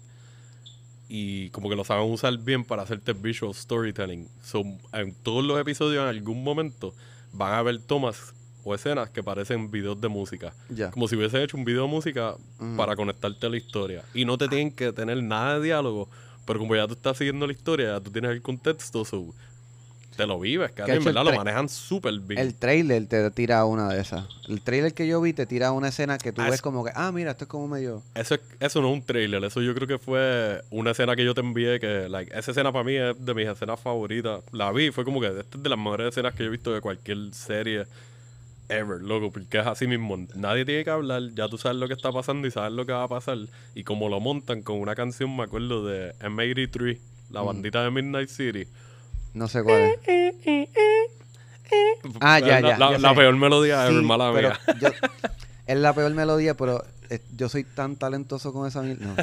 y 1.14 1.50
como 1.50 1.70
que 1.70 1.76
lo 1.76 1.84
saben 1.84 2.10
usar 2.10 2.38
bien 2.38 2.64
para 2.64 2.84
hacerte 2.84 3.12
visual 3.12 3.54
storytelling. 3.54 4.30
So, 4.42 4.64
en 4.94 5.14
todos 5.14 5.44
los 5.44 5.60
episodios, 5.60 6.04
en 6.04 6.08
algún 6.08 6.42
momento, 6.42 6.94
van 7.34 7.52
a 7.52 7.58
haber 7.58 7.80
tomas 7.80 8.34
o 8.64 8.74
escenas 8.74 9.10
que 9.10 9.22
parecen 9.22 9.70
videos 9.70 10.00
de 10.00 10.08
música. 10.08 10.54
Como 10.92 11.10
si 11.10 11.18
hubiesen 11.18 11.42
hecho 11.42 11.58
un 11.58 11.66
video 11.66 11.82
de 11.82 11.90
música 11.90 12.36
para 12.78 12.96
conectarte 12.96 13.46
a 13.46 13.50
la 13.50 13.58
historia. 13.58 14.06
Y 14.14 14.24
no 14.24 14.38
te 14.38 14.48
tienen 14.48 14.72
que 14.72 14.94
tener 14.94 15.22
nada 15.22 15.60
de 15.60 15.66
diálogo, 15.66 16.10
pero 16.46 16.60
como 16.60 16.78
ya 16.78 16.88
tú 16.88 16.94
estás 16.94 17.18
siguiendo 17.18 17.46
la 17.46 17.52
historia, 17.52 17.88
ya 17.88 18.00
tú 18.00 18.10
tienes 18.10 18.32
el 18.32 18.42
contexto, 18.42 19.04
so, 19.04 19.36
te 20.22 20.28
lo 20.28 20.40
vives, 20.40 20.72
ha 20.78 20.86
En 20.86 21.04
verdad 21.04 21.26
lo 21.26 21.34
manejan 21.34 21.68
súper 21.68 22.20
bien. 22.20 22.40
El 22.40 22.54
trailer 22.54 23.08
te 23.08 23.32
tira 23.32 23.66
una 23.66 23.90
de 23.90 24.00
esas. 24.02 24.24
El 24.48 24.62
trailer 24.62 24.94
que 24.94 25.08
yo 25.08 25.20
vi 25.20 25.34
te 25.34 25.48
tira 25.48 25.72
una 25.72 25.88
escena 25.88 26.20
que 26.20 26.32
tú 26.32 26.42
Ah, 26.42 26.46
ves 26.46 26.56
es- 26.56 26.62
como 26.62 26.84
que, 26.86 26.92
ah, 26.94 27.12
mira, 27.12 27.32
esto 27.32 27.46
es 27.46 27.50
como 27.50 27.68
medio... 27.68 28.04
Eso, 28.14 28.36
es- 28.36 28.42
eso 28.60 28.82
no 28.82 28.90
es 28.90 28.94
un 28.94 29.04
trailer, 29.04 29.44
eso 29.44 29.62
yo 29.64 29.74
creo 29.74 29.88
que 29.88 29.98
fue 29.98 30.62
una 30.70 30.92
escena 30.92 31.16
que 31.16 31.26
yo 31.26 31.34
te 31.34 31.42
envié 31.42 31.80
que, 31.80 32.08
like, 32.08 32.32
esa 32.38 32.52
escena 32.52 32.72
para 32.72 32.84
mí 32.84 32.96
es 32.96 33.16
de 33.26 33.34
mis 33.34 33.48
escenas 33.48 33.80
favoritas. 33.80 34.42
La 34.52 34.72
vi, 34.72 34.92
fue 34.92 35.04
como 35.06 35.20
que 35.20 35.28
esta 35.28 35.58
es 35.58 35.64
de 35.64 35.70
las 35.70 35.80
mejores 35.80 36.10
escenas 36.10 36.36
que 36.36 36.44
yo 36.44 36.50
he 36.50 36.52
visto 36.52 36.72
de 36.72 36.82
cualquier 36.82 37.18
serie 37.34 37.86
ever, 38.70 39.02
loco, 39.02 39.32
porque 39.32 39.60
es 39.60 39.66
así 39.68 39.88
mismo. 39.88 40.18
Nadie 40.36 40.64
tiene 40.66 40.84
que 40.84 40.90
hablar, 40.92 41.22
ya 41.36 41.50
tú 41.50 41.58
sabes 41.58 41.78
lo 41.78 41.88
que 41.88 41.94
está 41.94 42.12
pasando 42.12 42.48
y 42.48 42.52
sabes 42.52 42.72
lo 42.72 42.86
que 42.86 42.94
va 42.94 43.04
a 43.04 43.08
pasar. 43.08 43.38
Y 43.76 43.84
como 43.84 44.08
lo 44.08 44.20
montan 44.20 44.62
con 44.62 44.80
una 44.80 44.94
canción, 44.96 45.36
me 45.36 45.44
acuerdo 45.44 45.86
de 45.86 46.14
M83, 46.20 47.00
la 47.32 47.42
bandita 47.42 47.84
de 47.84 47.92
Midnight 47.92 48.30
City. 48.30 48.68
No 49.34 49.48
sé 49.48 49.64
cuál 49.64 49.82
es. 49.82 50.68
Ah, 52.20 52.40
ya, 52.40 52.60
la, 52.60 52.70
ya. 52.72 52.78
La, 52.78 52.92
ya 52.92 52.98
la 53.00 53.10
sé. 53.10 53.16
peor 53.16 53.36
melodía 53.36 53.86
Sí, 53.88 53.94
ever, 53.94 54.04
mala 54.04 54.32
pero 54.34 54.50
mía. 54.50 54.60
yo- 54.82 54.90
es 55.68 55.78
la 55.78 55.94
peor 55.94 56.12
melodía, 56.14 56.56
pero 56.56 56.84
eh, 57.10 57.22
yo 57.38 57.48
soy 57.48 57.64
tan 57.64 57.96
talentoso 57.96 58.52
con 58.52 58.68
esa 58.68 58.82
mierda. 58.82 59.06
No, 59.06 59.16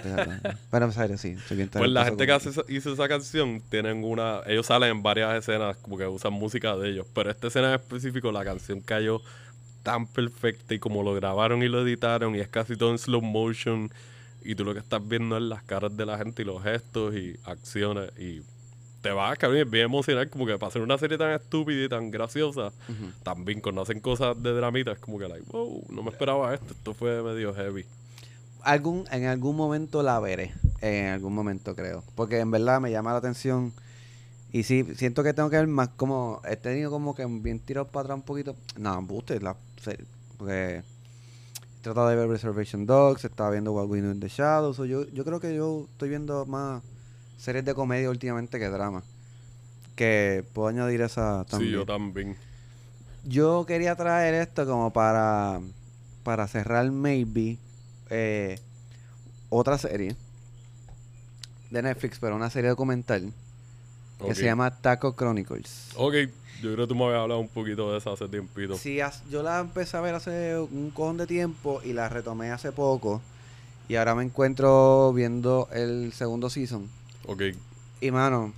pero 0.70 0.86
en 0.86 0.92
serio, 0.92 1.18
sí, 1.18 1.36
soy 1.46 1.56
bien 1.58 1.68
talentoso. 1.68 1.78
Pues 1.80 1.90
la 1.90 2.04
gente 2.06 2.26
que 2.26 2.32
hace 2.32 2.48
esa- 2.50 2.64
hizo 2.68 2.92
esa 2.92 3.06
canción 3.08 3.62
tienen 3.68 4.02
una. 4.02 4.40
Ellos 4.46 4.66
salen 4.66 4.90
en 4.90 5.02
varias 5.02 5.34
escenas 5.34 5.76
como 5.76 5.98
que 5.98 6.06
usan 6.06 6.32
música 6.32 6.74
de 6.76 6.90
ellos. 6.90 7.06
Pero 7.14 7.30
esta 7.30 7.48
escena 7.48 7.68
en 7.68 7.74
específico, 7.74 8.32
la 8.32 8.44
canción 8.44 8.80
cayó 8.80 9.20
tan 9.82 10.06
perfecta 10.06 10.74
y 10.74 10.78
como 10.78 11.02
lo 11.02 11.14
grabaron 11.14 11.62
y 11.62 11.68
lo 11.68 11.82
editaron 11.86 12.34
y 12.34 12.40
es 12.40 12.48
casi 12.48 12.76
todo 12.76 12.90
en 12.92 12.98
slow 12.98 13.20
motion. 13.20 13.90
Y 14.42 14.54
tú 14.54 14.64
lo 14.64 14.72
que 14.72 14.80
estás 14.80 15.06
viendo 15.06 15.36
es 15.36 15.42
las 15.42 15.62
caras 15.64 15.94
de 15.96 16.06
la 16.06 16.16
gente 16.16 16.42
y 16.42 16.44
los 16.46 16.62
gestos 16.62 17.14
y 17.14 17.36
acciones. 17.44 18.10
Y 18.18 18.40
te 19.00 19.10
vas, 19.10 19.38
cabrón, 19.38 19.60
es 19.60 19.70
bien 19.70 19.84
emocional. 19.84 20.28
Como 20.28 20.46
que 20.46 20.58
para 20.58 20.68
hacer 20.68 20.82
una 20.82 20.98
serie 20.98 21.18
tan 21.18 21.30
estúpida 21.32 21.84
y 21.84 21.88
tan 21.88 22.10
graciosa, 22.10 22.72
también 23.22 23.60
cuando 23.60 23.82
hacen 23.82 24.00
cosas 24.00 24.40
de 24.42 24.52
dramita, 24.52 24.92
es 24.92 24.98
como 24.98 25.18
que, 25.18 25.28
like, 25.28 25.44
wow, 25.50 25.84
no 25.90 26.02
me 26.02 26.10
esperaba 26.10 26.54
esto. 26.54 26.72
Esto 26.72 26.94
fue 26.94 27.22
medio 27.22 27.54
heavy. 27.54 27.86
algún, 28.62 29.04
en 29.10 29.26
algún 29.26 29.56
momento 29.56 30.02
la 30.02 30.18
veré. 30.20 30.52
En 30.80 31.06
algún 31.06 31.34
momento 31.34 31.74
creo. 31.74 32.02
Porque 32.14 32.38
en 32.38 32.50
verdad 32.50 32.80
me 32.80 32.90
llama 32.90 33.12
la 33.12 33.18
atención. 33.18 33.72
Y 34.52 34.62
sí, 34.62 34.84
siento 34.96 35.22
que 35.22 35.34
tengo 35.34 35.50
que 35.50 35.56
ver 35.56 35.66
más 35.66 35.90
como. 35.90 36.40
He 36.48 36.56
tenido 36.56 36.90
como 36.90 37.14
que 37.14 37.26
bien 37.26 37.60
tirado 37.60 37.86
para 37.86 38.04
atrás 38.04 38.16
un 38.16 38.22
poquito. 38.22 38.56
No, 38.76 38.98
embuste, 38.98 39.40
la 39.40 39.56
serie. 39.82 40.06
Porque. 40.36 40.82
He 41.78 41.80
tratado 41.80 42.08
de 42.08 42.16
ver 42.16 42.28
Reservation 42.28 42.86
Dogs, 42.86 43.24
estaba 43.24 43.50
viendo 43.50 43.72
What 43.72 43.86
We 43.86 44.00
Do 44.00 44.10
in 44.10 44.18
the 44.18 44.28
Shadows. 44.28 44.80
o 44.80 44.84
yo, 44.84 45.08
yo 45.10 45.24
creo 45.24 45.38
que 45.38 45.54
yo 45.54 45.86
estoy 45.92 46.08
viendo 46.08 46.44
más 46.44 46.82
series 47.38 47.64
de 47.64 47.74
comedia 47.74 48.10
últimamente 48.10 48.58
que 48.58 48.68
drama. 48.68 49.02
Que 49.96 50.44
puedo 50.52 50.68
añadir 50.68 51.00
esa 51.00 51.44
también. 51.48 51.70
Sí, 51.70 51.76
yo 51.76 51.86
también. 51.86 52.36
Yo 53.24 53.64
quería 53.66 53.96
traer 53.96 54.34
esto 54.34 54.66
como 54.66 54.92
para, 54.92 55.60
para 56.22 56.46
cerrar, 56.46 56.90
maybe, 56.90 57.58
eh, 58.10 58.58
otra 59.48 59.78
serie 59.78 60.14
de 61.70 61.82
Netflix, 61.82 62.18
pero 62.18 62.36
una 62.36 62.50
serie 62.50 62.70
documental 62.70 63.32
que 64.26 64.34
se 64.34 64.44
llama 64.44 64.70
Taco 64.80 65.14
Chronicles. 65.14 65.90
Ok, 65.96 66.14
yo 66.60 66.72
creo 66.72 66.76
que 66.76 66.86
tú 66.86 66.94
me 66.94 67.04
habías 67.04 67.20
hablado 67.20 67.40
un 67.40 67.48
poquito 67.48 67.92
de 67.92 67.98
eso 67.98 68.12
hace 68.12 68.28
tiempito. 68.28 68.76
Sí, 68.76 68.98
yo 69.30 69.42
la 69.42 69.60
empecé 69.60 69.96
a 69.96 70.00
ver 70.00 70.14
hace 70.14 70.58
un 70.58 70.90
cojón 70.90 71.18
de 71.18 71.26
tiempo 71.26 71.80
y 71.84 71.92
la 71.92 72.08
retomé 72.08 72.50
hace 72.50 72.72
poco. 72.72 73.20
Y 73.88 73.96
ahora 73.96 74.14
me 74.14 74.24
encuentro 74.24 75.12
viendo 75.12 75.68
el 75.72 76.12
segundo 76.12 76.50
season. 76.50 76.88
Ok. 77.28 77.42
Y 78.00 78.10
mano, 78.10 78.54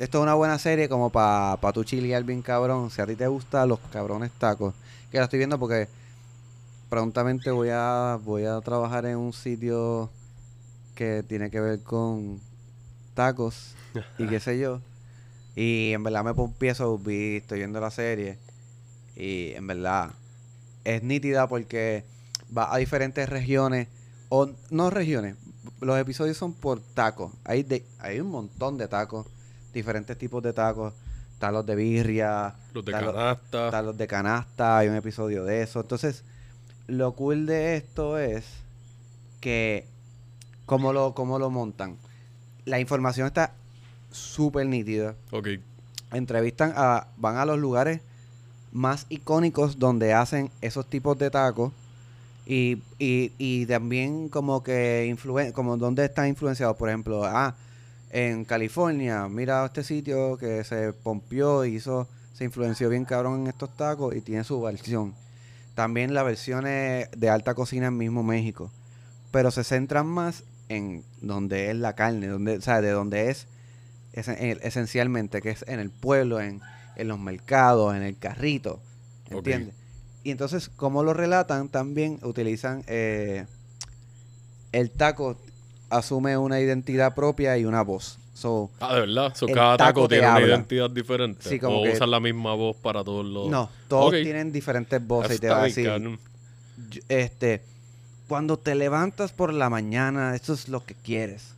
esto 0.00 0.18
es 0.18 0.22
una 0.22 0.34
buena 0.34 0.58
serie 0.58 0.88
como 0.88 1.10
para 1.10 1.56
pa 1.60 1.72
tu 1.72 1.84
chilear 1.84 2.24
bien 2.24 2.42
cabrón. 2.42 2.90
Si 2.90 3.00
a 3.00 3.06
ti 3.06 3.14
te 3.14 3.28
gustan 3.28 3.68
los 3.68 3.78
cabrones 3.92 4.32
tacos. 4.32 4.74
Que 5.12 5.18
la 5.18 5.24
estoy 5.24 5.38
viendo 5.38 5.56
porque 5.56 5.88
prontamente 6.90 7.52
voy 7.52 7.68
a, 7.70 8.18
voy 8.24 8.44
a 8.44 8.60
trabajar 8.60 9.06
en 9.06 9.18
un 9.18 9.32
sitio 9.32 10.10
que 10.96 11.22
tiene 11.22 11.48
que 11.48 11.60
ver 11.60 11.80
con 11.84 12.40
tacos 13.14 13.76
y 14.18 14.26
qué 14.26 14.40
sé 14.40 14.58
yo. 14.58 14.80
Y 15.54 15.92
en 15.92 16.02
verdad 16.02 16.24
me 16.24 16.30
empiezo, 16.30 16.98
vi, 16.98 17.36
estoy 17.36 17.58
viendo 17.58 17.80
la 17.80 17.92
serie. 17.92 18.36
Y 19.14 19.52
en 19.52 19.64
verdad 19.68 20.10
es 20.82 21.04
nítida 21.04 21.46
porque 21.46 22.02
va 22.56 22.74
a 22.74 22.78
diferentes 22.78 23.28
regiones. 23.28 23.86
O 24.28 24.50
no 24.70 24.90
regiones. 24.90 25.36
Los 25.80 25.98
episodios 25.98 26.36
son 26.36 26.52
por 26.52 26.80
tacos. 26.80 27.32
Hay, 27.44 27.62
de, 27.62 27.84
hay 27.98 28.20
un 28.20 28.30
montón 28.30 28.78
de 28.78 28.88
tacos. 28.88 29.26
Diferentes 29.72 30.16
tipos 30.18 30.42
de 30.42 30.52
tacos. 30.52 30.94
Están 31.34 31.54
los 31.54 31.64
de 31.64 31.76
birria. 31.76 32.54
Los 32.74 32.84
de 32.84 32.92
canasta. 32.92 33.66
están 33.66 33.86
los 33.86 33.96
de 33.96 34.06
canasta. 34.06 34.78
Hay 34.78 34.88
un 34.88 34.96
episodio 34.96 35.44
de 35.44 35.62
eso. 35.62 35.80
Entonces, 35.80 36.24
lo 36.88 37.12
cool 37.12 37.46
de 37.46 37.76
esto 37.76 38.18
es 38.18 38.44
que 39.40 39.86
cómo 40.66 40.92
lo, 40.92 41.14
cómo 41.14 41.38
lo 41.38 41.50
montan. 41.50 41.96
La 42.64 42.80
información 42.80 43.26
está 43.26 43.52
súper 44.10 44.66
nítida. 44.66 45.14
Ok. 45.30 45.48
Entrevistan 46.12 46.72
a, 46.76 47.06
van 47.16 47.36
a 47.36 47.44
los 47.44 47.58
lugares 47.58 48.00
más 48.72 49.06
icónicos 49.08 49.78
donde 49.78 50.12
hacen 50.12 50.50
esos 50.60 50.86
tipos 50.86 51.18
de 51.18 51.30
tacos. 51.30 51.72
Y, 52.50 52.82
y, 52.98 53.30
y 53.36 53.66
también 53.66 54.30
como 54.30 54.62
que 54.62 55.04
influen, 55.06 55.52
como 55.52 55.76
donde 55.76 56.06
están 56.06 56.28
influenciados, 56.28 56.78
por 56.78 56.88
ejemplo, 56.88 57.22
ah, 57.26 57.54
en 58.10 58.46
California, 58.46 59.28
mira 59.28 59.66
este 59.66 59.84
sitio 59.84 60.38
que 60.38 60.64
se 60.64 60.94
pompió 60.94 61.66
y 61.66 61.74
hizo, 61.74 62.08
se 62.32 62.44
influenció 62.44 62.88
bien 62.88 63.04
cabrón 63.04 63.42
en 63.42 63.46
estos 63.48 63.76
tacos 63.76 64.16
y 64.16 64.22
tiene 64.22 64.44
su 64.44 64.62
versión. 64.62 65.12
También 65.74 66.14
las 66.14 66.24
versiones 66.24 67.10
de 67.14 67.28
alta 67.28 67.52
cocina 67.54 67.88
en 67.88 67.98
mismo 67.98 68.22
México. 68.22 68.70
Pero 69.30 69.50
se 69.50 69.62
centran 69.62 70.06
más 70.06 70.42
en 70.70 71.04
donde 71.20 71.68
es 71.70 71.76
la 71.76 71.92
carne, 71.94 72.28
donde, 72.28 72.56
o 72.56 72.60
sea, 72.62 72.80
de 72.80 72.90
donde 72.92 73.28
es 73.30 73.46
esen- 74.14 74.38
en- 74.38 74.58
esencialmente, 74.62 75.42
que 75.42 75.50
es 75.50 75.66
en 75.68 75.80
el 75.80 75.90
pueblo, 75.90 76.40
en, 76.40 76.62
en 76.96 77.08
los 77.08 77.18
mercados, 77.20 77.94
en 77.94 78.02
el 78.04 78.16
carrito. 78.16 78.80
¿Entiendes? 79.36 79.74
Y 80.28 80.30
entonces, 80.30 80.68
como 80.68 81.02
lo 81.02 81.14
relatan, 81.14 81.70
también 81.70 82.18
utilizan 82.22 82.84
eh, 82.86 83.46
el 84.72 84.90
taco 84.90 85.38
asume 85.88 86.36
una 86.36 86.60
identidad 86.60 87.14
propia 87.14 87.56
y 87.56 87.64
una 87.64 87.80
voz. 87.80 88.18
So, 88.34 88.68
Ah, 88.78 88.94
de 88.94 89.00
verdad. 89.00 89.34
So, 89.34 89.46
cada 89.46 89.78
taco, 89.78 90.06
tiene 90.06 90.24
una 90.26 90.34
habla. 90.34 90.46
identidad 90.48 90.90
diferente. 90.90 91.48
Sí, 91.48 91.58
como 91.58 91.80
o 91.80 91.84
que- 91.84 91.92
usan 91.92 92.10
la 92.10 92.20
misma 92.20 92.52
voz 92.54 92.76
para 92.76 93.02
todos 93.02 93.24
los. 93.24 93.46
no, 93.48 93.70
todos 93.88 94.12
tienen 94.12 94.52
diferentes 94.52 95.04
voces 95.06 95.38
y 95.38 95.40
te 95.40 95.48
va 95.48 95.62
a 95.62 95.64
decir, 95.64 96.18
este, 97.08 97.62
cuando 98.28 98.58
te 98.58 98.74
levantas 98.74 99.32
por 99.32 99.54
la 99.54 99.70
mañana, 99.70 100.36
eso 100.36 100.52
es 100.52 100.68
lo 100.68 100.84
que 100.84 100.94
quieres. 100.94 101.54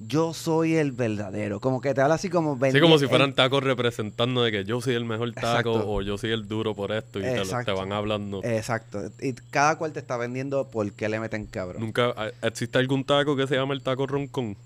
Yo 0.00 0.34
soy 0.34 0.74
el 0.74 0.90
verdadero. 0.92 1.60
Como 1.60 1.80
que 1.80 1.94
te 1.94 2.00
habla 2.00 2.16
así 2.16 2.28
como... 2.28 2.58
Sí, 2.70 2.80
como 2.80 2.98
si 2.98 3.06
fueran 3.06 3.32
tacos 3.32 3.62
representando 3.62 4.42
de 4.42 4.50
que 4.50 4.64
yo 4.64 4.80
soy 4.80 4.94
el 4.94 5.04
mejor 5.04 5.32
taco 5.32 5.46
Exacto. 5.46 5.88
o 5.88 6.02
yo 6.02 6.18
soy 6.18 6.32
el 6.32 6.48
duro 6.48 6.74
por 6.74 6.90
esto 6.92 7.20
y 7.20 7.22
te, 7.22 7.28
lo- 7.28 7.34
te 7.36 7.42
Exacto. 7.42 7.76
van 7.76 7.92
hablando. 7.92 8.40
Exacto. 8.42 9.00
Y 9.20 9.34
cada 9.34 9.76
cual 9.78 9.92
te 9.92 10.00
está 10.00 10.16
vendiendo 10.16 10.68
por 10.68 10.90
qué 10.92 11.08
le 11.08 11.20
meten 11.20 11.46
cabrón. 11.46 11.80
Nunca 11.80 12.12
ah, 12.16 12.28
existe 12.42 12.76
algún 12.78 13.04
taco 13.04 13.36
que 13.36 13.46
se 13.46 13.54
llama 13.54 13.72
el 13.72 13.82
taco 13.82 14.06
roncón. 14.06 14.56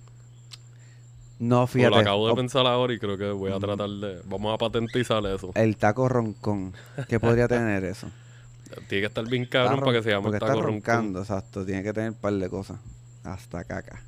No, 1.39 1.67
fíjate. 1.69 1.91
lo 1.95 2.01
acabo 2.01 2.27
de 2.27 2.33
o- 2.33 2.37
pensar 2.37 2.67
ahora 2.67 2.93
y 2.95 2.99
creo 2.99 3.17
que 3.17 3.31
voy 3.31 3.53
a 3.53 3.59
Mm. 3.59 3.61
tratar 3.61 3.89
de. 3.91 4.21
Vamos 4.25 4.53
a 4.55 4.59
patentizar 4.59 5.25
eso. 5.27 5.53
el 5.55 5.77
taco 5.77 6.09
roncón. 6.09 6.73
¿Qué 7.09 7.21
podría 7.21 7.47
tener 7.47 7.85
eso? 7.85 8.11
Tiene 8.89 9.03
que 9.03 9.07
estar 9.07 9.25
bien 9.29 9.45
cabrón 9.47 9.81
para 9.81 9.93
que 9.93 10.03
se 10.03 10.11
llame 10.11 10.23
porque 10.23 10.37
el 10.39 10.43
está 10.43 10.47
taco 10.55 10.63
roncón. 10.63 10.75
roncando, 10.95 11.21
exacto. 11.21 11.65
Tiene 11.65 11.83
que 11.83 11.93
tener 11.93 12.11
un 12.11 12.17
par 12.17 12.33
de 12.33 12.49
cosas. 12.49 12.81
Hasta 13.25 13.63
caca. 13.65 14.03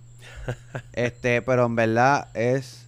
este, 0.92 1.42
pero 1.42 1.66
en 1.66 1.74
verdad 1.76 2.28
es 2.34 2.86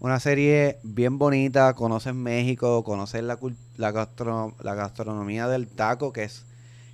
una 0.00 0.18
serie 0.20 0.78
bien 0.82 1.18
bonita. 1.18 1.74
Conoces 1.74 2.14
México, 2.14 2.82
conoces 2.84 3.22
la, 3.22 3.38
la, 3.76 3.92
gastro- 3.92 4.54
la 4.62 4.74
gastronomía 4.74 5.48
del 5.48 5.66
taco, 5.68 6.12
que 6.12 6.24
es 6.24 6.44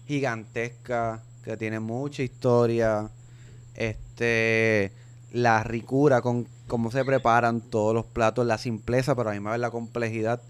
gigantesca, 0.07 1.23
que 1.45 1.57
tiene 1.57 1.81
mucha 1.81 2.23
historia. 2.23 3.09
Este, 3.75 4.93
la 5.33 5.63
ricura 5.63 6.23
con 6.23 6.47
cómo 6.67 6.91
se 6.91 7.05
preparan 7.05 7.61
todos 7.61 7.95
los 7.95 8.07
platos, 8.07 8.47
la 8.47 8.59
simpleza, 8.59 9.15
pero 9.15 9.31
a 9.31 9.33
mí 9.33 9.41
me 9.41 9.51
vez 9.51 9.61
la 9.61 9.71
complejidad 9.71 10.41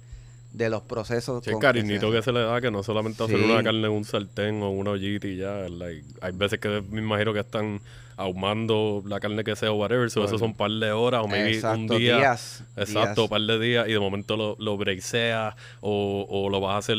de 0.52 0.70
los 0.70 0.82
procesos. 0.82 1.44
Sí, 1.44 1.50
el 1.50 1.58
cariñito 1.58 2.10
que 2.10 2.22
se 2.22 2.32
le 2.32 2.40
da, 2.40 2.60
que 2.60 2.70
no 2.70 2.82
solamente 2.82 3.22
hacer 3.22 3.36
Sí. 3.36 3.44
una 3.44 3.62
carne 3.62 3.86
en 3.86 3.92
un 3.92 4.04
sartén 4.04 4.62
o 4.62 4.70
una 4.70 4.92
ollita 4.92 5.26
y 5.26 5.36
ya. 5.36 5.68
like, 5.68 6.06
hay 6.22 6.32
veces 6.32 6.58
que 6.60 6.82
me 6.90 7.00
imagino 7.00 7.34
que 7.34 7.40
están 7.40 7.80
ahumando 8.16 9.02
la 9.06 9.20
carne 9.20 9.44
que 9.44 9.54
sea 9.56 9.72
o 9.72 9.74
whatever. 9.76 10.10
So, 10.10 10.24
eso 10.24 10.38
son 10.38 10.48
un 10.50 10.54
par 10.56 10.70
de 10.70 10.90
horas 10.92 11.22
o 11.24 11.28
maybe 11.28 11.48
un 11.50 11.54
Exacto, 11.54 11.98
día. 11.98 12.16
días, 12.18 12.64
Exacto, 12.76 13.24
un 13.24 13.28
par 13.28 13.40
de 13.42 13.58
días 13.58 13.88
y 13.88 13.92
de 13.92 13.98
momento 14.00 14.36
lo, 14.36 14.56
lo 14.58 14.76
breakseas 14.76 15.54
o, 15.80 16.26
o 16.28 16.48
lo 16.50 16.60
vas 16.60 16.74
a 16.74 16.78
hacer 16.78 16.96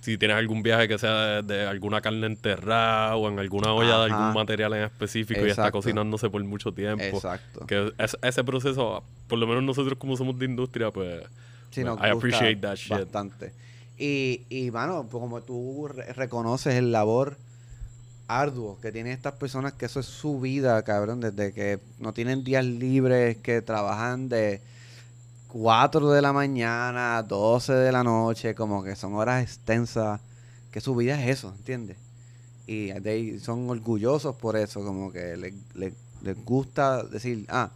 si 0.00 0.16
tienes 0.16 0.36
algún 0.36 0.62
viaje 0.62 0.86
que 0.88 0.96
sea 0.96 1.42
de, 1.42 1.42
de 1.42 1.66
alguna 1.66 2.00
carne 2.00 2.26
enterrada 2.26 3.16
o 3.16 3.28
en 3.28 3.38
alguna 3.40 3.72
olla 3.72 3.98
de 3.98 4.04
algún 4.12 4.32
material 4.32 4.72
en 4.74 4.84
específico 4.84 5.44
y 5.44 5.50
está 5.50 5.70
cocinándose 5.72 6.30
por 6.30 6.42
mucho 6.44 6.72
tiempo. 6.72 7.02
Exacto. 7.02 7.66
Que 7.66 7.92
es- 7.98 8.16
ese 8.22 8.44
proceso, 8.44 9.02
por 9.26 9.38
lo 9.38 9.46
menos 9.46 9.64
nosotros 9.64 9.98
como 9.98 10.16
somos 10.16 10.38
de 10.38 10.44
industria, 10.46 10.90
pues 10.92 11.24
Sí, 11.70 11.84
nos 11.84 11.98
I 12.00 12.10
appreciate 12.10 12.56
that 12.62 12.76
shit. 12.76 12.90
Bastante. 12.90 13.52
Y, 13.98 14.42
y 14.48 14.70
mano, 14.70 15.06
pues 15.10 15.20
como 15.20 15.42
tú 15.42 15.88
re- 15.88 16.12
reconoces 16.12 16.74
el 16.76 16.92
labor 16.92 17.36
arduo 18.28 18.78
que 18.80 18.92
tienen 18.92 19.12
estas 19.12 19.34
personas, 19.34 19.72
que 19.72 19.86
eso 19.86 20.00
es 20.00 20.06
su 20.06 20.38
vida, 20.40 20.80
cabrón, 20.82 21.20
desde 21.20 21.52
que 21.52 21.80
no 21.98 22.12
tienen 22.12 22.44
días 22.44 22.64
libres, 22.64 23.38
que 23.38 23.62
trabajan 23.62 24.28
de 24.28 24.60
4 25.48 26.10
de 26.10 26.22
la 26.22 26.32
mañana, 26.32 27.22
12 27.22 27.72
de 27.72 27.90
la 27.92 28.04
noche, 28.04 28.54
como 28.54 28.82
que 28.82 28.94
son 28.96 29.14
horas 29.14 29.42
extensas, 29.42 30.20
que 30.70 30.80
su 30.80 30.94
vida 30.94 31.20
es 31.22 31.38
eso, 31.38 31.54
¿entiendes? 31.56 31.96
Y 32.66 32.92
they 33.00 33.38
son 33.40 33.68
orgullosos 33.70 34.36
por 34.36 34.56
eso, 34.56 34.84
como 34.84 35.10
que 35.10 35.36
le- 35.36 35.54
le- 35.74 35.94
les 36.22 36.44
gusta 36.44 37.02
decir, 37.04 37.46
ah, 37.48 37.70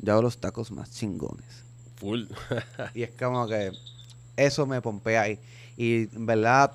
yo 0.00 0.12
hago 0.12 0.22
los 0.22 0.38
tacos 0.38 0.70
más 0.70 0.90
chingones. 0.90 1.64
full. 1.96 2.24
Y 2.94 3.02
es 3.04 3.10
como 3.18 3.46
que 3.48 3.72
eso 4.36 4.66
me 4.66 4.82
pompea 4.82 5.22
ahí. 5.22 5.38
Y 5.78 6.14
en 6.14 6.26
verdad 6.26 6.72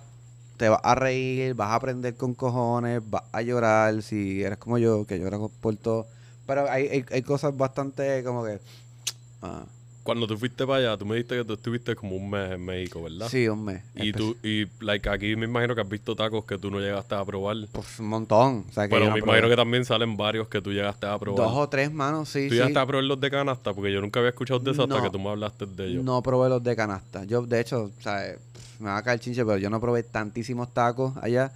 te 0.62 0.70
vas 0.70 0.80
a 0.84 0.94
reír, 0.94 1.56
vas 1.56 1.70
a 1.70 1.76
aprender 1.76 2.14
con 2.14 2.36
cojones, 2.36 3.02
vas 3.10 3.24
a 3.32 3.42
llorar 3.42 4.04
si 4.04 4.44
eres 4.44 4.60
como 4.60 4.78
yo, 4.78 5.08
que 5.08 5.18
llora 5.18 5.40
por 5.60 5.76
todo. 5.76 6.06
Pero 6.46 6.70
hay, 6.70 6.88
hay, 6.88 7.06
hay 7.12 7.24
cosas 7.24 7.58
bastante 7.58 8.24
como 8.24 8.46
que... 8.46 8.60
ah, 9.42 9.64
Cuando 10.04 10.28
tú 10.28 10.38
fuiste 10.38 10.68
para 10.68 10.78
allá, 10.78 10.98
tú 10.98 11.06
me 11.08 11.16
dijiste 11.16 11.38
que 11.38 11.46
tú 11.46 11.54
estuviste 11.54 11.96
como 11.96 12.16
un 12.16 12.30
mes 12.30 12.52
en 12.52 12.64
México, 12.64 13.02
¿verdad? 13.02 13.28
sí, 13.28 13.48
hombre. 13.48 13.82
Y 13.96 14.14
tú, 14.14 14.38
y 14.44 14.68
like 14.82 15.10
aquí 15.10 15.36
me 15.36 15.46
imagino 15.46 15.74
que 15.74 15.82
has 15.82 15.90
visto 15.90 16.16
tacos 16.16 16.46
que 16.46 16.60
tú 16.60 16.70
no 16.70 16.80
llegaste 16.80 17.16
a 17.16 17.26
probar. 17.26 17.58
Pues 17.72 18.00
un 18.00 18.10
montón. 18.10 18.66
O 18.70 18.72
sea, 18.72 18.88
que 18.88 18.94
Pero 18.94 19.12
me 19.12 19.18
imagino 19.18 19.50
que 19.50 19.56
también 19.56 19.84
salen 19.84 20.16
varios 20.16 20.48
que 20.48 20.62
tú 20.62 20.72
llegaste 20.72 21.08
a 21.08 21.18
probar. 21.18 21.44
Dos 21.44 21.58
o 21.58 21.70
tres, 21.70 21.92
manos, 21.92 22.30
sí, 22.30 22.44
¿Tú 22.44 22.50
sí. 22.50 22.56
llegaste 22.58 22.78
a 22.78 22.86
probar 22.86 23.06
los 23.06 23.20
de 23.20 23.32
canasta? 23.32 23.74
Porque 23.74 23.92
yo 23.92 24.00
nunca 24.00 24.20
había 24.20 24.30
escuchado 24.30 24.60
de 24.60 24.70
eso 24.70 24.84
hasta 24.84 25.02
que 25.02 25.10
tú 25.10 25.18
me 25.18 25.30
hablaste 25.30 25.66
de 25.66 25.88
ellos. 25.88 26.04
No 26.04 26.22
probé 26.22 26.50
los 26.50 26.64
de 26.64 26.76
canasta. 26.76 27.24
Yo, 27.24 27.42
de 27.48 27.60
hecho, 27.62 27.86
o 27.98 28.02
sea, 28.04 28.36
me 28.82 28.90
va 28.90 28.98
a 28.98 29.04
caer 29.04 29.20
chinche, 29.20 29.46
pero 29.46 29.58
yo 29.58 29.70
no 29.70 29.80
probé 29.80 30.04
tantísimos 30.04 30.74
tacos 30.74 31.14
allá. 31.22 31.52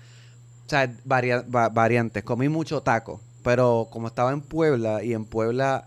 O 0.66 0.70
sea, 0.70 0.92
varia- 1.06 1.43
va- 1.54 1.70
variantes. 1.70 2.24
Comí 2.24 2.50
mucho 2.50 2.82
taco, 2.82 3.22
pero 3.43 3.88
como 3.92 4.08
estaba 4.08 4.32
en 4.32 4.42
Puebla 4.42 5.04
y 5.04 5.14
en 5.14 5.26
Puebla, 5.26 5.86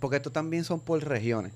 porque 0.00 0.16
estos 0.16 0.32
también 0.32 0.64
son 0.64 0.80
por 0.80 1.02
regiones, 1.04 1.52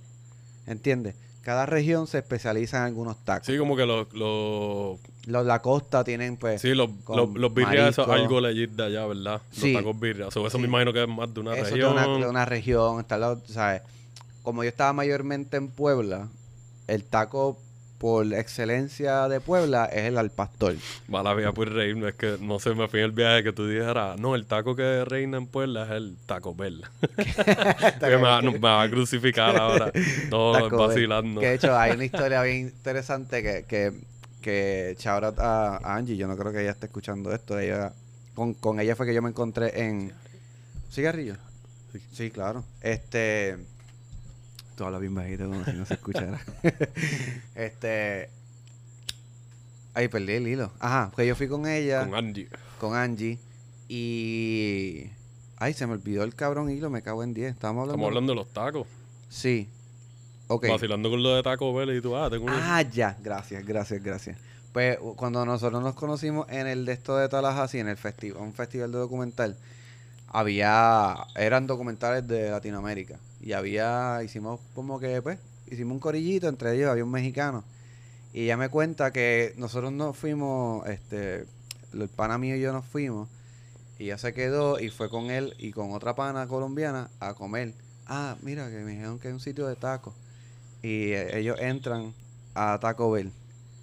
¿entiendes? 0.66 1.14
Cada 1.42 1.64
región 1.64 2.06
se 2.08 2.18
especializa 2.18 2.78
en 2.78 2.82
algunos 2.84 3.24
tacos. 3.24 3.46
Sí, 3.46 3.56
como 3.56 3.76
que 3.76 3.86
los... 3.86 4.12
los 4.14 4.98
Los 5.26 5.42
de 5.44 5.48
la 5.48 5.62
costa 5.62 6.02
tienen, 6.02 6.36
pues, 6.36 6.60
sí, 6.60 6.74
los, 6.74 6.90
los, 7.08 7.34
los 7.34 7.54
birrias, 7.54 7.90
eso 7.90 8.02
es 8.02 8.08
algo 8.08 8.40
legit 8.40 8.70
de 8.70 8.84
allá, 8.84 9.06
¿verdad? 9.06 9.40
Sí. 9.52 9.72
Los 9.72 9.82
tacos 9.82 10.00
birrias. 10.00 10.34
So, 10.34 10.46
eso 10.46 10.56
Sí. 10.56 10.62
me 10.62 10.68
imagino 10.68 10.92
que 10.92 11.02
es 11.02 11.08
más 11.08 11.32
de 11.32 11.40
una 11.40 11.54
eso 11.54 11.64
región. 11.74 11.94
de 11.96 12.02
una, 12.04 12.18
de 12.24 12.30
una 12.30 12.44
región, 12.46 13.00
está 13.00 13.16
la- 13.18 13.38
¿sabes? 13.46 13.82
Como 14.42 14.62
yo 14.64 14.68
estaba 14.68 14.92
mayormente 14.92 15.56
en 15.56 15.68
Puebla, 15.68 16.28
el 16.88 17.04
taco 17.04 17.58
por 17.98 18.32
excelencia 18.34 19.28
de 19.28 19.40
Puebla 19.40 19.86
es 19.86 20.04
el 20.04 20.18
al 20.18 20.30
pastor. 20.30 20.74
Mala 21.08 21.34
vida 21.34 21.52
por 21.52 21.72
reírme. 21.72 22.10
Es 22.10 22.14
que 22.14 22.36
no 22.40 22.58
sé, 22.58 22.74
me 22.74 22.88
fui 22.88 23.00
en 23.00 23.06
el 23.06 23.12
viaje 23.12 23.42
que 23.42 23.52
tú 23.52 23.66
dijeras, 23.66 24.18
no, 24.18 24.34
el 24.34 24.46
taco 24.46 24.76
que 24.76 25.04
reina 25.04 25.38
en 25.38 25.46
Puebla 25.46 25.84
es 25.84 25.90
el 25.90 26.16
Taco 26.26 26.54
Bell. 26.54 26.84
que 27.16 28.06
me, 28.06 28.16
va, 28.16 28.42
no, 28.42 28.52
me 28.52 28.58
va 28.58 28.82
a 28.82 28.90
crucificar 28.90 29.56
ahora. 29.56 29.90
No, 30.30 30.52
Taco 30.52 30.88
vacilando. 30.88 31.40
Que 31.40 31.48
de 31.48 31.54
hecho 31.54 31.76
hay 31.76 31.92
una 31.92 32.04
historia 32.06 32.42
bien 32.42 32.58
interesante 32.58 33.42
que, 33.42 33.64
que, 33.64 33.92
que 34.42 34.96
shout 34.98 35.24
out 35.24 35.38
a, 35.38 35.76
a 35.76 35.96
Angie, 35.96 36.16
yo 36.16 36.26
no 36.26 36.36
creo 36.36 36.52
que 36.52 36.60
ella 36.60 36.72
esté 36.72 36.86
escuchando 36.86 37.32
esto. 37.32 37.58
Ella, 37.58 37.92
con, 38.34 38.54
con 38.54 38.80
ella 38.80 38.94
fue 38.94 39.06
que 39.06 39.14
yo 39.14 39.22
me 39.22 39.30
encontré 39.30 39.86
en 39.86 40.12
cigarrillo. 40.90 41.36
Sí. 41.92 42.00
Sí, 42.12 42.30
claro. 42.30 42.64
Este 42.82 43.56
tú 44.76 44.84
hablas 44.84 45.00
bien 45.00 45.14
bajito 45.14 45.48
como 45.48 45.64
si 45.64 45.72
no 45.72 45.84
se 45.86 45.94
escuchara. 45.94 46.40
este 47.54 48.30
Ay, 49.94 50.08
perdí 50.08 50.34
el 50.34 50.46
hilo. 50.46 50.70
Ajá, 50.78 51.08
porque 51.10 51.26
yo 51.26 51.34
fui 51.34 51.48
con 51.48 51.66
ella, 51.66 52.04
Con 52.04 52.14
Angie. 52.14 52.48
con 52.78 52.94
Angie, 52.94 53.38
y 53.88 55.10
ay, 55.56 55.72
se 55.72 55.86
me 55.86 55.94
olvidó 55.94 56.22
el 56.22 56.34
cabrón 56.34 56.70
hilo, 56.70 56.90
me 56.90 57.00
cago 57.00 57.22
en 57.22 57.32
10. 57.32 57.54
Estábamos 57.54 57.82
hablando. 57.82 57.94
Estamos 57.94 58.08
hablando 58.08 58.32
de 58.32 58.36
los 58.36 58.52
tacos. 58.52 58.86
Sí. 59.30 59.68
Ok. 60.48 60.68
vacilando 60.68 61.10
con 61.10 61.22
lo 61.22 61.34
de 61.34 61.42
Taco 61.42 61.74
Bell 61.74 61.96
y 61.96 62.00
tú, 62.00 62.14
ah, 62.14 62.30
tengo 62.30 62.44
un... 62.44 62.52
Ah, 62.52 62.82
ya. 62.82 63.16
Gracias, 63.20 63.64
gracias, 63.64 64.02
gracias. 64.02 64.38
Pues 64.72 64.98
cuando 65.16 65.44
nosotros 65.44 65.82
nos 65.82 65.94
conocimos 65.94 66.46
en 66.50 66.66
el 66.66 66.84
de 66.84 66.92
esto 66.92 67.16
de 67.16 67.28
Tallahassee, 67.28 67.80
en 67.80 67.88
el 67.88 67.96
festival, 67.96 68.42
un 68.42 68.52
festival 68.52 68.92
de 68.92 68.98
documental, 68.98 69.56
había, 70.28 71.16
eran 71.34 71.66
documentales 71.66 72.28
de 72.28 72.50
Latinoamérica. 72.50 73.18
Y 73.46 73.52
había, 73.52 74.24
hicimos 74.24 74.58
como 74.74 74.98
que, 74.98 75.22
pues, 75.22 75.38
hicimos 75.68 75.92
un 75.94 76.00
corillito, 76.00 76.48
entre 76.48 76.74
ellos 76.74 76.90
había 76.90 77.04
un 77.04 77.12
mexicano. 77.12 77.62
Y 78.32 78.42
ella 78.42 78.56
me 78.56 78.68
cuenta 78.70 79.12
que 79.12 79.54
nosotros 79.56 79.92
nos 79.92 80.16
fuimos, 80.16 80.84
este, 80.88 81.46
el 81.92 82.08
pana 82.08 82.38
mío 82.38 82.56
y 82.56 82.60
yo 82.60 82.72
nos 82.72 82.84
fuimos. 82.84 83.28
Y 84.00 84.06
ella 84.06 84.18
se 84.18 84.34
quedó 84.34 84.80
y 84.80 84.88
fue 84.88 85.08
con 85.08 85.30
él 85.30 85.54
y 85.58 85.70
con 85.70 85.92
otra 85.92 86.16
pana 86.16 86.48
colombiana 86.48 87.08
a 87.20 87.34
comer. 87.34 87.72
Ah, 88.08 88.36
mira, 88.42 88.68
que 88.68 88.78
me 88.78 88.90
dijeron 88.90 89.20
que 89.20 89.28
hay 89.28 89.34
un 89.34 89.38
sitio 89.38 89.68
de 89.68 89.76
tacos. 89.76 90.14
Y 90.82 91.12
eh, 91.12 91.38
ellos 91.38 91.56
entran 91.60 92.14
a 92.52 92.80
Taco 92.80 93.12
Bell. 93.12 93.30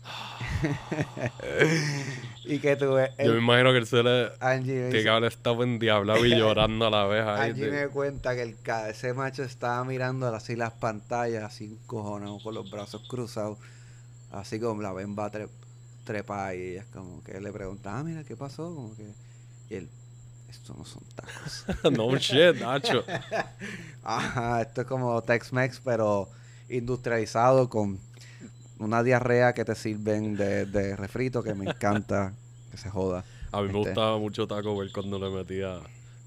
y 2.45 2.59
que 2.59 2.75
tú 2.75 2.93
ves. 2.93 3.11
Yo 3.17 3.31
me 3.33 3.37
imagino 3.39 3.71
que 3.71 3.77
él 3.79 3.87
se 3.87 4.03
le... 4.03 4.31
Angie 4.39 4.89
Que 4.89 5.03
cabrón 5.03 5.25
estaba 5.25 5.63
endiablado 5.63 6.25
y 6.25 6.29
llorando 6.37 6.87
a 6.87 6.89
la 6.89 7.05
vez 7.05 7.25
ahí. 7.25 7.51
Angie 7.51 7.69
me 7.71 7.87
cuenta 7.87 8.35
que 8.35 8.41
el, 8.43 8.57
ese 8.89 9.13
macho 9.13 9.43
estaba 9.43 9.83
mirando 9.83 10.27
así 10.33 10.55
las 10.55 10.73
pantallas, 10.73 11.43
así 11.43 11.65
encojonado, 11.65 12.39
con 12.41 12.53
los 12.55 12.69
brazos 12.69 13.01
cruzados, 13.07 13.57
así 14.31 14.59
como 14.59 14.81
la 14.81 14.91
ven 14.93 15.15
va 15.17 15.25
a 15.25 15.31
tre- 15.31 15.49
trepar 16.03 16.55
y 16.55 16.71
ella 16.71 16.81
es 16.81 16.87
como 16.87 17.23
que 17.23 17.39
le 17.39 17.51
pregunta, 17.51 17.97
ah, 17.97 18.03
mira, 18.03 18.23
¿qué 18.23 18.35
pasó? 18.35 18.73
Como 18.75 18.95
que, 18.95 19.07
y 19.69 19.75
él, 19.75 19.89
esto 20.49 20.75
no 20.77 20.85
son 20.85 21.03
tacos. 21.15 21.65
no 21.97 22.15
shit, 22.17 22.59
Nacho. 22.59 23.03
Ajá, 24.03 24.61
esto 24.61 24.81
es 24.81 24.87
como 24.87 25.21
Tex-Mex, 25.21 25.81
pero 25.83 26.29
industrializado 26.69 27.69
con 27.69 27.99
una 28.83 29.03
diarrea 29.03 29.53
que 29.53 29.65
te 29.65 29.75
sirven 29.75 30.35
de, 30.35 30.65
de 30.65 30.95
refrito 30.95 31.41
que 31.43 31.53
me 31.53 31.65
encanta 31.69 32.33
que 32.71 32.77
se 32.77 32.89
joda. 32.89 33.23
A 33.51 33.57
mí 33.61 33.63
me 33.71 33.79
Este. 33.79 33.89
gustaba 33.89 34.17
mucho 34.19 34.47
Taco 34.47 34.75
Bell 34.77 34.91
cuando 34.91 35.19
le 35.19 35.29
metía 35.29 35.79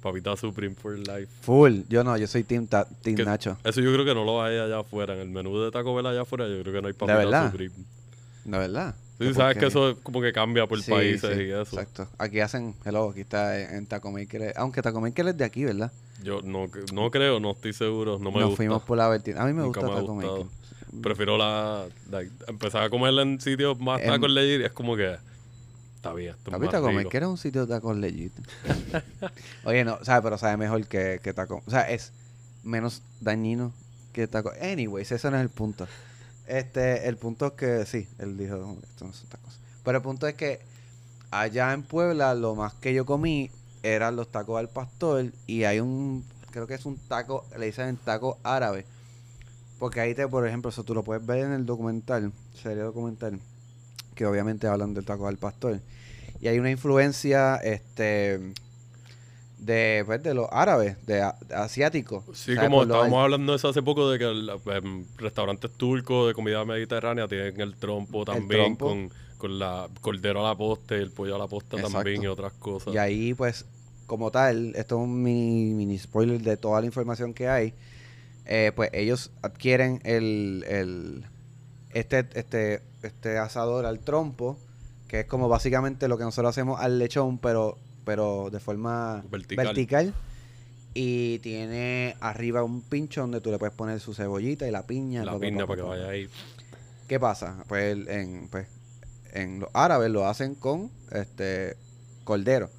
papita 0.02 0.36
Supreme 0.36 0.74
for 0.74 0.96
life. 0.98 1.26
Full, 1.42 1.80
yo 1.88 2.04
no, 2.04 2.16
yo 2.16 2.26
soy 2.26 2.44
Team, 2.44 2.66
Ta- 2.66 2.86
team 3.02 3.16
Que 3.16 3.24
Nacho. 3.24 3.56
Eso 3.64 3.80
yo 3.80 3.92
creo 3.92 4.04
que 4.04 4.14
no 4.14 4.24
lo 4.24 4.42
hay 4.42 4.56
allá 4.58 4.78
afuera. 4.80 5.14
En 5.14 5.20
el 5.20 5.28
menú 5.28 5.58
de 5.60 5.70
Taco 5.72 5.94
Bell 5.94 6.06
allá 6.06 6.22
afuera 6.22 6.46
yo 6.48 6.60
creo 6.62 6.72
que 6.74 6.82
no 6.82 6.88
hay 6.88 6.94
papita 6.94 7.16
verdad? 7.18 7.50
Supreme. 7.50 7.74
¿De 8.44 8.58
verdad? 8.58 8.94
Sí, 9.18 9.28
¿Qué 9.28 9.34
sabes 9.34 9.56
que 9.56 9.66
eso 9.66 9.96
como 10.02 10.20
que 10.20 10.30
cambia 10.32 10.66
por 10.66 10.80
Sí, 10.82 10.90
países 10.90 11.34
sí, 11.36 11.42
y 11.44 11.50
eso. 11.50 11.60
Exacto. 11.62 12.06
Aquí 12.18 12.38
hacen, 12.40 12.74
hello, 12.84 13.08
aquí 13.10 13.22
está 13.22 13.58
en, 13.58 13.86
Taco 13.86 14.12
Maker. 14.12 14.52
Aunque 14.56 14.82
Taco 14.82 15.00
Maker 15.00 15.28
es 15.28 15.36
de 15.38 15.44
aquí, 15.44 15.64
¿verdad? 15.64 15.90
Yo 16.22 16.42
no, 16.42 16.68
no 16.92 17.10
creo, 17.10 17.40
no 17.40 17.52
estoy 17.52 17.72
seguro, 17.72 18.18
no 18.18 18.30
me 18.30 18.40
Nos 18.40 18.50
gusta. 18.50 18.56
fuimos 18.58 18.82
por 18.82 18.98
la 18.98 19.08
vertiente. 19.08 19.40
A 19.42 19.46
mí 19.46 19.54
me 19.54 19.62
Nunca 19.62 19.80
gusta 19.80 19.94
me 19.94 20.00
Taco. 20.02 20.14
Maker. 20.14 20.46
Prefiero 21.02 21.36
la, 21.36 21.86
like, 22.10 22.30
empezar 22.46 22.82
a 22.82 22.90
comerla 22.90 23.22
en 23.22 23.40
sitios 23.40 23.78
más 23.78 24.00
Em, 24.00 24.06
tacos 24.08 24.30
legit 24.30 24.60
y 24.60 24.64
es 24.64 24.72
como 24.72 24.96
que 24.96 25.16
está 25.96 26.12
bien, 26.12 26.30
esto 26.30 26.50
es 26.50 26.58
más 26.60 26.72
rico. 26.72 26.92
Maker 26.92 27.22
es 27.22 27.28
un 27.28 27.38
sitio 27.38 27.66
de 27.66 27.74
tacos 27.74 27.96
legit. 27.96 28.32
Oye, 29.64 29.84
no, 29.84 30.02
sabe, 30.04 30.22
pero 30.22 30.38
sabe 30.38 30.56
mejor 30.56 30.86
que, 30.86 31.20
que 31.22 31.32
Taco. 31.32 31.62
O 31.66 31.70
sea, 31.70 31.90
es 31.90 32.12
menos 32.62 33.02
dañino 33.20 33.72
que 34.12 34.26
Taco. 34.28 34.52
Anyways, 34.60 35.12
ese 35.12 35.30
no 35.30 35.36
es 35.36 35.42
el 35.42 35.50
punto. 35.50 35.86
Este, 36.46 37.08
el 37.08 37.16
punto 37.16 37.46
es 37.46 37.52
que 37.52 37.86
sí, 37.86 38.06
él 38.18 38.36
dijo, 38.38 38.56
"No, 38.56 38.76
esto 38.82 39.04
no 39.04 39.12
son 39.12 39.28
tacos. 39.28 39.58
Pero 39.84 39.98
el 39.98 40.02
punto 40.02 40.26
es 40.28 40.34
que 40.34 40.60
allá 41.30 41.72
en 41.72 41.82
Puebla 41.82 42.34
lo 42.34 42.54
más 42.54 42.74
que 42.74 42.94
yo 42.94 43.04
comí 43.04 43.50
eran 43.82 44.16
los 44.16 44.28
tacos 44.28 44.58
al 44.58 44.68
pastor 44.68 45.26
y 45.46 45.64
hay 45.64 45.80
un, 45.80 46.24
creo 46.50 46.66
que 46.66 46.74
es 46.74 46.86
un 46.86 46.96
taco, 47.08 47.44
le 47.58 47.66
dicen 47.66 47.96
taco 47.96 48.38
árabe. 48.42 48.84
Porque 49.78 50.00
ahí 50.00 50.14
te, 50.14 50.26
por 50.26 50.46
ejemplo, 50.46 50.70
eso 50.70 50.84
tú 50.84 50.94
lo 50.94 51.04
puedes 51.04 51.24
ver 51.24 51.40
en 51.44 51.52
el 51.52 51.66
documental, 51.66 52.32
serie 52.54 52.82
documental, 52.82 53.38
que 54.14 54.24
obviamente 54.26 54.66
hablan 54.66 54.94
del 54.94 55.04
taco 55.04 55.28
al 55.28 55.36
pastor. 55.36 55.80
Y 56.40 56.48
hay 56.48 56.58
una 56.58 56.70
influencia, 56.70 57.56
este, 57.56 58.40
de, 59.58 60.02
pues, 60.06 60.22
de 60.22 60.34
los 60.34 60.48
árabes, 60.50 60.96
de, 61.06 61.14
de 61.48 61.54
asiáticos. 61.54 62.24
Sí, 62.34 62.54
¿sabes? 62.54 62.68
como 62.68 62.78
Por 62.78 62.86
estábamos 62.86 63.22
hablando 63.22 63.52
de 63.52 63.56
eso 63.56 63.68
hace 63.68 63.82
poco, 63.82 64.10
de 64.10 64.18
que 64.18 64.24
el- 64.24 64.50
em, 64.66 65.04
restaurantes 65.16 65.70
turcos 65.72 66.28
de 66.28 66.34
comida 66.34 66.64
mediterránea 66.64 67.28
tienen 67.28 67.60
el 67.60 67.74
trompo 67.76 68.24
también 68.24 68.76
trompo. 68.76 68.86
con, 68.86 69.10
con 69.38 69.58
la 69.58 69.88
cordero 70.00 70.44
a 70.46 70.50
la 70.50 70.56
posta 70.56 70.96
y 70.96 71.00
el 71.00 71.10
pollo 71.10 71.36
a 71.36 71.38
la 71.38 71.46
posta 71.46 71.76
también 71.78 72.22
y 72.22 72.26
otras 72.26 72.52
cosas. 72.54 72.94
Y 72.94 72.98
ahí, 72.98 73.34
pues, 73.34 73.66
como 74.06 74.30
tal, 74.30 74.74
esto 74.76 74.96
es 74.96 75.02
un 75.02 75.22
mini, 75.22 75.74
mini 75.74 75.98
spoiler 75.98 76.40
de 76.40 76.56
toda 76.56 76.80
la 76.80 76.86
información 76.86 77.34
que 77.34 77.48
hay. 77.48 77.74
Eh, 78.46 78.72
pues 78.74 78.90
ellos 78.92 79.32
adquieren 79.42 80.00
el, 80.04 80.64
el 80.68 81.24
este, 81.92 82.26
este, 82.34 82.82
este 83.02 83.38
asador 83.38 83.86
al 83.86 84.00
trompo, 84.00 84.58
que 85.08 85.20
es 85.20 85.26
como 85.26 85.48
básicamente 85.48 86.08
lo 86.08 86.18
que 86.18 86.24
nosotros 86.24 86.50
hacemos 86.50 86.80
al 86.80 86.98
lechón, 86.98 87.38
pero, 87.38 87.78
pero 88.04 88.50
de 88.50 88.60
forma 88.60 89.24
Vertical. 89.30 89.66
vertical. 89.66 90.14
Y 90.94 91.40
tiene 91.40 92.16
arriba 92.20 92.62
un 92.62 92.80
pincho 92.82 93.20
donde 93.20 93.40
tú 93.40 93.50
le 93.50 93.58
puedes 93.58 93.74
poner 93.74 94.00
su 94.00 94.14
cebollita 94.14 94.66
y 94.66 94.70
la 94.70 94.86
piña. 94.86 95.24
la 95.24 95.38
piña 95.38 95.66
pa, 95.66 95.66
para 95.66 95.82
que 95.82 95.88
vaya 95.88 96.08
ahí. 96.08 96.28
¿Qué 97.06 97.20
pasa? 97.20 97.64
Pues 97.68 97.96
en, 98.08 98.48
pues, 98.48 98.66
en 99.32 99.60
los 99.60 99.70
árabes 99.74 100.10
lo 100.10 100.26
hacen 100.26 100.54
con 100.54 100.90
este 101.12 101.76
cordero. 102.24 102.70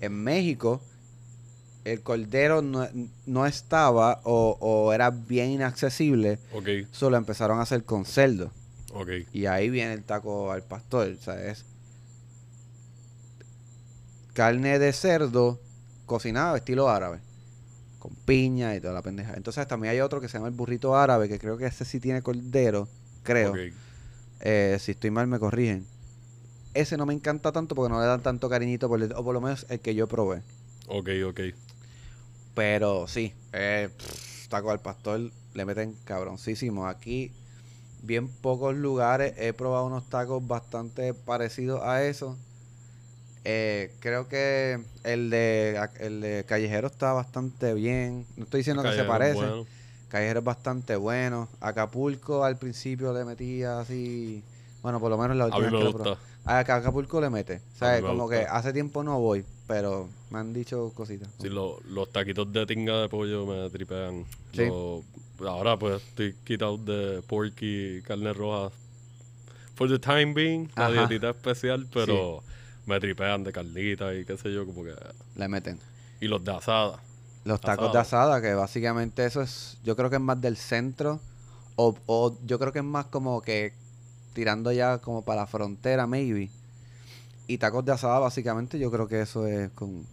En 0.00 0.14
México, 0.14 0.82
el 1.84 2.00
cordero 2.02 2.62
no, 2.62 2.86
no 3.26 3.46
estaba 3.46 4.20
o, 4.24 4.56
o 4.60 4.92
era 4.92 5.10
bien 5.10 5.50
inaccesible, 5.50 6.38
Ok, 6.52 6.68
solo 6.92 7.16
empezaron 7.16 7.58
a 7.58 7.62
hacer 7.62 7.84
con 7.84 8.04
cerdo. 8.04 8.50
ok. 8.94 9.08
Y 9.32 9.46
ahí 9.46 9.68
viene 9.70 9.92
el 9.94 10.02
taco 10.04 10.52
al 10.52 10.62
pastor. 10.62 11.16
O 11.18 11.22
sea, 11.22 11.44
es 11.50 11.64
carne 14.32 14.78
de 14.78 14.92
cerdo 14.92 15.60
cocinada 16.06 16.56
estilo 16.56 16.88
árabe. 16.88 17.18
Con 17.98 18.12
piña 18.24 18.74
y 18.74 18.80
toda 18.80 18.94
la 18.94 19.02
pendeja. 19.02 19.34
Entonces 19.34 19.66
también 19.68 19.92
hay 19.92 20.00
otro 20.00 20.20
que 20.20 20.28
se 20.28 20.34
llama 20.34 20.48
el 20.48 20.54
burrito 20.54 20.96
árabe, 20.96 21.28
que 21.28 21.38
creo 21.38 21.56
que 21.56 21.66
ese 21.66 21.84
sí 21.84 22.00
tiene 22.00 22.20
cordero, 22.22 22.88
creo. 23.22 23.52
Eh, 24.40 24.76
si 24.80 24.92
estoy 24.92 25.10
mal, 25.12 25.28
me 25.28 25.38
corrigen. 25.38 25.86
Ese 26.74 26.96
no 26.96 27.06
me 27.06 27.14
encanta 27.14 27.52
tanto 27.52 27.74
porque 27.76 27.92
no 27.92 28.00
le 28.00 28.06
dan 28.06 28.20
tanto 28.22 28.48
cariñito, 28.48 28.88
por 28.88 29.00
el- 29.00 29.12
o 29.12 29.22
por 29.22 29.34
lo 29.34 29.40
menos 29.40 29.66
el 29.68 29.78
que 29.78 29.94
yo 29.94 30.08
probé. 30.08 30.42
Ok, 30.88 31.08
ok. 31.28 31.40
Pero 32.54 33.06
sí, 33.08 33.34
eh, 33.52 33.88
pff, 33.96 34.48
taco 34.48 34.70
al 34.70 34.80
pastor 34.80 35.32
le 35.54 35.64
meten 35.64 35.94
cabroncísimo. 36.04 36.86
Aquí, 36.86 37.32
bien 38.02 38.28
pocos 38.28 38.74
lugares, 38.76 39.34
he 39.38 39.52
probado 39.54 39.86
unos 39.86 40.08
tacos 40.08 40.46
bastante 40.46 41.14
parecidos 41.14 41.82
a 41.82 42.04
eso. 42.04 42.38
Eh, 43.44 43.96
creo 44.00 44.28
que 44.28 44.80
el 45.02 45.30
de, 45.30 45.88
el 45.98 46.20
de 46.20 46.44
Callejero 46.46 46.86
está 46.88 47.12
bastante 47.12 47.74
bien. 47.74 48.26
No 48.36 48.44
estoy 48.44 48.60
diciendo 48.60 48.84
que 48.84 48.92
se 48.92 49.04
parece. 49.04 49.34
bueno. 49.34 49.66
Callejero 50.08 50.40
es 50.40 50.44
bastante 50.44 50.96
bueno. 50.96 51.48
Acapulco 51.60 52.44
al 52.44 52.58
principio 52.58 53.12
le 53.12 53.24
metía 53.24 53.80
así. 53.80 54.44
Bueno, 54.82 55.00
por 55.00 55.10
lo 55.10 55.18
menos 55.18 55.36
la 55.36 55.44
A 55.46 55.46
última 55.46 55.66
vez 55.66 55.74
que 55.76 55.84
lo 55.84 55.90
probé. 55.92 56.10
gusta. 56.10 56.18
A 56.44 56.58
Acapulco 56.60 57.20
le 57.20 57.30
mete. 57.30 57.62
A 57.80 57.92
¿Sabes? 57.92 58.00
mí 58.00 58.02
me 58.02 58.08
Como 58.08 58.26
gusta. 58.26 58.28
que 58.28 58.46
hace 58.46 58.72
tiempo 58.72 59.02
no 59.02 59.18
voy, 59.20 59.44
pero 59.72 60.06
me 60.30 60.38
han 60.38 60.52
dicho 60.52 60.92
cositas. 60.94 61.30
Sí, 61.40 61.48
lo- 61.48 61.80
los 61.88 62.12
taquitos 62.12 62.52
de 62.52 62.66
tinga 62.66 63.00
de 63.00 63.08
pollo 63.08 63.46
me 63.46 63.70
tripean. 63.70 64.26
Sí. 64.52 64.66
Lo- 64.66 65.02
ahora 65.48 65.78
pues 65.78 66.02
estoy 66.02 66.34
quitado 66.44 66.76
de 66.76 67.22
pork 67.22 67.54
y 67.62 68.02
carne 68.02 68.34
roja. 68.34 68.70
For 69.74 69.88
the 69.88 69.98
time 69.98 70.34
being, 70.34 70.68
la 70.76 70.88
Ajá. 70.88 71.06
dietita 71.06 71.30
especial, 71.30 71.86
pero 71.90 72.42
me 72.84 73.00
tripean 73.00 73.44
de 73.44 73.50
carnita 73.52 74.14
y 74.14 74.26
qué 74.26 74.36
sé 74.36 74.52
yo, 74.52 74.66
como 74.66 74.84
que... 74.84 74.92
Le 75.36 75.48
meten. 75.48 75.78
Y 76.20 76.26
los 76.28 76.44
de 76.44 76.52
asada. 76.52 77.00
Los 77.46 77.58
tacos 77.62 77.90
de 77.94 77.98
Asado. 77.98 78.24
asada, 78.34 78.42
que 78.42 78.52
básicamente 78.54 79.24
eso 79.24 79.40
es, 79.40 79.78
yo 79.82 79.96
creo 79.96 80.10
que 80.10 80.16
es 80.16 80.22
más 80.22 80.38
del 80.38 80.58
centro, 80.58 81.18
o, 81.76 81.96
o 82.04 82.36
yo 82.44 82.58
creo 82.58 82.72
que 82.74 82.80
es 82.80 82.84
más 82.84 83.06
como 83.06 83.40
que 83.40 83.72
tirando 84.34 84.70
ya 84.70 84.98
como 84.98 85.24
para 85.24 85.40
la 85.40 85.46
frontera, 85.46 86.06
maybe. 86.06 86.50
Y 87.46 87.58
tacos 87.58 87.84
de 87.84 87.92
asada, 87.92 88.18
básicamente, 88.18 88.78
yo 88.78 88.90
creo 88.90 89.08
que 89.08 89.20
eso 89.20 89.46
es 89.46 89.70
con, 89.72 90.06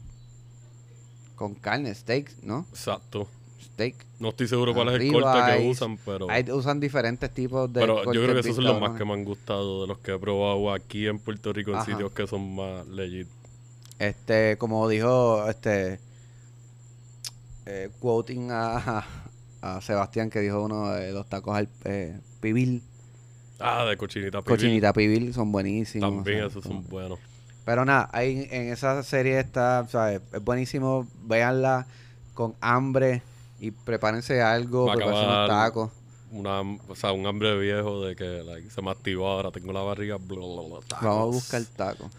con 1.35 1.55
carne, 1.55 1.93
steak, 1.93 2.31
¿no? 2.43 2.65
Exacto. 2.71 3.27
Steak. 3.61 3.95
No 4.19 4.29
estoy 4.29 4.47
seguro 4.47 4.73
cuál 4.73 4.89
es 4.89 5.01
el 5.01 5.11
corte 5.11 5.31
que 5.45 5.51
hay- 5.51 5.69
usan, 5.69 5.97
pero... 6.05 6.29
Ahí 6.29 6.45
usan 6.51 6.79
diferentes 6.79 7.29
tipos 7.33 7.71
de 7.71 7.81
Pero 7.81 8.03
yo 8.05 8.23
creo 8.23 8.33
que 8.33 8.39
esos 8.41 8.55
son 8.55 8.65
los 8.65 8.79
más 8.81 8.97
que 8.97 9.05
me 9.05 9.13
han 9.13 9.23
gustado 9.25 9.81
de 9.81 9.87
los 9.87 9.99
que 9.99 10.13
he 10.13 10.19
probado 10.19 10.73
aquí 10.73 11.07
en 11.07 11.19
Puerto 11.19 11.53
Rico 11.53 11.71
en 11.71 11.77
Ajá. 11.77 11.85
sitios 11.85 12.11
que 12.11 12.25
son 12.27 12.55
más 12.55 12.87
legit. 12.87 13.27
Este, 13.99 14.57
como 14.57 14.87
dijo, 14.87 15.47
este, 15.49 15.99
eh, 17.65 17.89
quoting 17.99 18.49
a, 18.51 19.03
a 19.61 19.81
Sebastián, 19.81 20.29
que 20.29 20.39
dijo 20.39 20.63
uno 20.63 20.89
de 20.91 21.11
los 21.11 21.27
tacos 21.27 21.55
al 21.55 21.69
eh, 21.85 22.19
pibil, 22.41 22.81
Ah, 23.59 23.85
de 23.85 23.97
cochinita 23.97 24.41
pibil. 24.41 24.57
cochinita 24.57 24.93
pibil, 24.93 25.33
son 25.33 25.51
buenísimos. 25.51 26.09
También 26.09 26.45
esos 26.45 26.63
son 26.63 26.87
buenos. 26.87 27.19
Pero 27.65 27.85
nada, 27.85 28.09
ahí 28.13 28.47
en 28.49 28.71
esa 28.71 29.03
serie 29.03 29.39
está, 29.39 29.85
¿sabes? 29.89 30.21
Es 30.33 30.43
buenísimo, 30.43 31.07
véanla 31.21 31.85
con 32.33 32.55
hambre 32.61 33.21
y 33.59 33.71
prepárense 33.71 34.41
algo, 34.41 34.85
Va 34.85 34.93
prepárense 34.93 35.25
unos 35.25 35.47
tacos. 35.47 35.91
una, 36.31 36.61
o 36.61 36.95
sea, 36.95 37.11
un 37.11 37.27
hambre 37.27 37.57
viejo 37.59 38.05
de 38.05 38.15
que 38.15 38.43
like, 38.43 38.69
se 38.69 38.81
me 38.81 38.89
activó 38.91 39.27
ahora, 39.27 39.51
tengo 39.51 39.73
la 39.73 39.81
barriga. 39.81 40.17
bla, 40.17 40.37
bla, 40.37 40.61
bla, 40.67 40.79
tacos. 40.87 41.03
Vamos 41.03 41.21
a 41.21 41.25
buscar 41.25 41.63
taco. 41.75 42.09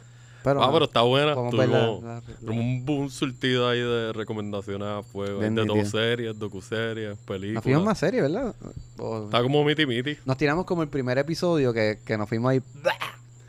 Pero, 0.43 0.63
Ah, 0.63 0.71
pero 0.73 0.87
está 0.87 1.03
buena. 1.03 1.35
La- 1.35 1.51
Tuvimos 1.51 2.03
la- 2.03 2.23
un 2.53 2.85
boom 2.87 3.11
surtido 3.11 3.69
ahí 3.69 3.81
de 3.81 4.13
recomendaciones 4.15 4.89
a 4.89 5.03
fuego. 5.03 5.41
Bien 5.41 5.55
de 5.55 5.65
dos 5.65 5.89
series, 5.91 6.39
docuseries, 6.39 7.19
películas. 7.19 7.55
nos 7.57 7.63
fuimos 7.65 7.85
más 7.85 7.99
serio, 7.99 8.23
¿verdad? 8.23 8.55
O- 8.99 9.25
Está 9.25 9.43
como 9.43 9.63
miti 9.65 9.85
miti. 9.87 10.17
nos 10.25 10.37
tiramos 10.39 10.65
como 10.65 10.83
el 10.83 10.89
primer 10.89 11.19
episodio 11.19 11.73
que, 11.75 11.99
que 12.05 12.17
nos 12.17 12.29
fuimos 12.29 12.51
ahí. 12.53 12.63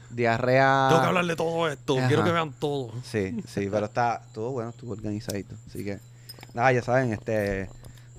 Diarrea. 0.09 0.87
Tengo 0.89 1.01
que 1.01 1.07
hablar 1.07 1.25
de 1.25 1.35
todo 1.37 1.67
esto. 1.69 1.97
Ajá. 1.97 2.07
Quiero 2.07 2.23
que 2.25 2.31
vean 2.31 2.53
todo. 2.59 2.91
Sí, 3.03 3.37
sí, 3.47 3.69
pero 3.71 3.85
está 3.85 4.21
todo 4.33 4.51
bueno, 4.51 4.71
estuvo 4.71 4.91
organizadito. 4.91 5.55
Así 5.67 5.85
que, 5.85 5.99
nada, 6.53 6.71
ya 6.73 6.81
saben, 6.81 7.13
este. 7.13 7.69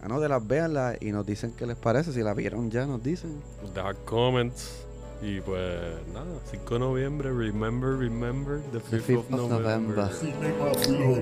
Anótelas, 0.02 0.44
véanlas 0.44 0.96
y 1.00 1.12
nos 1.12 1.24
dicen 1.26 1.52
qué 1.56 1.64
les 1.66 1.76
parece. 1.76 2.12
Si 2.12 2.22
la 2.22 2.34
vieron 2.34 2.70
ya, 2.70 2.86
nos 2.86 3.02
dicen. 3.02 3.40
Dejar 3.74 3.94
comments. 4.04 4.84
Y 5.22 5.40
pues 5.40 6.04
nada, 6.12 6.40
5 6.50 6.74
de 6.74 6.80
noviembre, 6.80 7.30
remember, 7.32 7.96
remember, 7.96 8.60
the 8.72 8.80
5th, 8.80 9.06
The 9.06 9.14
of, 9.14 9.26
5th 9.28 9.34
of 9.34 9.50
November. 9.50 9.96
November. 9.96 11.20